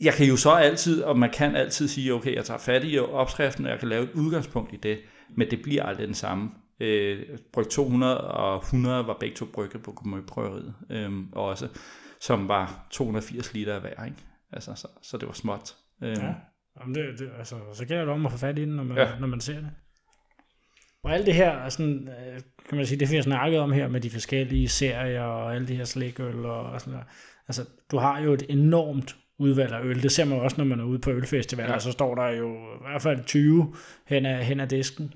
Jeg 0.01 0.14
kan 0.14 0.26
jo 0.26 0.36
så 0.36 0.51
altid, 0.51 1.03
og 1.03 1.18
man 1.18 1.30
kan 1.30 1.57
altid 1.57 1.88
sige, 1.88 2.14
okay, 2.14 2.34
jeg 2.34 2.45
tager 2.45 2.59
fat 2.59 2.82
i 2.84 2.99
opskriften, 2.99 3.64
og 3.64 3.70
jeg 3.70 3.78
kan 3.78 3.88
lave 3.88 4.03
et 4.05 4.11
udgangspunkt 4.14 4.72
i 4.72 4.76
det, 4.76 4.99
men 5.36 5.51
det 5.51 5.62
bliver 5.62 5.82
aldrig 5.82 6.07
den 6.07 6.14
samme. 6.14 6.51
Øh, 6.80 7.22
bryg 7.53 7.66
200 7.66 8.20
og 8.20 8.57
100 8.59 9.07
var 9.07 9.16
begge 9.20 9.36
to 9.36 9.45
brygget 9.55 9.82
på 9.82 9.92
Gomø-prøveriet, 9.92 10.74
øh, 10.90 11.11
også, 11.32 11.68
som 12.20 12.49
var 12.49 12.86
280 12.90 13.55
liter 13.55 13.74
af 13.74 13.80
hver, 13.80 14.05
ikke? 14.05 14.16
Altså, 14.53 14.74
så, 14.74 14.88
så 15.03 15.16
det 15.16 15.26
var 15.28 15.34
småt. 15.34 15.74
Øh, 16.03 16.09
Ja. 16.11 16.34
Jamen 16.80 16.95
det, 16.95 17.18
det, 17.18 17.30
altså, 17.38 17.55
så 17.74 17.84
gælder 17.86 18.05
det 18.05 18.14
om 18.14 18.26
at 18.26 18.32
få 18.32 18.38
fat 18.38 18.59
i 18.59 18.62
den, 18.62 18.68
når 18.76 18.82
man, 18.84 18.97
Ja. 18.97 19.09
når 19.20 19.26
man 19.26 19.40
ser 19.40 19.55
det. 19.55 19.70
Og 21.05 21.12
alt 21.14 21.26
det 21.26 21.34
her, 21.34 21.51
er 21.51 21.68
sådan, 21.68 22.09
øh, 22.09 22.40
kan 22.68 22.76
man 22.76 22.86
sige, 22.86 23.01
det 23.01 23.11
vi 23.11 23.14
har 23.16 23.22
snakket 23.22 23.61
om 23.61 23.72
her 23.72 23.88
med 23.88 24.01
de 24.01 24.11
forskellige 24.11 24.68
serier 24.68 25.22
og 25.22 25.55
alle 25.55 25.68
de 25.68 25.76
her 25.76 25.84
slikøl 25.84 26.47
og, 26.47 26.80
sådan 26.80 26.92
noget. 26.92 27.07
Altså, 27.49 27.64
du 27.90 27.99
har 27.99 28.20
jo 28.20 28.32
et 28.32 28.42
enormt 28.49 29.16
udvalg 29.39 29.72
af 29.72 29.85
øl. 29.85 30.03
Det 30.03 30.12
ser 30.12 30.24
man 30.24 30.41
også, 30.41 30.57
når 30.59 30.64
man 30.64 30.80
er 30.80 30.85
ude 30.85 30.99
på 30.99 31.11
ølfestivaler. 31.11 31.72
Ja. 31.72 31.78
Så 31.78 31.93
står 31.93 32.14
der 32.14 32.28
jo 32.28 32.55
i 32.55 32.89
hvert 32.91 33.03
fald 33.03 33.24
20 33.24 33.74
hen 34.07 34.26
ad, 34.26 34.43
hen 34.45 34.61
ad 34.61 34.66
disken 34.66 35.14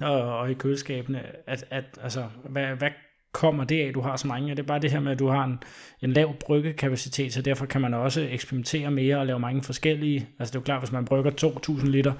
og, 0.00 0.38
og 0.38 0.50
i 0.50 0.54
køleskabene. 0.54 1.22
At, 1.46 1.64
at, 1.70 1.84
altså, 2.02 2.24
hvad, 2.44 2.66
hvad 2.66 2.90
kommer 3.32 3.64
det 3.64 3.86
af, 3.86 3.92
du 3.94 4.00
har 4.00 4.16
så 4.16 4.26
mange? 4.26 4.50
Er 4.50 4.54
det 4.54 4.66
bare 4.66 4.78
det 4.78 4.92
her 4.92 5.00
med, 5.00 5.12
at 5.12 5.18
du 5.18 5.28
har 5.28 5.44
en, 5.44 5.58
en 6.02 6.12
lav 6.12 6.34
bryggekapacitet, 6.40 7.32
så 7.32 7.42
derfor 7.42 7.66
kan 7.66 7.80
man 7.80 7.94
også 7.94 8.28
eksperimentere 8.30 8.90
mere 8.90 9.18
og 9.18 9.26
lave 9.26 9.38
mange 9.38 9.62
forskellige. 9.62 10.28
Altså 10.38 10.52
det 10.52 10.56
er 10.56 10.60
jo 10.60 10.64
klart, 10.64 10.80
hvis 10.80 10.92
man 10.92 11.04
brygger 11.04 11.30
2.000 11.70 11.86
liter, 11.86 12.12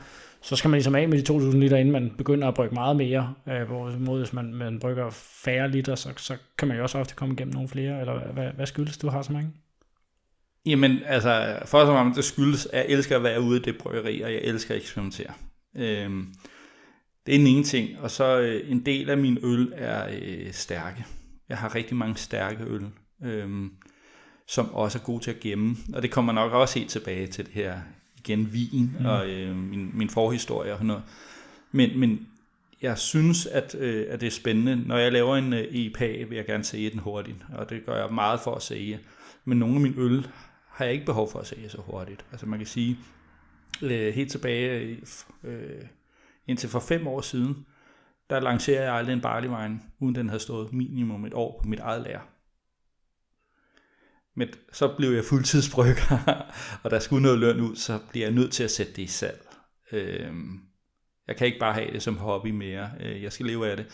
så 0.42 0.56
skal 0.56 0.68
man 0.68 0.76
ligesom 0.76 0.94
af 0.94 1.08
med 1.08 1.22
de 1.22 1.32
2.000 1.32 1.56
liter, 1.56 1.76
inden 1.76 1.92
man 1.92 2.12
begynder 2.18 2.48
at 2.48 2.54
brygge 2.54 2.74
meget 2.74 2.96
mere. 2.96 3.34
Øh, 3.48 3.62
hvorimod 3.62 4.18
hvis 4.18 4.32
man, 4.32 4.54
man 4.54 4.80
brygger 4.80 5.10
færre 5.44 5.70
liter, 5.70 5.94
så, 5.94 6.08
så 6.16 6.36
kan 6.58 6.68
man 6.68 6.76
jo 6.76 6.82
også 6.82 6.98
ofte 6.98 7.14
komme 7.14 7.34
igennem 7.34 7.54
nogle 7.54 7.68
flere. 7.68 8.00
Eller 8.00 8.32
hvad, 8.32 8.48
hvad 8.56 8.66
skyldes 8.66 8.98
du 8.98 9.08
har 9.08 9.22
så 9.22 9.32
mange? 9.32 9.50
Jamen, 10.66 10.98
altså, 11.06 11.58
først 11.60 11.88
og 11.88 11.96
fremmest, 11.96 12.16
det 12.16 12.24
skyldes, 12.24 12.66
at 12.66 12.78
jeg 12.78 12.86
elsker 12.88 13.16
at 13.16 13.22
være 13.22 13.40
ude 13.40 13.60
i 13.60 13.62
det 13.62 13.78
bryggeri, 13.78 14.20
og 14.20 14.32
jeg 14.32 14.40
elsker 14.42 14.74
at 14.74 14.80
eksperimentere. 14.80 15.32
Øhm, 15.76 16.34
det 17.26 17.34
er 17.34 17.38
den 17.38 17.46
ene 17.46 17.64
ting, 17.64 17.98
og 17.98 18.10
så 18.10 18.40
øh, 18.40 18.70
en 18.70 18.86
del 18.86 19.10
af 19.10 19.18
min 19.18 19.38
øl 19.42 19.72
er 19.76 20.08
øh, 20.22 20.52
stærke. 20.52 21.04
Jeg 21.48 21.58
har 21.58 21.74
rigtig 21.74 21.96
mange 21.96 22.16
stærke 22.16 22.64
øl, 22.64 22.86
øhm, 23.24 23.72
som 24.46 24.74
også 24.74 24.98
er 24.98 25.02
gode 25.02 25.24
til 25.24 25.30
at 25.30 25.40
gemme, 25.40 25.76
og 25.94 26.02
det 26.02 26.10
kommer 26.10 26.32
nok 26.32 26.52
også 26.52 26.78
helt 26.78 26.90
tilbage 26.90 27.26
til 27.26 27.44
det 27.44 27.54
her, 27.54 27.80
igen, 28.18 28.52
vin 28.52 28.96
mm. 29.00 29.06
og 29.06 29.28
øh, 29.30 29.56
min, 29.56 29.90
min 29.94 30.10
forhistorie 30.10 30.72
og 30.72 30.78
sådan 30.78 30.86
noget. 30.86 31.02
Men, 31.72 31.98
men 31.98 32.28
jeg 32.82 32.98
synes, 32.98 33.46
at, 33.46 33.74
øh, 33.78 34.06
at 34.08 34.20
det 34.20 34.26
er 34.26 34.30
spændende. 34.30 34.88
Når 34.88 34.98
jeg 34.98 35.12
laver 35.12 35.36
en 35.36 35.52
øh, 35.52 35.74
IPA, 35.74 36.24
vil 36.28 36.36
jeg 36.36 36.46
gerne 36.46 36.64
sælge 36.64 36.90
den 36.90 36.98
hurtigt, 36.98 37.36
og 37.54 37.70
det 37.70 37.86
gør 37.86 37.96
jeg 37.96 38.14
meget 38.14 38.40
for 38.40 38.54
at 38.54 38.62
sælge. 38.62 38.98
Men 39.44 39.58
nogle 39.58 39.74
af 39.74 39.80
mine 39.80 39.94
øl 39.98 40.26
har 40.74 40.84
jeg 40.84 40.94
ikke 40.94 41.06
behov 41.06 41.30
for 41.30 41.38
at 41.38 41.46
sælge 41.46 41.68
så 41.68 41.80
hurtigt. 41.80 42.24
Altså 42.30 42.46
man 42.46 42.58
kan 42.58 42.66
sige, 42.66 42.98
øh, 43.82 44.14
helt 44.14 44.30
tilbage 44.30 45.00
øh, 45.44 45.82
indtil 46.46 46.68
for 46.68 46.80
fem 46.80 47.06
år 47.06 47.20
siden, 47.20 47.66
der 48.30 48.40
lancerede 48.40 48.84
jeg 48.84 48.94
aldrig 48.94 49.12
en 49.12 49.20
barleyvine, 49.20 49.80
uden 49.98 50.14
den 50.14 50.28
havde 50.28 50.42
stået 50.42 50.72
minimum 50.72 51.24
et 51.24 51.34
år 51.34 51.60
på 51.62 51.68
mit 51.68 51.80
eget 51.80 52.02
lager. 52.02 52.20
Men 54.36 54.48
så 54.72 54.94
blev 54.96 55.10
jeg 55.10 55.24
fuldtidsbrygger, 55.24 56.42
og 56.82 56.90
der 56.90 56.98
skulle 56.98 57.22
noget 57.22 57.38
løn 57.38 57.60
ud, 57.60 57.76
så 57.76 57.98
bliver 58.10 58.26
jeg 58.26 58.34
nødt 58.34 58.52
til 58.52 58.64
at 58.64 58.70
sætte 58.70 58.92
det 58.92 59.02
i 59.02 59.06
salg. 59.06 59.46
Øh, 59.92 60.32
jeg 61.26 61.36
kan 61.36 61.46
ikke 61.46 61.58
bare 61.58 61.74
have 61.74 61.92
det 61.92 62.02
som 62.02 62.16
hobby 62.16 62.50
mere. 62.50 62.90
Øh, 63.00 63.22
Jeg 63.22 63.32
skal 63.32 63.46
leve 63.46 63.70
af 63.70 63.76
det. 63.76 63.86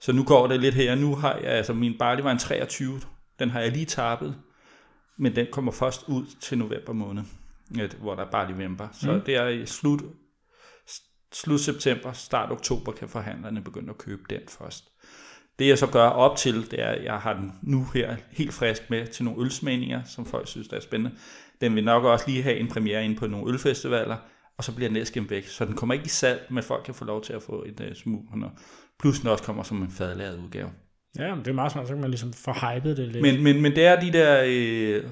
Så 0.00 0.12
nu 0.12 0.24
går 0.24 0.46
det 0.46 0.60
lidt 0.60 0.74
her. 0.74 0.94
Nu 0.94 1.14
har 1.14 1.34
jeg, 1.34 1.44
altså 1.44 1.72
min 1.72 1.98
barleyvine 1.98 2.38
23, 2.38 3.00
den 3.38 3.50
har 3.50 3.60
jeg 3.60 3.72
lige 3.72 3.86
tappet, 3.86 4.36
men 5.18 5.36
den 5.36 5.46
kommer 5.52 5.72
først 5.72 6.04
ud 6.08 6.26
til 6.40 6.58
november 6.58 6.92
måned, 6.92 7.22
ja, 7.76 7.88
hvor 8.00 8.14
der 8.14 8.24
er 8.24 8.30
bare 8.30 8.50
november. 8.50 8.88
Så 8.92 9.12
mm. 9.12 9.20
det 9.20 9.36
er 9.36 9.48
i 9.48 9.66
slut, 9.66 10.02
slut 11.32 11.60
september, 11.60 12.12
start 12.12 12.52
oktober, 12.52 12.92
kan 12.92 13.08
forhandlerne 13.08 13.62
begynde 13.62 13.90
at 13.90 13.98
købe 13.98 14.22
den 14.30 14.40
først. 14.48 14.84
Det 15.58 15.68
jeg 15.68 15.78
så 15.78 15.86
gør 15.86 16.08
op 16.08 16.36
til, 16.36 16.70
det 16.70 16.80
er, 16.80 16.88
at 16.88 17.04
jeg 17.04 17.18
har 17.18 17.32
den 17.32 17.52
nu 17.62 17.86
her 17.94 18.16
helt 18.30 18.52
frisk 18.54 18.90
med 18.90 19.06
til 19.06 19.24
nogle 19.24 19.42
ølsmagninger, 19.42 20.04
som 20.04 20.26
folk 20.26 20.48
synes, 20.48 20.68
der 20.68 20.76
er 20.76 20.80
spændende. 20.80 21.16
Den 21.60 21.74
vil 21.74 21.84
nok 21.84 22.04
også 22.04 22.24
lige 22.28 22.42
have 22.42 22.56
en 22.56 22.68
premiere 22.68 23.04
ind 23.04 23.16
på 23.16 23.26
nogle 23.26 23.52
ølfestivaler, 23.52 24.16
og 24.58 24.64
så 24.64 24.74
bliver 24.74 24.88
den 24.88 24.94
næsten 24.94 25.30
væk. 25.30 25.46
Så 25.46 25.64
den 25.64 25.76
kommer 25.76 25.94
ikke 25.94 26.06
i 26.06 26.08
salg, 26.08 26.46
men 26.50 26.62
folk 26.62 26.84
kan 26.84 26.94
få 26.94 27.04
lov 27.04 27.22
til 27.22 27.32
at 27.32 27.42
få 27.42 27.64
et 27.66 27.80
uh, 27.80 27.94
smug. 27.94 28.28
Plus 28.98 29.18
den 29.18 29.28
også 29.28 29.44
kommer 29.44 29.62
som 29.62 29.82
en 29.82 29.90
fadlaget 29.90 30.38
udgave. 30.38 30.70
Ja, 31.18 31.34
men 31.34 31.44
det 31.44 31.50
er 31.50 31.54
meget 31.54 31.72
smart, 31.72 31.88
så 31.88 31.94
kan 31.94 32.00
man 32.00 32.10
ligesom 32.10 32.32
få 32.32 32.52
hypet 32.52 32.96
det 32.96 33.08
lidt. 33.08 33.22
Men, 33.22 33.42
men, 33.42 33.62
men 33.62 33.72
det 33.72 33.86
er 33.86 34.00
de 34.00 34.12
der, 34.12 34.44
øh, 34.46 35.10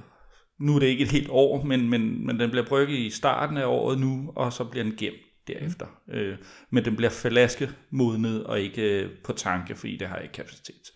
nu 0.60 0.74
er 0.74 0.78
det 0.78 0.86
ikke 0.86 1.04
et 1.04 1.10
helt 1.10 1.28
år, 1.30 1.62
men, 1.62 1.90
men, 1.90 2.26
men 2.26 2.40
den 2.40 2.50
bliver 2.50 2.66
brygget 2.66 2.98
i 2.98 3.10
starten 3.10 3.56
af 3.56 3.66
året 3.66 3.98
nu, 3.98 4.32
og 4.36 4.52
så 4.52 4.64
bliver 4.64 4.84
den 4.84 4.96
gemt 4.96 5.16
derefter. 5.46 5.86
Mm. 6.06 6.14
Øh, 6.14 6.38
men 6.70 6.84
den 6.84 6.96
bliver 6.96 7.10
flaske 7.10 7.70
modnet 7.90 8.44
og 8.44 8.60
ikke 8.60 9.02
øh, 9.02 9.10
på 9.24 9.32
tanke, 9.32 9.74
fordi 9.74 9.96
det 9.96 10.08
har 10.08 10.14
jeg 10.14 10.24
ikke 10.24 10.32
kapacitet 10.32 10.74
til. 10.84 10.94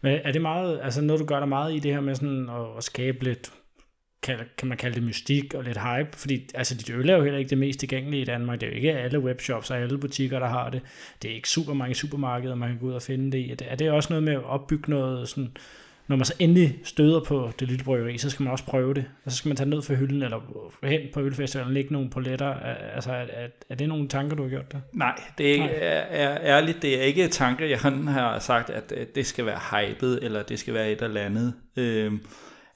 Men 0.00 0.20
er 0.24 0.32
det 0.32 0.42
meget, 0.42 0.80
altså 0.82 1.00
noget, 1.00 1.20
du 1.20 1.26
gør 1.26 1.38
dig 1.38 1.48
meget 1.48 1.74
i 1.74 1.78
det 1.78 1.92
her 1.92 2.00
med 2.00 2.14
sådan 2.14 2.48
at, 2.48 2.76
at 2.76 2.84
skabe 2.84 3.24
lidt, 3.24 3.52
kan, 4.28 4.46
kan 4.58 4.68
man 4.68 4.78
kalde 4.78 4.94
det 4.94 5.02
mystik 5.02 5.54
og 5.54 5.64
lidt 5.64 5.78
hype? 5.78 6.08
Fordi 6.12 6.48
altså, 6.54 6.74
dit 6.74 6.90
øl 6.90 7.08
er 7.08 7.16
jo 7.16 7.22
heller 7.22 7.38
ikke 7.38 7.50
det 7.50 7.58
mest 7.58 7.80
tilgængelige 7.80 8.22
i 8.22 8.24
Danmark. 8.24 8.60
Det 8.60 8.66
er 8.66 8.70
jo 8.70 8.76
ikke 8.76 8.92
alle 8.92 9.20
webshops 9.20 9.70
og 9.70 9.78
alle 9.78 9.98
butikker, 9.98 10.38
der 10.38 10.46
har 10.46 10.70
det. 10.70 10.82
Det 11.22 11.30
er 11.30 11.34
ikke 11.34 11.48
super 11.48 11.74
mange 11.74 11.94
supermarkeder, 11.94 12.54
man 12.54 12.68
kan 12.68 12.78
gå 12.78 12.86
ud 12.86 12.92
og 12.92 13.02
finde 13.02 13.32
det 13.32 13.38
i. 13.38 13.54
Er 13.64 13.76
det, 13.76 13.90
også 13.90 14.12
noget 14.12 14.22
med 14.22 14.32
at 14.32 14.44
opbygge 14.44 14.90
noget 14.90 15.28
sådan, 15.28 15.56
når 16.08 16.16
man 16.16 16.24
så 16.24 16.34
endelig 16.38 16.78
støder 16.84 17.20
på 17.20 17.50
det 17.60 17.68
lille 17.68 17.84
bryggeri, 17.84 18.18
så 18.18 18.30
skal 18.30 18.42
man 18.42 18.52
også 18.52 18.64
prøve 18.64 18.94
det. 18.94 19.04
Og 19.24 19.30
så 19.30 19.36
skal 19.36 19.48
man 19.48 19.56
tage 19.56 19.70
ned 19.70 19.82
fra 19.82 19.94
hylden, 19.94 20.22
eller 20.22 20.40
hen 20.82 21.00
på 21.14 21.20
ølfestivalen 21.20 21.74
lægge 21.74 21.92
nogle 21.92 22.10
poletter. 22.10 22.54
Altså, 22.94 23.12
er, 23.12 23.26
er, 23.32 23.48
er 23.68 23.74
det 23.74 23.88
nogle 23.88 24.08
tanker, 24.08 24.36
du 24.36 24.42
har 24.42 24.50
gjort 24.50 24.72
der? 24.72 24.78
Nej, 24.92 25.20
det 25.38 25.48
er, 25.48 25.52
ikke, 25.52 25.64
er, 25.64 26.00
er 26.00 26.38
ærligt, 26.56 26.82
det 26.82 26.98
er 26.98 27.02
ikke 27.02 27.24
et 27.24 27.30
tanke, 27.30 27.70
jeg 27.70 27.78
har 27.78 28.38
sagt, 28.38 28.70
at 28.70 28.92
at 28.92 29.14
det 29.14 29.26
skal 29.26 29.46
være 29.46 29.58
hypet, 29.70 30.18
eller 30.22 30.42
det 30.42 30.58
skal 30.58 30.74
være 30.74 30.92
et 30.92 31.02
eller 31.02 31.20
andet. 31.20 31.54
Øhm, 31.76 32.20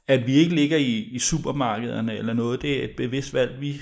at 0.07 0.27
vi 0.27 0.33
ikke 0.33 0.55
ligger 0.55 0.77
i, 0.77 0.93
i 0.93 1.19
supermarkederne 1.19 2.19
eller 2.19 2.33
noget, 2.33 2.63
det 2.63 2.81
er 2.81 2.85
et 2.85 2.97
bevidst 2.97 3.35
valg, 3.35 3.61
vi 3.61 3.81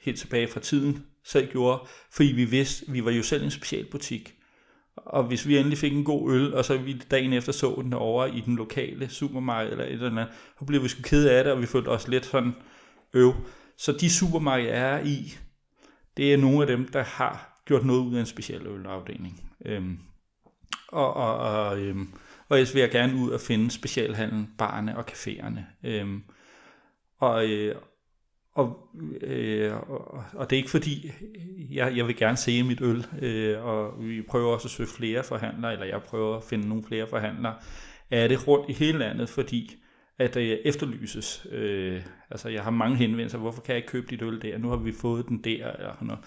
helt 0.00 0.18
tilbage 0.18 0.48
fra 0.48 0.60
tiden 0.60 1.04
selv 1.24 1.52
gjorde, 1.52 1.82
fordi 2.12 2.28
vi 2.32 2.44
vidste, 2.44 2.92
vi 2.92 3.04
var 3.04 3.10
jo 3.10 3.22
selv 3.22 3.44
en 3.44 3.50
specialbutik. 3.50 4.34
Og 4.96 5.24
hvis 5.24 5.48
vi 5.48 5.58
endelig 5.58 5.78
fik 5.78 5.92
en 5.92 6.04
god 6.04 6.32
øl, 6.32 6.54
og 6.54 6.64
så 6.64 6.78
vi 6.78 7.02
dagen 7.10 7.32
efter 7.32 7.52
så 7.52 7.80
den 7.82 7.92
over 7.92 8.26
i 8.26 8.40
den 8.40 8.56
lokale 8.56 9.08
supermarked 9.08 9.72
eller 9.72 9.84
et 9.84 9.92
eller 9.92 10.10
andet, 10.10 10.28
så 10.58 10.64
blev 10.64 10.82
vi 10.82 10.88
sgu 10.88 11.02
kede 11.02 11.32
af 11.32 11.44
det, 11.44 11.52
og 11.52 11.60
vi 11.60 11.66
følte 11.66 11.88
os 11.88 12.08
lidt 12.08 12.26
sådan 12.26 12.54
øv. 13.14 13.34
Så 13.78 13.92
de 13.92 14.10
supermarkeder, 14.10 14.74
jeg 14.74 14.94
er 14.94 15.04
i, 15.04 15.34
det 16.16 16.32
er 16.32 16.36
nogle 16.36 16.60
af 16.60 16.66
dem, 16.66 16.88
der 16.88 17.02
har 17.02 17.62
gjort 17.64 17.84
noget 17.84 18.00
ud 18.00 18.14
af 18.14 18.20
en 18.20 18.26
speciel 18.26 18.66
ølafdeling. 18.66 19.50
Øhm, 19.66 19.98
og, 20.88 21.14
og, 21.14 21.36
og, 21.36 21.80
øhm, 21.80 22.14
og 22.50 22.56
ellers 22.56 22.74
vil 22.74 22.80
jeg 22.80 22.90
gerne 22.90 23.16
ud 23.16 23.30
og 23.30 23.40
finde 23.40 23.70
specialhandlen, 23.70 24.50
barne 24.58 24.96
og 24.96 25.04
caféerne. 25.10 25.60
Øhm, 25.84 26.22
og, 27.18 27.48
øh, 27.48 27.74
og, 28.54 28.78
øh, 29.20 29.72
og, 29.90 30.24
og 30.34 30.50
det 30.50 30.56
er 30.56 30.60
ikke 30.60 30.70
fordi, 30.70 31.10
jeg, 31.70 31.96
jeg 31.96 32.06
vil 32.06 32.16
gerne 32.16 32.36
se 32.36 32.62
mit 32.62 32.80
øl, 32.80 33.06
øh, 33.22 33.64
og 33.64 34.04
vi 34.04 34.22
prøver 34.22 34.52
også 34.52 34.66
at 34.66 34.70
søge 34.70 34.88
flere 34.88 35.24
forhandlere, 35.24 35.72
eller 35.72 35.86
jeg 35.86 36.02
prøver 36.02 36.36
at 36.36 36.44
finde 36.44 36.68
nogle 36.68 36.84
flere 36.84 37.06
forhandlere 37.06 37.54
er 38.10 38.28
det 38.28 38.48
rundt 38.48 38.70
i 38.70 38.72
hele 38.72 38.98
landet, 38.98 39.28
fordi 39.28 39.76
at 40.18 40.36
øh, 40.36 40.58
efterlyses. 40.64 41.46
Øh, 41.50 42.02
altså 42.30 42.48
jeg 42.48 42.62
har 42.62 42.70
mange 42.70 42.96
henvendelser, 42.96 43.38
hvorfor 43.38 43.62
kan 43.62 43.72
jeg 43.72 43.76
ikke 43.76 43.88
købe 43.88 44.06
dit 44.10 44.22
øl 44.22 44.42
der? 44.42 44.58
Nu 44.58 44.68
har 44.68 44.76
vi 44.76 44.92
fået 44.92 45.28
den 45.28 45.44
der, 45.44 45.72
eller 45.72 45.92
sådan 45.92 46.06
noget. 46.06 46.24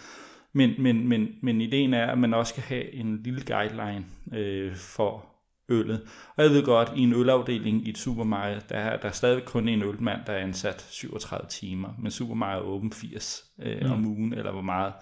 Men, 0.53 0.71
men, 0.79 1.07
men, 1.07 1.29
men 1.41 1.61
ideen 1.61 1.93
er, 1.93 2.05
at 2.05 2.17
man 2.17 2.33
også 2.33 2.49
skal 2.49 2.63
have 2.63 2.93
en 2.93 3.23
lille 3.23 3.41
guideline 3.45 4.05
øh, 4.33 4.75
for 4.75 5.32
øllet. 5.69 6.01
Og 6.35 6.43
jeg 6.43 6.51
ved 6.51 6.63
godt, 6.63 6.91
i 6.95 6.99
en 6.99 7.13
ølafdeling 7.13 7.87
i 7.87 7.89
et 7.89 7.97
supermarked, 7.97 8.61
der 8.69 8.75
er 8.75 8.97
der 8.97 9.07
er 9.07 9.11
stadig 9.11 9.45
kun 9.45 9.67
en 9.67 9.83
ølmand, 9.83 10.19
der 10.27 10.33
er 10.33 10.43
ansat 10.43 10.87
37 10.89 11.47
timer, 11.49 11.89
men 11.99 12.11
supermarkedet 12.11 12.65
er 12.65 12.69
åben 12.69 12.91
80 12.91 13.43
øh, 13.61 13.81
mm. 13.81 13.91
om 13.91 14.05
ugen, 14.05 14.33
eller 14.33 14.51
hvor 14.51 14.61
meget, 14.61 14.93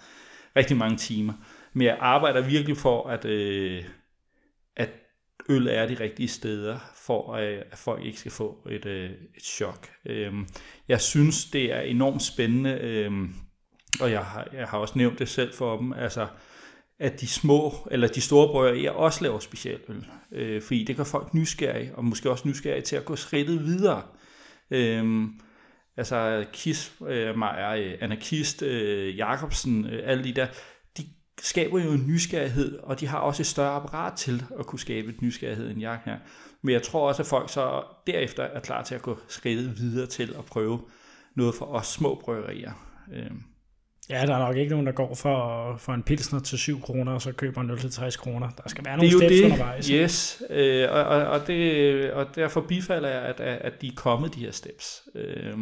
rigtig 0.55 0.77
mange 0.77 0.97
timer. 0.97 1.33
Men 1.73 1.87
jeg 1.87 1.97
arbejder 1.99 2.41
virkelig 2.41 2.77
for, 2.77 3.09
at, 3.09 3.25
øh, 3.25 3.83
at 4.75 4.89
øl 5.49 5.67
er 5.67 5.87
de 5.87 5.93
rigtige 5.99 6.27
steder, 6.27 6.79
for 6.95 7.33
øh, 7.33 7.61
at 7.71 7.77
folk 7.77 8.05
ikke 8.05 8.19
skal 8.19 8.31
få 8.31 8.67
et, 8.69 8.85
øh, 8.85 9.09
et 9.09 9.43
chok. 9.43 9.89
Øh, 10.05 10.33
jeg 10.87 11.01
synes, 11.01 11.45
det 11.45 11.73
er 11.73 11.81
enormt 11.81 12.21
spændende, 12.21 12.79
øh, 12.81 13.11
og 14.01 14.11
jeg 14.11 14.25
har, 14.25 14.47
jeg 14.53 14.67
har 14.67 14.77
også 14.77 14.97
nævnt 14.97 15.19
det 15.19 15.29
selv 15.29 15.53
for 15.53 15.77
dem, 15.77 15.93
altså, 15.93 16.27
at 17.01 17.21
de 17.21 17.27
små, 17.27 17.87
eller 17.91 18.07
de 18.07 18.21
store 18.21 18.47
bryggerier 18.47 18.91
også 18.91 19.23
laver 19.23 19.39
specialøl. 19.39 20.05
Øh, 20.31 20.61
fordi 20.61 20.83
det 20.83 20.97
gør 20.97 21.03
folk 21.03 21.33
nysgerrige, 21.33 21.95
og 21.95 22.05
måske 22.05 22.31
også 22.31 22.47
nysgerrige 22.47 22.81
til 22.81 22.95
at 22.95 23.05
gå 23.05 23.15
skridtet 23.15 23.65
videre. 23.65 24.03
Øh, 24.71 25.23
altså 25.97 26.45
Kis, 26.53 26.93
øh, 27.07 27.37
Meyer, 27.37 27.69
øh, 27.69 27.93
Anarkist, 28.01 28.61
øh, 28.61 29.17
Jacobsen, 29.17 29.85
øh, 29.85 30.01
alle 30.05 30.23
de 30.23 30.33
der, 30.33 30.47
de 30.97 31.03
skaber 31.41 31.83
jo 31.83 31.91
en 31.91 32.07
nysgerrighed, 32.07 32.79
og 32.79 32.99
de 32.99 33.07
har 33.07 33.19
også 33.19 33.43
et 33.43 33.47
større 33.47 33.75
apparat 33.75 34.17
til 34.17 34.43
at 34.59 34.65
kunne 34.65 34.79
skabe 34.79 35.09
et 35.09 35.21
nysgerrighed 35.21 35.69
end 35.69 35.81
jeg 35.81 35.99
her. 36.05 36.17
Men 36.61 36.73
jeg 36.73 36.83
tror 36.83 37.07
også, 37.07 37.21
at 37.21 37.27
folk 37.27 37.49
så 37.49 37.83
derefter 38.07 38.43
er 38.43 38.59
klar 38.59 38.83
til 38.83 38.95
at 38.95 39.01
gå 39.01 39.17
skridtet 39.27 39.77
videre 39.77 40.07
til 40.07 40.35
at 40.37 40.45
prøve 40.45 40.81
noget 41.35 41.55
for 41.55 41.65
os 41.65 41.87
små 41.87 42.21
bryggerier. 42.23 42.71
Øh. 43.13 43.31
Ja, 44.11 44.25
der 44.25 44.35
er 44.35 44.39
nok 44.39 44.57
ikke 44.57 44.71
nogen, 44.71 44.85
der 44.85 44.91
går 44.91 45.15
for, 45.15 45.75
for 45.77 45.93
en 45.93 46.03
pilsner 46.03 46.39
til 46.39 46.57
7 46.57 46.81
kroner, 46.81 47.11
og 47.11 47.21
så 47.21 47.31
køber 47.31 47.61
en 47.61 47.69
øl 47.69 47.77
til 47.77 47.91
60 47.91 48.17
kroner. 48.17 48.49
Der 48.63 48.69
skal 48.69 48.85
være 48.85 48.97
nogle 48.97 49.11
steps 49.11 49.41
undervejs. 49.41 49.87
Yes, 49.87 50.43
øh, 50.49 50.87
og, 50.91 51.03
og, 51.03 51.25
og, 51.25 51.47
det, 51.47 52.11
og 52.11 52.35
derfor 52.35 52.61
bifalder 52.61 53.09
jeg, 53.09 53.21
at, 53.21 53.39
at 53.39 53.81
de 53.81 53.87
er 53.87 53.95
kommet, 53.95 54.35
de 54.35 54.39
her 54.39 54.51
steps. 54.51 55.01
Øh, 55.15 55.53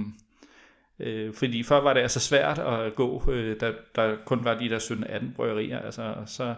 øh, 1.00 1.34
fordi 1.34 1.64
før 1.64 1.82
var 1.82 1.93
det 1.93 2.02
altså 2.02 2.20
svært 2.20 2.60
at 2.60 2.95
gå, 2.95 3.32
øh, 3.32 3.56
da 3.62 3.72
der 3.95 4.16
kun 4.26 4.43
var 4.43 4.60
de 4.60 4.70
der 4.70 4.80
17-18 4.80 5.36
bryggerier. 5.36 5.80
Altså, 5.80 6.14
så, 6.26 6.56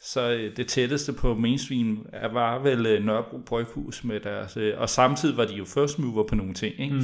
så 0.00 0.32
øh, 0.32 0.56
det 0.56 0.66
tætteste 0.68 1.12
på 1.12 1.34
mainstream 1.34 2.06
var 2.32 2.58
vel 2.58 2.86
øh, 2.86 3.04
Nørrebro 3.04 3.38
Bryghus 3.38 4.04
med 4.04 4.20
deres, 4.20 4.56
øh, 4.56 4.74
og 4.80 4.88
samtidig 4.88 5.36
var 5.36 5.44
de 5.44 5.54
jo 5.54 5.64
first 5.64 5.98
mover 5.98 6.26
på 6.28 6.34
nogle 6.34 6.54
ting, 6.54 6.80
ikke? 6.80 6.94
Mm 6.94 7.02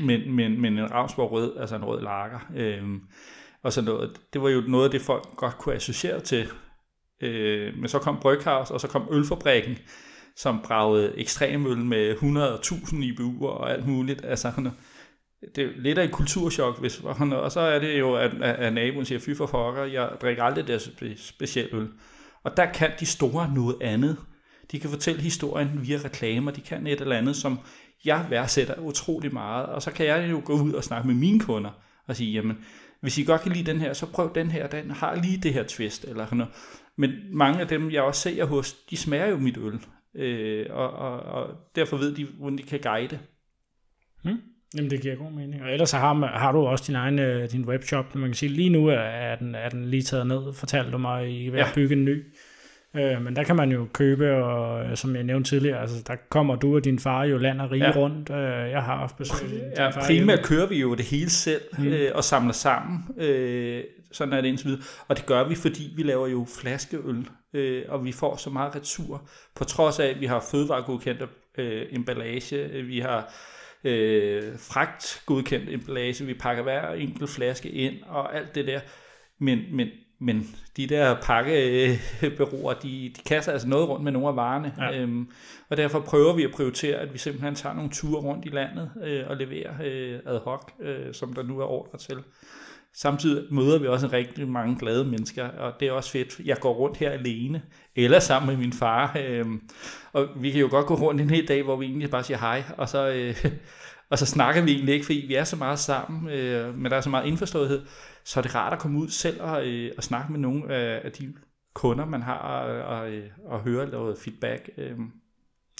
men, 0.00 0.32
men, 0.32 0.60
men 0.60 0.78
en 0.78 0.90
Ravnsborg 0.90 1.32
rød, 1.32 1.56
altså 1.56 1.76
en 1.76 1.84
rød 1.84 2.02
lager, 2.02 2.50
øh, 2.56 2.82
og 3.62 3.72
sådan 3.72 3.88
noget. 3.88 4.20
Det 4.32 4.42
var 4.42 4.48
jo 4.48 4.60
noget 4.60 4.84
af 4.84 4.90
det, 4.90 5.00
folk 5.00 5.24
godt 5.36 5.58
kunne 5.58 5.74
associere 5.74 6.20
til. 6.20 6.48
Øh, 7.20 7.76
men 7.76 7.88
så 7.88 7.98
kom 7.98 8.18
Bryghaus, 8.20 8.70
og 8.70 8.80
så 8.80 8.88
kom 8.88 9.08
Ølfabrikken, 9.10 9.78
som 10.36 10.60
bragede 10.64 11.18
ekstremøl 11.18 11.78
med 11.78 12.14
100.000 12.14 12.94
IBU'er 12.94 13.46
og 13.46 13.72
alt 13.72 13.86
muligt. 13.86 14.24
Altså, 14.24 14.70
det 15.56 15.64
er 15.64 15.70
lidt 15.76 15.98
af 15.98 16.04
et 16.04 16.12
kulturschok, 16.12 16.80
hvis, 16.80 17.00
og 17.32 17.52
så 17.52 17.60
er 17.60 17.78
det 17.78 17.98
jo, 17.98 18.14
at, 18.14 18.42
at 18.42 18.72
naboen 18.72 19.04
siger, 19.04 19.18
fy 19.18 19.36
for 19.36 19.46
fokker, 19.46 19.84
jeg 19.84 20.10
drikker 20.22 20.42
aldrig 20.42 20.66
det 20.66 20.92
specielle 21.18 21.76
øl. 21.76 21.88
Og 22.42 22.56
der 22.56 22.72
kan 22.72 22.90
de 23.00 23.06
store 23.06 23.54
noget 23.54 23.76
andet. 23.80 24.16
De 24.72 24.80
kan 24.80 24.90
fortælle 24.90 25.22
historien 25.22 25.70
via 25.82 25.98
reklamer, 26.04 26.50
de 26.50 26.60
kan 26.60 26.86
et 26.86 27.00
eller 27.00 27.16
andet, 27.16 27.36
som 27.36 27.58
jeg 28.04 28.26
værdsætter 28.30 28.78
utrolig 28.78 29.32
meget, 29.32 29.66
og 29.66 29.82
så 29.82 29.90
kan 29.92 30.06
jeg 30.06 30.30
jo 30.30 30.42
gå 30.44 30.52
ud 30.52 30.72
og 30.72 30.84
snakke 30.84 31.08
med 31.08 31.14
mine 31.14 31.40
kunder 31.40 31.70
og 32.06 32.16
sige, 32.16 32.32
jamen, 32.32 32.58
hvis 33.00 33.18
I 33.18 33.24
godt 33.24 33.40
kan 33.40 33.52
lide 33.52 33.70
den 33.70 33.80
her, 33.80 33.92
så 33.92 34.06
prøv 34.06 34.34
den 34.34 34.50
her, 34.50 34.66
den 34.66 34.90
har 34.90 35.14
lige 35.14 35.38
det 35.38 35.54
her 35.54 35.62
twist, 35.62 36.04
eller 36.04 36.24
sådan 36.24 36.38
noget. 36.38 36.54
Men 36.96 37.10
mange 37.30 37.60
af 37.60 37.68
dem, 37.68 37.90
jeg 37.90 38.02
også 38.02 38.20
ser 38.20 38.44
hos, 38.44 38.72
de 38.72 38.96
smager 38.96 39.26
jo 39.26 39.38
mit 39.38 39.56
øl, 39.56 39.80
øh, 40.14 40.66
og, 40.70 40.90
og, 40.90 41.20
og 41.20 41.54
derfor 41.76 41.96
ved 41.96 42.14
de, 42.14 42.24
hvordan 42.24 42.58
de 42.58 42.62
kan 42.62 42.80
guide. 42.80 43.18
Hmm. 44.24 44.40
Jamen, 44.76 44.90
det 44.90 45.02
giver 45.02 45.16
god 45.16 45.32
mening. 45.32 45.62
Og 45.62 45.72
ellers 45.72 45.90
så 45.90 45.96
har, 45.96 46.26
har 46.26 46.52
du 46.52 46.58
også 46.58 46.84
din 46.86 46.94
egen 46.94 47.18
øh, 47.18 47.52
din 47.52 47.64
webshop, 47.64 48.14
man 48.14 48.28
kan 48.28 48.34
sige, 48.34 48.52
lige 48.52 48.70
nu 48.70 48.86
er 48.86 49.36
den, 49.36 49.54
er 49.54 49.68
den 49.68 49.84
lige 49.84 50.02
taget 50.02 50.26
ned, 50.26 50.52
fortalte 50.52 50.90
du 50.90 50.98
mig, 50.98 51.30
I 51.30 51.46
er 51.46 51.50
ved 51.50 51.60
at 51.60 51.72
bygge 51.74 51.96
en 51.96 52.04
ny. 52.04 52.31
Øh, 52.96 53.22
men 53.22 53.36
der 53.36 53.42
kan 53.44 53.56
man 53.56 53.72
jo 53.72 53.86
købe, 53.92 54.34
og 54.34 54.84
øh, 54.84 54.96
som 54.96 55.16
jeg 55.16 55.24
nævnte 55.24 55.50
tidligere, 55.50 55.80
altså, 55.80 56.02
der 56.06 56.16
kommer 56.28 56.56
du 56.56 56.76
og 56.76 56.84
din 56.84 56.98
far 56.98 57.24
jo 57.24 57.38
land 57.38 57.60
og 57.60 57.70
rige 57.70 57.84
ja. 57.84 57.96
rundt. 57.96 58.30
Øh, 58.30 58.70
jeg 58.70 58.82
har 58.82 58.96
haft 58.96 59.16
besøg 59.16 59.48
ja, 59.76 59.88
far. 59.88 60.04
Primært 60.06 60.38
jo. 60.38 60.44
kører 60.44 60.66
vi 60.66 60.80
jo 60.80 60.94
det 60.94 61.04
hele 61.04 61.30
selv 61.30 61.62
mm. 61.78 61.86
øh, 61.86 62.10
og 62.14 62.24
samler 62.24 62.52
sammen. 62.52 63.04
Øh, 63.18 63.84
sådan 64.12 64.32
er 64.32 64.40
det 64.40 64.48
indtil 64.48 64.66
videre. 64.66 64.82
Og 65.08 65.16
det 65.16 65.26
gør 65.26 65.48
vi, 65.48 65.54
fordi 65.54 65.92
vi 65.96 66.02
laver 66.02 66.28
jo 66.28 66.46
flaskeøl, 66.60 67.28
øh, 67.54 67.82
og 67.88 68.04
vi 68.04 68.12
får 68.12 68.36
så 68.36 68.50
meget 68.50 68.76
retur. 68.76 69.28
På 69.54 69.64
trods 69.64 70.00
af, 70.00 70.06
at 70.06 70.20
vi 70.20 70.26
har 70.26 70.44
fødevaregodkendt 70.50 71.22
øh, 71.58 71.86
emballage, 71.90 72.82
vi 72.82 72.98
har 72.98 73.32
øh, 73.84 74.42
fragt 74.58 75.22
godkendt 75.26 75.70
emballage, 75.70 76.24
vi 76.24 76.34
pakker 76.34 76.62
hver 76.62 76.92
enkelt 76.92 77.30
flaske 77.30 77.70
ind 77.70 77.94
og 78.06 78.36
alt 78.36 78.54
det 78.54 78.66
der. 78.66 78.80
Men, 79.38 79.58
men 79.72 79.88
men 80.22 80.56
de 80.76 80.86
der 80.86 81.16
pakkebureauer, 81.22 82.72
de, 82.72 83.12
de 83.16 83.22
kaster 83.26 83.52
altså 83.52 83.68
noget 83.68 83.88
rundt 83.88 84.04
med 84.04 84.12
nogle 84.12 84.28
af 84.28 84.36
varerne, 84.36 84.74
ja. 84.78 85.00
øhm, 85.00 85.28
og 85.68 85.76
derfor 85.76 86.00
prøver 86.00 86.32
vi 86.32 86.44
at 86.44 86.50
prioritere, 86.50 86.96
at 86.96 87.12
vi 87.12 87.18
simpelthen 87.18 87.54
tager 87.54 87.74
nogle 87.74 87.90
ture 87.90 88.20
rundt 88.20 88.44
i 88.44 88.48
landet 88.48 88.90
øh, 89.04 89.24
og 89.28 89.36
leverer 89.36 89.72
øh, 89.84 90.18
ad 90.26 90.40
hoc, 90.44 90.70
øh, 90.80 91.14
som 91.14 91.32
der 91.32 91.42
nu 91.42 91.60
er 91.60 91.64
ordre 91.64 91.98
til. 91.98 92.16
Samtidig 92.94 93.54
møder 93.54 93.78
vi 93.78 93.86
også 93.86 94.06
en 94.06 94.12
rigtig 94.12 94.48
mange 94.48 94.78
glade 94.78 95.04
mennesker, 95.04 95.48
og 95.48 95.72
det 95.80 95.88
er 95.88 95.92
også 95.92 96.10
fedt. 96.10 96.40
Jeg 96.44 96.56
går 96.60 96.72
rundt 96.72 96.96
her 96.96 97.10
alene, 97.10 97.62
eller 97.96 98.18
sammen 98.18 98.50
med 98.50 98.64
min 98.64 98.72
far, 98.72 99.16
øh, 99.20 99.44
og 100.12 100.28
vi 100.36 100.50
kan 100.50 100.60
jo 100.60 100.68
godt 100.70 100.86
gå 100.86 100.94
rundt 100.94 101.20
en 101.20 101.30
hel 101.30 101.48
dag, 101.48 101.62
hvor 101.62 101.76
vi 101.76 101.86
egentlig 101.86 102.10
bare 102.10 102.24
siger 102.24 102.38
hej, 102.38 102.62
og 102.76 102.88
så, 102.88 103.08
øh, 103.08 103.44
og 104.10 104.18
så 104.18 104.26
snakker 104.26 104.62
vi 104.62 104.72
egentlig 104.72 104.94
ikke, 104.94 105.06
fordi 105.06 105.24
vi 105.28 105.34
er 105.34 105.44
så 105.44 105.56
meget 105.56 105.78
sammen, 105.78 106.30
øh, 106.30 106.78
men 106.78 106.90
der 106.90 106.96
er 106.96 107.00
så 107.00 107.10
meget 107.10 107.26
indforståethed 107.26 107.82
så 108.24 108.40
er 108.40 108.42
det 108.42 108.54
rart 108.54 108.72
at 108.72 108.78
komme 108.78 108.98
ud 108.98 109.08
selv 109.08 109.42
og, 109.42 109.68
øh, 109.68 109.92
og 109.96 110.02
snakke 110.02 110.32
med 110.32 110.40
nogle 110.40 110.74
af, 110.74 111.00
af 111.04 111.12
de 111.12 111.34
kunder, 111.74 112.04
man 112.04 112.22
har, 112.22 112.38
og, 112.38 112.98
og, 112.98 113.10
og 113.44 113.60
høre 113.60 113.90
noget 113.90 114.18
feedback. 114.18 114.70
Øh. 114.78 114.96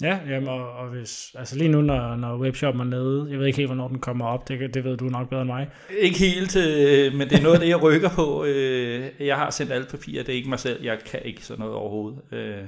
Ja, 0.01 0.19
jamen, 0.29 0.49
og, 0.49 0.71
og 0.71 0.89
hvis, 0.89 1.35
altså 1.37 1.57
lige 1.57 1.69
nu, 1.69 1.81
når, 1.81 2.15
når 2.15 2.37
webshoppen 2.37 2.81
er 2.81 2.85
nede, 2.85 3.27
jeg 3.29 3.39
ved 3.39 3.45
ikke 3.45 3.57
helt, 3.57 3.69
hvornår 3.69 3.87
den 3.87 3.99
kommer 3.99 4.25
op, 4.25 4.47
det, 4.47 4.73
det 4.73 4.83
ved 4.83 4.97
du 4.97 5.05
nok 5.05 5.29
bedre 5.29 5.41
end 5.41 5.49
mig. 5.49 5.69
Ikke 5.99 6.19
helt, 6.19 6.55
øh, 6.55 7.13
men 7.13 7.29
det 7.29 7.37
er 7.37 7.41
noget 7.41 7.55
af 7.55 7.59
det, 7.59 7.69
jeg 7.69 7.83
rykker 7.83 8.09
på. 8.09 8.45
Øh, 8.45 9.09
jeg 9.19 9.37
har 9.37 9.49
sendt 9.49 9.71
alle 9.71 9.87
papirer, 9.87 10.23
det 10.23 10.31
er 10.33 10.37
ikke 10.37 10.49
mig 10.49 10.59
selv, 10.59 10.83
jeg 10.83 10.99
kan 11.05 11.21
ikke 11.25 11.45
sådan 11.45 11.59
noget 11.59 11.75
overhovedet. 11.75 12.19
Øh, 12.31 12.63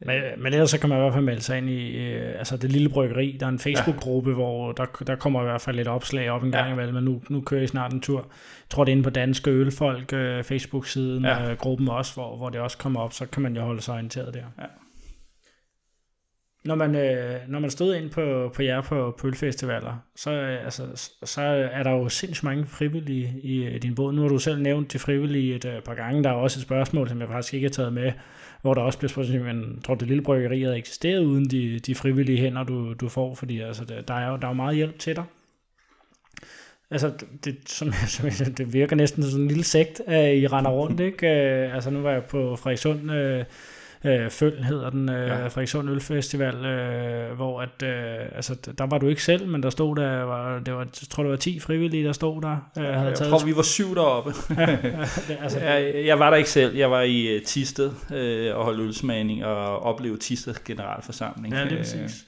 men, 0.00 0.22
men 0.38 0.52
ellers 0.52 0.70
så 0.70 0.80
kan 0.80 0.88
man 0.88 0.98
i 0.98 1.00
hvert 1.00 1.12
fald 1.12 1.24
melde 1.24 1.40
sig 1.40 1.58
ind 1.58 1.70
i 1.70 1.96
øh, 1.96 2.38
altså 2.38 2.56
det 2.56 2.72
lille 2.72 2.88
bryggeri. 2.88 3.36
Der 3.40 3.46
er 3.46 3.50
en 3.50 3.58
Facebook-gruppe, 3.58 4.30
ja. 4.30 4.34
hvor 4.34 4.72
der, 4.72 4.84
der 5.06 5.16
kommer 5.16 5.40
i 5.40 5.44
hvert 5.44 5.60
fald 5.60 5.76
lidt 5.76 5.88
opslag 5.88 6.30
op 6.30 6.42
en 6.42 6.52
gang 6.52 6.66
ja. 6.66 6.72
imellem, 6.72 6.94
men 6.94 7.04
nu, 7.04 7.22
nu 7.30 7.40
kører 7.40 7.62
I 7.62 7.66
snart 7.66 7.92
en 7.92 8.00
tur. 8.00 8.18
Jeg 8.18 8.70
tror, 8.70 8.84
det 8.84 8.92
er 8.92 8.96
inde 8.96 9.04
på 9.04 9.10
Danske 9.10 9.50
Ølfolk, 9.50 10.12
øh, 10.12 10.44
Facebook-siden, 10.44 11.24
ja. 11.24 11.50
øh, 11.50 11.56
gruppen 11.56 11.88
også, 11.88 12.14
hvor, 12.14 12.36
hvor 12.36 12.48
det 12.48 12.60
også 12.60 12.78
kommer 12.78 13.00
op, 13.00 13.12
så 13.12 13.26
kan 13.26 13.42
man 13.42 13.56
jo 13.56 13.62
holde 13.62 13.80
sig 13.80 13.94
orienteret 13.94 14.34
der. 14.34 14.44
Ja. 14.58 14.66
Når 16.64 16.74
man, 16.74 16.94
øh, 16.94 17.40
når 17.48 17.58
man 17.58 17.70
stod 17.70 17.94
ind 17.94 18.10
på, 18.10 18.52
på 18.54 18.62
jer 18.62 18.80
på 18.80 19.16
pølfestivaler, 19.20 20.04
så, 20.16 20.30
øh, 20.30 20.64
altså, 20.64 21.12
så 21.24 21.42
er 21.72 21.82
der 21.82 21.90
jo 21.90 22.08
sindssygt 22.08 22.44
mange 22.44 22.66
frivillige 22.66 23.40
i, 23.42 23.74
i 23.74 23.78
din 23.78 23.94
båd. 23.94 24.12
Nu 24.12 24.22
har 24.22 24.28
du 24.28 24.38
selv 24.38 24.62
nævnt 24.62 24.92
de 24.92 24.98
frivillige 24.98 25.54
et 25.54 25.64
øh, 25.64 25.82
par 25.82 25.94
gange. 25.94 26.24
Der 26.24 26.30
er 26.30 26.34
også 26.34 26.58
et 26.58 26.62
spørgsmål, 26.62 27.08
som 27.08 27.20
jeg 27.20 27.28
faktisk 27.28 27.54
ikke 27.54 27.64
har 27.64 27.72
taget 27.72 27.92
med 27.92 28.12
hvor 28.62 28.74
der 28.74 28.82
også 28.82 28.98
bliver 28.98 29.08
spurgt, 29.08 29.42
men 29.42 29.80
tror 29.84 29.94
det 29.94 30.08
lille 30.08 30.22
bryggeri 30.22 30.62
havde 30.62 30.76
eksisteret 30.78 31.24
uden 31.24 31.44
de, 31.44 31.78
de 31.78 31.94
frivillige 31.94 32.38
hænder, 32.38 32.64
du, 32.64 32.92
du 32.92 33.08
får, 33.08 33.34
fordi 33.34 33.60
altså, 33.60 33.84
der, 34.08 34.14
er 34.14 34.30
jo, 34.30 34.36
der 34.36 34.44
er 34.44 34.50
jo 34.50 34.54
meget 34.54 34.76
hjælp 34.76 34.98
til 34.98 35.16
dig. 35.16 35.24
Altså, 36.90 37.12
det, 37.44 37.56
som, 37.66 37.92
som, 38.08 38.54
det 38.54 38.72
virker 38.72 38.96
næsten 38.96 39.22
som 39.22 39.40
en 39.40 39.48
lille 39.48 39.64
sekt, 39.64 40.00
at 40.06 40.36
I 40.36 40.46
render 40.46 40.70
rundt, 40.70 41.00
ikke? 41.00 41.26
Øh, 41.26 41.74
altså, 41.74 41.90
nu 41.90 42.00
var 42.00 42.10
jeg 42.10 42.24
på 42.24 42.56
Frederikssund 42.56 43.12
øh, 43.12 43.44
øh, 44.04 44.30
Føl 44.30 44.64
hedder 44.64 44.90
den, 44.90 45.08
øh, 45.08 45.28
ja. 45.28 45.46
Frederikssund 45.46 45.90
Ølfestival, 45.90 46.64
øh, 46.64 47.36
hvor 47.36 47.60
at, 47.60 47.82
øh, 47.82 48.36
altså, 48.36 48.54
der 48.78 48.86
var 48.86 48.98
du 48.98 49.08
ikke 49.08 49.22
selv, 49.22 49.48
men 49.48 49.62
der 49.62 49.70
stod 49.70 49.96
der, 49.96 50.22
var, 50.22 50.58
det 50.58 50.74
var, 50.74 50.80
jeg 50.80 51.08
tror 51.10 51.22
det 51.22 51.30
var 51.30 51.36
10 51.36 51.60
frivillige, 51.60 52.04
der 52.04 52.12
stod 52.12 52.42
der. 52.42 52.70
Øh, 52.78 52.84
havde 52.84 52.98
jeg 52.98 53.14
taget 53.14 53.30
tror, 53.30 53.46
vi 53.46 53.56
var 53.56 53.62
syv 53.62 53.94
deroppe. 53.94 54.32
ja, 54.60 54.66
det, 55.28 55.38
altså, 55.42 55.60
jeg, 55.60 56.02
jeg 56.06 56.18
var 56.18 56.30
der 56.30 56.36
ikke 56.36 56.50
selv, 56.50 56.76
jeg 56.76 56.90
var 56.90 57.02
i 57.02 57.36
uh, 57.36 57.42
Tisted 57.42 57.90
øh, 58.14 58.56
og 58.56 58.64
holdt 58.64 58.80
ølsmagning 58.80 59.44
og 59.44 59.82
oplevede 59.82 60.20
Tisted 60.20 60.54
generalforsamling. 60.64 61.54
Ja, 61.54 61.64
det 61.64 61.72
er 61.72 61.76
præcis. 61.76 62.26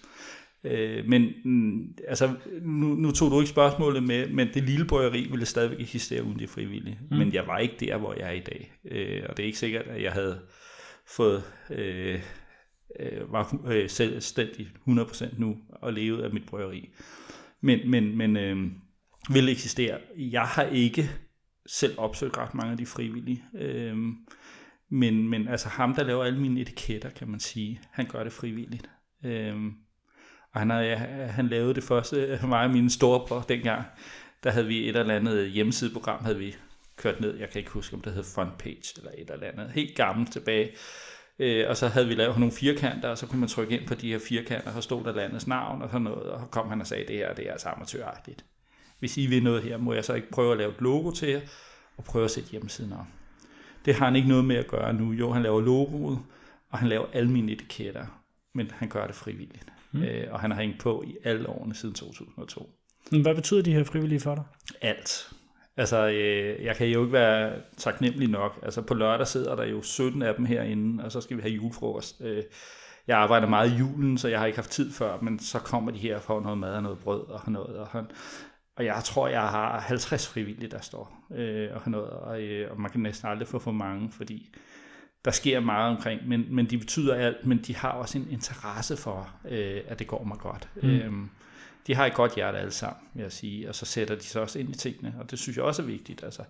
Øh, 0.65 1.09
men 1.09 1.29
mm, 1.45 1.95
altså, 2.09 2.31
nu, 2.63 2.87
nu 2.87 3.11
tog 3.11 3.31
du 3.31 3.41
ikke 3.41 3.51
spørgsmålet 3.51 4.03
med, 4.03 4.29
men 4.29 4.49
det 4.55 4.63
lille 4.63 4.87
bryggeri 4.87 5.27
ville 5.31 5.47
stadigvæk 5.47 5.81
eksistere 5.81 6.23
uden 6.23 6.39
det 6.39 6.51
frivillige. 6.51 6.99
Mm. 7.11 7.17
Men 7.17 7.35
jeg 7.35 7.47
var 7.47 7.59
ikke 7.59 7.75
der, 7.81 7.97
hvor 7.97 8.15
jeg 8.19 8.29
er 8.29 8.33
i 8.33 8.41
dag. 8.41 8.73
Øh, 8.91 9.23
og 9.29 9.37
det 9.37 9.43
er 9.43 9.47
ikke 9.47 9.59
sikkert, 9.59 9.87
at 9.87 10.03
jeg 10.03 10.13
havde 10.13 10.39
fået, 11.09 11.45
øh, 11.71 12.23
øh, 13.01 13.33
var 13.33 13.61
øh, 13.67 13.91
selvstændig 13.91 14.69
100% 14.89 15.41
nu 15.41 15.57
og 15.71 15.93
levet 15.93 16.23
af 16.23 16.31
mit 16.31 16.47
bryggeri. 16.47 16.91
Men, 17.61 17.91
men, 17.91 18.17
men 18.17 18.37
øh, 18.37 18.57
vil 19.31 19.49
eksistere. 19.49 19.99
Jeg 20.17 20.43
har 20.43 20.63
ikke 20.63 21.11
selv 21.67 21.95
opsøgt 21.99 22.39
ret 22.39 22.55
mange 22.55 22.73
af 22.73 22.79
de 22.79 22.87
frivillige. 22.87 23.45
Øh, 23.55 23.97
men, 24.91 25.29
men 25.29 25.49
altså 25.49 25.69
ham, 25.69 25.95
der 25.95 26.05
laver 26.05 26.25
alle 26.25 26.41
mine 26.41 26.61
etiketter, 26.61 27.11
kan 27.11 27.29
man 27.29 27.41
sige, 27.41 27.81
han 27.91 28.07
gør 28.07 28.25
det 28.25 28.33
frivilligt. 28.33 28.91
Øh, 29.25 29.57
og 30.53 30.61
han, 30.61 30.71
har, 30.71 30.83
han 31.27 31.49
lavede 31.49 31.75
det 31.75 31.85
første, 31.85 32.39
mig 32.49 32.65
og 32.65 32.71
mine 32.71 32.91
storebror 32.91 33.41
dengang, 33.41 33.85
der 34.45 34.51
havde 34.51 34.67
vi 34.67 34.89
et 34.89 34.97
eller 34.97 35.15
andet 35.15 35.51
hjemmesideprogram, 35.51 36.25
havde 36.25 36.39
vi 36.39 36.57
kørt 36.99 37.21
ned. 37.21 37.37
Jeg 37.37 37.51
kan 37.51 37.59
ikke 37.59 37.71
huske, 37.71 37.95
om 37.95 38.01
det 38.01 38.13
hed 38.13 38.25
Frontpage 38.25 38.95
eller 38.97 39.11
et 39.19 39.31
eller 39.31 39.47
andet. 39.47 39.71
Helt 39.71 39.97
gammelt 39.97 40.33
tilbage. 40.33 40.71
Øh, 41.39 41.65
og 41.69 41.77
så 41.77 41.89
havde 41.89 42.09
vi 42.09 42.15
lavet 42.15 42.39
nogle 42.39 42.53
firkanter, 42.53 43.09
og 43.09 43.19
så 43.19 43.27
kunne 43.27 43.41
man 43.41 43.49
trykke 43.49 43.79
ind 43.79 43.89
på 43.89 43.95
de 43.95 44.13
her 44.13 44.19
firkanter, 44.19 44.69
og 44.69 44.75
så 44.75 44.81
stod 44.81 45.05
der 45.05 45.13
landets 45.13 45.47
navn 45.47 45.83
og 45.83 45.89
sådan 45.89 46.03
noget, 46.03 46.23
og 46.23 46.41
så 46.41 46.47
kom 46.47 46.69
han 46.69 46.81
og 46.81 46.87
sagde, 46.87 47.07
det 47.09 47.17
her 47.17 47.35
det 47.35 47.49
er 47.49 47.53
altså 47.53 47.69
amatøragtigt. 47.69 48.45
Hvis 48.99 49.17
I 49.17 49.27
vil 49.27 49.43
noget 49.43 49.63
her, 49.63 49.77
må 49.77 49.93
jeg 49.93 50.05
så 50.05 50.15
ikke 50.15 50.31
prøve 50.31 50.53
at 50.53 50.59
lave 50.59 50.71
et 50.71 50.81
logo 50.81 51.11
til 51.11 51.29
jer, 51.29 51.41
og 51.97 52.05
prøve 52.05 52.25
at 52.25 52.31
sætte 52.31 52.51
hjemmesiden 52.51 52.93
op. 52.93 53.07
Det 53.85 53.95
har 53.95 54.05
han 54.05 54.17
ikke 54.17 54.29
noget 54.29 54.45
med 54.45 54.57
at 54.57 54.67
gøre 54.67 54.93
nu. 54.93 55.13
Jo, 55.13 55.33
han 55.33 55.43
laver 55.43 55.61
logoet, 55.61 56.19
og 56.71 56.79
han 56.79 56.89
laver 56.89 57.07
alle 57.13 57.31
mine 57.31 57.53
etiketter, 57.53 58.07
men 58.55 58.71
han 58.71 58.89
gør 58.89 59.07
det 59.07 59.15
frivilligt. 59.15 59.67
Mm. 59.93 60.03
Øh, 60.03 60.33
og 60.33 60.41
han 60.41 60.51
har 60.51 60.61
hængt 60.61 60.81
på 60.81 61.05
i 61.07 61.17
alle 61.25 61.49
årene 61.49 61.75
siden 61.75 61.95
2002. 61.95 62.71
Hvad 63.11 63.35
betyder 63.35 63.63
de 63.63 63.73
her 63.73 63.85
frivillige 63.85 64.21
for 64.21 64.35
dig? 64.35 64.45
Alt. 64.81 65.33
Altså, 65.79 66.09
øh, 66.09 66.65
jeg 66.65 66.77
kan 66.77 66.87
jo 66.87 67.01
ikke 67.01 67.13
være 67.13 67.53
taknemmelig 67.77 68.29
nok. 68.29 68.59
Altså, 68.63 68.83
på 68.83 68.95
lørdag 68.95 69.27
sidder 69.27 69.57
der 69.57 69.65
jo 69.65 69.83
17 69.83 70.23
af 70.23 70.35
dem 70.35 70.45
herinde, 70.45 71.05
og 71.05 71.13
så 71.13 71.21
skal 71.21 71.37
vi 71.37 71.43
have 71.43 71.55
julefrokost. 71.55 72.21
Øh, 72.25 72.43
jeg 73.07 73.19
arbejder 73.19 73.49
meget 73.49 73.73
i 73.73 73.75
julen, 73.75 74.19
så 74.19 74.29
jeg 74.29 74.39
har 74.39 74.47
ikke 74.47 74.59
haft 74.59 74.71
tid 74.71 74.93
før, 74.93 75.21
men 75.21 75.39
så 75.39 75.59
kommer 75.59 75.91
de 75.91 75.99
her 75.99 76.17
og 76.17 76.23
får 76.23 76.41
noget 76.41 76.59
mad 76.59 76.75
og 76.75 76.83
noget 76.83 76.99
brød 76.99 77.21
og 77.21 77.53
noget. 77.53 77.77
Og, 77.77 78.05
og 78.77 78.85
jeg 78.85 79.01
tror, 79.05 79.29
jeg 79.29 79.41
har 79.41 79.81
50 79.81 80.29
frivillige, 80.29 80.71
der 80.71 80.81
står 80.81 81.27
øh, 81.35 81.69
og 81.75 81.91
noget. 81.91 82.11
Og, 82.11 82.43
øh, 82.43 82.71
og 82.71 82.81
man 82.81 82.91
kan 82.91 83.01
næsten 83.01 83.29
aldrig 83.29 83.49
få 83.49 83.59
for 83.59 83.73
mange, 83.73 84.11
fordi 84.13 84.55
der 85.25 85.31
sker 85.31 85.61
meget 85.61 85.97
omkring, 85.97 86.29
men, 86.29 86.55
men 86.55 86.67
de 86.67 86.79
betyder 86.79 87.15
alt, 87.15 87.47
men 87.47 87.59
de 87.59 87.77
har 87.77 87.91
også 87.91 88.19
en 88.19 88.29
interesse 88.31 88.97
for, 88.97 89.31
øh, 89.51 89.81
at 89.87 89.99
det 89.99 90.07
går 90.07 90.25
mig 90.25 90.39
godt. 90.39 90.69
Mm. 90.83 90.89
Øhm, 90.89 91.31
de 91.89 91.95
har 91.95 92.07
et 92.07 92.15
godt 92.15 92.35
hjerte 92.35 92.59
alle 92.59 92.71
sammen, 92.71 93.09
vil 93.15 93.23
jeg 93.23 93.33
sige, 93.33 93.69
og 93.69 93.75
så 93.75 93.87
sætter 93.87 94.15
de 94.15 94.25
sig 94.25 94.43
også 94.43 94.59
ind 94.59 94.71
i 94.71 94.79
tingene, 94.79 95.15
og 95.21 95.31
det 95.31 95.39
synes 95.39 95.57
jeg 95.57 95.65
også 95.65 95.83
er 95.83 95.87
vigtigt. 95.87 96.25
Altså, 96.25 96.43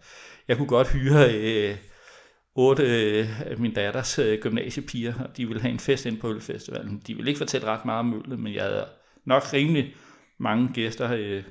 jeg 0.48 0.56
kunne 0.56 0.68
godt 0.68 0.92
hyre 0.92 1.34
øh, 1.34 1.76
otte 2.54 2.82
øh, 2.82 3.40
af 3.40 3.58
min 3.58 3.74
datters 3.74 4.18
øh, 4.18 4.38
gymnasiepiger, 4.40 5.14
og 5.14 5.36
de 5.36 5.46
ville 5.46 5.62
have 5.62 5.72
en 5.72 5.78
fest 5.78 6.06
ind 6.06 6.20
på 6.20 6.30
Ølfestivalen. 6.30 7.02
De 7.06 7.14
ville 7.14 7.30
ikke 7.30 7.38
fortælle 7.38 7.66
ret 7.66 7.84
meget 7.84 7.98
om 7.98 8.14
øllet, 8.14 8.38
men 8.38 8.54
jeg 8.54 8.62
havde 8.62 8.86
nok 9.24 9.52
rimelig 9.52 9.94
mange 10.38 10.68
gæster 10.74 11.12
øh, 11.12 11.42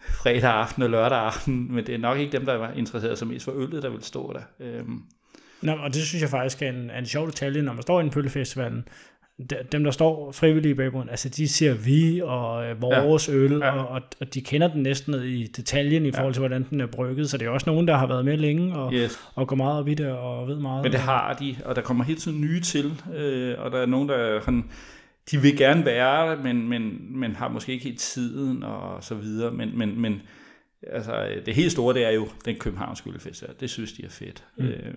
fredag 0.00 0.50
aften 0.50 0.82
og 0.82 0.90
lørdag 0.90 1.18
aften, 1.18 1.74
men 1.74 1.86
det 1.86 1.94
er 1.94 1.98
nok 1.98 2.18
ikke 2.18 2.32
dem, 2.32 2.46
der 2.46 2.54
var 2.54 2.72
interesseret 2.72 3.18
så 3.18 3.24
mest 3.24 3.44
for 3.44 3.52
øllet, 3.52 3.82
der 3.82 3.88
vil 3.90 4.02
stå 4.02 4.32
der. 4.32 4.66
Øh. 4.66 4.84
Nå, 5.62 5.72
og 5.72 5.94
det 5.94 6.02
synes 6.02 6.22
jeg 6.22 6.30
faktisk 6.30 6.62
er 6.62 6.68
en, 6.68 6.90
en 6.90 7.06
sjov 7.06 7.26
detalje, 7.26 7.62
når 7.62 7.72
man 7.72 7.82
står 7.82 8.00
i 8.00 8.04
en 8.04 8.10
pølfestivalen, 8.10 8.88
dem, 9.72 9.84
der 9.84 9.90
står 9.90 10.32
frivillige 10.32 10.70
i 10.70 10.74
baggrunden, 10.74 11.10
altså 11.10 11.28
de 11.28 11.48
siger 11.48 11.74
vi 11.74 12.20
og 12.24 12.66
øh, 12.66 12.82
vores 12.82 13.28
ja. 13.28 13.34
øl, 13.34 13.52
ja. 13.52 13.70
Og, 13.70 14.02
og, 14.20 14.34
de 14.34 14.40
kender 14.40 14.68
den 14.68 14.82
næsten 14.82 15.10
ned 15.10 15.22
i 15.22 15.46
detaljen 15.46 16.06
i 16.06 16.12
forhold 16.12 16.34
til, 16.34 16.40
hvordan 16.40 16.66
den 16.70 16.80
er 16.80 16.86
brygget, 16.86 17.30
så 17.30 17.38
det 17.38 17.46
er 17.46 17.50
også 17.50 17.70
nogen, 17.70 17.88
der 17.88 17.96
har 17.96 18.06
været 18.06 18.24
med 18.24 18.36
længe 18.36 18.74
og, 18.74 18.92
yes. 18.92 19.20
og 19.34 19.48
går 19.48 19.56
meget 19.56 19.80
op 19.80 19.88
i 19.88 19.94
det 19.94 20.06
og 20.06 20.48
ved 20.48 20.56
meget. 20.56 20.82
Men 20.82 20.92
det 20.92 21.00
har 21.00 21.32
de, 21.32 21.56
og 21.64 21.76
der 21.76 21.82
kommer 21.82 22.04
helt 22.04 22.20
tiden 22.20 22.40
nye 22.40 22.60
til, 22.60 23.02
øh, 23.14 23.54
og 23.58 23.70
der 23.70 23.78
er 23.78 23.86
nogen, 23.86 24.08
der 24.08 24.40
han, 24.44 24.64
de 25.30 25.38
vil 25.38 25.56
gerne 25.56 25.84
være 25.84 26.36
men, 26.36 26.68
men, 26.68 26.98
men 27.18 27.36
har 27.36 27.48
måske 27.48 27.72
ikke 27.72 27.84
helt 27.84 28.00
tiden 28.00 28.62
og 28.62 29.04
så 29.04 29.14
videre, 29.14 29.52
men, 29.52 29.78
men, 29.78 30.00
men 30.00 30.22
altså, 30.92 31.28
det 31.46 31.54
helt 31.54 31.72
store, 31.72 31.94
det 31.94 32.04
er 32.04 32.10
jo 32.10 32.28
den 32.44 32.56
Københavns 32.56 33.02
Ølfest, 33.06 33.44
det 33.60 33.70
synes 33.70 33.92
de 33.92 34.04
er 34.04 34.10
fedt. 34.10 34.44
Mm. 34.56 34.64
Øh, 34.64 34.94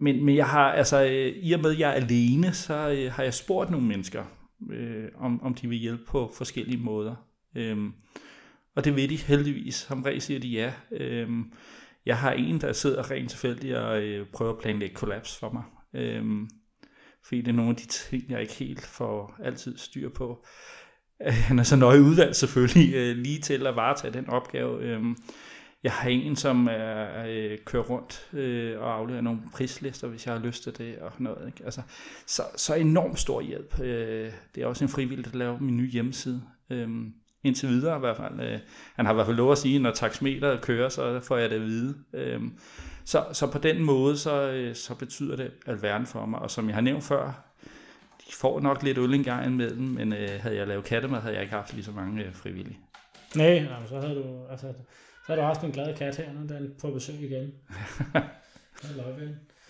men, 0.00 0.24
men 0.24 0.36
jeg 0.36 0.46
har, 0.46 0.72
altså, 0.72 1.04
øh, 1.04 1.32
i 1.42 1.52
og 1.52 1.60
med, 1.60 1.70
at 1.70 1.78
jeg 1.78 1.90
er 1.90 1.94
alene, 1.94 2.52
så 2.52 2.74
øh, 2.74 3.12
har 3.12 3.22
jeg 3.22 3.34
spurgt 3.34 3.70
nogle 3.70 3.86
mennesker, 3.86 4.24
øh, 4.70 5.08
om, 5.14 5.42
om 5.42 5.54
de 5.54 5.68
vil 5.68 5.78
hjælpe 5.78 6.04
på 6.04 6.32
forskellige 6.36 6.82
måder. 6.82 7.14
Øhm, 7.56 7.92
og 8.76 8.84
det 8.84 8.96
vil 8.96 9.10
de 9.10 9.16
heldigvis. 9.16 9.74
Som 9.74 10.02
regel 10.02 10.20
siger 10.20 10.40
de 10.40 10.48
ja. 10.48 10.72
Øhm, 10.92 11.52
jeg 12.06 12.18
har 12.18 12.32
en, 12.32 12.60
der 12.60 12.72
sidder 12.72 13.10
rent 13.10 13.30
tilfældigt 13.30 13.76
og 13.76 14.02
øh, 14.02 14.26
prøver 14.32 14.52
at 14.52 14.58
planlægge 14.58 14.94
kollaps 14.94 15.38
for 15.38 15.50
mig. 15.50 15.62
Øhm, 15.94 16.48
fordi 17.24 17.40
det 17.40 17.48
er 17.48 17.52
nogle 17.52 17.70
af 17.70 17.76
de 17.76 17.86
ting, 17.86 18.30
jeg 18.30 18.40
ikke 18.40 18.54
helt 18.54 18.86
får 18.86 19.36
altid 19.42 19.78
styr 19.78 20.08
på. 20.08 20.44
Øh, 21.26 21.32
han 21.32 21.58
er 21.58 21.62
så 21.62 21.76
nøje 21.76 22.02
udvalgt 22.02 22.36
selvfølgelig, 22.36 22.94
øh, 22.94 23.16
lige 23.16 23.40
til 23.40 23.66
at 23.66 23.76
varetage 23.76 24.14
den 24.14 24.28
opgave. 24.28 24.82
Øhm, 24.82 25.16
jeg 25.86 25.94
har 25.94 26.08
en, 26.08 26.36
som 26.36 26.68
er, 26.70 27.26
øh, 27.28 27.58
kører 27.64 27.82
rundt 27.82 28.28
øh, 28.32 28.80
og 28.80 28.94
afleverer 28.94 29.22
nogle 29.22 29.40
prislister, 29.54 30.08
hvis 30.08 30.26
jeg 30.26 30.34
har 30.34 30.40
lyst 30.40 30.62
til 30.62 30.78
det 30.78 30.98
og 30.98 31.12
noget. 31.18 31.46
Ikke? 31.46 31.64
Altså, 31.64 31.80
så, 32.26 32.42
så 32.56 32.74
enormt 32.74 33.18
stor 33.18 33.40
hjælp. 33.40 33.80
Øh, 33.80 34.32
det 34.54 34.62
er 34.62 34.66
også 34.66 34.84
en 34.84 34.88
frivillig, 34.88 35.32
der 35.32 35.38
laver 35.38 35.58
min 35.58 35.76
nye 35.76 35.90
hjemmeside. 35.90 36.42
Øh, 36.70 36.88
indtil 37.44 37.68
videre 37.68 37.96
i 37.96 38.00
hvert 38.00 38.16
fald. 38.16 38.40
Øh, 38.40 38.58
han 38.94 39.06
har 39.06 39.12
i 39.12 39.14
hvert 39.14 39.26
fald 39.26 39.36
lov 39.36 39.52
at 39.52 39.58
sige, 39.58 39.76
at 39.76 39.82
når 39.82 39.90
taxmeteret 39.90 40.62
kører, 40.62 40.88
så 40.88 41.20
får 41.20 41.36
jeg 41.36 41.50
det 41.50 41.56
at 41.56 41.62
vide. 41.62 41.94
Øh, 42.12 42.40
så, 43.04 43.24
så 43.32 43.50
på 43.50 43.58
den 43.58 43.84
måde, 43.84 44.18
så, 44.18 44.50
øh, 44.50 44.74
så 44.74 44.94
betyder 44.94 45.36
det 45.36 45.50
alverden 45.66 46.06
for 46.06 46.26
mig. 46.26 46.38
Og 46.40 46.50
som 46.50 46.66
jeg 46.66 46.74
har 46.74 46.82
nævnt 46.82 47.04
før, 47.04 47.42
de 48.20 48.32
får 48.32 48.60
nok 48.60 48.82
lidt 48.82 48.98
øl 48.98 49.14
en 49.14 49.24
gang 49.24 49.46
imellem, 49.46 49.82
men 49.82 50.12
øh, 50.12 50.28
havde 50.40 50.56
jeg 50.56 50.66
lavet 50.66 50.84
kattemad, 50.84 51.20
havde 51.20 51.34
jeg 51.34 51.42
ikke 51.42 51.54
haft 51.54 51.74
lige 51.74 51.84
så 51.84 51.92
mange 51.92 52.24
øh, 52.24 52.34
frivillige. 52.34 52.78
Nej, 53.36 53.66
så 53.88 54.00
havde 54.00 54.14
du, 54.14 54.46
altså, 54.50 54.66
så 55.26 55.32
har 55.32 55.36
du 55.36 55.42
haft 55.42 55.62
en 55.62 55.72
glad 55.72 55.96
kat 55.96 56.16
her, 56.16 56.32
når 56.32 56.40
den 56.40 56.64
er 56.64 56.68
på 56.80 56.90
besøg 56.90 57.22
igen. 57.22 57.52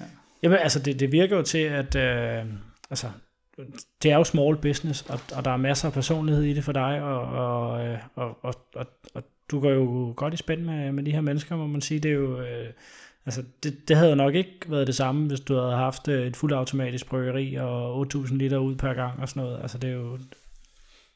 ja. 0.00 0.04
Jamen, 0.42 0.59
altså, 0.59 0.78
det, 0.78 1.00
det 1.00 1.12
virker 1.12 1.36
jo 1.36 1.42
til, 1.42 1.59
at 1.59 1.94
øh, 1.94 2.44
altså, 2.90 3.11
det 4.02 4.11
er 4.12 4.16
jo 4.16 4.24
small 4.24 4.57
business, 4.57 5.02
og, 5.02 5.20
og 5.36 5.44
der 5.44 5.50
er 5.50 5.57
masser 5.57 5.88
af 5.88 5.94
personlighed 5.94 6.42
i 6.42 6.52
det 6.52 6.64
for 6.64 6.72
dig, 6.72 7.02
og, 7.02 7.20
og, 7.20 7.86
øh, 7.86 7.98
og, 8.14 8.44
og, 8.44 8.54
og, 8.74 8.86
og 9.14 9.22
du 9.50 9.61
går 9.61 9.70
jo 9.70 10.12
godt 10.16 10.34
i 10.34 10.36
spænd 10.36 10.62
med, 10.62 10.92
med 10.92 11.04
de 11.04 11.12
her 11.12 11.20
mennesker, 11.20 11.57
må 11.57 11.66
man 11.66 11.80
sige. 11.80 12.00
Det 12.00 12.11
er 12.11 12.14
jo... 12.14 12.40
Øh, 12.40 12.72
Altså, 13.26 13.42
det, 13.62 13.88
det 13.88 13.96
havde 13.96 14.16
nok 14.16 14.34
ikke 14.34 14.61
været 14.68 14.86
det 14.86 14.94
samme, 14.94 15.26
hvis 15.26 15.40
du 15.40 15.54
havde 15.54 15.76
haft 15.76 16.09
øh, 16.09 16.26
et 16.26 16.36
fuldautomatisk 16.36 17.07
bryggeri 17.09 17.54
og 17.54 18.07
8.000 18.14 18.34
liter 18.34 18.59
ud 18.59 18.76
per 18.76 18.94
gang 18.94 19.20
og 19.20 19.28
sådan 19.28 19.42
noget. 19.42 19.61
Altså, 19.62 19.78
det 19.78 19.90
er 19.90 19.94
jo, 19.94 20.18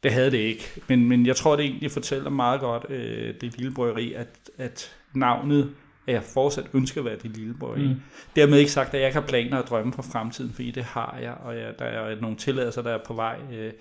det 0.03 0.13
havde 0.13 0.31
det 0.31 0.39
ikke, 0.39 0.81
men, 0.89 1.09
men 1.09 1.27
jeg 1.27 1.37
tror, 1.37 1.57
det 1.57 1.65
egentlig 1.65 1.91
fortæller 1.91 2.31
meget 2.31 2.61
godt, 2.61 2.87
øh, 2.89 3.35
det 3.41 3.59
lille 3.59 3.75
bryggeri, 3.75 4.13
at, 4.13 4.29
at 4.59 4.97
navnet 5.15 5.75
at 6.07 6.15
jeg 6.15 6.23
fortsat 6.23 6.71
ønsker 6.75 7.01
at 7.01 7.05
være 7.05 7.17
det 7.23 7.37
lille 7.37 7.55
bryggeri. 7.55 7.89
Mm. 7.89 8.01
Dermed 8.37 8.59
ikke 8.59 8.71
sagt, 8.71 8.95
at 8.95 9.01
jeg 9.01 9.13
har 9.13 9.21
planer 9.21 9.57
og 9.59 9.67
drømme 9.67 9.93
for 9.93 10.03
fremtiden, 10.03 10.53
fordi 10.53 10.71
det 10.71 10.85
har 10.85 11.19
jeg, 11.23 11.35
og 11.35 11.57
jeg, 11.57 11.75
der 11.79 11.85
er 11.85 12.21
nogle 12.21 12.37
tilladelser, 12.37 12.83
der 12.83 12.91
er 12.91 13.05
på 13.07 13.15
vej. 13.15 13.39
Øh, 13.53 13.73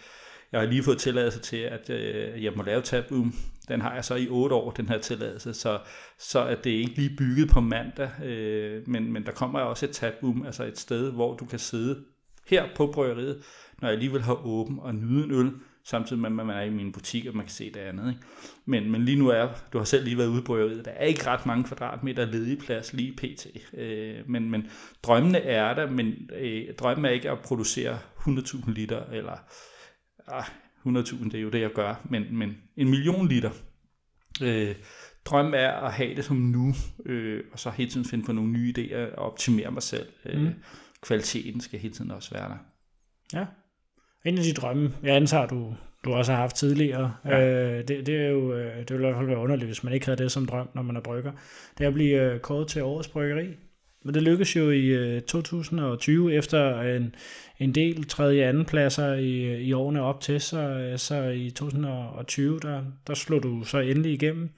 jeg 0.51 0.59
har 0.59 0.67
lige 0.67 0.84
fået 0.84 0.97
tilladelse 0.97 1.39
til, 1.39 1.57
at 1.57 1.89
øh, 1.89 2.43
jeg 2.43 2.53
må 2.55 2.63
lave 2.63 2.82
tabboom. 2.82 3.34
Den 3.67 3.82
har 3.82 3.93
jeg 3.93 4.05
så 4.05 4.15
i 4.15 4.28
otte 4.30 4.55
år, 4.55 4.72
den 4.72 4.89
her 4.89 4.97
tilladelse, 4.97 5.53
så, 5.53 5.80
så 6.20 6.45
at 6.45 6.63
det 6.63 6.70
ikke 6.70 6.95
lige 6.95 7.15
bygget 7.17 7.49
på 7.49 7.61
mandag, 7.61 8.09
øh, 8.26 8.88
men, 8.88 9.14
men 9.14 9.26
der 9.26 9.31
kommer 9.31 9.60
også 9.60 9.85
et 9.85 9.91
tabboom, 9.91 10.45
altså 10.45 10.64
et 10.64 10.80
sted, 10.80 11.11
hvor 11.11 11.35
du 11.35 11.45
kan 11.45 11.60
sidde 11.60 12.03
her 12.48 12.65
på 12.76 12.91
bryggeriet, 12.94 13.44
når 13.81 13.88
jeg 13.88 13.94
alligevel 13.94 14.22
har 14.22 14.45
åben 14.45 14.80
og 14.80 14.95
nyde 14.95 15.23
en 15.23 15.31
øl, 15.31 15.52
samtidig 15.90 16.22
med, 16.22 16.30
at 16.30 16.36
man 16.36 16.49
er 16.49 16.61
i 16.61 16.70
min 16.70 16.91
butik, 16.91 17.26
og 17.26 17.36
man 17.36 17.45
kan 17.45 17.53
se 17.53 17.72
det 17.74 17.80
andet. 17.80 18.10
Ikke? 18.10 18.22
Men, 18.66 18.91
men 18.91 19.06
lige 19.06 19.20
nu 19.20 19.28
er, 19.28 19.48
du 19.74 19.78
har 19.78 19.86
selv 19.86 20.03
lige 20.03 20.18
været 20.18 20.28
ude 20.28 20.41
på 20.41 20.57
øvrigt, 20.57 20.86
der 20.86 20.91
er 20.91 21.06
ikke 21.06 21.28
ret 21.28 21.45
mange 21.45 21.64
kvadratmeter 21.64 22.26
ledig 22.26 22.60
plads 22.60 22.94
lige 22.94 23.16
pt. 23.16 23.48
Øh, 23.74 24.30
men, 24.30 24.49
men 24.49 24.68
drømmene 25.03 25.40
er 25.40 25.74
der, 25.74 25.90
men 25.90 26.30
øh, 26.36 26.74
drømmen 26.74 27.06
er 27.06 27.10
ikke 27.10 27.32
at 27.32 27.40
producere 27.40 27.99
100.000 28.18 28.72
liter, 28.72 29.06
eller 29.06 29.38
ah, 30.28 30.44
100.000, 30.86 31.24
det 31.24 31.36
er 31.36 31.41
jo 31.41 31.49
det, 31.49 31.61
jeg 31.61 31.72
gør, 31.72 31.95
men, 32.10 32.38
men 32.38 32.57
en 32.78 32.90
million 32.90 33.28
liter. 33.28 33.52
Øh, 34.41 34.76
drømmen 35.26 35.53
er 35.53 35.72
at 35.72 35.94
have 35.94 36.16
det 36.16 36.26
som 36.26 36.38
nu, 36.38 36.74
øh, 37.06 37.44
og 37.52 37.60
så 37.60 37.70
hele 37.70 37.91
tiden 37.91 38.06
finde 38.06 38.26
på 38.26 38.32
nogle 38.32 38.52
nye 38.52 38.74
idéer 38.78 39.16
og 39.18 39.32
optimere 39.32 39.72
mig 39.72 39.84
selv. 39.84 40.07
Øh, 40.26 40.41
mm. 40.41 40.53
Kvaliteten 41.02 41.61
skal 41.61 41.80
hele 41.80 41.94
tiden 41.94 42.11
også 42.11 42.32
være 42.32 42.49
der. 42.49 42.57
Ja, 43.40 43.45
en 44.26 44.38
af 44.38 44.44
de 44.44 44.54
drømme, 44.54 44.91
jeg 45.04 45.16
antager, 45.16 45.48
du, 45.48 45.74
du 46.06 46.14
også 46.14 46.32
har 46.32 46.40
haft 46.40 46.56
tidligere, 46.56 47.14
ja. 47.26 47.41
øh, 47.41 47.88
det, 47.88 48.06
det, 48.06 48.16
er 48.16 48.30
jo, 48.30 48.54
øh, 48.54 48.80
det 48.80 48.91
ville 48.91 49.08
i 49.08 49.10
hvert 49.10 49.20
fald 49.20 49.28
være 49.28 49.38
underligt, 49.38 49.68
hvis 49.68 49.84
man 49.84 49.94
ikke 49.94 50.06
havde 50.06 50.24
det 50.24 50.32
som 50.32 50.46
drøm, 50.46 50.70
når 50.76 50.82
man 50.82 50.96
er 50.96 51.02
brygger. 51.02 51.32
Det 51.78 51.84
er 51.84 51.88
at 51.88 51.94
blive 51.94 52.34
øh, 52.34 52.40
kåret 52.40 52.68
til 52.68 52.84
årets 52.84 53.08
bryggeri. 53.08 53.48
Men 54.04 54.14
det 54.14 54.24
lykkedes 54.24 54.56
jo 54.56 54.70
i 54.70 54.86
øh, 54.86 55.22
2020, 55.22 56.34
efter 56.34 56.82
en, 56.82 57.16
en 57.60 57.76
del 57.76 58.04
tredje 58.04 58.46
anden 58.46 58.66
pladser 58.66 59.14
i, 59.14 59.62
i 59.64 59.74
årene 59.74 60.02
op 60.02 60.22
til, 60.22 60.41
så, 60.41 60.60
øh, 60.60 60.98
så 60.98 61.24
i 61.24 61.50
2020, 61.50 62.60
der, 62.60 62.84
der 63.08 63.14
slog 63.14 63.44
du 63.44 63.64
så 63.64 63.80
endelig 63.80 64.14
igennem. 64.14 64.50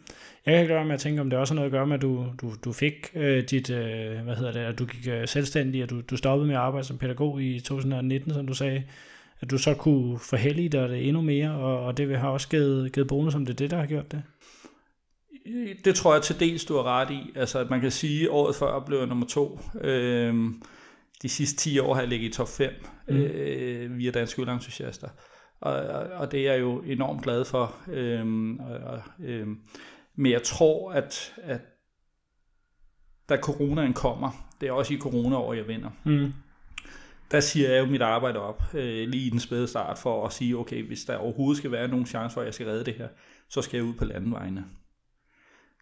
Jeg 0.46 0.54
kan 0.54 0.62
ikke 0.62 0.74
gøre 0.74 0.86
med 0.86 0.94
at 0.94 1.00
tænke, 1.00 1.22
om 1.22 1.30
det 1.30 1.40
også 1.40 1.54
har 1.54 1.56
noget 1.56 1.66
at 1.66 1.72
gøre 1.72 1.88
med, 1.88 1.96
at 1.96 2.02
du, 2.02 2.26
du, 2.42 2.54
du 2.66 2.72
fik 2.72 3.12
øh, 3.16 3.44
dit, 3.44 3.70
øh, 3.70 4.24
hvad 4.24 4.36
hedder 4.36 4.52
det, 4.52 4.60
at 4.60 4.80
du 4.80 4.86
gik 4.86 5.08
øh, 5.08 5.28
selvstændig, 5.28 5.84
og 5.84 5.90
du, 5.90 6.02
du 6.02 6.18
stoppede 6.18 6.48
med 6.48 6.56
at 6.56 6.62
arbejde 6.62 6.88
som 6.88 6.98
pædagog 6.98 7.42
i 7.42 7.60
2019, 7.60 8.34
som 8.34 8.48
du 8.48 8.54
sagde 8.54 8.84
at 9.42 9.52
du 9.52 9.58
så 9.58 9.74
kunne 9.74 10.20
forhellige 10.20 10.70
dig 10.70 10.90
det 10.90 11.08
endnu 11.08 11.22
mere, 11.22 11.52
og, 11.52 11.86
og 11.86 11.98
det 11.98 12.20
har 12.20 12.30
også 12.30 12.50
givet, 12.50 12.94
givet 12.94 13.08
bonus, 13.08 13.36
om 13.36 13.46
det 13.46 13.54
er 13.54 13.58
det, 13.58 13.72
der 13.72 13.78
har 13.78 13.86
gjort 13.86 14.12
det? 14.12 14.24
Det 15.86 15.96
tror 15.96 16.14
jeg 16.14 16.24
til 16.24 16.40
dels, 16.40 16.66
du 16.66 16.76
har 16.76 16.84
ret 16.84 17.12
i. 17.12 17.32
Altså, 17.36 17.60
at 17.60 17.70
man 17.70 17.82
kan 17.82 17.92
sige, 17.92 18.24
at 18.24 18.30
året 18.30 18.56
før 18.56 18.80
blev 18.80 18.98
jeg 18.98 19.08
nummer 19.08 19.26
to. 19.26 19.60
Øhm, 19.82 20.62
de 21.22 21.30
sidste 21.30 21.58
10 21.58 21.80
år 21.80 21.94
har 21.94 22.02
jeg 22.02 22.10
ligget 22.10 22.30
i 22.30 22.34
top 22.34 22.48
5 22.48 22.74
mm. 23.08 23.16
øh, 23.16 23.98
via 23.98 24.12
Danske 24.12 24.40
Udenlandsentusiaster. 24.40 25.10
Og, 25.62 25.74
og, 25.74 26.04
og 26.04 26.32
det 26.32 26.48
er 26.48 26.52
jeg 26.52 26.62
jo 26.62 26.82
enormt 26.82 27.24
glad 27.24 27.46
for. 27.46 27.76
Øhm, 27.88 28.60
og, 28.60 28.78
og, 28.78 29.02
øhm, 29.20 29.58
men 30.16 30.32
jeg 30.32 30.44
tror, 30.44 30.92
at, 30.92 31.34
at 31.44 31.62
da 33.30 33.38
coronaen 33.38 33.94
kommer, 33.94 34.48
det 34.62 34.70
er 34.70 34.72
også 34.72 34.94
i 34.94 34.98
corona-år, 34.98 35.54
jeg 35.54 35.68
vinder, 35.68 35.90
mm 36.04 36.34
der 37.32 37.40
siger 37.40 37.72
jeg 37.72 37.80
jo 37.80 37.86
mit 37.86 38.02
arbejde 38.02 38.40
op, 38.40 38.64
øh, 38.74 39.08
lige 39.08 39.28
i 39.28 39.30
den 39.30 39.40
spæde 39.40 39.68
start, 39.68 39.98
for 39.98 40.26
at 40.26 40.34
sige, 40.34 40.58
okay, 40.58 40.84
hvis 40.84 41.06
der 41.06 41.16
overhovedet 41.16 41.58
skal 41.58 41.72
være 41.72 41.88
nogen 41.88 42.06
chance 42.06 42.34
for, 42.34 42.42
at 42.42 42.46
jeg 42.46 42.54
skal 42.54 42.68
redde 42.68 42.86
det 42.86 42.94
her, 42.94 43.08
så 43.50 43.62
skal 43.62 43.78
jeg 43.78 43.86
ud 43.86 43.94
på 43.94 44.06
landevejene. 44.06 44.66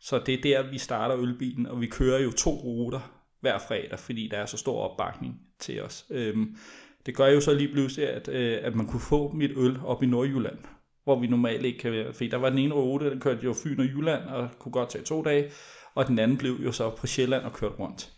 Så 0.01 0.21
det 0.25 0.33
er 0.33 0.41
der, 0.41 0.69
vi 0.71 0.77
starter 0.77 1.17
ølbilen, 1.17 1.65
og 1.65 1.81
vi 1.81 1.87
kører 1.87 2.19
jo 2.19 2.31
to 2.31 2.51
ruter 2.51 2.99
hver 3.41 3.59
fredag, 3.67 3.99
fordi 3.99 4.27
der 4.31 4.37
er 4.37 4.45
så 4.45 4.57
stor 4.57 4.81
opbakning 4.81 5.41
til 5.59 5.81
os. 5.81 6.05
Øhm, 6.09 6.57
det 7.05 7.15
gør 7.15 7.27
jo 7.27 7.41
så 7.41 7.53
lige 7.53 7.73
pludselig, 7.73 8.09
at, 8.09 8.27
øh, 8.27 8.59
at 8.61 8.75
man 8.75 8.87
kunne 8.87 8.99
få 8.99 9.31
mit 9.31 9.51
øl 9.57 9.79
op 9.85 10.03
i 10.03 10.05
Nordjylland, 10.05 10.57
hvor 11.03 11.19
vi 11.19 11.27
normalt 11.27 11.65
ikke 11.65 11.79
kan 11.79 11.91
være. 11.91 12.13
Fordi 12.13 12.29
der 12.29 12.37
var 12.37 12.49
den 12.49 12.59
ene 12.59 12.73
rute, 12.73 13.09
den 13.09 13.19
kørte 13.19 13.43
jo 13.43 13.53
Fyn 13.63 13.79
og 13.79 13.85
Jylland, 13.85 14.23
og 14.23 14.49
kunne 14.59 14.71
godt 14.71 14.89
tage 14.89 15.03
to 15.03 15.21
dage, 15.21 15.51
og 15.95 16.07
den 16.07 16.19
anden 16.19 16.37
blev 16.37 16.59
jo 16.63 16.71
så 16.71 16.89
på 16.89 17.07
Sjælland 17.07 17.43
og 17.43 17.53
kørte 17.53 17.75
rundt. 17.75 18.11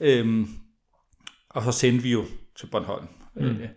Øhm, 0.00 0.48
og 1.48 1.62
så 1.62 1.72
sendte 1.72 2.02
vi 2.02 2.12
jo 2.12 2.24
til 2.58 2.66
Bornholm. 2.66 3.06
Mm. 3.34 3.42
Øh, 3.42 3.68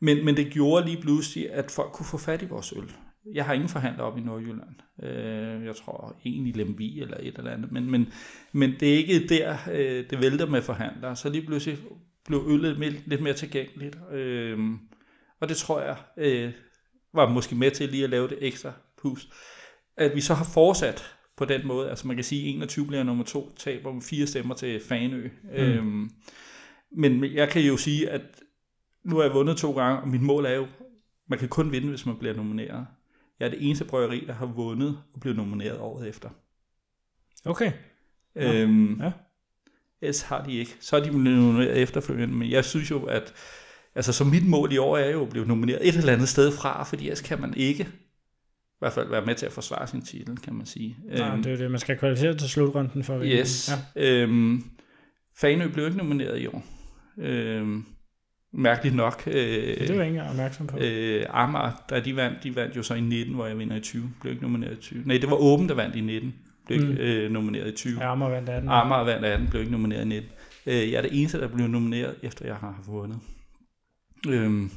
men, 0.00 0.24
men 0.24 0.36
det 0.36 0.52
gjorde 0.52 0.86
lige 0.86 1.02
pludselig, 1.02 1.52
at 1.52 1.70
folk 1.70 1.92
kunne 1.92 2.06
få 2.06 2.18
fat 2.18 2.42
i 2.42 2.46
vores 2.46 2.72
øl. 2.76 2.92
Jeg 3.34 3.44
har 3.44 3.52
ingen 3.52 3.68
forhandler 3.68 4.02
op 4.02 4.18
i 4.18 4.20
Nordjylland. 4.20 4.74
Øh, 5.02 5.64
jeg 5.64 5.76
tror 5.76 6.16
egentlig 6.24 6.56
Lemvi 6.56 7.00
eller 7.00 7.16
et 7.20 7.38
eller 7.38 7.50
andet. 7.50 7.72
Men, 7.72 7.90
men, 7.90 8.12
men 8.52 8.74
det 8.80 8.94
er 8.94 8.96
ikke 8.96 9.26
der, 9.28 9.56
øh, 9.72 10.10
det 10.10 10.20
vælter 10.20 10.46
med 10.46 10.62
forhandlere. 10.62 11.16
Så 11.16 11.28
lige 11.28 11.46
pludselig 11.46 11.78
blev 12.26 12.44
øllet 12.48 12.78
lidt 13.06 13.22
mere 13.22 13.34
tilgængeligt. 13.34 13.98
Øh, 14.12 14.58
og 15.40 15.48
det 15.48 15.56
tror 15.56 15.80
jeg 15.80 15.96
øh, 16.16 16.52
var 17.14 17.28
måske 17.28 17.54
med 17.54 17.70
til 17.70 17.88
lige 17.88 18.04
at 18.04 18.10
lave 18.10 18.28
det 18.28 18.38
ekstra 18.40 18.72
pus. 19.02 19.28
At 19.96 20.14
vi 20.14 20.20
så 20.20 20.34
har 20.34 20.44
fortsat 20.44 21.14
på 21.36 21.44
den 21.44 21.66
måde. 21.66 21.90
Altså 21.90 22.06
man 22.06 22.16
kan 22.16 22.24
sige, 22.24 22.48
at 22.48 22.54
21 22.54 22.86
bliver 22.86 23.02
nummer 23.02 23.24
to, 23.24 23.54
taber 23.56 23.92
med 23.92 24.02
fire 24.02 24.26
stemmer 24.26 24.54
til 24.54 24.80
Fanø. 24.88 25.28
Mm. 25.42 25.50
Øhm, 25.50 26.10
men 26.92 27.24
jeg 27.24 27.48
kan 27.48 27.62
jo 27.62 27.76
sige, 27.76 28.10
at 28.10 28.22
nu 29.04 29.16
har 29.16 29.22
jeg 29.22 29.34
vundet 29.34 29.56
to 29.56 29.72
gange, 29.72 30.00
og 30.00 30.08
mit 30.08 30.22
mål 30.22 30.46
er 30.46 30.54
jo, 30.54 30.66
man 31.28 31.38
kan 31.38 31.48
kun 31.48 31.72
vinde, 31.72 31.88
hvis 31.88 32.06
man 32.06 32.16
bliver 32.18 32.34
nomineret. 32.34 32.86
Jeg 33.40 33.46
er 33.46 33.50
det 33.50 33.66
eneste 33.66 33.84
bryggeri, 33.84 34.24
der 34.26 34.32
har 34.32 34.46
vundet 34.46 34.98
og 35.14 35.20
blevet 35.20 35.36
nomineret 35.36 35.78
året 35.78 36.08
efter. 36.08 36.28
Okay. 37.44 37.72
Øhm, 38.36 39.00
ja. 39.00 39.12
Ellers 40.00 40.22
har 40.22 40.44
de 40.44 40.52
ikke. 40.52 40.76
Så 40.80 40.96
er 40.96 41.04
de 41.04 41.10
blevet 41.10 41.38
nomineret 41.38 41.76
efterfølgende, 41.76 42.34
men 42.34 42.50
jeg 42.50 42.64
synes 42.64 42.90
jo, 42.90 43.04
at 43.04 43.34
altså, 43.94 44.12
så 44.12 44.24
mit 44.24 44.46
mål 44.46 44.72
i 44.72 44.76
år 44.76 44.96
er 44.96 45.10
jo 45.10 45.22
at 45.22 45.28
blive 45.28 45.46
nomineret 45.46 45.88
et 45.88 45.96
eller 45.96 46.12
andet 46.12 46.28
sted 46.28 46.52
fra, 46.52 46.84
fordi 46.84 47.04
ellers 47.04 47.20
kan 47.20 47.40
man 47.40 47.54
ikke 47.56 47.82
i 47.82 48.78
hvert 48.78 48.92
fald 48.92 49.08
være 49.08 49.26
med 49.26 49.34
til 49.34 49.46
at 49.46 49.52
forsvare 49.52 49.86
sin 49.86 50.02
titel, 50.02 50.36
kan 50.36 50.54
man 50.54 50.66
sige. 50.66 50.96
Nej, 51.04 51.32
øhm, 51.32 51.42
det 51.42 51.52
er 51.52 51.56
det. 51.56 51.70
Man 51.70 51.80
skal 51.80 51.98
kvalificere 51.98 52.34
til 52.34 52.48
slutrunden 52.48 53.04
for 53.04 53.14
at 53.14 53.20
vinde. 53.20 53.36
Yes. 53.36 53.70
Ja. 53.96 54.22
Øhm, 54.22 54.64
Fanø 55.36 55.68
blev 55.68 55.86
ikke 55.86 55.98
nomineret 55.98 56.40
i 56.40 56.46
år. 56.46 56.64
Øhm, 57.18 57.84
mærkeligt 58.52 58.96
nok. 58.96 59.22
Øh, 59.26 59.34
det 59.88 59.98
var 59.98 60.04
ingen 60.04 60.22
opmærksom 60.22 60.66
på. 60.66 60.78
Øh, 60.80 61.24
Amager, 61.28 61.84
da 61.90 62.00
de 62.00 62.16
vandt, 62.16 62.44
de 62.44 62.56
vandt 62.56 62.76
jo 62.76 62.82
så 62.82 62.94
i 62.94 63.00
19, 63.00 63.34
hvor 63.34 63.46
jeg 63.46 63.58
vinder 63.58 63.76
i 63.76 63.80
20. 63.80 64.10
Blev 64.20 64.32
ikke 64.32 64.42
nomineret 64.42 64.72
i 64.72 64.80
20. 64.80 65.02
Nej, 65.04 65.18
det 65.18 65.30
var 65.30 65.36
Åben, 65.36 65.68
der 65.68 65.74
vandt 65.74 65.96
i 65.96 66.00
19. 66.00 66.34
Blev 66.66 66.80
ikke 66.80 66.92
mm. 66.92 66.98
øh, 66.98 67.30
nomineret 67.30 67.68
i 67.68 67.76
20. 67.76 68.00
Ja, 68.00 68.12
Amager 68.12 68.30
vandt 68.30 68.48
18. 68.48 68.68
Amager 68.70 69.04
vandt 69.04 69.24
18, 69.24 69.48
blev 69.48 69.60
ikke 69.60 69.72
nomineret 69.72 70.02
i 70.02 70.08
19. 70.08 70.30
Øh, 70.66 70.74
jeg 70.74 70.98
er 70.98 71.02
det 71.02 71.20
eneste, 71.20 71.40
der 71.40 71.48
blev 71.48 71.66
nomineret, 71.66 72.14
efter 72.22 72.46
jeg 72.46 72.56
har 72.56 72.82
vundet. 72.86 73.18
Øhm, 74.28 74.70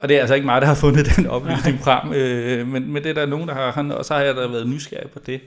og 0.00 0.08
det 0.08 0.16
er 0.16 0.20
altså 0.20 0.34
ikke 0.34 0.46
mig, 0.46 0.60
der 0.60 0.66
har 0.66 0.74
fundet 0.74 1.16
den 1.16 1.26
oplysning 1.26 1.78
frem, 1.78 2.12
øh, 2.12 2.66
men, 2.66 2.92
men 2.92 3.02
det 3.02 3.10
er 3.10 3.14
der 3.14 3.26
nogen, 3.26 3.48
der 3.48 3.54
har, 3.54 3.92
og 3.92 4.04
så 4.04 4.14
har 4.14 4.20
jeg 4.20 4.34
da 4.34 4.46
været 4.46 4.68
nysgerrig 4.68 5.10
på 5.10 5.18
det. 5.18 5.40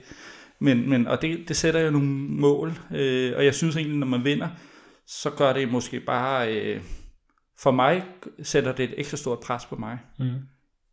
Men, 0.58 0.90
men, 0.90 1.06
og 1.06 1.22
det, 1.22 1.48
det 1.48 1.56
sætter 1.56 1.80
jo 1.80 1.90
nogle 1.90 2.08
mål, 2.28 2.78
øh, 2.94 3.32
og 3.36 3.44
jeg 3.44 3.54
synes 3.54 3.76
egentlig, 3.76 3.98
når 3.98 4.06
man 4.06 4.24
vinder, 4.24 4.48
så 5.10 5.30
gør 5.30 5.52
det 5.52 5.68
måske 5.68 6.00
bare, 6.00 6.56
øh, 6.56 6.82
for 7.58 7.70
mig 7.70 8.04
sætter 8.42 8.72
det 8.72 8.84
et 8.84 8.94
ekstra 9.00 9.16
stort 9.16 9.40
pres 9.40 9.66
på 9.66 9.76
mig. 9.76 9.98
Mm. 10.18 10.34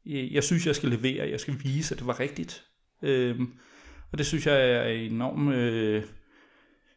Jeg, 0.05 0.43
synes, 0.43 0.67
jeg 0.67 0.75
skal 0.75 0.89
levere, 0.89 1.29
jeg 1.29 1.39
skal 1.39 1.55
vise, 1.63 1.95
at 1.95 1.99
det 1.99 2.07
var 2.07 2.19
rigtigt. 2.19 2.63
Øh, 3.01 3.39
og 4.11 4.17
det 4.17 4.25
synes 4.25 4.47
jeg 4.47 4.71
er 4.71 4.83
enormt 4.83 5.53
øh, 5.53 6.03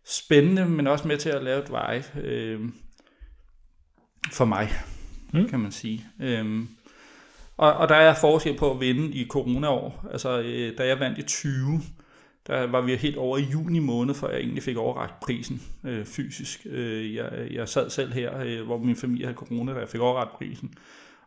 spændende, 0.06 0.68
men 0.68 0.86
også 0.86 1.09
med 1.09 1.18
til 1.18 1.28
at 1.28 1.44
lave 1.44 1.62
et 1.62 1.70
vej 1.70 2.02
øh, 2.22 2.60
for 4.32 4.44
mig 4.44 4.70
mm. 5.32 5.48
kan 5.48 5.60
man 5.60 5.72
sige. 5.72 6.06
Øhm, 6.20 6.68
og, 7.56 7.72
og 7.72 7.88
der 7.88 7.94
er 7.94 8.14
forskel 8.14 8.56
på 8.56 8.70
at 8.70 8.80
vinde 8.80 9.14
i 9.14 9.26
coronaår. 9.28 10.06
Altså, 10.12 10.40
øh, 10.40 10.78
da 10.78 10.86
jeg 10.86 11.01
vandt 11.01 11.18
i 11.18 11.22
20, 11.22 11.80
der 12.47 12.67
var 12.67 12.81
vi 12.81 12.97
helt 12.97 13.17
over 13.17 13.39
i 13.39 13.43
juni 13.43 13.79
måned, 13.79 14.15
før 14.15 14.31
jeg 14.31 14.41
egentlig 14.41 14.62
fik 14.62 14.77
overragt 14.77 15.21
prisen 15.21 15.62
øh, 15.85 16.05
fysisk. 16.07 16.67
Øh, 16.71 17.15
jeg, 17.15 17.49
jeg 17.51 17.69
sad 17.69 17.91
selv 17.91 18.12
her, 18.12 18.41
øh, 18.41 18.67
hvor 18.67 18.79
min 18.79 18.97
familie 18.97 19.27
havde 19.27 19.37
corona, 19.37 19.73
da 19.75 19.79
jeg 19.79 19.89
fik 19.89 20.01
overragt 20.01 20.33
prisen, 20.33 20.75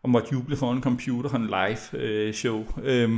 og 0.04 0.10
måtte 0.10 0.30
juble 0.32 0.56
foran 0.56 0.78
en 0.78 0.84
computer 0.84 1.30
og 1.30 1.36
en 1.36 1.48
live 1.48 2.02
øh, 2.02 2.34
show. 2.34 2.66
Øh, 2.84 3.10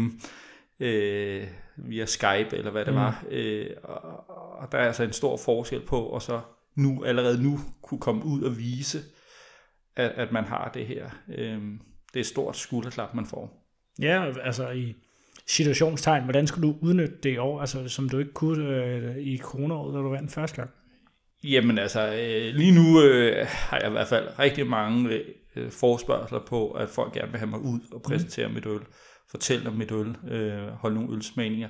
øh, 0.80 1.48
via 1.78 2.06
Skype, 2.06 2.58
eller 2.58 2.72
hvad 2.72 2.86
det 2.86 2.94
mm. 2.94 3.00
var. 3.00 3.24
Øh, 3.30 3.70
og, 3.84 4.30
og 4.60 4.72
der 4.72 4.78
er 4.78 4.88
altså 4.88 5.04
en 5.04 5.14
stor 5.14 5.38
forskel 5.38 5.82
på, 5.86 6.06
og 6.06 6.22
så 6.22 6.42
nu, 6.76 7.04
allerede 7.04 7.44
nu 7.44 7.60
kunne 7.82 8.00
komme 8.00 8.26
ud 8.26 8.42
og 8.42 8.58
vise, 8.58 9.00
at, 9.96 10.12
at 10.12 10.32
man 10.32 10.44
har 10.44 10.72
det 10.74 10.86
her. 10.86 11.10
Øhm, 11.38 11.82
det 12.14 12.16
er 12.16 12.20
et 12.20 12.26
stort 12.26 12.58
skulderklap, 12.58 13.14
man 13.14 13.26
får. 13.26 13.66
Ja, 14.00 14.32
altså 14.42 14.70
i 14.70 14.96
situationstegn, 15.48 16.24
hvordan 16.24 16.48
skulle 16.48 16.68
du 16.68 16.78
udnytte 16.82 17.16
det 17.24 17.34
i 17.34 17.38
år, 17.38 17.60
altså, 17.60 17.88
som 17.88 18.10
du 18.10 18.20
ikke 18.20 18.34
kunne 18.34 18.68
øh, 18.68 19.18
i 19.18 19.38
coronaåret, 19.38 19.94
da 19.94 20.00
du 20.00 20.10
vandt 20.10 20.32
første 20.32 20.56
gang? 20.56 20.70
Jamen 21.44 21.78
altså, 21.78 22.08
øh, 22.08 22.56
lige 22.56 22.72
nu 22.72 23.02
øh, 23.02 23.46
har 23.50 23.78
jeg 23.78 23.88
i 23.88 23.92
hvert 23.92 24.08
fald 24.08 24.40
rigtig 24.40 24.68
mange 24.68 25.22
øh, 25.56 25.72
forspørgseler 25.72 26.46
på, 26.46 26.72
at 26.72 26.90
folk 26.90 27.14
gerne 27.14 27.32
vil 27.32 27.40
have 27.40 27.50
mig 27.50 27.60
ud 27.60 27.80
og 27.92 28.02
præsentere 28.02 28.48
mm. 28.48 28.54
mit 28.54 28.66
øl, 28.66 28.82
fortælle 29.32 29.70
om 29.70 29.76
mit 29.76 29.92
øl, 29.92 30.16
øh, 30.32 30.68
holde 30.68 30.96
nogle 30.96 31.16
ølsmagninger. 31.16 31.70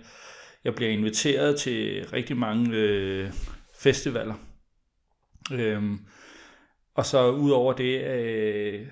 Jeg 0.64 0.76
bliver 0.76 0.92
inviteret 0.92 1.60
til 1.60 2.08
rigtig 2.14 2.38
mange 2.38 2.76
øh, 2.76 3.32
festivaler. 3.80 4.36
Øh, 5.54 5.84
og 6.96 7.06
så 7.06 7.32
ud 7.32 7.52
over 7.52 7.74
det, 7.74 8.04
øh, 8.04 8.88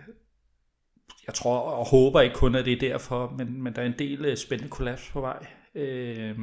jeg 1.28 1.34
tror 1.36 1.58
og 1.58 1.86
håber 1.86 2.22
ikke 2.22 2.36
kun, 2.36 2.56
at 2.56 2.66
det 2.66 2.74
er 2.74 2.80
derfor, 2.80 3.34
men, 3.38 3.64
men 3.64 3.76
der 3.76 3.82
er 3.82 3.86
en 3.86 4.00
del 4.00 4.26
øh, 4.26 4.38
spændende 4.38 4.72
kollaps 4.72 5.10
på 5.14 5.22
vej. 5.22 5.46
Øh, 5.76 6.38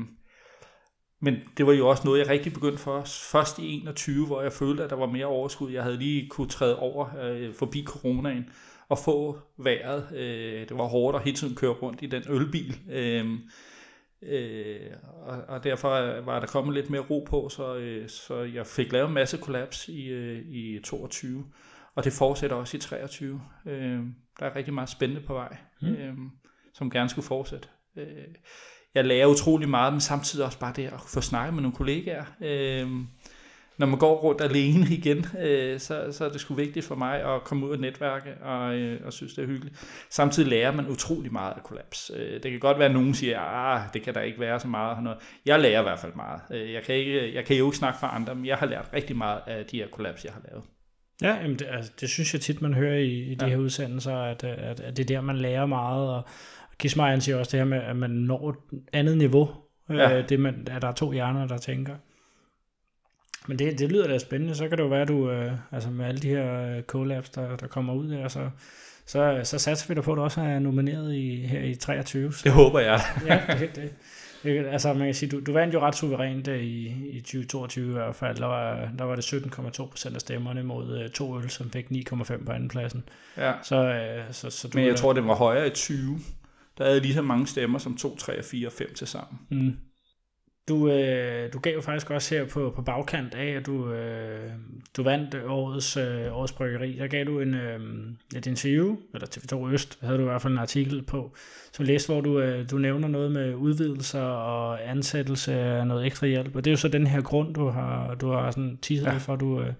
men 1.23 1.37
det 1.57 1.67
var 1.67 1.73
jo 1.73 1.89
også 1.89 2.03
noget, 2.05 2.19
jeg 2.19 2.29
rigtig 2.29 2.53
begyndte 2.53 2.79
for 2.79 3.03
først 3.33 3.59
i 3.59 3.73
21, 3.73 4.27
hvor 4.27 4.43
jeg 4.43 4.53
følte, 4.53 4.85
at 4.85 4.91
der 4.91 4.97
var 4.97 5.07
mere 5.07 5.27
overskud. 5.27 5.73
Jeg 5.73 5.83
havde 5.83 5.97
lige 5.97 6.29
kunne 6.29 6.49
træde 6.49 6.79
over 6.79 7.09
øh, 7.23 7.55
forbi 7.55 7.85
coronaen 7.85 8.51
og 8.89 8.99
få 8.99 9.39
vejret. 9.57 10.17
Øh, 10.17 10.69
det 10.69 10.79
var 10.79 10.85
hårdt 10.85 11.17
at 11.17 11.23
hele 11.23 11.37
tiden 11.37 11.55
køre 11.55 11.71
rundt 11.71 12.03
i 12.03 12.07
den 12.07 12.23
ølbil. 12.29 12.77
Øh, 12.91 13.27
Øh, 14.23 14.91
og, 15.03 15.39
og 15.49 15.65
derfor 15.65 16.21
var 16.21 16.41
der 16.41 16.47
kommet 16.47 16.75
lidt 16.75 16.91
mere 16.91 17.01
ro 17.01 17.27
på, 17.31 17.49
så, 17.49 17.77
øh, 17.77 18.09
så 18.09 18.43
jeg 18.43 18.67
fik 18.67 18.93
lavet 18.93 19.09
en 19.09 19.15
masse 19.15 19.39
kollaps 19.39 19.89
i, 19.89 20.09
øh, 20.09 20.39
i 20.47 20.81
22, 20.85 21.45
og 21.95 22.05
det 22.05 22.13
fortsætter 22.13 22.57
også 22.57 22.77
i 22.77 22.81
23. 22.81 23.41
Øh, 23.67 24.01
der 24.41 24.47
er 24.47 24.57
rigtig 24.57 24.75
meget 24.75 24.89
spændende 24.89 25.23
på 25.27 25.35
vej, 25.35 25.57
mm. 25.83 25.89
øh, 25.89 26.15
som 26.75 26.91
gerne 26.91 27.09
skulle 27.09 27.27
fortsætte. 27.27 27.69
Øh, 27.97 28.07
jeg 28.95 29.05
lærer 29.05 29.27
utrolig 29.27 29.69
meget, 29.69 29.93
men 29.93 30.01
samtidig 30.01 30.47
også 30.47 30.59
bare 30.59 30.73
det 30.77 30.87
at 30.87 31.01
få 31.09 31.21
snakket 31.21 31.55
med 31.55 31.63
nogle 31.63 31.77
kollegaer. 31.77 32.25
Øh, 32.41 32.89
når 33.81 33.87
man 33.87 33.99
går 33.99 34.17
rundt 34.17 34.41
alene 34.41 34.87
igen, 34.99 35.27
øh, 35.41 35.81
så, 35.81 36.13
så 36.13 36.25
er 36.25 36.29
det 36.29 36.41
sgu 36.41 36.55
vigtigt 36.55 36.87
for 36.87 36.95
mig 36.95 37.35
at 37.35 37.45
komme 37.45 37.67
ud 37.67 37.71
og 37.71 37.79
netværke 37.79 38.35
og, 38.43 38.75
øh, 38.75 39.01
og 39.07 39.13
synes, 39.13 39.35
det 39.35 39.43
er 39.43 39.47
hyggeligt. 39.47 40.07
Samtidig 40.11 40.49
lærer 40.51 40.73
man 40.73 40.89
utrolig 40.89 41.33
meget 41.33 41.55
af 41.57 41.63
kollaps. 41.63 42.11
Øh, 42.17 42.43
det 42.43 42.51
kan 42.51 42.61
godt 42.61 42.79
være, 42.79 42.89
at 42.89 42.95
nogen 42.95 43.15
siger, 43.15 43.41
at 43.41 43.81
ah, 43.81 43.93
det 43.95 44.03
kan 44.03 44.15
der 44.15 44.21
ikke 44.21 44.41
være 44.41 44.61
så 44.61 44.69
meget. 44.69 45.03
Noget. 45.03 45.19
Jeg 45.47 45.61
lærer 45.61 45.81
i 45.81 45.83
hvert 45.83 45.99
fald 45.99 46.15
meget. 46.15 46.41
Øh, 46.53 46.73
jeg, 46.73 46.83
kan 46.83 46.95
ikke, 46.95 47.35
jeg 47.35 47.45
kan 47.45 47.57
jo 47.57 47.67
ikke 47.67 47.77
snakke 47.77 47.99
for 47.99 48.07
andre, 48.07 48.35
men 48.35 48.47
jeg 48.47 48.57
har 48.57 48.67
lært 48.67 48.91
rigtig 48.93 49.17
meget 49.17 49.41
af 49.47 49.67
de 49.67 49.77
her 49.77 49.89
kollaps, 49.89 50.25
jeg 50.25 50.33
har 50.33 50.43
lavet. 50.51 50.65
Ja, 51.23 51.35
jamen 51.35 51.59
det, 51.59 51.67
altså, 51.71 51.93
det 52.01 52.09
synes 52.09 52.35
jeg 52.35 52.41
tit, 52.41 52.63
man 52.63 52.75
hører 52.75 52.99
i, 52.99 53.33
i 53.33 53.35
de 53.35 53.45
ja. 53.45 53.51
her 53.51 53.57
udsendelser, 53.57 54.17
at, 54.17 54.45
at, 54.45 54.81
at 54.81 54.97
det 54.97 55.03
er 55.03 55.07
der, 55.07 55.21
man 55.21 55.37
lærer 55.37 55.67
meget. 55.67 56.09
Og 56.09 56.25
Kismajan 56.79 57.21
siger 57.21 57.37
også 57.37 57.51
det 57.51 57.61
her 57.61 57.65
med, 57.65 57.79
at 57.79 57.97
man 57.97 58.11
når 58.11 58.51
et 58.51 58.81
andet 58.93 59.19
niveau. 59.19 59.51
Ja. 59.91 60.19
Øh, 60.19 60.29
det, 60.29 60.41
man, 60.41 60.69
at 60.71 60.83
der 60.83 60.89
er 60.89 60.93
to 60.93 61.13
hjerner, 61.13 61.47
der 61.47 61.59
tænker. 61.59 61.95
Men 63.47 63.59
det, 63.59 63.79
det 63.79 63.93
lyder 63.93 64.07
da 64.07 64.19
spændende. 64.19 64.55
Så 64.55 64.69
kan 64.69 64.79
det 64.79 64.85
jo 64.85 64.89
være, 64.89 65.03
at 65.03 65.09
du, 65.09 65.31
øh, 65.31 65.53
altså 65.73 65.91
med 65.91 66.07
alle 66.07 66.21
de 66.21 66.29
her 66.29 66.77
øh, 66.77 66.83
collabs, 66.83 67.31
der, 67.31 67.57
der 67.57 67.67
kommer 67.67 67.95
ud 67.95 68.11
der, 68.11 68.29
så, 68.29 68.51
så, 69.07 69.41
så 69.45 69.59
satser 69.59 69.89
vi 69.89 69.95
da 69.95 70.01
på, 70.01 70.13
at 70.13 70.17
du 70.17 70.23
også 70.23 70.41
er 70.41 70.59
nomineret 70.59 71.15
i, 71.15 71.47
her 71.47 71.61
i 71.61 71.75
23. 71.75 72.33
Så. 72.33 72.41
Det 72.45 72.53
håber 72.53 72.81
jeg. 72.81 73.01
ja, 73.27 73.41
det, 73.59 73.77
det, 73.77 73.93
Altså, 74.45 74.93
man 74.93 75.07
kan 75.07 75.15
sige, 75.15 75.31
du, 75.31 75.41
du 75.41 75.53
vandt 75.53 75.75
jo 75.75 75.81
ret 75.81 75.97
suverænt 75.97 76.49
øh, 76.49 76.63
i, 76.63 76.87
i 77.11 77.21
2022 77.21 77.89
i 77.89 77.93
hvert 77.93 78.17
fald. 78.17 78.37
Der 78.37 78.47
var, 78.47 78.89
der 78.99 79.05
var 79.05 79.17
det 79.17 79.33
17,2 79.33 79.87
procent 79.87 80.15
af 80.15 80.21
stemmerne 80.21 80.63
mod 80.63 81.05
uh, 81.05 81.11
to 81.11 81.39
øl, 81.39 81.51
som 81.51 81.71
fik 81.71 81.87
9,5 81.91 82.45
på 82.45 82.53
andenpladsen. 82.53 83.05
Ja. 83.37 83.53
Så, 83.63 83.77
uh, 83.77 84.35
så, 84.35 84.51
så 84.51 84.69
du, 84.69 84.79
Men 84.79 84.87
jeg 84.87 84.97
tror, 84.97 85.13
det 85.13 85.27
var 85.27 85.35
højere 85.35 85.67
i 85.67 85.71
20. 85.71 86.19
Der 86.79 86.85
havde 86.85 87.01
lige 87.01 87.15
så 87.15 87.23
mange 87.23 87.47
stemmer 87.47 87.79
som 87.79 87.97
2, 87.97 88.17
3, 88.17 88.43
4 88.43 88.69
og 88.69 88.73
5 88.73 88.95
til 88.95 89.07
sammen. 89.07 89.39
Mm. 89.49 89.77
Du, 90.71 90.89
øh, 90.89 91.53
du 91.53 91.59
gav 91.59 91.75
jo 91.75 91.81
faktisk 91.81 92.11
også 92.11 92.35
her 92.35 92.45
på, 92.45 92.73
på 92.77 92.83
bagkant 92.83 93.35
af, 93.35 93.47
at 93.47 93.67
du, 93.67 93.93
øh, 93.93 94.51
du 94.97 95.03
vandt 95.03 95.37
årets, 95.47 95.97
øh, 95.97 96.37
årets 96.37 96.53
bryggeri. 96.53 96.97
Der 96.99 97.07
gav 97.07 97.25
du 97.25 97.41
en, 97.41 97.55
øh, 97.55 97.81
et 98.37 98.47
interview, 98.47 98.97
eller 99.15 99.27
TV2 99.27 99.73
Øst, 99.73 99.99
havde 100.03 100.17
du 100.17 100.23
i 100.23 100.25
hvert 100.25 100.43
fald 100.43 100.53
en 100.53 100.59
artikel 100.59 101.03
på, 101.03 101.35
som 101.73 101.85
læste, 101.85 102.13
hvor 102.13 102.21
du, 102.21 102.41
øh, 102.41 102.71
du 102.71 102.79
nævner 102.79 103.09
noget 103.09 103.33
med 103.33 103.55
udvidelser 103.55 104.23
og 104.23 104.91
ansættelse 104.91 105.55
af 105.55 105.87
noget 105.87 106.07
ekstra 106.07 106.27
hjælp. 106.27 106.57
Og 106.57 106.65
det 106.65 106.71
er 106.71 106.73
jo 106.73 106.79
så 106.79 106.89
den 106.89 107.07
her 107.07 107.21
grund, 107.21 107.55
du 107.55 107.69
har, 107.69 108.15
du 108.15 108.31
har 108.31 108.51
sådan 108.51 108.79
teaset 108.83 109.07
ja. 109.07 109.17
for, 109.17 109.37
du, 109.37 109.61
øh, 109.61 109.73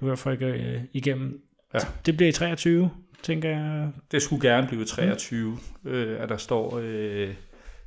du 0.00 0.08
vil 0.08 0.16
få 0.16 0.30
øh, 0.30 0.80
igennem. 0.92 1.42
Ja. 1.74 1.78
Det 2.06 2.16
bliver 2.16 2.28
i 2.28 2.32
23, 2.32 2.90
tænker 3.22 3.48
jeg. 3.48 3.88
Det 4.10 4.22
skulle 4.22 4.48
gerne 4.48 4.66
blive 4.66 4.84
23, 4.84 5.58
mm. 5.82 5.90
øh, 5.90 6.22
at 6.22 6.28
der 6.28 6.36
står... 6.36 6.80
Øh 6.82 7.34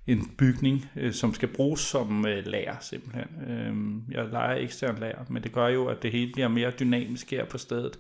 en 0.08 0.32
bygning, 0.38 0.86
øh, 0.96 1.14
som 1.14 1.34
skal 1.34 1.50
bruges 1.50 1.82
som 1.82 2.26
øh, 2.26 2.46
lager 2.46 2.80
simpelthen. 2.80 3.28
Øh, 3.48 4.14
jeg 4.16 4.26
leger 4.26 4.56
ekstern 4.56 4.98
lager, 4.98 5.26
men 5.30 5.44
det 5.44 5.52
gør 5.52 5.68
jo, 5.68 5.88
at 5.88 6.04
det 6.04 6.12
hele 6.12 6.32
bliver 6.34 6.48
mere 6.48 6.72
dynamisk 6.80 7.32
her 7.32 7.46
på 7.46 7.58
stedet. 7.58 8.00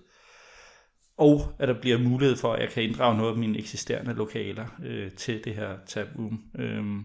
Og 1.18 1.56
at 1.60 1.68
der 1.68 1.82
bliver 1.82 1.98
mulighed 1.98 2.36
for, 2.36 2.54
at 2.54 2.62
jeg 2.62 2.70
kan 2.70 2.84
inddrage 2.84 3.18
noget 3.18 3.32
af 3.32 3.38
mine 3.38 3.58
eksisterende 3.58 4.14
lokaler 4.14 4.66
øh, 4.84 5.12
til 5.12 5.44
det 5.44 5.56
her 5.56 5.78
tabroom 5.86 6.44
umm, 6.54 6.66
øh, 6.66 7.04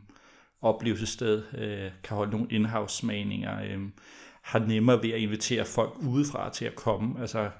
oplevelsessted. 0.60 1.42
Øh, 1.58 1.90
kan 2.04 2.16
holde 2.16 2.32
nogle 2.32 2.46
in-house 2.50 2.96
smagninger. 2.96 3.62
Øh, 3.62 3.80
har 4.42 4.58
nemmere 4.58 5.02
ved 5.02 5.10
at 5.10 5.20
invitere 5.20 5.64
folk 5.64 5.92
udefra 5.98 6.50
til 6.50 6.64
at 6.64 6.74
komme. 6.74 7.20
Altså, 7.20 7.50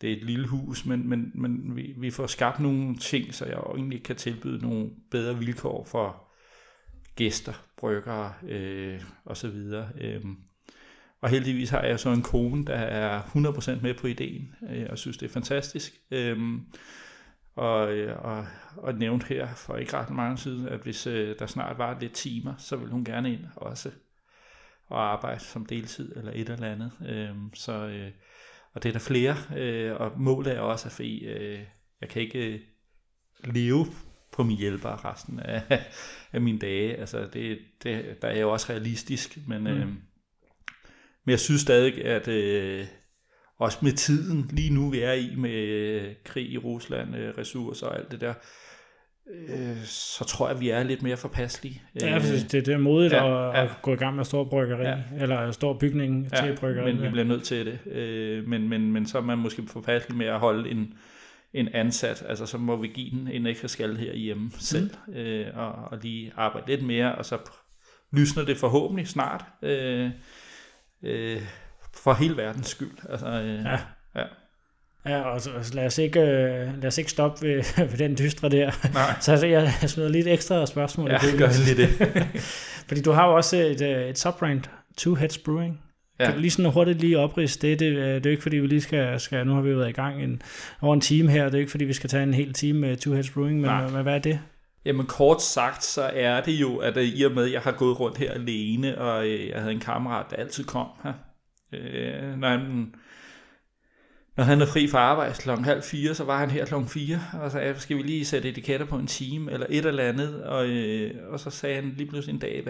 det 0.00 0.12
er 0.12 0.16
et 0.16 0.24
lille 0.24 0.46
hus, 0.46 0.86
men, 0.86 1.08
men, 1.08 1.32
men 1.34 1.76
vi, 1.76 1.94
vi 1.98 2.10
får 2.10 2.26
skabt 2.26 2.60
nogle 2.60 2.96
ting, 2.96 3.34
så 3.34 3.44
jeg 3.44 3.58
egentlig 3.74 4.02
kan 4.02 4.16
tilbyde 4.16 4.62
nogle 4.62 4.90
bedre 5.10 5.38
vilkår 5.38 5.84
for 5.84 6.29
gæster, 7.20 7.52
bryggere 7.76 8.34
øh, 8.42 9.02
og 9.24 9.36
så 9.36 9.48
videre. 9.48 9.88
Øh, 10.00 10.24
og 11.20 11.28
heldigvis 11.28 11.70
har 11.70 11.82
jeg 11.82 12.00
så 12.00 12.10
en 12.10 12.22
kone, 12.22 12.66
der 12.66 12.74
er 12.74 13.22
100% 13.22 13.82
med 13.82 13.94
på 13.94 14.06
ideen, 14.06 14.54
øh, 14.70 14.86
og 14.90 14.98
synes, 14.98 15.16
det 15.16 15.26
er 15.26 15.32
fantastisk. 15.32 15.92
Øh, 16.10 16.38
og, 17.54 17.92
øh, 17.92 18.24
og, 18.24 18.46
og 18.76 18.94
nævnt 18.94 19.24
her 19.24 19.54
for 19.54 19.76
ikke 19.76 19.96
ret 19.96 20.10
mange 20.10 20.38
siden, 20.38 20.68
at 20.68 20.80
hvis 20.80 21.06
øh, 21.06 21.38
der 21.38 21.46
snart 21.46 21.78
var 21.78 21.98
lidt 22.00 22.12
timer, 22.12 22.54
så 22.58 22.76
vil 22.76 22.90
hun 22.90 23.04
gerne 23.04 23.32
ind 23.32 23.44
også 23.56 23.90
og 24.86 25.12
arbejde 25.12 25.40
som 25.40 25.66
deltid 25.66 26.16
eller 26.16 26.32
et 26.34 26.48
eller 26.48 26.72
andet. 26.72 26.92
Øh, 27.08 27.36
så, 27.54 27.72
øh, 27.72 28.10
og 28.72 28.82
det 28.82 28.88
er 28.88 28.92
der 28.92 28.98
flere, 28.98 29.36
øh, 29.56 29.96
og 30.00 30.20
målet 30.20 30.56
er 30.56 30.60
også, 30.60 30.88
at 30.88 31.00
øh, 31.00 31.60
jeg 32.00 32.08
kan 32.08 32.22
ikke 32.22 32.54
øh, 32.54 32.60
leve 33.44 33.86
på 34.32 34.42
min 34.42 34.56
hjælper 34.56 35.10
resten 35.10 35.40
af, 35.40 35.62
af 36.32 36.40
mine 36.40 36.58
dage. 36.58 36.96
Altså 36.96 37.28
det, 37.32 37.58
det, 37.82 38.22
der 38.22 38.28
er 38.28 38.40
jo 38.40 38.52
også 38.52 38.72
realistisk, 38.72 39.38
men, 39.46 39.60
mm. 39.60 39.66
øh, 39.66 39.86
men 41.24 41.30
jeg 41.30 41.40
synes 41.40 41.60
stadig, 41.60 42.04
at 42.04 42.28
øh, 42.28 42.86
også 43.58 43.78
med 43.82 43.92
tiden, 43.92 44.50
lige 44.52 44.74
nu 44.74 44.90
vi 44.90 45.00
er 45.00 45.12
i 45.12 45.34
med 45.36 45.50
øh, 45.50 46.14
krig 46.24 46.50
i 46.50 46.58
Rusland, 46.58 47.16
øh, 47.16 47.38
ressourcer 47.38 47.86
og 47.86 47.98
alt 47.98 48.10
det 48.10 48.20
der, 48.20 48.34
øh, 49.30 49.84
så 49.84 50.24
tror 50.24 50.48
jeg, 50.48 50.56
at 50.56 50.60
vi 50.60 50.70
er 50.70 50.82
lidt 50.82 51.02
mere 51.02 51.16
forpasselige. 51.16 51.82
Ja, 52.00 52.16
øh, 52.16 52.22
det, 52.22 52.52
det 52.52 52.68
er 52.68 52.78
modigt 52.78 53.12
ja, 53.12 53.48
at, 53.48 53.56
ja. 53.56 53.64
at 53.64 53.70
gå 53.82 53.92
i 53.92 53.96
gang 53.96 54.16
med 54.16 54.24
stor 54.24 54.44
bryggeri, 54.44 54.82
ja. 54.82 54.98
eller 55.18 55.50
stor 55.50 55.78
bygning 55.78 56.28
ja, 56.32 56.46
til 56.46 56.56
bryggeri. 56.60 56.92
men 56.92 57.02
vi 57.02 57.08
bliver 57.08 57.24
nødt 57.24 57.42
til 57.42 57.66
det. 57.66 57.92
Øh, 57.92 58.48
men, 58.48 58.68
men, 58.68 58.92
men 58.92 59.06
så 59.06 59.18
er 59.18 59.22
man 59.22 59.38
måske 59.38 59.62
forpasselig 59.66 60.18
med 60.18 60.26
at 60.26 60.38
holde 60.38 60.70
en, 60.70 60.94
en 61.54 61.68
ansat, 61.74 62.24
altså 62.28 62.46
så 62.46 62.58
må 62.58 62.76
vi 62.76 62.88
give 62.88 63.10
den 63.10 63.28
en 63.28 63.46
ekstra 63.46 63.68
skal 63.68 63.96
her 63.96 64.14
hjemme 64.14 64.50
selv, 64.58 64.90
mm. 65.06 65.14
øh, 65.14 65.46
og, 65.54 65.72
og 65.72 65.98
lige 66.02 66.32
arbejde 66.36 66.66
lidt 66.66 66.86
mere, 66.86 67.14
og 67.14 67.24
så 67.24 67.38
lysner 68.12 68.44
det 68.44 68.56
forhåbentlig 68.56 69.08
snart, 69.08 69.44
øh, 69.62 70.10
øh, 71.02 71.40
for 71.94 72.14
hele 72.14 72.36
verdens 72.36 72.66
skyld. 72.66 72.98
Altså, 73.08 73.26
øh, 73.26 73.64
ja. 73.64 73.78
ja. 74.16 74.24
Ja, 75.06 75.20
og 75.20 75.40
så, 75.40 75.52
altså, 75.52 75.74
lad, 75.74 75.86
os 75.86 75.98
ikke, 75.98 76.20
øh, 76.20 76.78
lad 76.80 76.86
os 76.86 76.98
ikke 76.98 77.10
stoppe 77.10 77.46
ved, 77.46 77.64
ved 77.90 77.98
den 77.98 78.18
dystre 78.18 78.48
der. 78.48 78.92
Nej. 78.92 79.14
Så 79.20 79.30
altså, 79.30 79.46
jeg, 79.46 79.72
jeg 79.82 79.90
smider 79.90 80.08
lidt 80.08 80.26
ekstra 80.26 80.66
spørgsmål. 80.66 81.10
Ja, 81.10 81.18
gør 81.38 81.64
lige 81.64 81.82
det. 81.82 82.28
Fordi 82.88 83.02
du 83.02 83.10
har 83.12 83.28
jo 83.28 83.36
også 83.36 83.56
et, 83.56 83.82
øh, 83.82 84.08
et 84.08 84.18
subbrand, 84.18 84.62
Two 84.96 85.14
Heads 85.14 85.38
Brewing. 85.38 85.80
Ja. 86.20 86.24
Kan 86.24 86.34
du 86.34 86.40
lige 86.40 86.50
sådan 86.50 86.72
hurtigt 86.72 87.00
lige 87.00 87.18
oprids 87.18 87.56
det? 87.56 87.80
Det, 87.80 87.96
det 87.96 88.16
er 88.16 88.20
jo 88.24 88.30
ikke 88.30 88.42
fordi, 88.42 88.56
vi 88.56 88.66
lige 88.66 88.80
skal, 88.80 89.20
skal 89.20 89.46
nu 89.46 89.54
har 89.54 89.60
vi 89.60 89.76
været 89.76 89.88
i 89.88 89.92
gang 89.92 90.22
en, 90.22 90.42
over 90.80 90.94
en 90.94 91.00
time 91.00 91.30
her, 91.30 91.44
det 91.44 91.54
er 91.54 91.58
ikke 91.58 91.70
fordi, 91.70 91.84
vi 91.84 91.92
skal 91.92 92.10
tage 92.10 92.22
en 92.22 92.34
hel 92.34 92.52
time 92.52 92.78
med 92.78 92.96
Two 92.96 93.12
Heads 93.12 93.30
Brewing, 93.30 93.60
men, 93.60 93.92
men 93.92 94.02
hvad 94.02 94.14
er 94.14 94.18
det? 94.18 94.40
Jamen 94.84 95.06
kort 95.06 95.42
sagt, 95.42 95.84
så 95.84 96.02
er 96.02 96.40
det 96.40 96.52
jo, 96.52 96.76
at 96.76 96.96
i 96.96 97.22
og 97.22 97.32
med, 97.32 97.44
at 97.44 97.52
jeg 97.52 97.60
har 97.60 97.72
gået 97.72 98.00
rundt 98.00 98.18
her 98.18 98.32
alene, 98.32 98.98
og 98.98 99.28
øh, 99.28 99.48
jeg 99.48 99.60
havde 99.60 99.72
en 99.72 99.80
kammerat, 99.80 100.26
der 100.30 100.36
altid 100.36 100.64
kom 100.64 100.86
her. 101.02 101.12
Øh, 101.72 102.38
når, 102.38 102.48
han, 102.48 102.94
når 104.36 104.44
han 104.44 104.60
er 104.60 104.66
fri 104.66 104.88
fra 104.88 104.98
arbejde 104.98 105.34
kl. 105.34 105.50
halv 105.50 105.82
fire, 105.82 106.14
så 106.14 106.24
var 106.24 106.38
han 106.38 106.50
her 106.50 106.64
klokken 106.64 106.88
fire, 106.88 107.20
og 107.32 107.50
så 107.50 107.58
sagde, 107.58 107.80
skal 107.80 107.96
vi 107.96 108.02
lige 108.02 108.24
sætte 108.24 108.48
etiketter 108.48 108.86
på 108.86 108.96
en 108.96 109.06
time, 109.06 109.52
eller 109.52 109.66
et 109.70 109.86
eller 109.86 110.02
andet, 110.02 110.44
og, 110.44 110.68
øh, 110.68 111.14
og 111.28 111.40
så 111.40 111.50
sagde 111.50 111.74
han 111.74 111.94
lige 111.96 112.08
pludselig 112.08 112.34
en 112.34 112.40
dag, 112.40 112.62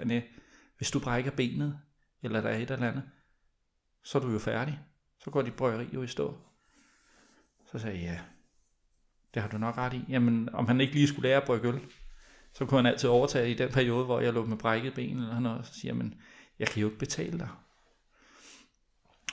René, 0.00 0.20
hvis 0.78 0.90
du 0.90 0.98
brækker 0.98 1.30
benet, 1.30 1.78
eller 2.24 2.40
der 2.40 2.48
er 2.48 2.56
et 2.56 2.70
eller 2.70 2.88
andet, 2.88 3.02
så 4.02 4.18
er 4.18 4.22
du 4.22 4.30
jo 4.30 4.38
færdig. 4.38 4.80
Så 5.18 5.30
går 5.30 5.42
dit 5.42 5.54
bryggeri 5.54 5.88
jo 5.94 6.02
i 6.02 6.06
stå. 6.06 6.38
Så 7.72 7.78
sagde 7.78 7.96
jeg, 7.96 8.04
ja, 8.04 8.20
det 9.34 9.42
har 9.42 9.48
du 9.48 9.58
nok 9.58 9.78
ret 9.78 9.92
i. 9.92 10.04
Jamen, 10.08 10.48
om 10.54 10.66
han 10.66 10.80
ikke 10.80 10.94
lige 10.94 11.08
skulle 11.08 11.28
lære 11.28 11.40
at 11.40 11.46
brygge 11.46 11.68
øl, 11.68 11.80
så 12.52 12.66
kunne 12.66 12.78
han 12.78 12.86
altid 12.86 13.08
overtage 13.08 13.50
i 13.50 13.54
den 13.54 13.70
periode, 13.72 14.04
hvor 14.04 14.20
jeg 14.20 14.32
lå 14.32 14.44
med 14.44 14.56
brækket 14.56 14.94
ben 14.94 15.18
eller 15.18 15.40
noget, 15.40 15.66
så 15.66 15.74
siger 15.74 15.94
men 15.94 16.14
jeg 16.58 16.68
kan 16.68 16.80
jo 16.80 16.86
ikke 16.86 16.98
betale 16.98 17.38
dig. 17.38 17.48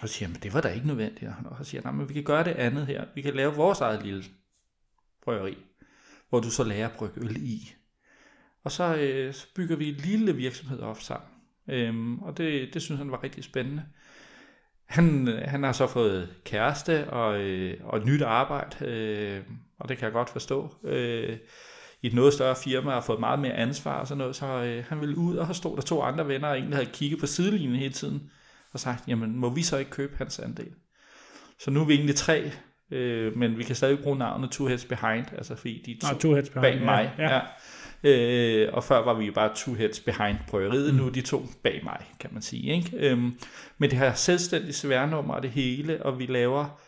Og 0.02 0.10
så 0.10 0.14
siger 0.14 0.30
men 0.30 0.38
det 0.44 0.54
var 0.54 0.62
da 0.62 0.70
ikke 0.70 0.88
nødvendigt. 0.88 1.32
Og 1.46 1.58
så 1.58 1.64
siger 1.64 1.82
nej, 1.82 1.92
men 1.92 2.10
vi 2.10 2.14
kan 2.14 2.24
gøre 2.24 2.44
det 2.44 2.52
andet 2.52 2.88
her. 2.88 3.06
Vi 3.16 3.22
kan 3.22 3.34
lave 3.34 3.54
vores 3.54 3.82
eget 3.82 4.04
lille 4.04 4.24
bryggeri, 5.22 5.58
hvor 6.30 6.40
du 6.40 6.52
så 6.52 6.64
lærer 6.64 6.90
at 6.90 6.96
brygge 6.96 7.22
øl 7.22 7.38
i. 7.38 7.74
Og 8.64 8.72
så, 8.72 8.96
øh, 8.96 9.34
så 9.34 9.48
bygger 9.56 9.76
vi 9.76 9.90
en 9.90 9.96
lille 9.96 10.36
virksomhed 10.36 10.80
op 10.80 11.00
sammen. 11.00 11.30
Øhm, 11.72 12.20
og 12.20 12.38
det, 12.38 12.74
det 12.74 12.82
synes 12.82 13.00
han 13.00 13.12
var 13.12 13.24
rigtig 13.24 13.44
spændende. 13.44 13.84
Han, 14.86 15.28
øh, 15.28 15.42
han 15.48 15.64
har 15.64 15.72
så 15.72 15.88
fået 15.88 16.30
kæreste 16.46 17.10
og, 17.10 17.40
øh, 17.40 17.78
og 17.84 17.98
et 17.98 18.06
nyt 18.06 18.22
arbejde, 18.22 18.86
øh, 18.86 19.44
og 19.80 19.90
det 19.90 19.98
kan 19.98 20.06
jeg 20.06 20.14
godt 20.14 20.30
forstå. 20.30 20.76
Øh, 20.84 21.38
I 22.02 22.08
et 22.08 22.14
noget 22.14 22.34
større 22.34 22.56
firma 22.56 22.92
har 22.92 23.02
fået 23.02 23.20
meget 23.20 23.40
mere 23.40 23.54
ansvar 23.54 24.00
og 24.00 24.08
sådan 24.08 24.18
noget, 24.18 24.36
så 24.36 24.46
øh, 24.46 24.86
han 24.86 25.02
ville 25.02 25.18
ud, 25.18 25.36
og 25.38 25.48
så 25.48 25.54
stod 25.54 25.76
der 25.76 25.82
to 25.82 26.02
andre 26.02 26.28
venner, 26.28 26.48
og 26.48 26.56
egentlig 26.56 26.78
havde 26.78 26.90
kigget 26.94 27.20
på 27.20 27.28
sidelinjen 27.28 27.76
hele 27.76 27.94
tiden, 27.94 28.32
og 28.74 28.80
sagt, 28.80 29.08
jamen 29.08 29.36
må 29.36 29.50
vi 29.50 29.62
så 29.62 29.78
ikke 29.78 29.92
købe 29.92 30.18
hans 30.18 30.40
andel? 30.40 30.74
Så 31.60 31.72
nu 31.72 31.82
er 31.82 31.86
vi 31.86 31.94
egentlig 31.94 32.16
tre, 32.16 32.52
øh, 32.92 33.38
men 33.38 33.58
vi 33.58 33.64
kan 33.64 33.76
stadig 33.76 34.00
bruge 34.00 34.18
navnet 34.18 34.52
Two 34.52 34.68
Heads 34.68 34.86
Behind, 34.86 35.26
altså 35.38 35.56
fordi 35.56 35.84
de 35.86 36.08
to, 36.08 36.14
Nå, 36.14 36.20
two 36.20 36.34
heads 36.34 36.50
behind, 36.50 36.80
bag 36.80 36.86
mig. 36.86 37.14
Ja, 37.18 37.24
ja. 37.24 37.36
Ja. 37.36 37.42
Øh, 38.04 38.74
og 38.74 38.84
før 38.84 39.04
var 39.04 39.14
vi 39.14 39.26
jo 39.26 39.32
bare 39.32 39.52
two 39.56 39.74
heads 39.74 40.00
behind 40.00 40.38
bryggeriet, 40.48 40.94
mm. 40.94 41.00
nu 41.00 41.06
er 41.06 41.12
de 41.12 41.22
to 41.22 41.46
bag 41.64 41.82
mig, 41.84 41.98
kan 42.20 42.30
man 42.34 42.42
sige. 42.42 42.76
Ikke? 42.76 43.10
Øhm, 43.10 43.40
men 43.78 43.90
det 43.90 43.98
har 43.98 44.14
selvstændigt 44.14 44.76
sværnummer 44.76 45.34
og 45.34 45.44
det 45.44 45.52
hele, 45.52 46.06
og 46.06 46.20
vi 46.20 46.26
laver 46.26 46.82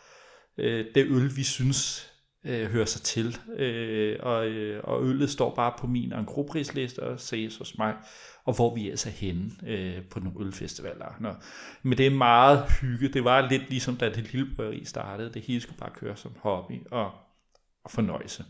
øh, 0.58 0.84
det 0.94 1.06
øl, 1.06 1.36
vi 1.36 1.42
synes 1.42 2.10
øh, 2.44 2.70
hører 2.70 2.84
sig 2.84 3.02
til. 3.02 3.38
Øh, 3.56 4.16
og, 4.20 4.46
øh, 4.46 4.80
og 4.84 5.04
øllet 5.04 5.30
står 5.30 5.54
bare 5.54 5.72
på 5.78 5.86
min 5.86 6.12
engroprisliste 6.12 7.02
og 7.02 7.20
ses 7.20 7.56
hos 7.56 7.78
mig, 7.78 7.94
og 8.44 8.54
hvor 8.54 8.74
vi 8.74 8.86
er 8.86 8.90
altså 8.90 9.10
henne 9.10 9.50
øh, 9.66 10.02
på 10.10 10.20
nogle 10.20 10.46
ølfestivaler. 10.46 11.16
Nå. 11.20 11.30
Men 11.82 11.98
det 11.98 12.06
er 12.06 12.10
meget 12.10 12.64
hygge. 12.80 13.08
Det 13.08 13.24
var 13.24 13.48
lidt 13.48 13.70
ligesom 13.70 13.96
da 13.96 14.08
det 14.08 14.32
lille 14.32 14.54
bryggeri 14.56 14.84
startede. 14.84 15.32
Det 15.34 15.42
hele 15.42 15.60
skulle 15.60 15.78
bare 15.78 15.90
køre 15.90 16.16
som 16.16 16.32
hobby 16.40 16.86
og, 16.90 17.10
og 17.84 17.90
fornøjelse. 17.90 18.44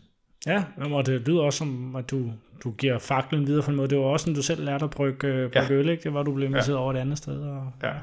Ja, 0.47 0.63
og 0.77 1.05
det 1.05 1.27
lyder 1.27 1.41
også 1.41 1.57
som, 1.57 1.95
at 1.95 2.11
du, 2.11 2.31
du 2.63 2.71
giver 2.71 2.99
faklen 2.99 3.47
videre 3.47 3.63
på 3.63 3.71
en 3.71 3.77
måde. 3.77 3.87
Det 3.87 3.97
var 3.97 4.03
også 4.03 4.23
sådan, 4.23 4.35
du 4.35 4.41
selv 4.41 4.65
lærte 4.65 4.83
at 4.85 4.89
brygge, 4.89 5.49
brygge 5.53 5.59
ja. 5.59 5.71
øl, 5.71 5.89
ikke? 5.89 6.03
Det 6.03 6.13
var, 6.13 6.23
du 6.23 6.33
blev 6.33 6.47
inviteret 6.47 6.75
ja. 6.75 6.79
over 6.79 6.93
et 6.93 6.97
andet 6.97 7.17
sted. 7.17 7.41
Og, 7.41 7.71
ja. 7.83 7.93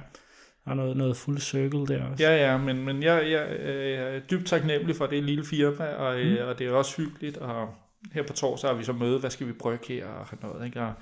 Og 0.65 0.77
noget, 0.77 0.97
noget 0.97 1.17
fuld 1.17 1.39
circle 1.39 1.87
der 1.87 2.05
også. 2.05 2.25
Ja, 2.25 2.51
ja, 2.51 2.59
men, 2.59 2.85
men 2.85 3.03
jeg, 3.03 3.31
jeg, 3.31 3.61
jeg 3.61 4.17
er 4.17 4.21
dybt 4.21 4.47
taknemmelig 4.47 4.97
for 4.97 5.07
det 5.07 5.25
lille 5.25 5.45
firma, 5.45 5.85
og, 5.85 6.27
mm. 6.27 6.49
og 6.49 6.59
det 6.59 6.67
er 6.67 6.73
også 6.73 6.97
hyggeligt. 6.97 7.37
Og 7.37 7.75
her 8.13 8.23
på 8.23 8.33
torsdag 8.33 8.71
har 8.71 8.77
vi 8.77 8.85
så 8.85 8.93
møde, 8.93 9.19
hvad 9.19 9.31
skal 9.31 9.47
vi 9.47 9.53
brygge 9.53 9.87
her 9.89 10.07
og 10.07 10.27
noget, 10.43 10.67
ikke? 10.67 10.81
Og 10.81 10.93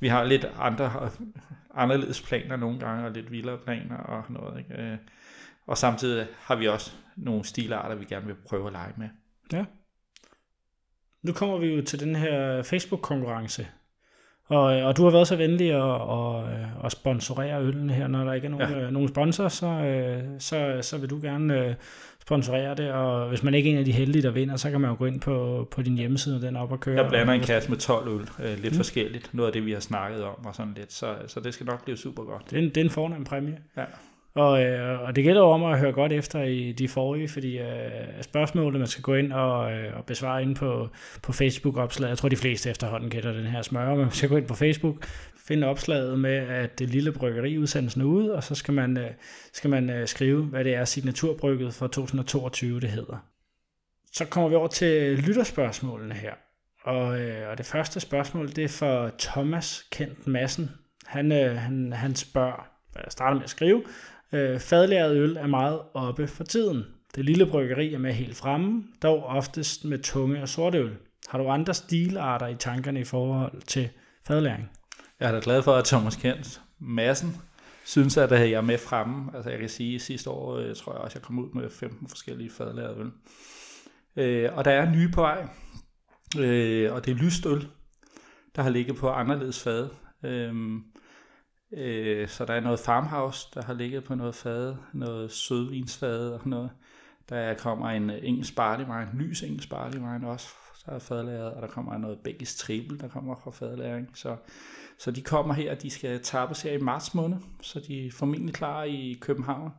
vi 0.00 0.08
har 0.08 0.24
lidt 0.24 0.46
andre, 0.58 1.10
anderledes 1.74 2.22
planer 2.22 2.56
nogle 2.56 2.78
gange, 2.78 3.04
og 3.04 3.10
lidt 3.10 3.32
vildere 3.32 3.58
planer 3.58 3.96
og 3.96 4.24
noget, 4.28 4.58
ikke? 4.58 4.98
Og 5.66 5.78
samtidig 5.78 6.26
har 6.38 6.56
vi 6.56 6.68
også 6.68 6.92
nogle 7.16 7.44
stilarter, 7.44 7.94
vi 7.94 8.04
gerne 8.04 8.26
vil 8.26 8.36
prøve 8.48 8.66
at 8.66 8.72
lege 8.72 8.92
med. 8.96 9.08
Ja. 9.52 9.64
Nu 11.22 11.32
kommer 11.32 11.58
vi 11.58 11.66
jo 11.66 11.82
til 11.82 12.00
den 12.00 12.16
her 12.16 12.62
Facebook-konkurrence. 12.62 13.66
Og, 14.50 14.62
og 14.62 14.96
du 14.96 15.04
har 15.04 15.10
været 15.10 15.28
så 15.28 15.36
venlig 15.36 15.70
at, 15.70 15.94
at, 15.94 16.84
at 16.84 16.92
sponsorere 16.92 17.62
øllen 17.62 17.90
her, 17.90 18.06
når 18.06 18.24
der 18.24 18.32
ikke 18.32 18.46
er 18.46 18.50
nogen, 18.50 18.70
ja. 18.70 18.90
nogen 18.90 19.08
sponsor, 19.08 19.48
så, 19.48 20.20
så, 20.38 20.78
så 20.82 20.98
vil 20.98 21.10
du 21.10 21.18
gerne 21.22 21.76
sponsorere 22.22 22.74
det, 22.74 22.92
og 22.92 23.28
hvis 23.28 23.42
man 23.42 23.54
ikke 23.54 23.70
er 23.70 23.72
en 23.72 23.78
af 23.78 23.84
de 23.84 23.92
heldige, 23.92 24.22
der 24.22 24.30
vinder, 24.30 24.56
så 24.56 24.70
kan 24.70 24.80
man 24.80 24.90
jo 24.90 24.96
gå 24.98 25.06
ind 25.06 25.20
på, 25.20 25.68
på 25.70 25.82
din 25.82 25.96
hjemmeside, 25.96 26.36
og 26.36 26.42
den 26.42 26.56
op 26.56 26.72
og 26.72 26.80
køre. 26.80 27.02
Jeg 27.02 27.08
blander 27.08 27.32
en 27.32 27.40
kasse 27.40 27.70
med 27.70 27.78
12 27.78 28.08
øl, 28.08 28.20
øh, 28.20 28.62
lidt 28.62 28.72
mm. 28.72 28.76
forskelligt, 28.76 29.34
noget 29.34 29.46
af 29.46 29.52
det, 29.52 29.66
vi 29.66 29.72
har 29.72 29.80
snakket 29.80 30.24
om, 30.24 30.46
og 30.46 30.54
sådan 30.54 30.72
lidt, 30.76 30.92
så, 30.92 31.14
så 31.26 31.40
det 31.40 31.54
skal 31.54 31.66
nok 31.66 31.84
blive 31.84 31.96
super 31.96 32.22
godt. 32.22 32.50
Det 32.50 32.58
er 32.58 32.62
en, 32.62 32.68
det 32.68 32.76
er 32.76 32.84
en 32.84 32.90
fornem 32.90 33.24
præmie. 33.24 33.58
Ja. 33.76 33.84
Og, 34.34 34.62
øh, 34.62 35.00
og 35.00 35.16
det 35.16 35.24
gælder 35.24 35.42
om 35.42 35.64
at 35.64 35.78
høre 35.78 35.92
godt 35.92 36.12
efter 36.12 36.42
i 36.42 36.72
de 36.72 36.88
forrige, 36.88 37.28
fordi 37.28 37.58
øh, 37.58 38.22
spørgsmålet, 38.22 38.80
man 38.80 38.88
skal 38.88 39.02
gå 39.02 39.14
ind 39.14 39.32
og, 39.32 39.72
øh, 39.72 39.96
og 39.96 40.04
besvare 40.04 40.42
ind 40.42 40.56
på, 40.56 40.88
på 41.22 41.32
Facebook-opslaget, 41.32 42.10
jeg 42.10 42.18
tror 42.18 42.28
de 42.28 42.36
fleste 42.36 42.70
efterhånden 42.70 43.10
kender 43.10 43.32
den 43.32 43.46
her 43.46 43.62
smør, 43.62 43.88
men 43.88 43.98
man 43.98 44.10
skal 44.10 44.28
gå 44.28 44.36
ind 44.36 44.48
på 44.48 44.54
Facebook, 44.54 45.04
finde 45.46 45.66
opslaget 45.66 46.18
med, 46.18 46.36
at 46.36 46.78
det 46.78 46.90
lille 46.90 47.12
bryggeri 47.12 47.58
udsendelsen 47.58 48.00
er 48.00 48.04
ude, 48.04 48.34
og 48.34 48.44
så 48.44 48.54
skal 48.54 48.74
man, 48.74 48.98
øh, 48.98 49.10
skal 49.52 49.70
man 49.70 49.90
øh, 49.90 50.08
skrive, 50.08 50.44
hvad 50.44 50.64
det 50.64 50.74
er 50.74 50.84
signaturbrygget 50.84 51.74
for 51.74 51.86
2022, 51.86 52.80
det 52.80 52.90
hedder. 52.90 53.16
Så 54.12 54.24
kommer 54.24 54.48
vi 54.48 54.54
over 54.54 54.68
til 54.68 55.18
lytterspørgsmålene 55.18 56.14
her. 56.14 56.34
Og, 56.84 57.20
øh, 57.20 57.50
og 57.50 57.58
det 57.58 57.66
første 57.66 58.00
spørgsmål, 58.00 58.48
det 58.48 58.64
er 58.64 58.68
for 58.68 59.10
Thomas 59.18 59.86
Kent 59.92 60.26
Madsen. 60.26 60.70
Han, 61.06 61.32
øh, 61.32 61.56
han, 61.56 61.92
han 61.92 62.14
spørger, 62.14 62.68
jeg 62.94 63.04
starter 63.08 63.34
med 63.34 63.44
at 63.44 63.50
skrive, 63.50 63.82
øh, 64.32 64.60
fadlæret 64.60 65.16
øl 65.16 65.36
er 65.36 65.46
meget 65.46 65.80
oppe 65.94 66.26
for 66.26 66.44
tiden. 66.44 66.84
Det 67.14 67.24
lille 67.24 67.46
bryggeri 67.46 67.94
er 67.94 67.98
med 67.98 68.12
helt 68.12 68.36
fremme, 68.36 68.84
dog 69.02 69.24
oftest 69.24 69.84
med 69.84 69.98
tunge 69.98 70.42
og 70.42 70.48
sorte 70.48 70.78
øl. 70.78 70.96
Har 71.28 71.38
du 71.38 71.48
andre 71.48 71.74
stilarter 71.74 72.46
i 72.46 72.54
tankerne 72.54 73.00
i 73.00 73.04
forhold 73.04 73.62
til 73.62 73.88
fadlæring? 74.26 74.70
Jeg 75.20 75.28
er 75.28 75.32
da 75.32 75.40
glad 75.42 75.62
for, 75.62 75.74
at 75.74 75.84
Thomas 75.84 76.16
Kent 76.16 76.60
Madsen 76.78 77.36
synes, 77.84 78.16
at 78.16 78.32
øh, 78.32 78.50
jeg 78.50 78.56
er 78.56 78.60
med 78.60 78.78
fremme. 78.78 79.30
Altså 79.34 79.50
jeg 79.50 79.58
kan 79.58 79.68
sige, 79.68 79.94
at 79.94 80.00
sidste 80.00 80.30
år 80.30 80.58
jeg 80.58 80.76
tror 80.76 80.92
jeg 80.92 81.00
også, 81.00 81.18
jeg 81.18 81.22
kom 81.22 81.38
ud 81.38 81.54
med 81.54 81.70
15 81.70 82.08
forskellige 82.08 82.50
fadlærede 82.50 82.96
øl. 82.98 83.10
Øh, 84.16 84.50
og 84.56 84.64
der 84.64 84.70
er 84.70 84.90
nye 84.90 85.08
på 85.08 85.20
vej, 85.20 85.48
øh, 86.38 86.92
og 86.92 87.04
det 87.04 87.10
er 87.10 87.14
lyst 87.24 87.46
øl, 87.46 87.68
der 88.56 88.62
har 88.62 88.70
ligget 88.70 88.96
på 88.96 89.08
anderledes 89.08 89.62
fad. 89.62 89.88
Øh, 90.24 90.54
øh, 91.72 92.28
så 92.28 92.44
der 92.44 92.54
er 92.54 92.60
noget 92.60 92.80
farmhouse, 92.80 93.48
der 93.54 93.62
har 93.62 93.74
ligget 93.74 94.04
på 94.04 94.14
noget 94.14 94.34
fad, 94.34 94.76
noget 94.92 95.32
sødvinsfad 95.32 96.30
og 96.30 96.48
noget. 96.48 96.70
Der 97.28 97.54
kommer 97.54 97.90
en 97.90 98.10
engelsk 98.10 98.56
barley 98.56 98.84
wine, 98.84 99.10
lys 99.14 99.42
engelsk 99.42 99.70
barley 99.70 100.00
wine 100.00 100.28
også, 100.28 100.48
der 100.86 100.92
er 100.92 100.98
fadlæret, 100.98 101.52
og 101.52 101.62
der 101.62 101.68
kommer 101.68 101.98
noget 101.98 102.18
belgisk 102.24 102.58
triple, 102.58 102.98
der 102.98 103.08
kommer 103.08 103.36
fra 103.36 103.50
fadlæring. 103.50 104.10
Så 104.14 104.36
så 105.00 105.10
de 105.10 105.22
kommer 105.22 105.54
her, 105.54 105.74
de 105.74 105.90
skal 105.90 106.22
tappes 106.22 106.62
her 106.62 106.72
i 106.72 106.80
marts 106.80 107.14
måned, 107.14 107.36
så 107.62 107.80
de 107.80 108.06
er 108.06 108.10
formentlig 108.12 108.54
klar 108.54 108.82
i 108.82 109.18
København 109.20 109.70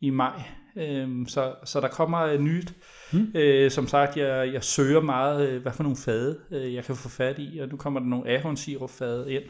i 0.00 0.10
maj. 0.10 0.42
Øhm, 0.76 1.28
så, 1.28 1.54
så 1.64 1.80
der 1.80 1.88
kommer 1.88 2.36
nyt. 2.36 2.74
Øh, 3.34 3.70
som 3.70 3.86
sagt, 3.86 4.16
jeg, 4.16 4.52
jeg 4.52 4.64
søger 4.64 5.00
meget, 5.00 5.48
øh, 5.48 5.62
hvad 5.62 5.72
for 5.72 5.82
nogle 5.82 5.96
fade 5.96 6.38
øh, 6.50 6.74
jeg 6.74 6.84
kan 6.84 6.96
få 6.96 7.08
fat 7.08 7.38
i, 7.38 7.58
og 7.58 7.68
nu 7.68 7.76
kommer 7.76 8.00
der 8.00 8.06
nogle 8.06 8.30
ahornsirup 8.30 8.90
fade 8.90 9.32
ind. 9.32 9.44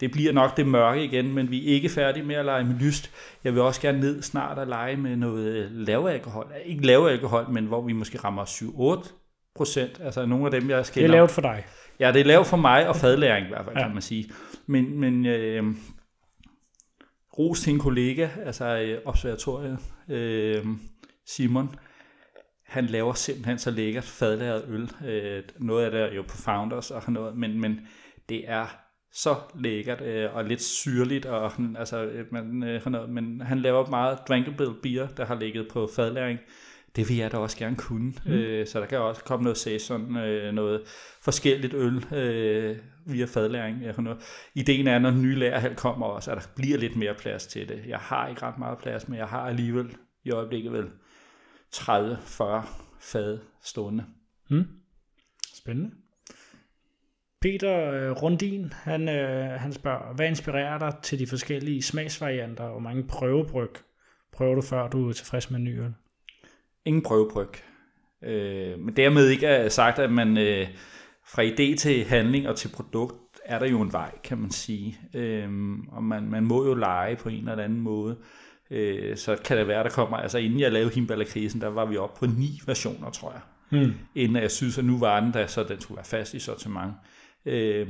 Det 0.00 0.10
bliver 0.10 0.32
nok 0.32 0.56
det 0.56 0.66
mørke 0.66 1.04
igen, 1.04 1.34
men 1.34 1.50
vi 1.50 1.70
er 1.70 1.74
ikke 1.74 1.88
færdige 1.88 2.24
med 2.24 2.34
at 2.34 2.44
lege 2.44 2.64
med 2.64 2.74
lyst. 2.74 3.10
Jeg 3.44 3.54
vil 3.54 3.62
også 3.62 3.80
gerne 3.80 4.00
ned 4.00 4.22
snart 4.22 4.58
og 4.58 4.66
lege 4.66 4.96
med 4.96 5.16
noget 5.16 5.70
lave 5.70 6.12
alkohol. 6.12 6.46
Ikke 6.64 6.86
lave 6.86 7.10
alkohol, 7.10 7.50
men 7.50 7.66
hvor 7.66 7.82
vi 7.82 7.92
måske 7.92 8.18
rammer 8.18 8.44
7-8 8.44 9.12
procent. 9.54 10.00
Altså 10.00 10.26
nogle 10.26 10.44
af 10.44 10.50
dem, 10.60 10.70
jeg 10.70 10.86
skal... 10.86 11.02
Det 11.02 11.08
er 11.08 11.12
lavet 11.12 11.30
for 11.30 11.40
dig. 11.40 11.64
Ja, 12.00 12.12
det 12.12 12.20
er 12.20 12.24
lavet 12.24 12.46
for 12.46 12.56
mig 12.56 12.88
og 12.88 12.96
fadlæring 12.96 13.46
i 13.46 13.48
hvert 13.48 13.64
fald, 13.64 13.76
ja. 13.76 13.82
kan 13.82 13.92
man 13.92 14.02
sige. 14.02 14.30
Men, 14.66 15.00
men 15.00 15.26
øh, 15.26 15.64
ros 17.38 17.60
til 17.60 17.72
en 17.72 17.78
kollega, 17.78 18.28
altså 18.44 18.64
øh, 18.78 18.98
observatoriet, 19.04 19.78
øh, 20.08 20.66
Simon, 21.26 21.74
han 22.66 22.86
laver 22.86 23.12
simpelthen 23.12 23.58
så 23.58 23.70
lækkert 23.70 24.04
fadlæret 24.04 24.64
øl. 24.68 24.90
Øh, 25.08 25.42
noget 25.58 25.84
af 25.84 25.90
det 25.90 26.00
er 26.00 26.14
jo 26.14 26.22
på 26.22 26.36
Founders 26.36 26.90
og 26.90 27.02
noget, 27.12 27.36
men, 27.36 27.60
men 27.60 27.80
det 28.28 28.50
er 28.50 28.66
så 29.12 29.36
lækkert 29.54 30.00
øh, 30.00 30.34
og 30.34 30.44
lidt 30.44 30.62
syrligt, 30.62 31.26
og, 31.26 31.52
altså, 31.78 32.04
øh, 32.04 32.26
man, 32.32 32.62
øh, 32.62 32.86
noget, 32.86 33.10
men 33.10 33.40
han 33.40 33.58
laver 33.58 33.86
meget 33.86 34.18
drinkable 34.28 34.74
beer, 34.82 35.08
der 35.08 35.24
har 35.24 35.34
ligget 35.34 35.68
på 35.68 35.90
fadlæring 35.96 36.38
det 36.96 37.08
vil 37.08 37.16
jeg 37.16 37.32
da 37.32 37.36
også 37.36 37.56
gerne 37.56 37.76
kunne. 37.76 38.12
Mm. 38.24 38.32
Øh, 38.32 38.66
så 38.66 38.80
der 38.80 38.86
kan 38.86 38.98
også 38.98 39.24
komme 39.24 39.42
noget 39.42 39.58
saison, 39.58 40.16
øh, 40.16 40.54
noget 40.54 40.82
forskelligt 41.22 41.74
øl 41.74 42.14
øh, 42.14 42.78
via 43.06 43.24
fadlæring. 43.24 43.82
Jeg 43.82 43.94
noget. 43.98 44.18
Ideen 44.54 44.86
er, 44.86 44.98
når 44.98 45.10
den 45.10 45.22
nye 45.22 45.34
lærerhal 45.34 45.76
kommer 45.76 46.06
også, 46.06 46.30
at 46.30 46.36
der 46.36 46.42
bliver 46.56 46.78
lidt 46.78 46.96
mere 46.96 47.14
plads 47.14 47.46
til 47.46 47.68
det. 47.68 47.82
Jeg 47.86 47.98
har 47.98 48.28
ikke 48.28 48.42
ret 48.42 48.58
meget 48.58 48.78
plads, 48.78 49.08
men 49.08 49.18
jeg 49.18 49.26
har 49.26 49.40
alligevel 49.40 49.96
i 50.24 50.30
øjeblikket 50.30 50.72
vel 50.72 50.90
30-40 51.74 52.66
fad 53.00 53.38
stående. 53.62 54.04
Mm. 54.50 54.64
Spændende. 55.54 55.90
Peter 57.42 57.90
øh, 57.90 58.10
Rundin, 58.10 58.72
han, 58.72 59.08
øh, 59.08 59.60
han 59.60 59.72
spørger, 59.72 60.14
hvad 60.14 60.28
inspirerer 60.28 60.78
dig 60.78 60.94
til 61.02 61.18
de 61.18 61.26
forskellige 61.26 61.82
smagsvarianter, 61.82 62.64
og 62.64 62.82
mange 62.82 63.04
prøvebryg 63.08 63.70
prøver 64.32 64.54
du, 64.54 64.62
før 64.62 64.88
du 64.88 65.08
er 65.08 65.12
tilfreds 65.12 65.50
med 65.50 65.58
ny 65.58 65.80
øl? 65.80 65.94
ingen 66.84 67.02
prøvebryg. 67.02 67.48
Øh, 68.24 68.78
men 68.78 68.96
dermed 68.96 69.28
ikke 69.28 69.46
er 69.46 69.68
sagt, 69.68 69.98
at 69.98 70.12
man 70.12 70.38
øh, 70.38 70.68
fra 71.26 71.42
idé 71.42 71.76
til 71.76 72.04
handling 72.04 72.48
og 72.48 72.56
til 72.56 72.68
produkt 72.68 73.14
er 73.44 73.58
der 73.58 73.66
jo 73.66 73.80
en 73.80 73.92
vej, 73.92 74.18
kan 74.24 74.38
man 74.38 74.50
sige. 74.50 74.98
Øh, 75.14 75.48
og 75.88 76.04
man, 76.04 76.30
man 76.30 76.44
må 76.44 76.66
jo 76.66 76.74
lege 76.74 77.16
på 77.16 77.28
en 77.28 77.48
eller 77.48 77.64
anden 77.64 77.80
måde. 77.80 78.18
Øh, 78.70 79.16
så 79.16 79.36
kan 79.44 79.56
det 79.56 79.68
være, 79.68 79.82
der 79.82 79.90
kommer, 79.90 80.16
altså 80.16 80.38
inden 80.38 80.60
jeg 80.60 80.72
lavede 80.72 80.94
Himbala-krisen, 80.94 81.60
der 81.60 81.68
var 81.68 81.86
vi 81.86 81.96
oppe 81.96 82.18
på 82.18 82.26
ni 82.26 82.60
versioner, 82.66 83.10
tror 83.10 83.32
jeg. 83.32 83.40
Mm. 83.80 83.92
Inden 84.14 84.42
jeg 84.42 84.50
synes, 84.50 84.78
at 84.78 84.84
nu 84.84 84.98
var 84.98 85.20
den 85.20 85.32
der, 85.32 85.46
så 85.46 85.64
den 85.64 85.80
skulle 85.80 85.96
være 85.96 86.04
fast 86.04 86.34
i 86.34 86.38
sortiment. 86.38 86.90
Øh, 86.90 87.19
Øh, 87.46 87.88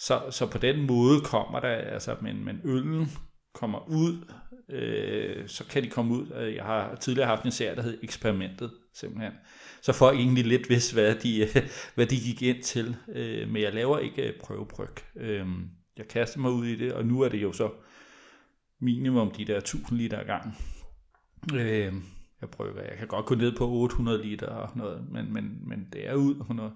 så, 0.00 0.22
så 0.30 0.46
på 0.46 0.58
den 0.58 0.86
måde 0.86 1.20
kommer 1.20 1.60
der, 1.60 1.68
altså, 1.68 2.16
men, 2.22 2.44
men 2.44 2.60
øllen 2.64 3.06
kommer 3.54 3.88
ud 3.88 4.24
øh, 4.70 5.48
så 5.48 5.64
kan 5.66 5.82
de 5.82 5.88
komme 5.88 6.14
ud. 6.14 6.32
Øh, 6.36 6.54
jeg 6.54 6.64
har 6.64 6.94
tidligere 6.94 7.28
haft 7.28 7.44
en 7.44 7.52
serie, 7.52 7.76
der 7.76 7.82
hed 7.82 7.98
Eksperimentet, 8.02 8.70
simpelthen. 8.94 9.32
Så 9.82 9.92
folk 9.92 10.18
egentlig 10.18 10.46
lidt 10.46 10.70
vidste, 10.70 10.94
hvad 10.94 11.14
de, 11.14 11.46
hvad 11.94 12.06
de 12.06 12.16
gik 12.16 12.42
ind 12.42 12.62
til. 12.62 12.96
Øh, 13.14 13.48
men 13.48 13.62
jeg 13.62 13.74
laver 13.74 13.98
ikke 13.98 14.34
prøvebryg. 14.40 14.88
Øh, 15.16 15.40
øhm, 15.40 15.68
jeg 15.96 16.08
kaster 16.08 16.40
mig 16.40 16.50
ud 16.50 16.66
i 16.66 16.76
det, 16.76 16.92
og 16.92 17.06
nu 17.06 17.20
er 17.20 17.28
det 17.28 17.42
jo 17.42 17.52
så 17.52 17.70
minimum 18.80 19.30
de 19.30 19.44
der 19.44 19.56
1000 19.56 19.98
liter 19.98 20.18
ad 20.18 20.24
gang. 20.24 20.56
Øh, 21.54 21.92
jeg 22.40 22.50
prøver, 22.50 22.82
jeg 22.82 22.98
kan 22.98 23.08
godt 23.08 23.26
gå 23.26 23.34
ned 23.34 23.56
på 23.56 23.68
800 23.68 24.22
liter 24.22 24.46
og 24.46 24.78
noget, 24.78 25.06
men, 25.10 25.32
men, 25.32 25.68
men 25.68 25.88
det 25.92 26.08
er 26.08 26.14
ud 26.14 26.34
og 26.48 26.54
noget. 26.54 26.72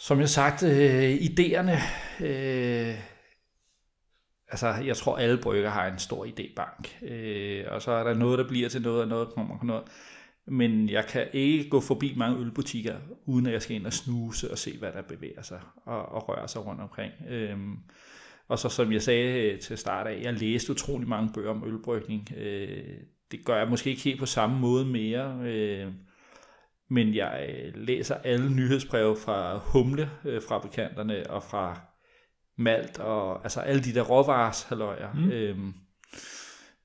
Som 0.00 0.20
jeg 0.20 0.28
sagt, 0.28 0.62
øh, 0.62 1.14
idéerne, 1.14 1.76
øh, 2.24 2.94
altså, 4.48 4.68
jeg 4.68 4.96
tror, 4.96 5.16
alle 5.16 5.38
brygger 5.42 5.70
har 5.70 5.86
en 5.86 5.98
stor 5.98 6.26
idébank. 6.26 7.04
Øh, 7.06 7.64
og 7.68 7.82
så 7.82 7.90
er 7.90 8.04
der 8.04 8.14
noget, 8.14 8.38
der 8.38 8.48
bliver 8.48 8.68
til 8.68 8.82
noget, 8.82 9.02
og 9.02 9.08
noget 9.08 9.28
kommer 9.28 9.58
til 9.58 9.66
noget. 9.66 9.84
Men 10.46 10.88
jeg 10.88 11.06
kan 11.06 11.26
ikke 11.32 11.70
gå 11.70 11.80
forbi 11.80 12.14
mange 12.16 12.38
ølbutikker, 12.38 12.96
uden 13.26 13.46
at 13.46 13.52
jeg 13.52 13.62
skal 13.62 13.76
ind 13.76 13.86
og 13.86 13.92
snuse 13.92 14.50
og 14.50 14.58
se, 14.58 14.78
hvad 14.78 14.92
der 14.92 15.02
bevæger 15.02 15.42
sig 15.42 15.60
og, 15.86 16.08
og 16.08 16.28
rører 16.28 16.46
sig 16.46 16.66
rundt 16.66 16.80
omkring. 16.80 17.12
Øhm, 17.28 17.76
og 18.48 18.58
så 18.58 18.68
som 18.68 18.92
jeg 18.92 19.02
sagde 19.02 19.52
øh, 19.52 19.60
til 19.60 19.78
start 19.78 20.06
af, 20.06 20.20
jeg 20.22 20.32
læste 20.32 20.72
utrolig 20.72 21.08
mange 21.08 21.30
bøger 21.34 21.50
om 21.50 21.64
ølbrygning. 21.66 22.32
Øh, 22.36 22.94
det 23.30 23.44
gør 23.44 23.56
jeg 23.56 23.68
måske 23.68 23.90
ikke 23.90 24.02
helt 24.02 24.20
på 24.20 24.26
samme 24.26 24.58
måde 24.58 24.84
mere, 24.84 25.40
øh, 25.42 25.92
men 26.90 27.14
jeg 27.14 27.48
læser 27.74 28.14
alle 28.14 28.54
nyhedsbreve 28.54 29.16
fra 29.16 29.58
humlefabrikanterne 29.58 31.30
og 31.30 31.42
fra 31.42 31.80
malt 32.58 32.98
og 32.98 33.42
altså 33.42 33.60
alle 33.60 33.82
de 33.82 33.94
der 33.94 34.02
råvarers 34.02 34.62
halvøjer. 34.62 35.12
Mm. 35.14 35.30
Øhm, 35.30 35.74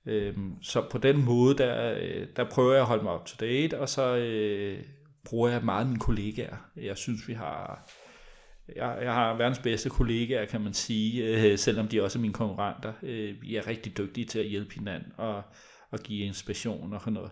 øhm, 0.05 0.63
så 0.63 0.89
på 0.91 0.97
den 0.97 1.25
måde, 1.25 1.57
der, 1.57 1.95
der 2.35 2.49
prøver 2.49 2.71
jeg 2.71 2.81
at 2.81 2.87
holde 2.87 3.03
mig 3.03 3.15
up 3.15 3.25
to 3.25 3.35
date, 3.39 3.79
og 3.79 3.89
så 3.89 4.15
øh, 4.15 4.83
bruger 5.25 5.49
jeg 5.49 5.61
meget 5.63 5.87
mine 5.87 5.99
kollegaer. 5.99 6.57
Jeg 6.75 6.97
synes, 6.97 7.27
vi 7.27 7.33
har... 7.33 7.89
Jeg, 8.75 8.97
jeg 9.01 9.13
har 9.13 9.33
verdens 9.33 9.59
bedste 9.59 9.89
kollegaer, 9.89 10.45
kan 10.45 10.61
man 10.61 10.73
sige, 10.73 11.23
øh, 11.23 11.57
selvom 11.57 11.87
de 11.87 12.03
også 12.03 12.19
er 12.19 12.21
mine 12.21 12.33
konkurrenter. 12.33 12.93
Øh, 13.03 13.41
vi 13.41 13.55
er 13.55 13.67
rigtig 13.67 13.97
dygtige 13.97 14.25
til 14.25 14.39
at 14.39 14.45
hjælpe 14.45 14.73
hinanden 14.73 15.11
og, 15.17 15.43
og 15.91 15.99
give 15.99 16.25
inspiration 16.25 16.93
og 16.93 16.99
sådan 16.99 17.13
noget. 17.13 17.31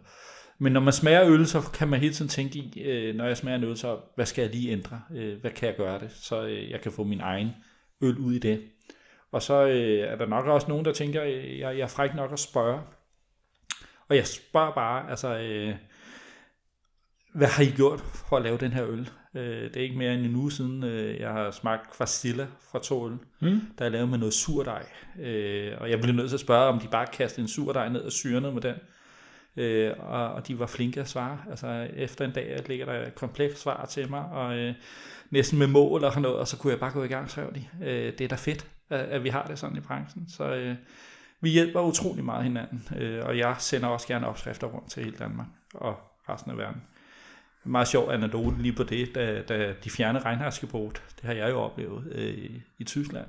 Men 0.60 0.74
når 0.74 0.80
man 0.80 0.94
smager 0.94 1.26
øl, 1.26 1.48
så 1.48 1.62
kan 1.74 1.88
man 1.88 2.00
hele 2.00 2.14
tiden 2.14 2.30
tænke 2.30 2.60
i, 2.60 2.82
øh, 2.84 3.16
når 3.16 3.26
jeg 3.26 3.38
smager 3.38 3.58
en 3.58 3.64
øl, 3.64 3.78
så 3.78 3.98
hvad 4.16 4.26
skal 4.26 4.42
jeg 4.42 4.52
lige 4.52 4.72
ændre? 4.72 5.02
Øh, 5.16 5.42
hvad 5.42 5.52
kan 5.52 5.68
jeg 5.68 5.76
gøre 5.78 6.00
det, 6.00 6.12
så 6.12 6.44
øh, 6.46 6.70
jeg 6.70 6.82
kan 6.82 6.92
få 6.92 7.04
min 7.04 7.22
egen 7.22 7.50
øl 8.02 8.18
ud 8.18 8.34
i 8.34 8.40
det. 8.40 8.62
Og 9.32 9.42
så 9.42 9.66
øh, 9.68 10.00
er 10.12 10.16
der 10.16 10.26
nok 10.26 10.46
også 10.46 10.68
nogen, 10.68 10.86
der 10.86 10.94
tænker, 10.94 11.24
øh, 11.24 11.60
jeg, 11.60 11.78
jeg 11.78 11.84
er 11.84 11.88
fræk 11.88 12.16
nok 12.16 12.32
at 12.34 12.40
spørge. 12.40 12.82
Og 14.10 14.16
jeg 14.16 14.28
spørger 14.28 14.74
bare, 14.74 15.10
altså, 15.10 15.38
øh, 15.38 15.76
hvad 17.36 17.48
har 17.48 17.64
I 17.64 17.70
gjort 17.76 18.00
for 18.00 18.38
at 18.38 18.44
lave 18.44 18.58
den 18.58 18.72
her 18.72 18.86
øl? 18.88 19.10
Øh, 19.36 19.64
det 19.64 19.78
er 19.78 19.82
ikke 19.82 19.98
mere 19.98 20.14
end 20.14 20.26
en 20.26 20.36
uge 20.36 20.52
siden, 20.52 20.84
øh, 20.84 21.20
jeg 21.20 21.30
har 21.30 21.52
smagt 21.52 21.96
Fastilla 21.96 22.48
fra 22.72 22.80
Tålen, 22.80 23.20
Mm. 23.40 23.62
der 23.80 23.86
er 23.86 23.90
lavet 23.90 24.10
med 24.10 24.18
noget 24.18 24.34
surdej. 24.34 24.86
Øh, 25.22 25.72
og 25.78 25.90
jeg 25.90 26.00
blev 26.00 26.16
nødt 26.16 26.30
til 26.30 26.36
at 26.36 26.40
spørge, 26.42 26.66
om 26.68 26.80
de 26.80 26.88
bare 26.88 27.08
kastede 27.14 27.42
en 27.42 27.48
surdej 27.48 27.90
ned 27.90 28.02
og 28.02 28.12
syrede 28.12 28.52
med 28.52 28.62
den. 28.62 28.76
Øh, 29.58 29.94
og, 30.00 30.34
og 30.34 30.48
de 30.48 30.60
var 30.60 30.66
flinke 30.66 31.02
at 31.02 31.10
svare. 31.10 31.40
Altså 31.50 31.88
efter 31.96 32.26
en 32.26 32.32
dag 32.32 32.64
ligger 32.68 32.86
der 32.86 33.08
et 33.08 33.16
komplekst 33.16 33.62
svar 33.62 33.86
til 33.86 34.10
mig, 34.10 34.26
og 34.26 34.58
øh, 34.58 34.74
næsten 35.30 35.60
med 35.60 35.68
mål 35.68 36.04
og 36.04 36.12
sådan 36.12 36.22
noget, 36.22 36.38
og 36.38 36.48
så 36.48 36.58
kunne 36.58 36.72
jeg 36.72 36.80
bare 36.80 36.92
gå 36.92 37.04
i 37.04 37.08
gang, 37.08 37.30
skrev 37.30 37.54
de. 37.56 37.66
Øh, 37.86 38.14
det 38.18 38.22
er 38.22 38.28
da 38.28 38.36
fedt, 38.36 38.68
at, 38.90 39.00
at 39.00 39.24
vi 39.24 39.30
har 39.30 39.46
det 39.46 39.60
sådan 39.60 39.78
i 39.78 39.80
branchen. 39.80 40.30
Så 40.30 40.56
øh, 40.56 40.76
vi 41.42 41.50
hjælper 41.50 41.82
utrolig 41.82 42.26
meget 42.26 42.44
hinanden, 42.44 42.88
øh, 42.98 43.26
og 43.26 43.38
jeg 43.38 43.56
sender 43.60 43.88
også 43.88 44.08
gerne 44.08 44.28
opskrifter 44.28 44.68
rundt 44.68 44.92
til 44.92 45.04
hele 45.04 45.18
Danmark 45.18 45.48
og 45.74 45.96
resten 46.30 46.52
af 46.52 46.58
verden. 46.58 46.82
En 47.66 47.72
meget 47.72 47.88
sjov 47.88 48.12
anekdote 48.12 48.62
lige 48.62 48.76
på 48.76 48.84
det, 48.84 49.16
da, 49.16 49.42
da 49.42 49.74
de 49.84 49.90
fjernede 49.90 50.24
regnhardsgebot, 50.24 51.04
det 51.16 51.24
har 51.24 51.34
jeg 51.34 51.50
jo 51.50 51.60
oplevet 51.60 52.12
øh, 52.12 52.34
i, 52.34 52.62
i 52.80 52.84
Tyskland. 52.84 53.28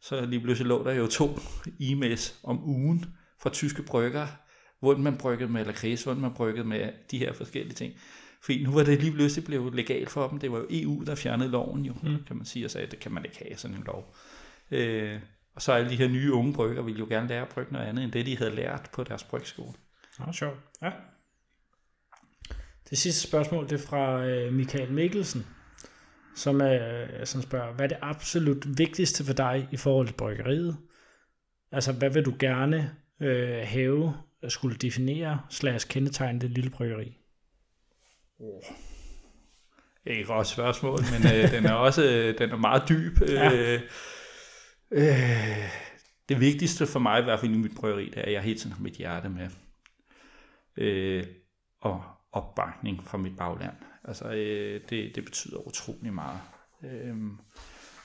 Så 0.00 0.26
lige 0.26 0.40
pludselig 0.40 0.68
lå 0.68 0.84
der 0.84 0.92
jo 0.92 1.06
to 1.06 1.38
e-mails 1.80 2.40
om 2.42 2.64
ugen 2.64 3.06
fra 3.42 3.50
tyske 3.50 3.82
brygger, 3.82 4.26
hvordan 4.84 5.04
man 5.04 5.16
bryggede 5.16 5.52
med 5.52 5.64
lakrids, 5.64 6.02
hvordan 6.02 6.22
man 6.22 6.34
bryggede 6.34 6.66
med 6.66 6.92
de 7.10 7.18
her 7.18 7.32
forskellige 7.32 7.74
ting. 7.74 7.94
Fordi 8.42 8.64
nu 8.64 8.70
var 8.70 8.82
det 8.82 9.00
lige 9.00 9.12
pludselig 9.12 9.44
blevet 9.44 9.74
legalt 9.74 10.10
for 10.10 10.28
dem. 10.28 10.38
Det 10.38 10.52
var 10.52 10.58
jo 10.58 10.66
EU, 10.70 11.02
der 11.06 11.14
fjernede 11.14 11.50
loven 11.50 11.84
jo, 11.84 11.92
mm. 12.02 12.24
kan 12.26 12.36
man 12.36 12.46
sige, 12.46 12.64
og 12.64 12.70
sagde, 12.70 12.86
at 12.86 12.92
det 12.92 13.00
kan 13.00 13.12
man 13.12 13.24
ikke 13.24 13.38
have 13.38 13.56
sådan 13.56 13.76
en 13.76 13.82
lov. 13.86 14.14
Øh, 14.70 15.20
og 15.54 15.62
så 15.62 15.72
alle 15.72 15.90
de 15.90 15.96
her 15.96 16.08
nye 16.08 16.32
unge 16.32 16.52
brygger 16.52 16.82
ville 16.82 16.98
jo 16.98 17.06
gerne 17.08 17.28
lære 17.28 17.42
at 17.42 17.48
brygge 17.48 17.72
noget 17.72 17.86
andet, 17.86 18.04
end 18.04 18.12
det 18.12 18.26
de 18.26 18.36
havde 18.36 18.54
lært 18.54 18.90
på 18.92 19.04
deres 19.04 19.24
brygskole. 19.24 19.72
Nå, 20.18 20.32
sjovt. 20.32 20.58
Ja. 20.82 20.90
Det 22.90 22.98
sidste 22.98 23.28
spørgsmål, 23.28 23.64
det 23.68 23.72
er 23.72 23.86
fra 23.86 24.26
øh, 24.26 24.52
Michael 24.52 24.92
Mikkelsen, 24.92 25.46
som, 26.34 26.60
øh, 26.60 27.26
som 27.26 27.42
spørger, 27.42 27.74
hvad 27.74 27.84
er 27.84 27.88
det 27.88 27.98
absolut 28.02 28.78
vigtigste 28.78 29.24
for 29.24 29.32
dig 29.32 29.68
i 29.72 29.76
forhold 29.76 30.06
til 30.06 30.14
bryggeriet? 30.14 30.76
Altså, 31.72 31.92
hvad 31.92 32.10
vil 32.10 32.24
du 32.24 32.34
gerne 32.38 32.96
øh, 33.20 33.62
have, 33.64 34.14
skulle 34.48 34.76
definere, 34.76 35.40
slash 35.50 35.88
kendetegne 35.88 36.40
det 36.40 36.50
lille 36.50 36.70
bryggeri? 36.70 37.18
Ikke 40.06 40.20
et 40.20 40.26
godt 40.26 40.46
spørgsmål, 40.46 40.98
men 41.12 41.36
øh, 41.36 41.50
den 41.54 41.66
er 41.66 41.72
også 41.72 42.04
øh, 42.04 42.38
den 42.38 42.50
er 42.50 42.56
meget 42.56 42.88
dyb. 42.88 43.20
Ja. 43.20 43.52
Øh, 43.52 43.80
øh, 44.90 45.70
det 46.28 46.40
vigtigste 46.40 46.86
for 46.86 46.98
mig, 46.98 47.20
i 47.20 47.24
hvert 47.24 47.40
fald 47.40 47.52
i 47.52 47.58
mit 47.58 47.74
bryggeri, 47.76 48.04
det 48.04 48.18
er, 48.18 48.22
at 48.22 48.32
jeg 48.32 48.42
hele 48.42 48.58
tiden 48.58 48.72
har 48.72 48.82
mit 48.82 48.94
hjerte 48.94 49.28
med. 49.28 49.48
Øh, 50.76 51.24
og 51.80 52.02
opbakning 52.32 53.04
fra 53.04 53.18
mit 53.18 53.36
bagland. 53.36 53.76
Altså, 54.04 54.24
øh, 54.24 54.80
det, 54.90 55.14
det 55.14 55.24
betyder 55.24 55.66
utrolig 55.68 56.12
meget. 56.12 56.40
Øh, 56.84 57.16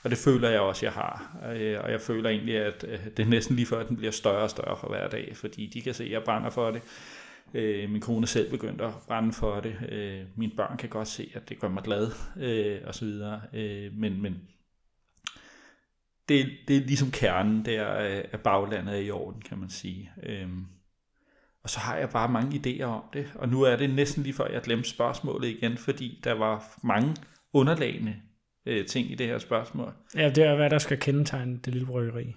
og 0.04 0.10
det 0.10 0.18
føler 0.18 0.48
jeg 0.48 0.60
også, 0.60 0.86
jeg 0.86 0.92
har. 0.92 1.36
Øh, 1.54 1.80
og 1.84 1.90
jeg 1.90 2.00
føler 2.00 2.30
egentlig, 2.30 2.56
at 2.56 2.84
øh, 2.88 3.04
det 3.16 3.22
er 3.22 3.26
næsten 3.26 3.56
lige 3.56 3.66
før, 3.66 3.80
at 3.80 3.88
den 3.88 3.96
bliver 3.96 4.12
større 4.12 4.42
og 4.42 4.50
større 4.50 4.76
for 4.80 4.88
hver 4.88 5.08
dag, 5.08 5.36
fordi 5.36 5.66
de 5.66 5.82
kan 5.82 5.94
se, 5.94 6.04
at 6.04 6.10
jeg 6.10 6.22
brænder 6.24 6.50
for 6.50 6.70
det. 6.70 6.82
Øh, 7.54 7.90
min 7.90 8.00
kone 8.00 8.26
selv 8.26 8.50
begyndt 8.50 8.80
at 8.80 8.92
brænde 9.08 9.32
for 9.32 9.60
det. 9.60 9.76
Mine 10.36 10.52
børn 10.56 10.76
kan 10.76 10.88
godt 10.88 11.08
se, 11.08 11.30
at 11.34 11.48
det 11.48 11.58
gør 11.58 11.68
mig 11.68 11.82
glad, 11.82 12.10
og 12.86 12.94
så 12.94 13.04
videre. 13.04 13.40
Men, 13.92 14.22
men 14.22 14.40
det, 16.28 16.50
det 16.68 16.76
er 16.76 16.80
ligesom 16.80 17.10
kernen 17.10 17.64
der, 17.64 17.86
at 18.32 18.40
baglandet 18.40 18.94
er 18.94 19.00
i 19.00 19.10
orden, 19.10 19.42
kan 19.42 19.58
man 19.58 19.70
sige. 19.70 20.10
Og 21.62 21.70
så 21.70 21.78
har 21.80 21.96
jeg 21.96 22.10
bare 22.10 22.28
mange 22.28 22.56
idéer 22.56 22.84
om 22.84 23.02
det, 23.12 23.32
og 23.34 23.48
nu 23.48 23.62
er 23.62 23.76
det 23.76 23.90
næsten 23.90 24.22
lige 24.22 24.34
før, 24.34 24.46
jeg 24.46 24.62
glemte 24.62 24.88
spørgsmålet 24.88 25.48
igen, 25.48 25.76
fordi 25.76 26.20
der 26.24 26.32
var 26.32 26.78
mange 26.82 27.16
underlagende 27.52 28.16
øh, 28.66 28.86
ting 28.86 29.10
i 29.10 29.14
det 29.14 29.26
her 29.26 29.38
spørgsmål. 29.38 29.92
Ja, 30.14 30.28
det 30.28 30.44
er, 30.44 30.56
hvad 30.56 30.70
der 30.70 30.78
skal 30.78 30.98
kendetegne 30.98 31.58
det 31.64 31.72
lille 31.72 31.86
bryggeri. 31.86 32.34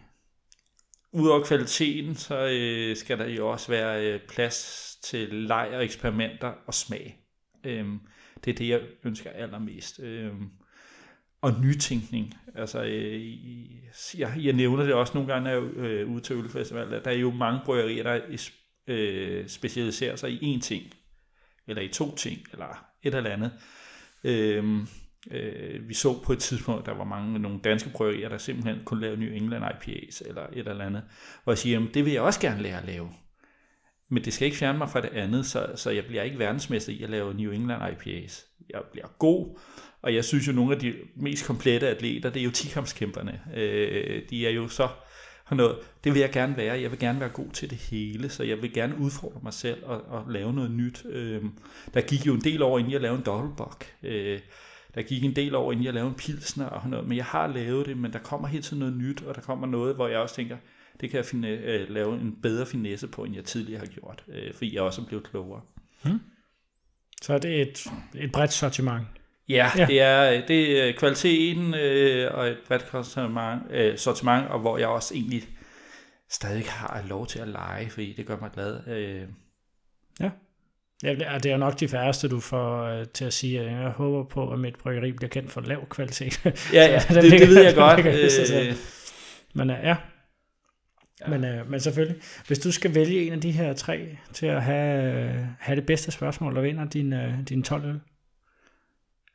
Udover 1.11 1.43
kvaliteten, 1.43 2.15
så 2.15 2.49
øh, 2.51 2.95
skal 2.97 3.19
der 3.19 3.27
jo 3.27 3.49
også 3.49 3.71
være 3.71 4.05
øh, 4.05 4.19
plads 4.29 4.89
til 5.03 5.33
leg 5.33 5.69
og 5.73 5.83
eksperimenter 5.83 6.53
og 6.67 6.73
smag. 6.73 7.17
Øhm, 7.63 7.99
det 8.45 8.51
er 8.51 8.55
det, 8.55 8.69
jeg 8.69 8.81
ønsker 9.03 9.29
allermest. 9.29 9.99
Øhm, 9.99 10.49
og 11.41 11.61
nytænkning. 11.61 12.33
Altså, 12.55 12.83
øh, 12.83 14.17
jeg, 14.17 14.33
jeg 14.37 14.53
nævner 14.53 14.83
det 14.83 14.93
også 14.93 15.13
nogle 15.13 15.33
gange, 15.33 15.43
når 15.43 15.51
jeg 15.51 15.59
er 15.59 16.01
øh, 16.01 16.11
ude 16.11 16.21
til 16.21 16.35
ølfestival, 16.35 16.93
at 16.93 17.05
der 17.05 17.11
er 17.11 17.15
jo 17.15 17.31
mange 17.31 17.59
bryggerier, 17.65 18.03
der 18.03 18.19
øh, 18.87 19.47
specialiserer 19.47 20.15
sig 20.15 20.31
i 20.31 20.55
én 20.55 20.61
ting, 20.61 20.83
eller 21.67 21.81
i 21.81 21.87
to 21.87 22.15
ting, 22.15 22.39
eller 22.51 22.85
et 23.03 23.15
eller 23.15 23.29
andet. 23.29 23.51
Øhm, 24.23 24.87
øh, 25.31 25.89
vi 25.89 25.93
så 25.93 26.19
på 26.23 26.33
et 26.33 26.39
tidspunkt, 26.39 26.85
der 26.85 26.93
var 26.93 27.03
mange 27.03 27.39
nogle 27.39 27.59
danske 27.63 27.89
bryggerier, 27.89 28.29
der 28.29 28.37
simpelthen 28.37 28.85
kunne 28.85 29.01
lave 29.01 29.17
New 29.17 29.31
England 29.31 29.63
IPAs, 29.63 30.23
eller 30.25 30.41
et 30.53 30.67
eller 30.67 30.85
andet, 30.85 31.03
hvor 31.43 31.53
jeg 31.53 31.57
siger, 31.57 31.73
jamen, 31.73 31.93
det 31.93 32.05
vil 32.05 32.13
jeg 32.13 32.21
også 32.21 32.39
gerne 32.39 32.61
lære 32.61 32.77
at 32.77 32.85
lave. 32.85 33.09
Men 34.09 34.25
det 34.25 34.33
skal 34.33 34.45
ikke 34.45 34.57
fjerne 34.57 34.77
mig 34.77 34.89
fra 34.89 35.01
det 35.01 35.09
andet, 35.09 35.45
så, 35.45 35.67
så 35.75 35.89
jeg 35.89 36.05
bliver 36.05 36.23
ikke 36.23 36.39
verdensmester 36.39 36.93
i 36.93 37.03
at 37.03 37.09
lave 37.09 37.33
New 37.33 37.51
England 37.51 37.81
IPAs. 37.91 38.45
Jeg 38.69 38.81
bliver 38.91 39.07
god, 39.19 39.59
og 40.01 40.15
jeg 40.15 40.25
synes 40.25 40.47
jo, 40.47 40.53
nogle 40.53 40.73
af 40.73 40.79
de 40.79 40.93
mest 41.15 41.45
komplette 41.45 41.87
atleter, 41.87 42.29
det 42.29 42.39
er 42.39 42.43
jo 42.43 42.51
tikampskæmperne. 42.51 43.41
Øh, 43.55 44.21
de 44.29 44.47
er 44.47 44.51
jo 44.51 44.67
så 44.67 44.87
har 45.43 45.55
noget, 45.55 45.77
det 46.03 46.13
vil 46.13 46.19
jeg 46.19 46.31
gerne 46.31 46.57
være. 46.57 46.81
Jeg 46.81 46.91
vil 46.91 46.99
gerne 46.99 47.19
være 47.19 47.29
god 47.29 47.51
til 47.53 47.69
det 47.69 47.77
hele, 47.77 48.29
så 48.29 48.43
jeg 48.43 48.61
vil 48.61 48.73
gerne 48.73 48.97
udfordre 48.97 49.39
mig 49.43 49.53
selv 49.53 49.83
og, 49.85 50.01
og 50.01 50.31
lave 50.31 50.53
noget 50.53 50.71
nyt. 50.71 51.05
Øh, 51.09 51.41
der 51.93 52.01
gik 52.01 52.27
jo 52.27 52.33
en 52.33 52.41
del 52.41 52.61
over, 52.61 52.79
inden 52.79 52.91
jeg 52.91 53.01
lavede 53.01 53.17
en 53.17 53.25
dobbeltbok. 53.25 53.85
Øh, 54.03 54.39
der 54.95 55.01
gik 55.01 55.23
en 55.23 55.35
del 55.35 55.55
over, 55.55 55.71
inden 55.71 55.85
jeg 55.85 55.93
lavede 55.93 56.09
en 56.09 56.15
pilsner 56.15 56.65
og 56.65 56.89
noget, 56.89 57.07
men 57.07 57.17
jeg 57.17 57.25
har 57.25 57.47
lavet 57.47 57.85
det, 57.85 57.97
men 57.97 58.13
der 58.13 58.19
kommer 58.19 58.47
hele 58.47 58.63
tiden 58.63 58.79
noget 58.79 58.97
nyt, 58.97 59.21
og 59.23 59.35
der 59.35 59.41
kommer 59.41 59.67
noget, 59.67 59.95
hvor 59.95 60.07
jeg 60.07 60.19
også 60.19 60.35
tænker, 60.35 60.57
det 61.01 61.09
kan 61.09 61.17
jeg 61.17 61.25
finde, 61.25 61.47
øh, 61.49 61.89
lave 61.89 62.13
en 62.21 62.35
bedre 62.41 62.65
finesse 62.65 63.07
på, 63.07 63.23
end 63.23 63.35
jeg 63.35 63.43
tidligere 63.45 63.79
har 63.79 63.85
gjort, 63.87 64.23
øh, 64.27 64.53
fordi 64.53 64.75
jeg 64.75 64.81
også 64.83 65.01
er 65.01 65.05
blevet 65.05 65.23
klogere. 65.23 65.61
Så 67.21 67.37
det 67.37 67.57
er 67.57 67.61
et, 67.61 67.87
et 68.15 68.31
bredt 68.31 68.53
sortiment. 68.53 69.07
Ja, 69.49 69.71
Ja. 69.75 69.79
ja. 69.79 69.85
det 69.87 70.01
er, 70.01 70.45
det 70.47 70.89
er 70.89 70.93
kvaliteten 70.97 71.73
øh, 71.73 72.33
og 72.33 72.47
et 72.47 72.57
bredt 72.67 72.89
sortiment, 72.91 73.61
øh, 73.71 73.97
sortiment, 73.97 74.47
og 74.47 74.59
hvor 74.59 74.77
jeg 74.77 74.87
også 74.87 75.13
egentlig 75.15 75.43
stadig 76.29 76.65
har 76.65 77.03
lov 77.07 77.27
til 77.27 77.39
at 77.39 77.47
lege, 77.47 77.89
fordi 77.89 78.13
det 78.17 78.25
gør 78.25 78.37
mig 78.39 78.51
glad. 78.51 78.87
Øh, 78.87 79.27
Ja, 80.19 80.29
det 81.03 81.27
er, 81.27 81.37
det 81.37 81.51
er 81.51 81.57
nok 81.57 81.79
de 81.79 81.87
færreste, 81.87 82.27
du 82.27 82.39
får 82.39 82.83
øh, 82.83 83.05
til 83.07 83.25
at 83.25 83.33
sige, 83.33 83.59
at 83.61 83.71
jeg 83.81 83.89
håber 83.89 84.29
på, 84.29 84.51
at 84.51 84.59
mit 84.59 84.75
bryggeri 84.77 85.11
bliver 85.11 85.29
kendt 85.29 85.51
for 85.51 85.61
lav 85.61 85.87
kvalitet. 85.89 86.45
ja, 86.45 86.51
ja, 86.73 87.01
det, 87.15 87.23
ligger- 87.23 87.39
det 87.45 87.55
ved 87.55 87.63
jeg 87.63 87.75
godt. 87.83 88.03
ligger. 88.05 88.69
Øh, 88.69 88.75
Men 89.53 89.69
øh, 89.69 89.75
ja. 89.83 89.95
ja. 91.21 91.27
Men, 91.27 91.43
øh, 91.43 91.69
men 91.71 91.79
selvfølgelig, 91.79 92.21
hvis 92.47 92.59
du 92.59 92.71
skal 92.71 92.95
vælge 92.95 93.27
en 93.27 93.33
af 93.33 93.41
de 93.41 93.51
her 93.51 93.73
tre 93.73 94.17
til 94.33 94.45
at 94.45 94.63
have, 94.63 95.13
øh, 95.35 95.45
have 95.59 95.75
det 95.75 95.85
bedste 95.85 96.11
spørgsmål, 96.11 96.57
og 96.57 96.63
vinder 96.63 96.85
din, 96.85 97.13
øh, 97.13 97.33
din 97.49 97.63
12 97.63 97.85
øl. 97.85 97.99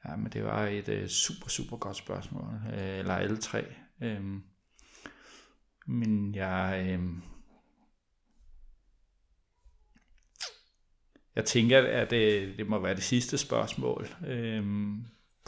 Ja, 0.09 0.16
men 0.16 0.32
det 0.32 0.45
var 0.45 0.66
et 0.66 0.89
øh, 0.89 1.09
super, 1.09 1.49
super 1.49 1.77
godt 1.77 1.97
spørgsmål. 1.97 2.45
Øh, 2.74 2.99
eller 2.99 3.15
alle 3.15 3.36
tre. 3.36 3.65
Øhm, 4.03 4.43
men 5.86 6.35
jeg... 6.35 6.86
Øh, 6.90 6.99
jeg 11.39 11.44
tænker, 11.47 11.78
at 11.82 12.10
det, 12.10 12.48
det 12.59 12.66
må 12.69 12.78
være 12.81 12.94
det 12.94 13.02
sidste 13.02 13.39
spørgsmål. 13.39 14.09
Øhm, 14.28 14.97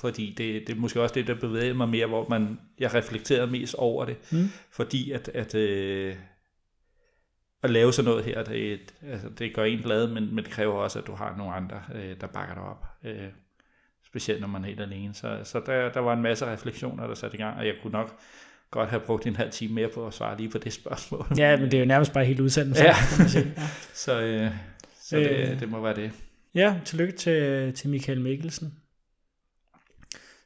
fordi 0.00 0.34
det, 0.38 0.66
det 0.66 0.76
er 0.76 0.80
måske 0.80 1.02
også 1.02 1.14
det, 1.14 1.26
der 1.26 1.34
bevæger 1.34 1.74
mig 1.74 1.88
mere, 1.88 2.06
hvor 2.06 2.26
man, 2.28 2.58
jeg 2.78 2.94
reflekterede 2.94 3.46
mest 3.50 3.74
over 3.74 4.04
det. 4.04 4.16
Mm. 4.32 4.48
Fordi 4.70 5.10
at, 5.12 5.28
at, 5.34 5.54
øh, 5.54 6.14
at 7.62 7.70
lave 7.70 7.92
sådan 7.92 8.08
noget 8.08 8.24
her, 8.24 8.42
det, 8.44 8.72
et- 8.72 8.94
altså, 9.10 9.28
det 9.38 9.54
gør 9.54 9.64
en 9.64 9.78
glad, 9.78 10.06
men, 10.06 10.34
men 10.34 10.44
det 10.44 10.52
kræver 10.52 10.74
også, 10.74 10.98
at 10.98 11.06
du 11.06 11.12
har 11.14 11.34
nogle 11.38 11.54
andre, 11.54 11.82
øh, 11.94 12.14
der 12.20 12.26
bakker 12.26 12.54
dig 12.54 12.62
op. 12.62 12.84
Øh, 13.04 13.28
specielt 14.06 14.40
når 14.40 14.48
man 14.48 14.62
er 14.62 14.66
helt 14.66 14.80
alene. 14.80 15.14
Så, 15.14 15.38
så 15.44 15.60
der, 15.66 15.92
der 15.92 16.00
var 16.00 16.12
en 16.12 16.22
masse 16.22 16.46
refleksioner, 16.46 17.06
der 17.06 17.14
satte 17.14 17.36
i 17.36 17.40
gang, 17.40 17.58
og 17.58 17.66
jeg 17.66 17.74
kunne 17.82 17.92
nok 17.92 18.16
godt 18.70 18.88
have 18.90 19.00
brugt 19.00 19.26
en 19.26 19.36
halv 19.36 19.50
time 19.50 19.74
mere 19.74 19.88
på 19.94 20.06
at 20.06 20.14
svare 20.14 20.36
lige 20.36 20.48
på 20.50 20.58
det 20.58 20.72
spørgsmål. 20.72 21.26
Ja, 21.36 21.56
men 21.56 21.64
det 21.70 21.74
er 21.74 21.78
jo 21.80 21.84
nærmest 21.86 22.12
bare 22.12 22.24
helt 22.24 22.40
udsendelse. 22.40 22.84
Ja. 22.84 22.94
ja. 23.34 23.44
Så, 23.94 24.20
øh, 24.20 24.50
så 25.10 25.16
det, 25.16 25.30
Øh. 25.52 25.60
det 25.60 25.68
må 25.70 25.80
være 25.80 25.94
det. 25.94 26.10
Ja, 26.54 26.76
tillykke 26.84 27.16
til, 27.18 27.72
til 27.74 27.90
Michael 27.90 28.20
Mikkelsen. 28.20 28.74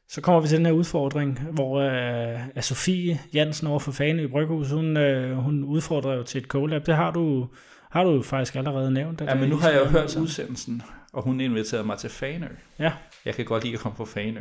Så 0.08 0.20
kommer 0.20 0.40
vi 0.40 0.48
til 0.48 0.58
den 0.58 0.66
her 0.66 0.72
udfordring, 0.72 1.40
hvor 1.52 1.80
øh, 1.80 2.48
at 2.56 2.64
Sofie 2.64 3.20
Jansen 3.34 3.66
over 3.66 3.78
for 3.78 3.92
Fane 3.92 4.22
i 4.22 4.26
Bryghus, 4.26 4.70
hun, 4.70 4.96
øh, 4.96 5.36
hun 5.36 5.64
udfordrer 5.64 6.14
jo 6.14 6.22
til 6.22 6.40
et 6.40 6.46
collab. 6.46 6.86
Det 6.86 6.96
har 6.96 7.10
du, 7.10 7.48
har 7.90 8.04
du 8.04 8.22
faktisk 8.22 8.54
allerede 8.56 8.90
nævnt. 8.90 9.20
at 9.20 9.28
Ja, 9.28 9.34
men 9.34 9.48
nu 9.48 9.56
har 9.56 9.70
jeg 9.70 9.80
jo 9.80 9.86
hørt 9.86 10.10
sammen. 10.10 10.24
udsendelsen, 10.24 10.82
og 11.12 11.22
hun 11.22 11.40
inviterede 11.40 11.86
mig 11.86 11.98
til 11.98 12.10
Fanø. 12.10 12.46
Ja. 12.78 12.92
Jeg 13.24 13.34
kan 13.34 13.44
godt 13.44 13.64
lide 13.64 13.74
at 13.74 13.80
komme 13.80 13.96
på 13.96 14.04
Fanø. 14.04 14.40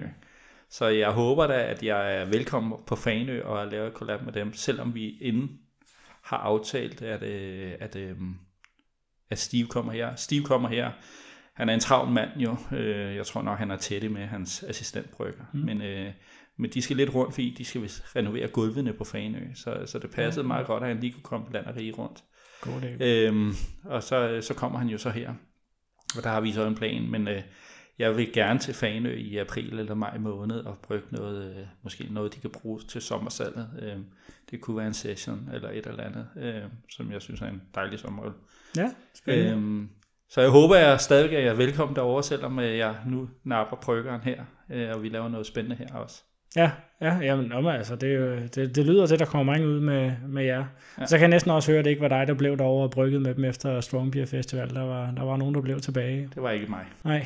Så 0.70 0.88
jeg 0.88 1.12
håber 1.12 1.48
da, 1.48 1.54
at 1.64 1.84
jeg 1.84 2.16
er 2.22 2.26
velkommen 2.26 2.74
på 2.88 2.96
Fanø 2.96 3.42
og 3.44 3.68
laver 3.68 3.88
et 3.88 3.94
collab 3.94 4.22
med 4.26 4.34
dem, 4.34 4.54
selvom 4.54 4.96
vi 4.96 5.10
inden 5.22 5.50
har 6.24 6.38
aftalt, 6.38 7.02
at, 7.02 7.24
øh, 7.24 7.72
at, 7.80 7.96
øh, 7.96 8.16
at 9.34 9.40
Steve 9.40 9.68
kommer 9.68 9.92
her. 9.92 10.16
Steve 10.16 10.44
kommer 10.44 10.70
her 10.70 10.92
han 11.54 11.70
er 11.70 11.74
en 11.74 11.80
travl 11.80 12.10
mand 12.10 12.30
jo. 12.38 12.56
Øh, 12.72 13.16
jeg 13.16 13.26
tror 13.26 13.42
nok, 13.42 13.60
han 13.60 13.72
er 13.72 13.78
tæt 13.78 14.12
med 14.12 14.26
hans 14.26 14.64
assistentbrygger. 14.64 15.44
Mm. 15.54 15.60
Men, 15.60 15.82
øh, 15.82 16.12
men 16.58 16.72
de 16.72 16.82
skal 16.82 16.98
lidt 16.98 17.16
rundt, 17.16 17.34
fordi 17.34 17.56
de 17.58 17.66
skal 17.66 17.82
renovere 18.16 18.48
gulvene 18.48 18.94
på 18.94 19.04
Fanø. 19.04 19.40
Så, 19.56 19.84
så 19.86 20.00
det 20.00 20.12
passede 20.12 20.44
ja. 20.44 20.48
meget 20.48 20.68
godt, 20.68 20.84
at 20.84 20.90
han 20.90 21.00
lige 21.00 21.14
kunne 21.14 21.24
komme 21.24 21.48
land 21.52 21.66
og 21.66 21.76
rige 21.76 21.92
rundt. 21.92 22.24
God 22.62 22.82
idé. 22.82 23.04
Øhm, 23.04 23.52
og 23.86 24.04
så, 24.04 24.40
så 24.42 24.54
kommer 24.54 24.80
han 24.80 24.88
jo 24.88 24.98
så 24.98 25.10
her. 25.10 25.34
Og 26.18 26.24
der 26.24 26.30
har 26.30 26.42
vi 26.42 26.52
så 26.52 26.68
en 26.68 26.76
plan, 26.76 27.12
men 27.12 27.28
øh, 27.28 27.42
jeg 28.00 28.18
vil 28.18 28.34
gerne 28.34 28.60
til 28.60 28.74
Fanø 28.74 29.16
i 29.16 29.38
april 29.38 29.80
eller 29.80 29.96
maj 29.96 30.18
måned 30.18 30.58
og 30.58 30.78
brygge 30.84 31.08
noget, 31.12 31.56
øh, 31.56 31.66
måske 31.84 32.08
noget, 32.12 32.36
de 32.36 32.40
kan 32.40 32.50
bruge 32.50 32.82
til 32.82 33.02
sommersalget. 33.02 33.70
Øh, 33.82 33.98
det 34.52 34.62
kunne 34.62 34.78
være 34.78 34.88
en 34.88 34.94
session 34.94 35.50
eller 35.54 35.70
et 35.70 35.88
eller 35.88 36.04
andet, 36.04 36.28
øh, 36.38 36.70
som 36.90 37.12
jeg 37.12 37.22
synes 37.22 37.42
er 37.42 37.48
en 37.48 37.62
dejlig 37.76 38.00
sommerøl. 38.00 38.34
Ja, 38.78 38.90
spændende. 39.16 39.52
Øhm, 39.52 39.90
så 40.30 40.42
jeg 40.42 40.50
håber 40.50 40.76
jeg 40.76 41.00
stadig, 41.00 41.38
at 41.38 41.44
jeg 41.44 41.52
er 41.52 41.56
velkommen 41.56 41.96
derovre, 41.96 42.24
selvom 42.24 42.60
øh, 42.60 42.78
jeg 42.78 42.96
nu 43.08 43.30
napper 43.44 43.78
bryggeren 43.78 44.22
her, 44.22 44.44
øh, 44.72 44.90
og 44.94 45.04
vi 45.04 45.10
laver 45.10 45.30
noget 45.30 45.48
spændende 45.48 45.76
her 45.76 45.96
også. 45.96 46.24
Ja, 46.56 46.72
ja 47.02 47.18
jamen, 47.18 47.52
om, 47.52 47.68
altså, 47.68 47.96
det, 47.96 48.56
det, 48.56 48.76
det 48.76 48.86
lyder 48.86 49.06
til, 49.06 49.14
at 49.14 49.20
der 49.20 49.26
kommer 49.26 49.54
mange 49.54 49.68
ud 49.68 49.80
med, 49.80 50.12
med 50.28 50.44
jer. 50.44 50.66
Ja. 51.00 51.06
Så 51.06 51.18
kan 51.18 51.22
jeg 51.22 51.30
næsten 51.30 51.52
også 51.52 51.72
høre, 51.72 51.80
at 51.80 51.86
det 51.86 51.92
ikke 51.92 52.02
var 52.02 52.08
dig, 52.08 52.28
der 52.28 52.34
blev 52.34 52.58
derovre 52.58 52.84
og 52.84 52.92
brygget 52.92 53.22
med 53.22 53.36
dem 53.36 53.46
efter 53.46 53.82
Strong 53.82 54.12
Beer 54.12 54.26
Festival. 54.26 54.70
Der 54.70 54.82
var, 54.82 55.12
der 55.12 55.24
var 55.24 55.38
nogen, 55.38 55.56
der 55.56 55.62
blev 55.62 55.80
tilbage. 55.80 56.30
Det 56.36 56.44
var 56.44 56.52
ikke 56.52 56.68
mig. 56.68 56.86
Nej, 57.04 57.26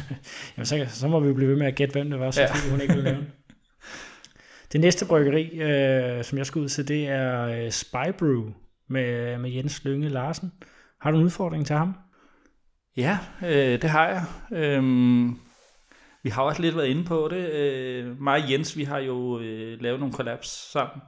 jamen, 0.56 0.66
så, 0.66 0.86
så 0.88 1.08
må 1.08 1.20
vi 1.20 1.32
blive 1.32 1.50
ved 1.50 1.56
med 1.56 1.66
at 1.66 1.74
gætte, 1.74 1.92
hvem 1.92 2.10
det 2.10 2.20
var, 2.20 2.30
så 2.30 2.40
ja. 2.40 2.48
hun 2.70 2.80
ikke 2.80 2.94
vil 2.94 3.04
nævne. 3.04 3.26
Det 4.72 4.80
næste 4.80 5.06
bryggeri, 5.06 5.60
øh, 5.60 6.24
som 6.24 6.38
jeg 6.38 6.46
skal 6.46 6.60
ud 6.60 6.68
til, 6.68 6.88
det 6.88 7.08
er 7.08 7.42
øh, 7.42 7.70
Spy 7.70 8.10
Brew 8.18 8.52
med, 8.88 9.38
med 9.38 9.50
Jens 9.50 9.84
Lønge 9.84 10.08
Larsen. 10.08 10.52
Har 11.04 11.10
du 11.10 11.18
en 11.18 11.24
udfordring 11.24 11.66
til 11.66 11.76
ham? 11.76 11.94
Ja, 12.96 13.18
øh, 13.42 13.82
det 13.82 13.90
har 13.90 14.08
jeg. 14.08 14.24
Øhm, 14.52 15.38
vi 16.22 16.30
har 16.30 16.42
også 16.42 16.62
lidt 16.62 16.76
været 16.76 16.86
inde 16.86 17.04
på 17.04 17.28
det. 17.30 17.50
Øh, 17.50 18.20
mig 18.20 18.42
og 18.42 18.50
Jens, 18.50 18.76
vi 18.76 18.84
har 18.84 18.98
jo 18.98 19.38
øh, 19.40 19.82
lavet 19.82 20.00
nogle 20.00 20.14
kollaps 20.14 20.48
sammen. 20.48 21.02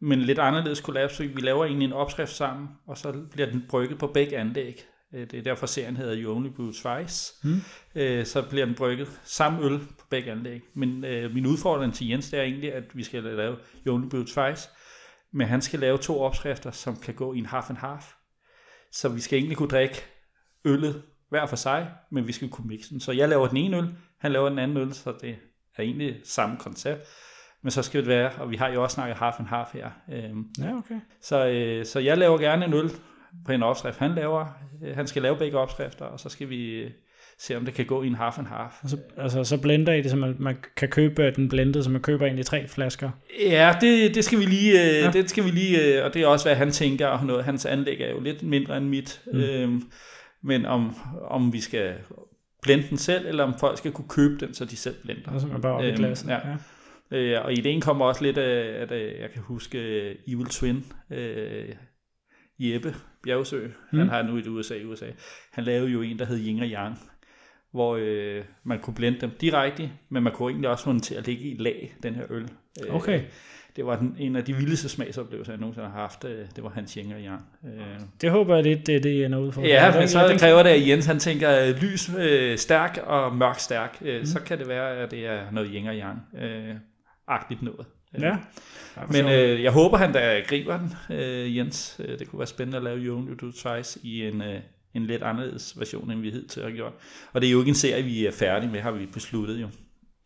Men 0.00 0.20
lidt 0.20 0.38
anderledes 0.38 0.80
kollaps. 0.80 1.20
Vi 1.20 1.40
laver 1.40 1.64
egentlig 1.64 1.86
en 1.86 1.92
opskrift 1.92 2.32
sammen, 2.32 2.68
og 2.86 2.98
så 2.98 3.12
bliver 3.32 3.50
den 3.50 3.64
brygget 3.68 3.98
på 3.98 4.06
begge 4.06 4.38
anlæg. 4.38 4.84
Øh, 5.14 5.20
det 5.20 5.34
er 5.34 5.42
derfor 5.42 5.66
serien 5.66 5.96
hedder 5.96 6.22
You 6.22 6.36
Only 6.36 6.48
Brew 6.48 6.72
Twice. 6.72 7.34
Mm. 7.44 7.60
Øh, 7.94 8.26
så 8.26 8.42
bliver 8.42 8.66
den 8.66 8.74
brygget 8.74 9.20
samme 9.24 9.64
øl 9.64 9.78
på 9.78 10.06
begge 10.10 10.30
anlæg. 10.30 10.60
Men 10.74 11.04
øh, 11.04 11.34
min 11.34 11.46
udfordring 11.46 11.94
til 11.94 12.08
Jens, 12.08 12.30
det 12.30 12.38
er 12.38 12.42
egentlig, 12.42 12.72
at 12.72 12.84
vi 12.94 13.02
skal 13.02 13.22
lave 13.22 13.56
You 13.86 13.94
Only 13.94 14.08
Brew 14.08 14.24
Twice. 14.24 14.68
Men 15.32 15.46
han 15.46 15.62
skal 15.62 15.80
lave 15.80 15.98
to 15.98 16.20
opskrifter, 16.20 16.70
som 16.70 16.96
kan 16.96 17.14
gå 17.14 17.34
i 17.34 17.38
en 17.38 17.46
half 17.46 17.70
and 17.70 17.78
half. 17.78 18.04
Så 18.94 19.08
vi 19.08 19.20
skal 19.20 19.38
egentlig 19.38 19.56
kunne 19.56 19.68
drikke 19.68 20.04
øllet 20.64 21.02
hver 21.28 21.46
for 21.46 21.56
sig, 21.56 21.90
men 22.10 22.26
vi 22.26 22.32
skal 22.32 22.48
kunne 22.48 22.68
mixe 22.68 22.90
den. 22.90 23.00
Så 23.00 23.12
jeg 23.12 23.28
laver 23.28 23.48
den 23.48 23.56
ene 23.56 23.76
øl, 23.76 23.88
han 24.20 24.32
laver 24.32 24.48
den 24.48 24.58
anden 24.58 24.76
øl, 24.76 24.94
så 24.94 25.14
det 25.20 25.36
er 25.76 25.82
egentlig 25.82 26.20
samme 26.24 26.56
koncept. 26.56 27.08
Men 27.62 27.70
så 27.70 27.82
skal 27.82 28.00
det 28.00 28.08
være, 28.08 28.32
og 28.38 28.50
vi 28.50 28.56
har 28.56 28.68
jo 28.68 28.82
også 28.82 28.94
snakket 28.94 29.16
half 29.16 29.38
and 29.38 29.48
half 29.48 29.72
her. 29.72 29.90
Øhm, 30.12 30.44
ja, 30.58 30.76
okay. 30.76 31.00
Så, 31.20 31.46
øh, 31.46 31.86
så 31.86 32.00
jeg 32.00 32.18
laver 32.18 32.38
gerne 32.38 32.64
en 32.64 32.74
øl 32.74 32.90
på 33.46 33.52
en 33.52 33.62
opskrift, 33.62 33.98
han 33.98 34.14
laver. 34.14 34.46
Øh, 34.82 34.96
han 34.96 35.06
skal 35.06 35.22
lave 35.22 35.36
begge 35.36 35.58
opskrifter, 35.58 36.04
og 36.04 36.20
så 36.20 36.28
skal 36.28 36.48
vi 36.48 36.70
øh, 36.70 36.90
se, 37.38 37.56
om 37.56 37.64
det 37.64 37.74
kan 37.74 37.86
gå 37.86 38.02
i 38.02 38.06
en 38.06 38.14
half 38.14 38.38
and 38.38 38.46
half. 38.46 38.72
Altså, 38.82 38.96
altså 39.16 39.44
så 39.44 39.60
blender 39.60 39.92
I 39.92 40.02
det, 40.02 40.10
så 40.10 40.16
man, 40.16 40.36
man 40.38 40.56
kan 40.76 40.88
købe 40.88 41.30
den 41.30 41.48
blendet, 41.48 41.84
så 41.84 41.90
man 41.90 42.00
køber 42.00 42.26
egentlig 42.26 42.46
tre 42.46 42.68
flasker? 42.68 43.10
Ja, 43.40 43.74
det, 43.80 44.14
det 44.14 44.24
skal 44.24 44.38
vi 44.38 44.44
lige, 44.44 44.72
øh, 44.72 45.02
ja. 45.02 45.10
det 45.10 45.30
skal 45.30 45.44
vi 45.44 45.50
lige, 45.50 45.98
øh, 45.98 46.04
og 46.04 46.14
det 46.14 46.22
er 46.22 46.26
også, 46.26 46.48
hvad 46.48 46.56
han 46.56 46.70
tænker, 46.70 47.06
og 47.06 47.26
noget. 47.26 47.44
hans 47.44 47.66
anlæg 47.66 48.00
er 48.00 48.10
jo 48.10 48.20
lidt 48.20 48.42
mindre 48.42 48.76
end 48.76 48.86
mit. 48.86 49.20
Mm. 49.32 49.38
Øhm, 49.38 49.82
men 50.42 50.66
om, 50.66 50.96
om 51.28 51.52
vi 51.52 51.60
skal 51.60 51.94
blende 52.62 52.84
den 52.90 52.98
selv, 52.98 53.26
eller 53.26 53.44
om 53.44 53.54
folk 53.58 53.78
skal 53.78 53.92
kunne 53.92 54.08
købe 54.08 54.46
den, 54.46 54.54
så 54.54 54.64
de 54.64 54.76
selv 54.76 54.94
blender. 55.02 55.32
Altså 55.32 55.48
man 55.48 55.60
bare 55.60 55.72
op 55.72 55.82
øhm, 55.82 55.94
i 55.94 55.96
glasen. 55.96 56.28
Ja. 56.28 56.38
ja. 56.48 56.56
Øh, 57.10 57.44
og 57.44 57.52
ideen 57.52 57.80
kommer 57.80 58.04
også 58.04 58.22
lidt 58.22 58.38
af, 58.38 58.82
at 58.82 58.92
øh, 58.92 59.20
jeg 59.20 59.30
kan 59.30 59.42
huske 59.42 59.78
Evil 60.28 60.46
Twin, 60.46 60.84
uh, 61.10 61.16
Jeppe 62.58 62.94
Bjergsø, 63.22 63.66
mm. 63.92 63.98
han 63.98 64.08
har 64.08 64.22
nu 64.22 64.36
et 64.36 64.46
USA 64.46 64.74
i 64.74 64.84
USA. 64.84 65.06
Han 65.52 65.64
lavede 65.64 65.90
jo 65.90 66.02
en, 66.02 66.18
der 66.18 66.24
hed 66.24 66.38
Yin 66.38 66.60
og 66.60 66.66
Yang, 66.66 66.98
hvor 67.74 67.96
øh, 68.00 68.42
man 68.64 68.78
kunne 68.78 68.94
blende 68.94 69.20
dem 69.20 69.30
direkte, 69.40 69.90
men 70.08 70.22
man 70.22 70.32
kunne 70.32 70.50
egentlig 70.50 70.70
også 70.70 70.84
få 70.84 70.92
den 70.92 71.00
til 71.00 71.14
at 71.14 71.26
ligge 71.26 71.44
i 71.44 71.56
lag, 71.58 71.94
den 72.02 72.14
her 72.14 72.24
øl. 72.30 72.48
Okay 72.90 73.20
det 73.76 73.86
var 73.86 73.96
den, 73.96 74.16
en 74.18 74.36
af 74.36 74.44
de 74.44 74.54
vildeste 74.54 74.88
smagsoplevelser, 74.88 75.52
jeg 75.52 75.60
nogensinde 75.60 75.88
har 75.88 76.00
haft. 76.00 76.24
Øh, 76.24 76.46
det 76.56 76.64
var 76.64 76.70
hans 76.70 76.96
Jenger 76.96 77.18
Jan. 77.18 77.38
Øh. 77.64 78.00
Det 78.20 78.30
håber 78.30 78.54
jeg 78.54 78.64
lidt, 78.64 78.86
det, 78.86 79.02
det 79.02 79.24
ender 79.24 79.38
ud 79.38 79.52
for. 79.52 79.62
Ja, 79.62 79.98
men 79.98 80.08
så 80.08 80.28
det 80.28 80.40
kræver 80.40 80.62
det, 80.62 80.70
at 80.70 80.88
Jens 80.88 81.06
han 81.06 81.18
tænker 81.18 81.60
øh, 81.60 81.76
lys 81.82 82.10
øh, 82.18 82.58
stærk 82.58 82.98
og 83.06 83.36
mørk 83.36 83.58
stærk. 83.58 84.00
Mm. 84.00 84.24
Så 84.24 84.40
kan 84.40 84.58
det 84.58 84.68
være, 84.68 84.96
at 84.96 85.10
det 85.10 85.26
er 85.26 85.50
noget 85.52 85.74
Jenger 85.74 85.92
Jan. 85.92 86.16
Øh, 86.42 86.74
agtigt 87.28 87.62
noget. 87.62 87.86
Ja. 88.20 88.36
Men 89.10 89.24
øh, 89.24 89.62
jeg 89.62 89.72
håber, 89.72 89.96
han 89.96 90.12
da 90.12 90.40
griber 90.48 90.78
den, 90.78 91.16
øh, 91.18 91.56
Jens. 91.56 92.00
Det 92.18 92.28
kunne 92.28 92.38
være 92.38 92.46
spændende 92.46 92.76
at 92.76 92.84
lave 92.84 92.98
You 92.98 93.18
Only 93.18 93.32
Do 93.40 93.50
Twice 93.50 94.00
i 94.02 94.26
en, 94.26 94.42
øh, 94.42 94.60
en 94.94 95.06
lidt 95.06 95.22
anderledes 95.22 95.78
version, 95.78 96.10
end 96.10 96.20
vi 96.20 96.30
hidtil 96.30 96.62
har 96.62 96.70
gjort. 96.70 96.92
Og 97.32 97.40
det 97.40 97.46
er 97.46 97.52
jo 97.52 97.58
ikke 97.58 97.68
en 97.68 97.74
serie, 97.74 98.02
vi 98.02 98.26
er 98.26 98.32
færdige 98.32 98.70
med, 98.70 98.80
har 98.80 98.90
vi 98.90 99.06
besluttet 99.06 99.60
jo. 99.60 99.68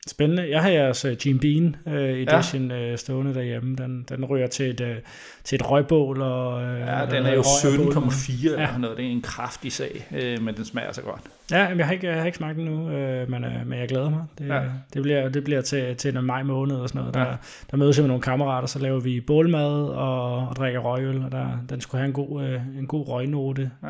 Spændende. 0.09 0.51
Jeg 0.51 0.63
har 0.63 0.69
jeres 0.69 1.07
Jim 1.27 1.39
Bean 1.39 1.77
uh, 1.87 1.93
edition 1.93 2.71
ja. 2.71 2.93
uh, 2.93 2.99
stående 2.99 3.35
derhjemme. 3.35 3.77
Den, 3.77 4.05
den 4.09 4.25
ryger 4.25 4.47
til 4.47 4.71
et, 4.71 4.81
uh, 4.81 4.97
til 5.45 5.57
et 5.57 5.71
røgbål. 5.71 6.23
Og, 6.23 6.55
uh, 6.55 6.79
ja, 6.79 7.07
den 7.11 7.27
er 7.27 7.35
jo 7.35 7.41
17,4 7.41 8.45
ja. 8.45 8.53
eller 8.53 8.79
noget. 8.79 8.97
Det 8.97 9.07
er 9.07 9.11
en 9.11 9.23
kraftig 9.23 9.73
sag, 9.73 10.07
uh, 10.11 10.45
men 10.45 10.57
den 10.57 10.65
smager 10.65 10.93
så 10.93 11.03
godt. 11.03 11.21
Ja, 11.51 11.65
jeg 11.65 11.87
har 11.87 11.93
ikke, 11.93 12.07
jeg 12.07 12.19
har 12.19 12.27
ikke 12.27 12.39
smagt 12.39 12.57
den 12.57 12.65
nu, 12.65 12.83
uh, 12.83 13.31
men, 13.31 13.45
uh, 13.45 13.67
men 13.67 13.79
jeg 13.79 13.89
glæder 13.89 14.11
mig. 14.11 14.25
Det, 14.39 14.49
ja. 14.49 14.63
det, 14.95 15.03
bliver, 15.03 15.29
det 15.29 15.45
bliver 15.45 15.61
til, 15.61 15.97
til 15.97 16.17
en 16.17 16.25
maj 16.25 16.43
måned 16.43 16.77
og 16.77 16.89
sådan 16.89 16.99
noget. 16.99 17.15
Der, 17.15 17.21
ja. 17.21 17.35
der 17.71 17.77
mødes 17.77 17.97
jeg 17.97 18.03
med 18.03 18.09
nogle 18.09 18.23
kammerater, 18.23 18.69
så 18.69 18.79
laver 18.79 19.01
vi 19.01 19.21
bålmad 19.21 19.89
og, 19.89 20.49
og 20.49 20.57
drikker 20.57 20.81
røgøl. 20.81 21.25
Og 21.25 21.33
der, 21.33 21.47
den 21.71 21.81
skulle 21.81 21.99
have 21.99 22.09
en 22.09 22.15
god, 22.15 22.31
uh, 22.31 22.79
en 22.79 22.87
god 22.87 23.09
røgnote. 23.09 23.71
Ja. 23.83 23.89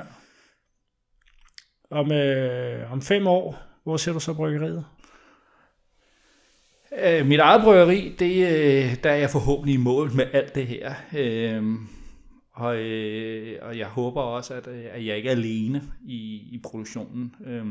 Om, 1.90 2.12
øh, 2.12 2.92
om 2.92 3.02
fem 3.02 3.26
år, 3.26 3.62
hvor 3.82 3.96
ser 3.96 4.12
du 4.12 4.20
så 4.20 4.34
bryggeriet? 4.34 4.84
Øh, 7.04 7.26
mit 7.26 7.40
eget 7.40 7.62
bryggeri, 7.64 8.16
det, 8.18 8.46
øh, 8.46 8.96
der 9.02 9.10
er 9.10 9.16
jeg 9.16 9.30
forhåbentlig 9.30 9.74
i 9.74 9.78
mål 9.78 10.12
med 10.12 10.26
alt 10.32 10.54
det 10.54 10.66
her. 10.66 10.94
Øh, 11.16 11.64
og, 12.52 12.76
øh, 12.76 13.58
og 13.62 13.78
jeg 13.78 13.86
håber 13.86 14.22
også, 14.22 14.54
at, 14.54 14.66
øh, 14.66 14.84
at 14.90 15.06
jeg 15.06 15.16
ikke 15.16 15.28
er 15.28 15.32
alene 15.32 15.82
i, 16.04 16.48
i 16.52 16.60
produktionen. 16.62 17.34
Øh, 17.46 17.66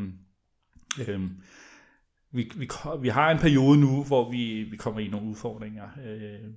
øh, 1.08 1.22
vi, 2.32 2.52
vi, 2.56 2.70
vi 3.00 3.10
har 3.10 3.32
en 3.32 3.40
periode 3.40 3.80
nu, 3.80 4.04
hvor 4.04 4.32
vi, 4.32 4.64
vi 4.64 4.78
kommer 4.78 5.00
i 5.00 5.08
nogle 5.08 5.30
udfordringer. 5.30 5.86
Øh, 6.06 6.50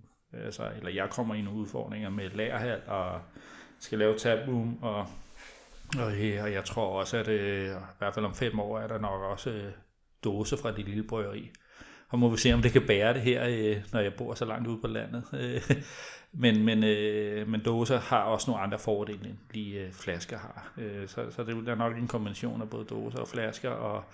altså, 0.45 0.71
eller 0.77 0.91
jeg 0.91 1.11
kommer 1.11 1.35
i 1.35 1.43
nogle 1.43 1.61
udfordringer 1.61 2.11
med 2.11 2.31
lagerhal 2.31 2.81
og 2.87 3.21
skal 3.79 3.99
lave 3.99 4.19
tabroom 4.19 4.83
og, 4.83 5.07
og, 5.99 6.53
jeg 6.53 6.65
tror 6.65 7.01
også, 7.01 7.17
at 7.17 7.29
øh, 7.29 7.67
i 7.67 7.75
hvert 7.99 8.15
fald 8.15 8.25
om 8.25 8.35
fem 8.35 8.61
år 8.61 8.79
er 8.79 8.87
der 8.87 8.99
nok 8.99 9.23
også 9.23 9.51
øh, 9.51 9.73
dåse 10.25 10.57
fra 10.57 10.73
det 10.73 10.85
lille 10.85 11.03
bryggeri 11.03 11.51
og 12.11 12.19
må 12.19 12.29
vi 12.29 12.37
se, 12.37 12.53
om 12.53 12.63
det 12.63 12.73
kan 12.73 12.87
bære 12.87 13.15
det 13.15 13.23
her, 13.23 13.47
øh, 13.49 13.85
når 13.93 14.01
jeg 14.01 14.15
bor 14.15 14.35
så 14.35 14.45
langt 14.45 14.69
ude 14.69 14.81
på 14.81 14.87
landet. 14.87 15.25
Øh, 15.41 15.83
men, 16.33 16.65
men, 16.65 16.85
øh, 16.85 17.49
men 17.49 17.61
dåser 17.65 17.99
har 17.99 18.23
også 18.23 18.51
nogle 18.51 18.63
andre 18.63 18.79
fordele, 18.79 19.29
end 19.29 19.37
lige 19.51 19.81
øh, 19.81 19.93
flasker 19.93 20.39
har. 20.39 20.73
Øh, 20.79 21.09
så, 21.09 21.31
så 21.31 21.45
det 21.45 21.69
er 21.69 21.75
nok 21.75 21.97
en 21.97 22.09
kombination 22.09 22.63
af 22.63 22.71
både 22.71 22.85
dåser 22.85 23.19
og 23.19 23.29
flasker, 23.29 23.71
og 23.71 24.05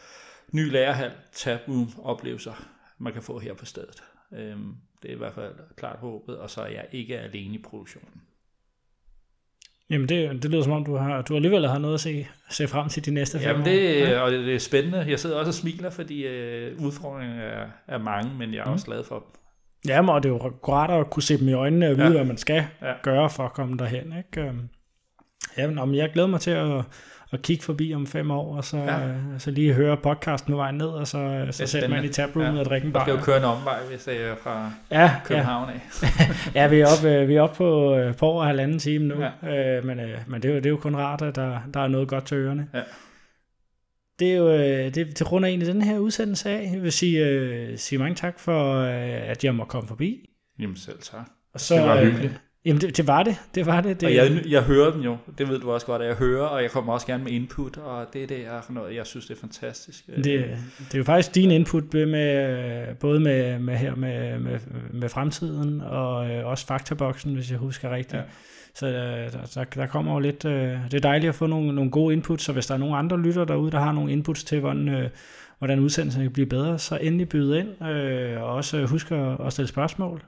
ny 0.53 0.71
lærerhal, 0.71 1.13
taproom 1.33 1.89
oplevelser, 2.03 2.53
man 2.99 3.13
kan 3.13 3.23
få 3.23 3.39
her 3.39 3.55
på 3.55 3.65
stedet. 3.65 4.03
Øh, 4.33 4.57
det 5.03 5.11
er 5.11 5.15
i 5.15 5.19
hvert 5.19 5.35
fald 5.35 5.55
klart 5.77 5.99
håbet, 5.99 6.39
og 6.39 6.51
så 6.51 6.61
er 6.61 6.69
jeg 6.69 6.87
ikke 6.93 7.19
alene 7.19 7.55
i 7.55 7.63
produktionen. 7.63 8.23
Jamen 9.91 10.09
det, 10.09 10.43
det 10.43 10.51
lyder 10.51 10.63
som 10.63 10.73
om, 10.73 10.85
du 10.85 10.97
har, 10.97 11.23
du 11.23 11.37
alligevel 11.37 11.69
har 11.69 11.79
noget 11.79 11.95
at 11.95 12.01
se, 12.01 12.27
se 12.51 12.69
frem 12.69 12.89
til 12.89 13.05
de 13.05 13.11
næste 13.11 13.39
fem 13.39 13.49
Jamen 13.49 13.65
det, 13.65 14.03
år. 14.03 14.09
Ja. 14.09 14.21
og 14.21 14.33
det 14.33 14.55
er 14.55 14.59
spændende. 14.59 15.05
Jeg 15.09 15.19
sidder 15.19 15.37
også 15.37 15.51
og 15.51 15.55
smiler, 15.55 15.91
fordi 15.91 16.27
øh, 16.27 16.83
udfordringerne 16.85 17.43
er, 17.43 17.67
er 17.89 17.99
mange, 17.99 18.31
men 18.39 18.55
jeg 18.55 18.61
er 18.61 18.65
mm. 18.65 18.73
også 18.73 18.87
glad 18.87 19.05
for 19.05 19.15
dem. 19.15 19.27
Jamen, 19.89 20.09
og 20.09 20.23
det 20.23 20.29
er 20.29 20.33
jo 20.33 20.53
godt 20.63 20.91
at 20.91 21.11
kunne 21.11 21.23
se 21.23 21.39
dem 21.39 21.49
i 21.49 21.53
øjnene 21.53 21.89
og 21.89 21.97
vide, 21.97 22.07
ja. 22.07 22.13
hvad 22.13 22.25
man 22.25 22.37
skal 22.37 22.65
ja. 22.83 22.93
gøre 23.03 23.31
for 23.31 23.43
at 23.43 23.53
komme 23.53 23.77
derhen. 23.79 24.15
Ikke? 24.19 24.49
Øhm, 24.49 24.69
jamen, 25.59 25.89
men 25.89 25.95
jeg 25.95 26.11
glæder 26.13 26.29
mig 26.29 26.41
til 26.41 26.51
at, 26.51 26.85
at 27.33 27.43
kigge 27.43 27.65
forbi 27.65 27.95
om 27.95 28.07
fem 28.07 28.31
år, 28.31 28.57
og 28.57 28.65
så, 28.65 28.77
ja. 28.77 29.09
øh, 29.09 29.17
så 29.39 29.51
lige 29.51 29.73
høre 29.73 29.97
podcasten 29.97 30.53
på 30.53 30.57
vejen 30.57 30.75
ned, 30.75 30.87
og 30.87 31.07
så, 31.07 31.47
så 31.51 31.67
sætte 31.67 31.89
man 31.89 32.05
i 32.05 32.09
tabroomet 32.09 32.55
ja. 32.55 32.61
og 32.61 32.65
drikke 32.65 32.87
en 32.87 32.93
bar. 32.93 33.01
Man 33.01 33.07
skal 33.07 33.19
jo 33.19 33.25
køre 33.25 33.37
en 33.37 33.45
omvej, 33.45 33.79
hvis 33.91 34.05
det 34.05 34.21
er 34.21 34.35
fra 34.43 34.73
ja, 34.91 35.11
København 35.25 35.71
af. 35.71 35.81
ja, 36.55 36.69
vi 36.69 36.81
er 36.81 36.87
oppe, 36.87 37.09
øh, 37.09 37.29
vi 37.29 37.35
er 37.35 37.43
oppe 37.43 37.57
på, 37.57 37.97
øh, 37.97 38.17
på 38.17 38.27
over 38.27 38.45
halvanden 38.45 38.79
time 38.79 39.05
nu, 39.05 39.15
ja. 39.43 39.79
øh, 39.79 39.85
men, 39.85 40.01
øh, 40.01 40.19
men 40.27 40.43
det, 40.43 40.49
er 40.49 40.55
jo, 40.55 40.59
det 40.59 40.67
er 40.67 40.71
jo 40.71 40.77
kun 40.77 40.97
rart, 40.97 41.23
at 41.23 41.37
der, 41.37 41.61
der 41.75 41.81
er 41.81 41.89
noget 41.89 42.09
godt 42.09 42.27
til 42.27 42.37
ørerne. 42.37 42.69
Ja. 42.75 42.83
Det 44.19 44.33
er 44.33 44.37
jo 44.37 44.49
øh, 44.49 44.95
det, 44.95 45.17
til 45.17 45.27
grund 45.27 45.45
af 45.45 45.49
egentlig 45.49 45.75
den 45.75 45.83
her 45.83 45.99
udsendelse 45.99 46.51
af. 46.51 46.71
Jeg 46.73 46.83
vil 46.83 46.93
sige, 46.93 47.27
øh, 47.27 47.79
sige 47.79 47.99
mange 47.99 48.15
tak 48.15 48.39
for, 48.39 48.75
øh, 48.79 49.31
at 49.31 49.45
jeg 49.45 49.55
må 49.55 49.65
komme 49.65 49.89
forbi. 49.89 50.31
Jamen 50.59 50.77
selv 50.77 50.99
tak. 51.03 51.31
Og 51.55 51.61
så, 51.61 51.75
det 51.75 51.83
var 51.83 52.05
hyggeligt. 52.05 52.41
Jamen, 52.67 52.81
det, 52.81 52.97
det 52.97 53.07
var 53.07 53.23
det. 53.23 53.37
Det 53.55 53.67
var 53.67 53.81
det. 53.81 54.01
det 54.01 54.07
og 54.07 54.15
jeg, 54.15 54.43
jeg 54.49 54.63
hører 54.63 54.91
den 54.91 55.03
jo. 55.03 55.17
Det 55.39 55.49
ved 55.49 55.61
du 55.61 55.71
også 55.71 55.87
godt, 55.87 56.03
at 56.03 56.09
jeg 56.09 56.17
hører, 56.17 56.47
og 56.47 56.63
jeg 56.63 56.71
kommer 56.71 56.93
også 56.93 57.07
gerne 57.07 57.25
med 57.25 57.33
input, 57.33 57.77
og 57.77 58.07
det, 58.13 58.29
det 58.29 58.47
er 58.47 58.73
noget, 58.73 58.95
jeg 58.95 59.07
synes, 59.07 59.27
det 59.27 59.37
er 59.37 59.41
fantastisk. 59.41 60.07
Det, 60.07 60.25
det 60.25 60.95
er 60.95 60.99
jo 60.99 61.05
faktisk 61.05 61.35
din 61.35 61.51
input 61.51 61.95
med, 61.95 62.95
både 62.95 63.21
med, 63.21 63.59
med 63.59 63.77
her 63.77 63.95
med, 63.95 64.39
med, 64.39 64.59
med 64.93 65.09
fremtiden, 65.09 65.81
og 65.81 66.31
øh, 66.31 66.47
også 66.47 66.67
faktaboksen, 66.67 67.35
hvis 67.35 67.51
jeg 67.51 67.59
husker 67.59 67.91
rigtigt. 67.91 68.23
Ja. 68.23 68.23
Så 68.75 68.87
øh, 68.87 69.33
der, 69.33 69.51
der, 69.55 69.65
der 69.65 69.87
kommer 69.87 70.13
jo 70.13 70.19
lidt... 70.19 70.45
Øh, 70.45 70.79
det 70.91 70.95
er 70.95 71.01
dejligt 71.01 71.29
at 71.29 71.35
få 71.35 71.47
nogle, 71.47 71.75
nogle 71.75 71.91
gode 71.91 72.15
inputs, 72.15 72.45
så 72.45 72.53
hvis 72.53 72.67
der 72.67 72.75
er 72.75 72.79
nogle 72.79 72.97
andre 72.97 73.21
lytter 73.21 73.45
derude, 73.45 73.71
der 73.71 73.81
har 73.81 73.93
nogle 73.93 74.13
inputs 74.13 74.45
til, 74.45 74.61
hvordan, 74.61 74.89
øh, 74.89 75.09
hvordan 75.59 75.79
udsendelsen 75.79 76.23
kan 76.23 76.33
blive 76.33 76.47
bedre, 76.47 76.79
så 76.79 76.97
endelig 76.97 77.29
byde 77.29 77.59
ind, 77.59 77.89
øh, 77.89 78.43
og 78.43 78.49
også 78.49 78.87
husk 78.87 79.11
at, 79.11 79.47
at 79.47 79.53
stille 79.53 79.69
spørgsmål 79.69 80.23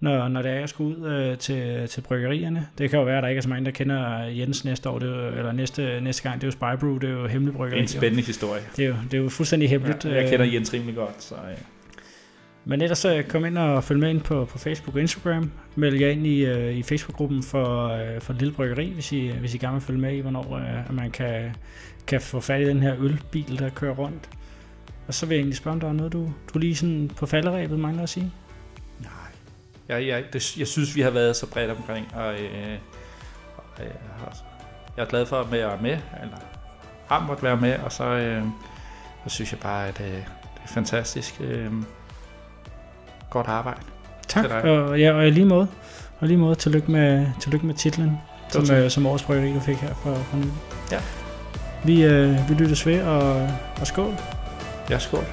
når, 0.00 0.28
når 0.28 0.42
det 0.42 0.50
er, 0.50 0.54
jeg 0.54 0.68
skal 0.68 0.82
ud 0.82 1.06
øh, 1.06 1.38
til, 1.38 1.88
til 1.88 2.00
bryggerierne. 2.00 2.66
Det 2.78 2.90
kan 2.90 2.98
jo 2.98 3.04
være, 3.04 3.16
at 3.16 3.22
der 3.22 3.28
ikke 3.28 3.38
er 3.38 3.42
så 3.42 3.48
mange, 3.48 3.64
der 3.64 3.70
kender 3.70 4.24
Jens 4.24 4.64
næste 4.64 4.88
år, 4.88 4.98
det 4.98 5.06
jo, 5.06 5.28
eller 5.28 5.52
næste, 5.52 6.00
næste 6.00 6.22
gang. 6.22 6.40
Det 6.40 6.42
er 6.42 6.48
jo 6.48 6.52
Spybrew, 6.52 6.98
det 6.98 7.10
er 7.10 7.12
jo 7.12 7.26
hemmelig 7.26 7.54
bryggeri. 7.54 7.80
Det 7.80 7.90
er 7.90 7.94
en 7.94 8.00
spændende 8.00 8.22
historie. 8.22 8.62
Det 8.76 8.84
er 8.84 8.88
jo, 8.88 8.94
det 9.10 9.18
er 9.18 9.22
jo 9.22 9.28
fuldstændig 9.28 9.70
hemmeligt. 9.70 10.04
Ja, 10.04 10.14
jeg 10.14 10.30
kender 10.30 10.46
Jens 10.46 10.72
rimelig 10.72 10.94
godt, 10.94 11.22
så... 11.22 11.34
Ja. 11.34 11.54
Men 12.64 12.82
ellers 12.82 12.98
så 12.98 13.22
kom 13.28 13.44
ind 13.44 13.58
og 13.58 13.84
følg 13.84 14.00
med 14.00 14.10
ind 14.10 14.20
på, 14.20 14.44
på 14.44 14.58
Facebook 14.58 14.94
og 14.94 15.00
Instagram. 15.00 15.50
Meld 15.76 16.00
jer 16.00 16.08
ind 16.08 16.26
i, 16.26 16.50
uh, 16.50 16.76
i 16.76 16.82
Facebook-gruppen 16.82 17.42
for, 17.42 17.84
uh, 17.84 18.20
for 18.20 18.32
Lille 18.32 18.54
Bryggeri, 18.54 18.92
hvis 18.92 19.12
I, 19.12 19.28
hvis 19.28 19.54
I 19.54 19.58
gerne 19.58 19.72
vil 19.72 19.82
følge 19.82 20.00
med 20.00 20.12
i, 20.14 20.20
hvornår 20.20 20.60
uh, 20.88 20.94
man 20.94 21.10
kan, 21.10 21.56
kan 22.06 22.20
få 22.20 22.40
fat 22.40 22.60
i 22.60 22.64
den 22.64 22.82
her 22.82 22.94
ølbil, 22.98 23.58
der 23.58 23.70
kører 23.70 23.94
rundt. 23.94 24.30
Og 25.06 25.14
så 25.14 25.26
vil 25.26 25.34
jeg 25.34 25.40
egentlig 25.40 25.56
spørge, 25.56 25.74
om 25.74 25.80
der 25.80 25.88
er 25.88 25.92
noget, 25.92 26.12
du, 26.12 26.32
du 26.54 26.58
lige 26.58 26.76
sådan 26.76 27.10
på 27.16 27.26
falderæbet 27.26 27.78
mangler 27.78 28.02
at 28.02 28.08
sige? 28.08 28.32
Jeg, 29.88 30.06
jeg, 30.06 30.24
det, 30.32 30.56
jeg 30.56 30.66
synes, 30.66 30.96
vi 30.96 31.00
har 31.00 31.10
været 31.10 31.36
så 31.36 31.46
bredt 31.46 31.70
omkring, 31.70 32.14
og 32.14 32.34
øh, 32.34 32.78
jeg, 33.78 33.86
jeg 34.96 35.02
er 35.02 35.08
glad 35.08 35.26
for 35.26 35.40
at 35.40 35.52
være 35.52 35.78
med, 35.82 35.98
eller 36.22 36.36
har 37.08 37.20
måttet 37.20 37.42
være 37.44 37.56
med, 37.56 37.78
og 37.78 37.92
så, 37.92 38.04
øh, 38.04 38.42
så 39.24 39.34
synes 39.34 39.52
jeg 39.52 39.60
bare, 39.60 39.88
at 39.88 40.00
øh, 40.00 40.06
det 40.06 40.24
er 40.64 40.68
fantastisk. 40.68 41.40
Øh, 41.40 41.72
Godt 43.30 43.46
arbejde. 43.46 43.80
Tak, 44.28 44.50
og, 44.50 45.00
ja, 45.00 45.12
og 45.12 45.26
i 45.26 45.30
lige 45.30 45.46
måde. 45.46 45.68
Og 46.20 46.28
lige 46.28 46.38
måde, 46.38 46.54
tillykke 46.54 46.90
med, 46.90 47.26
tillykke 47.40 47.66
med 47.66 47.74
titlen, 47.74 48.18
som, 48.48 48.70
øh, 48.70 48.90
som 48.90 49.06
årets 49.06 49.24
bryggeri, 49.24 49.54
du 49.54 49.60
fik 49.60 49.76
her 49.76 49.94
for, 49.94 50.14
for 50.14 50.36
nu. 50.36 50.44
Ja. 50.92 51.00
Vi, 51.84 52.04
øh, 52.04 52.48
vi 52.48 52.54
lyttes 52.54 52.86
ved, 52.86 53.02
og, 53.02 53.48
og 53.80 53.86
skål. 53.86 54.14
Ja, 54.90 54.98
skål. 54.98 55.24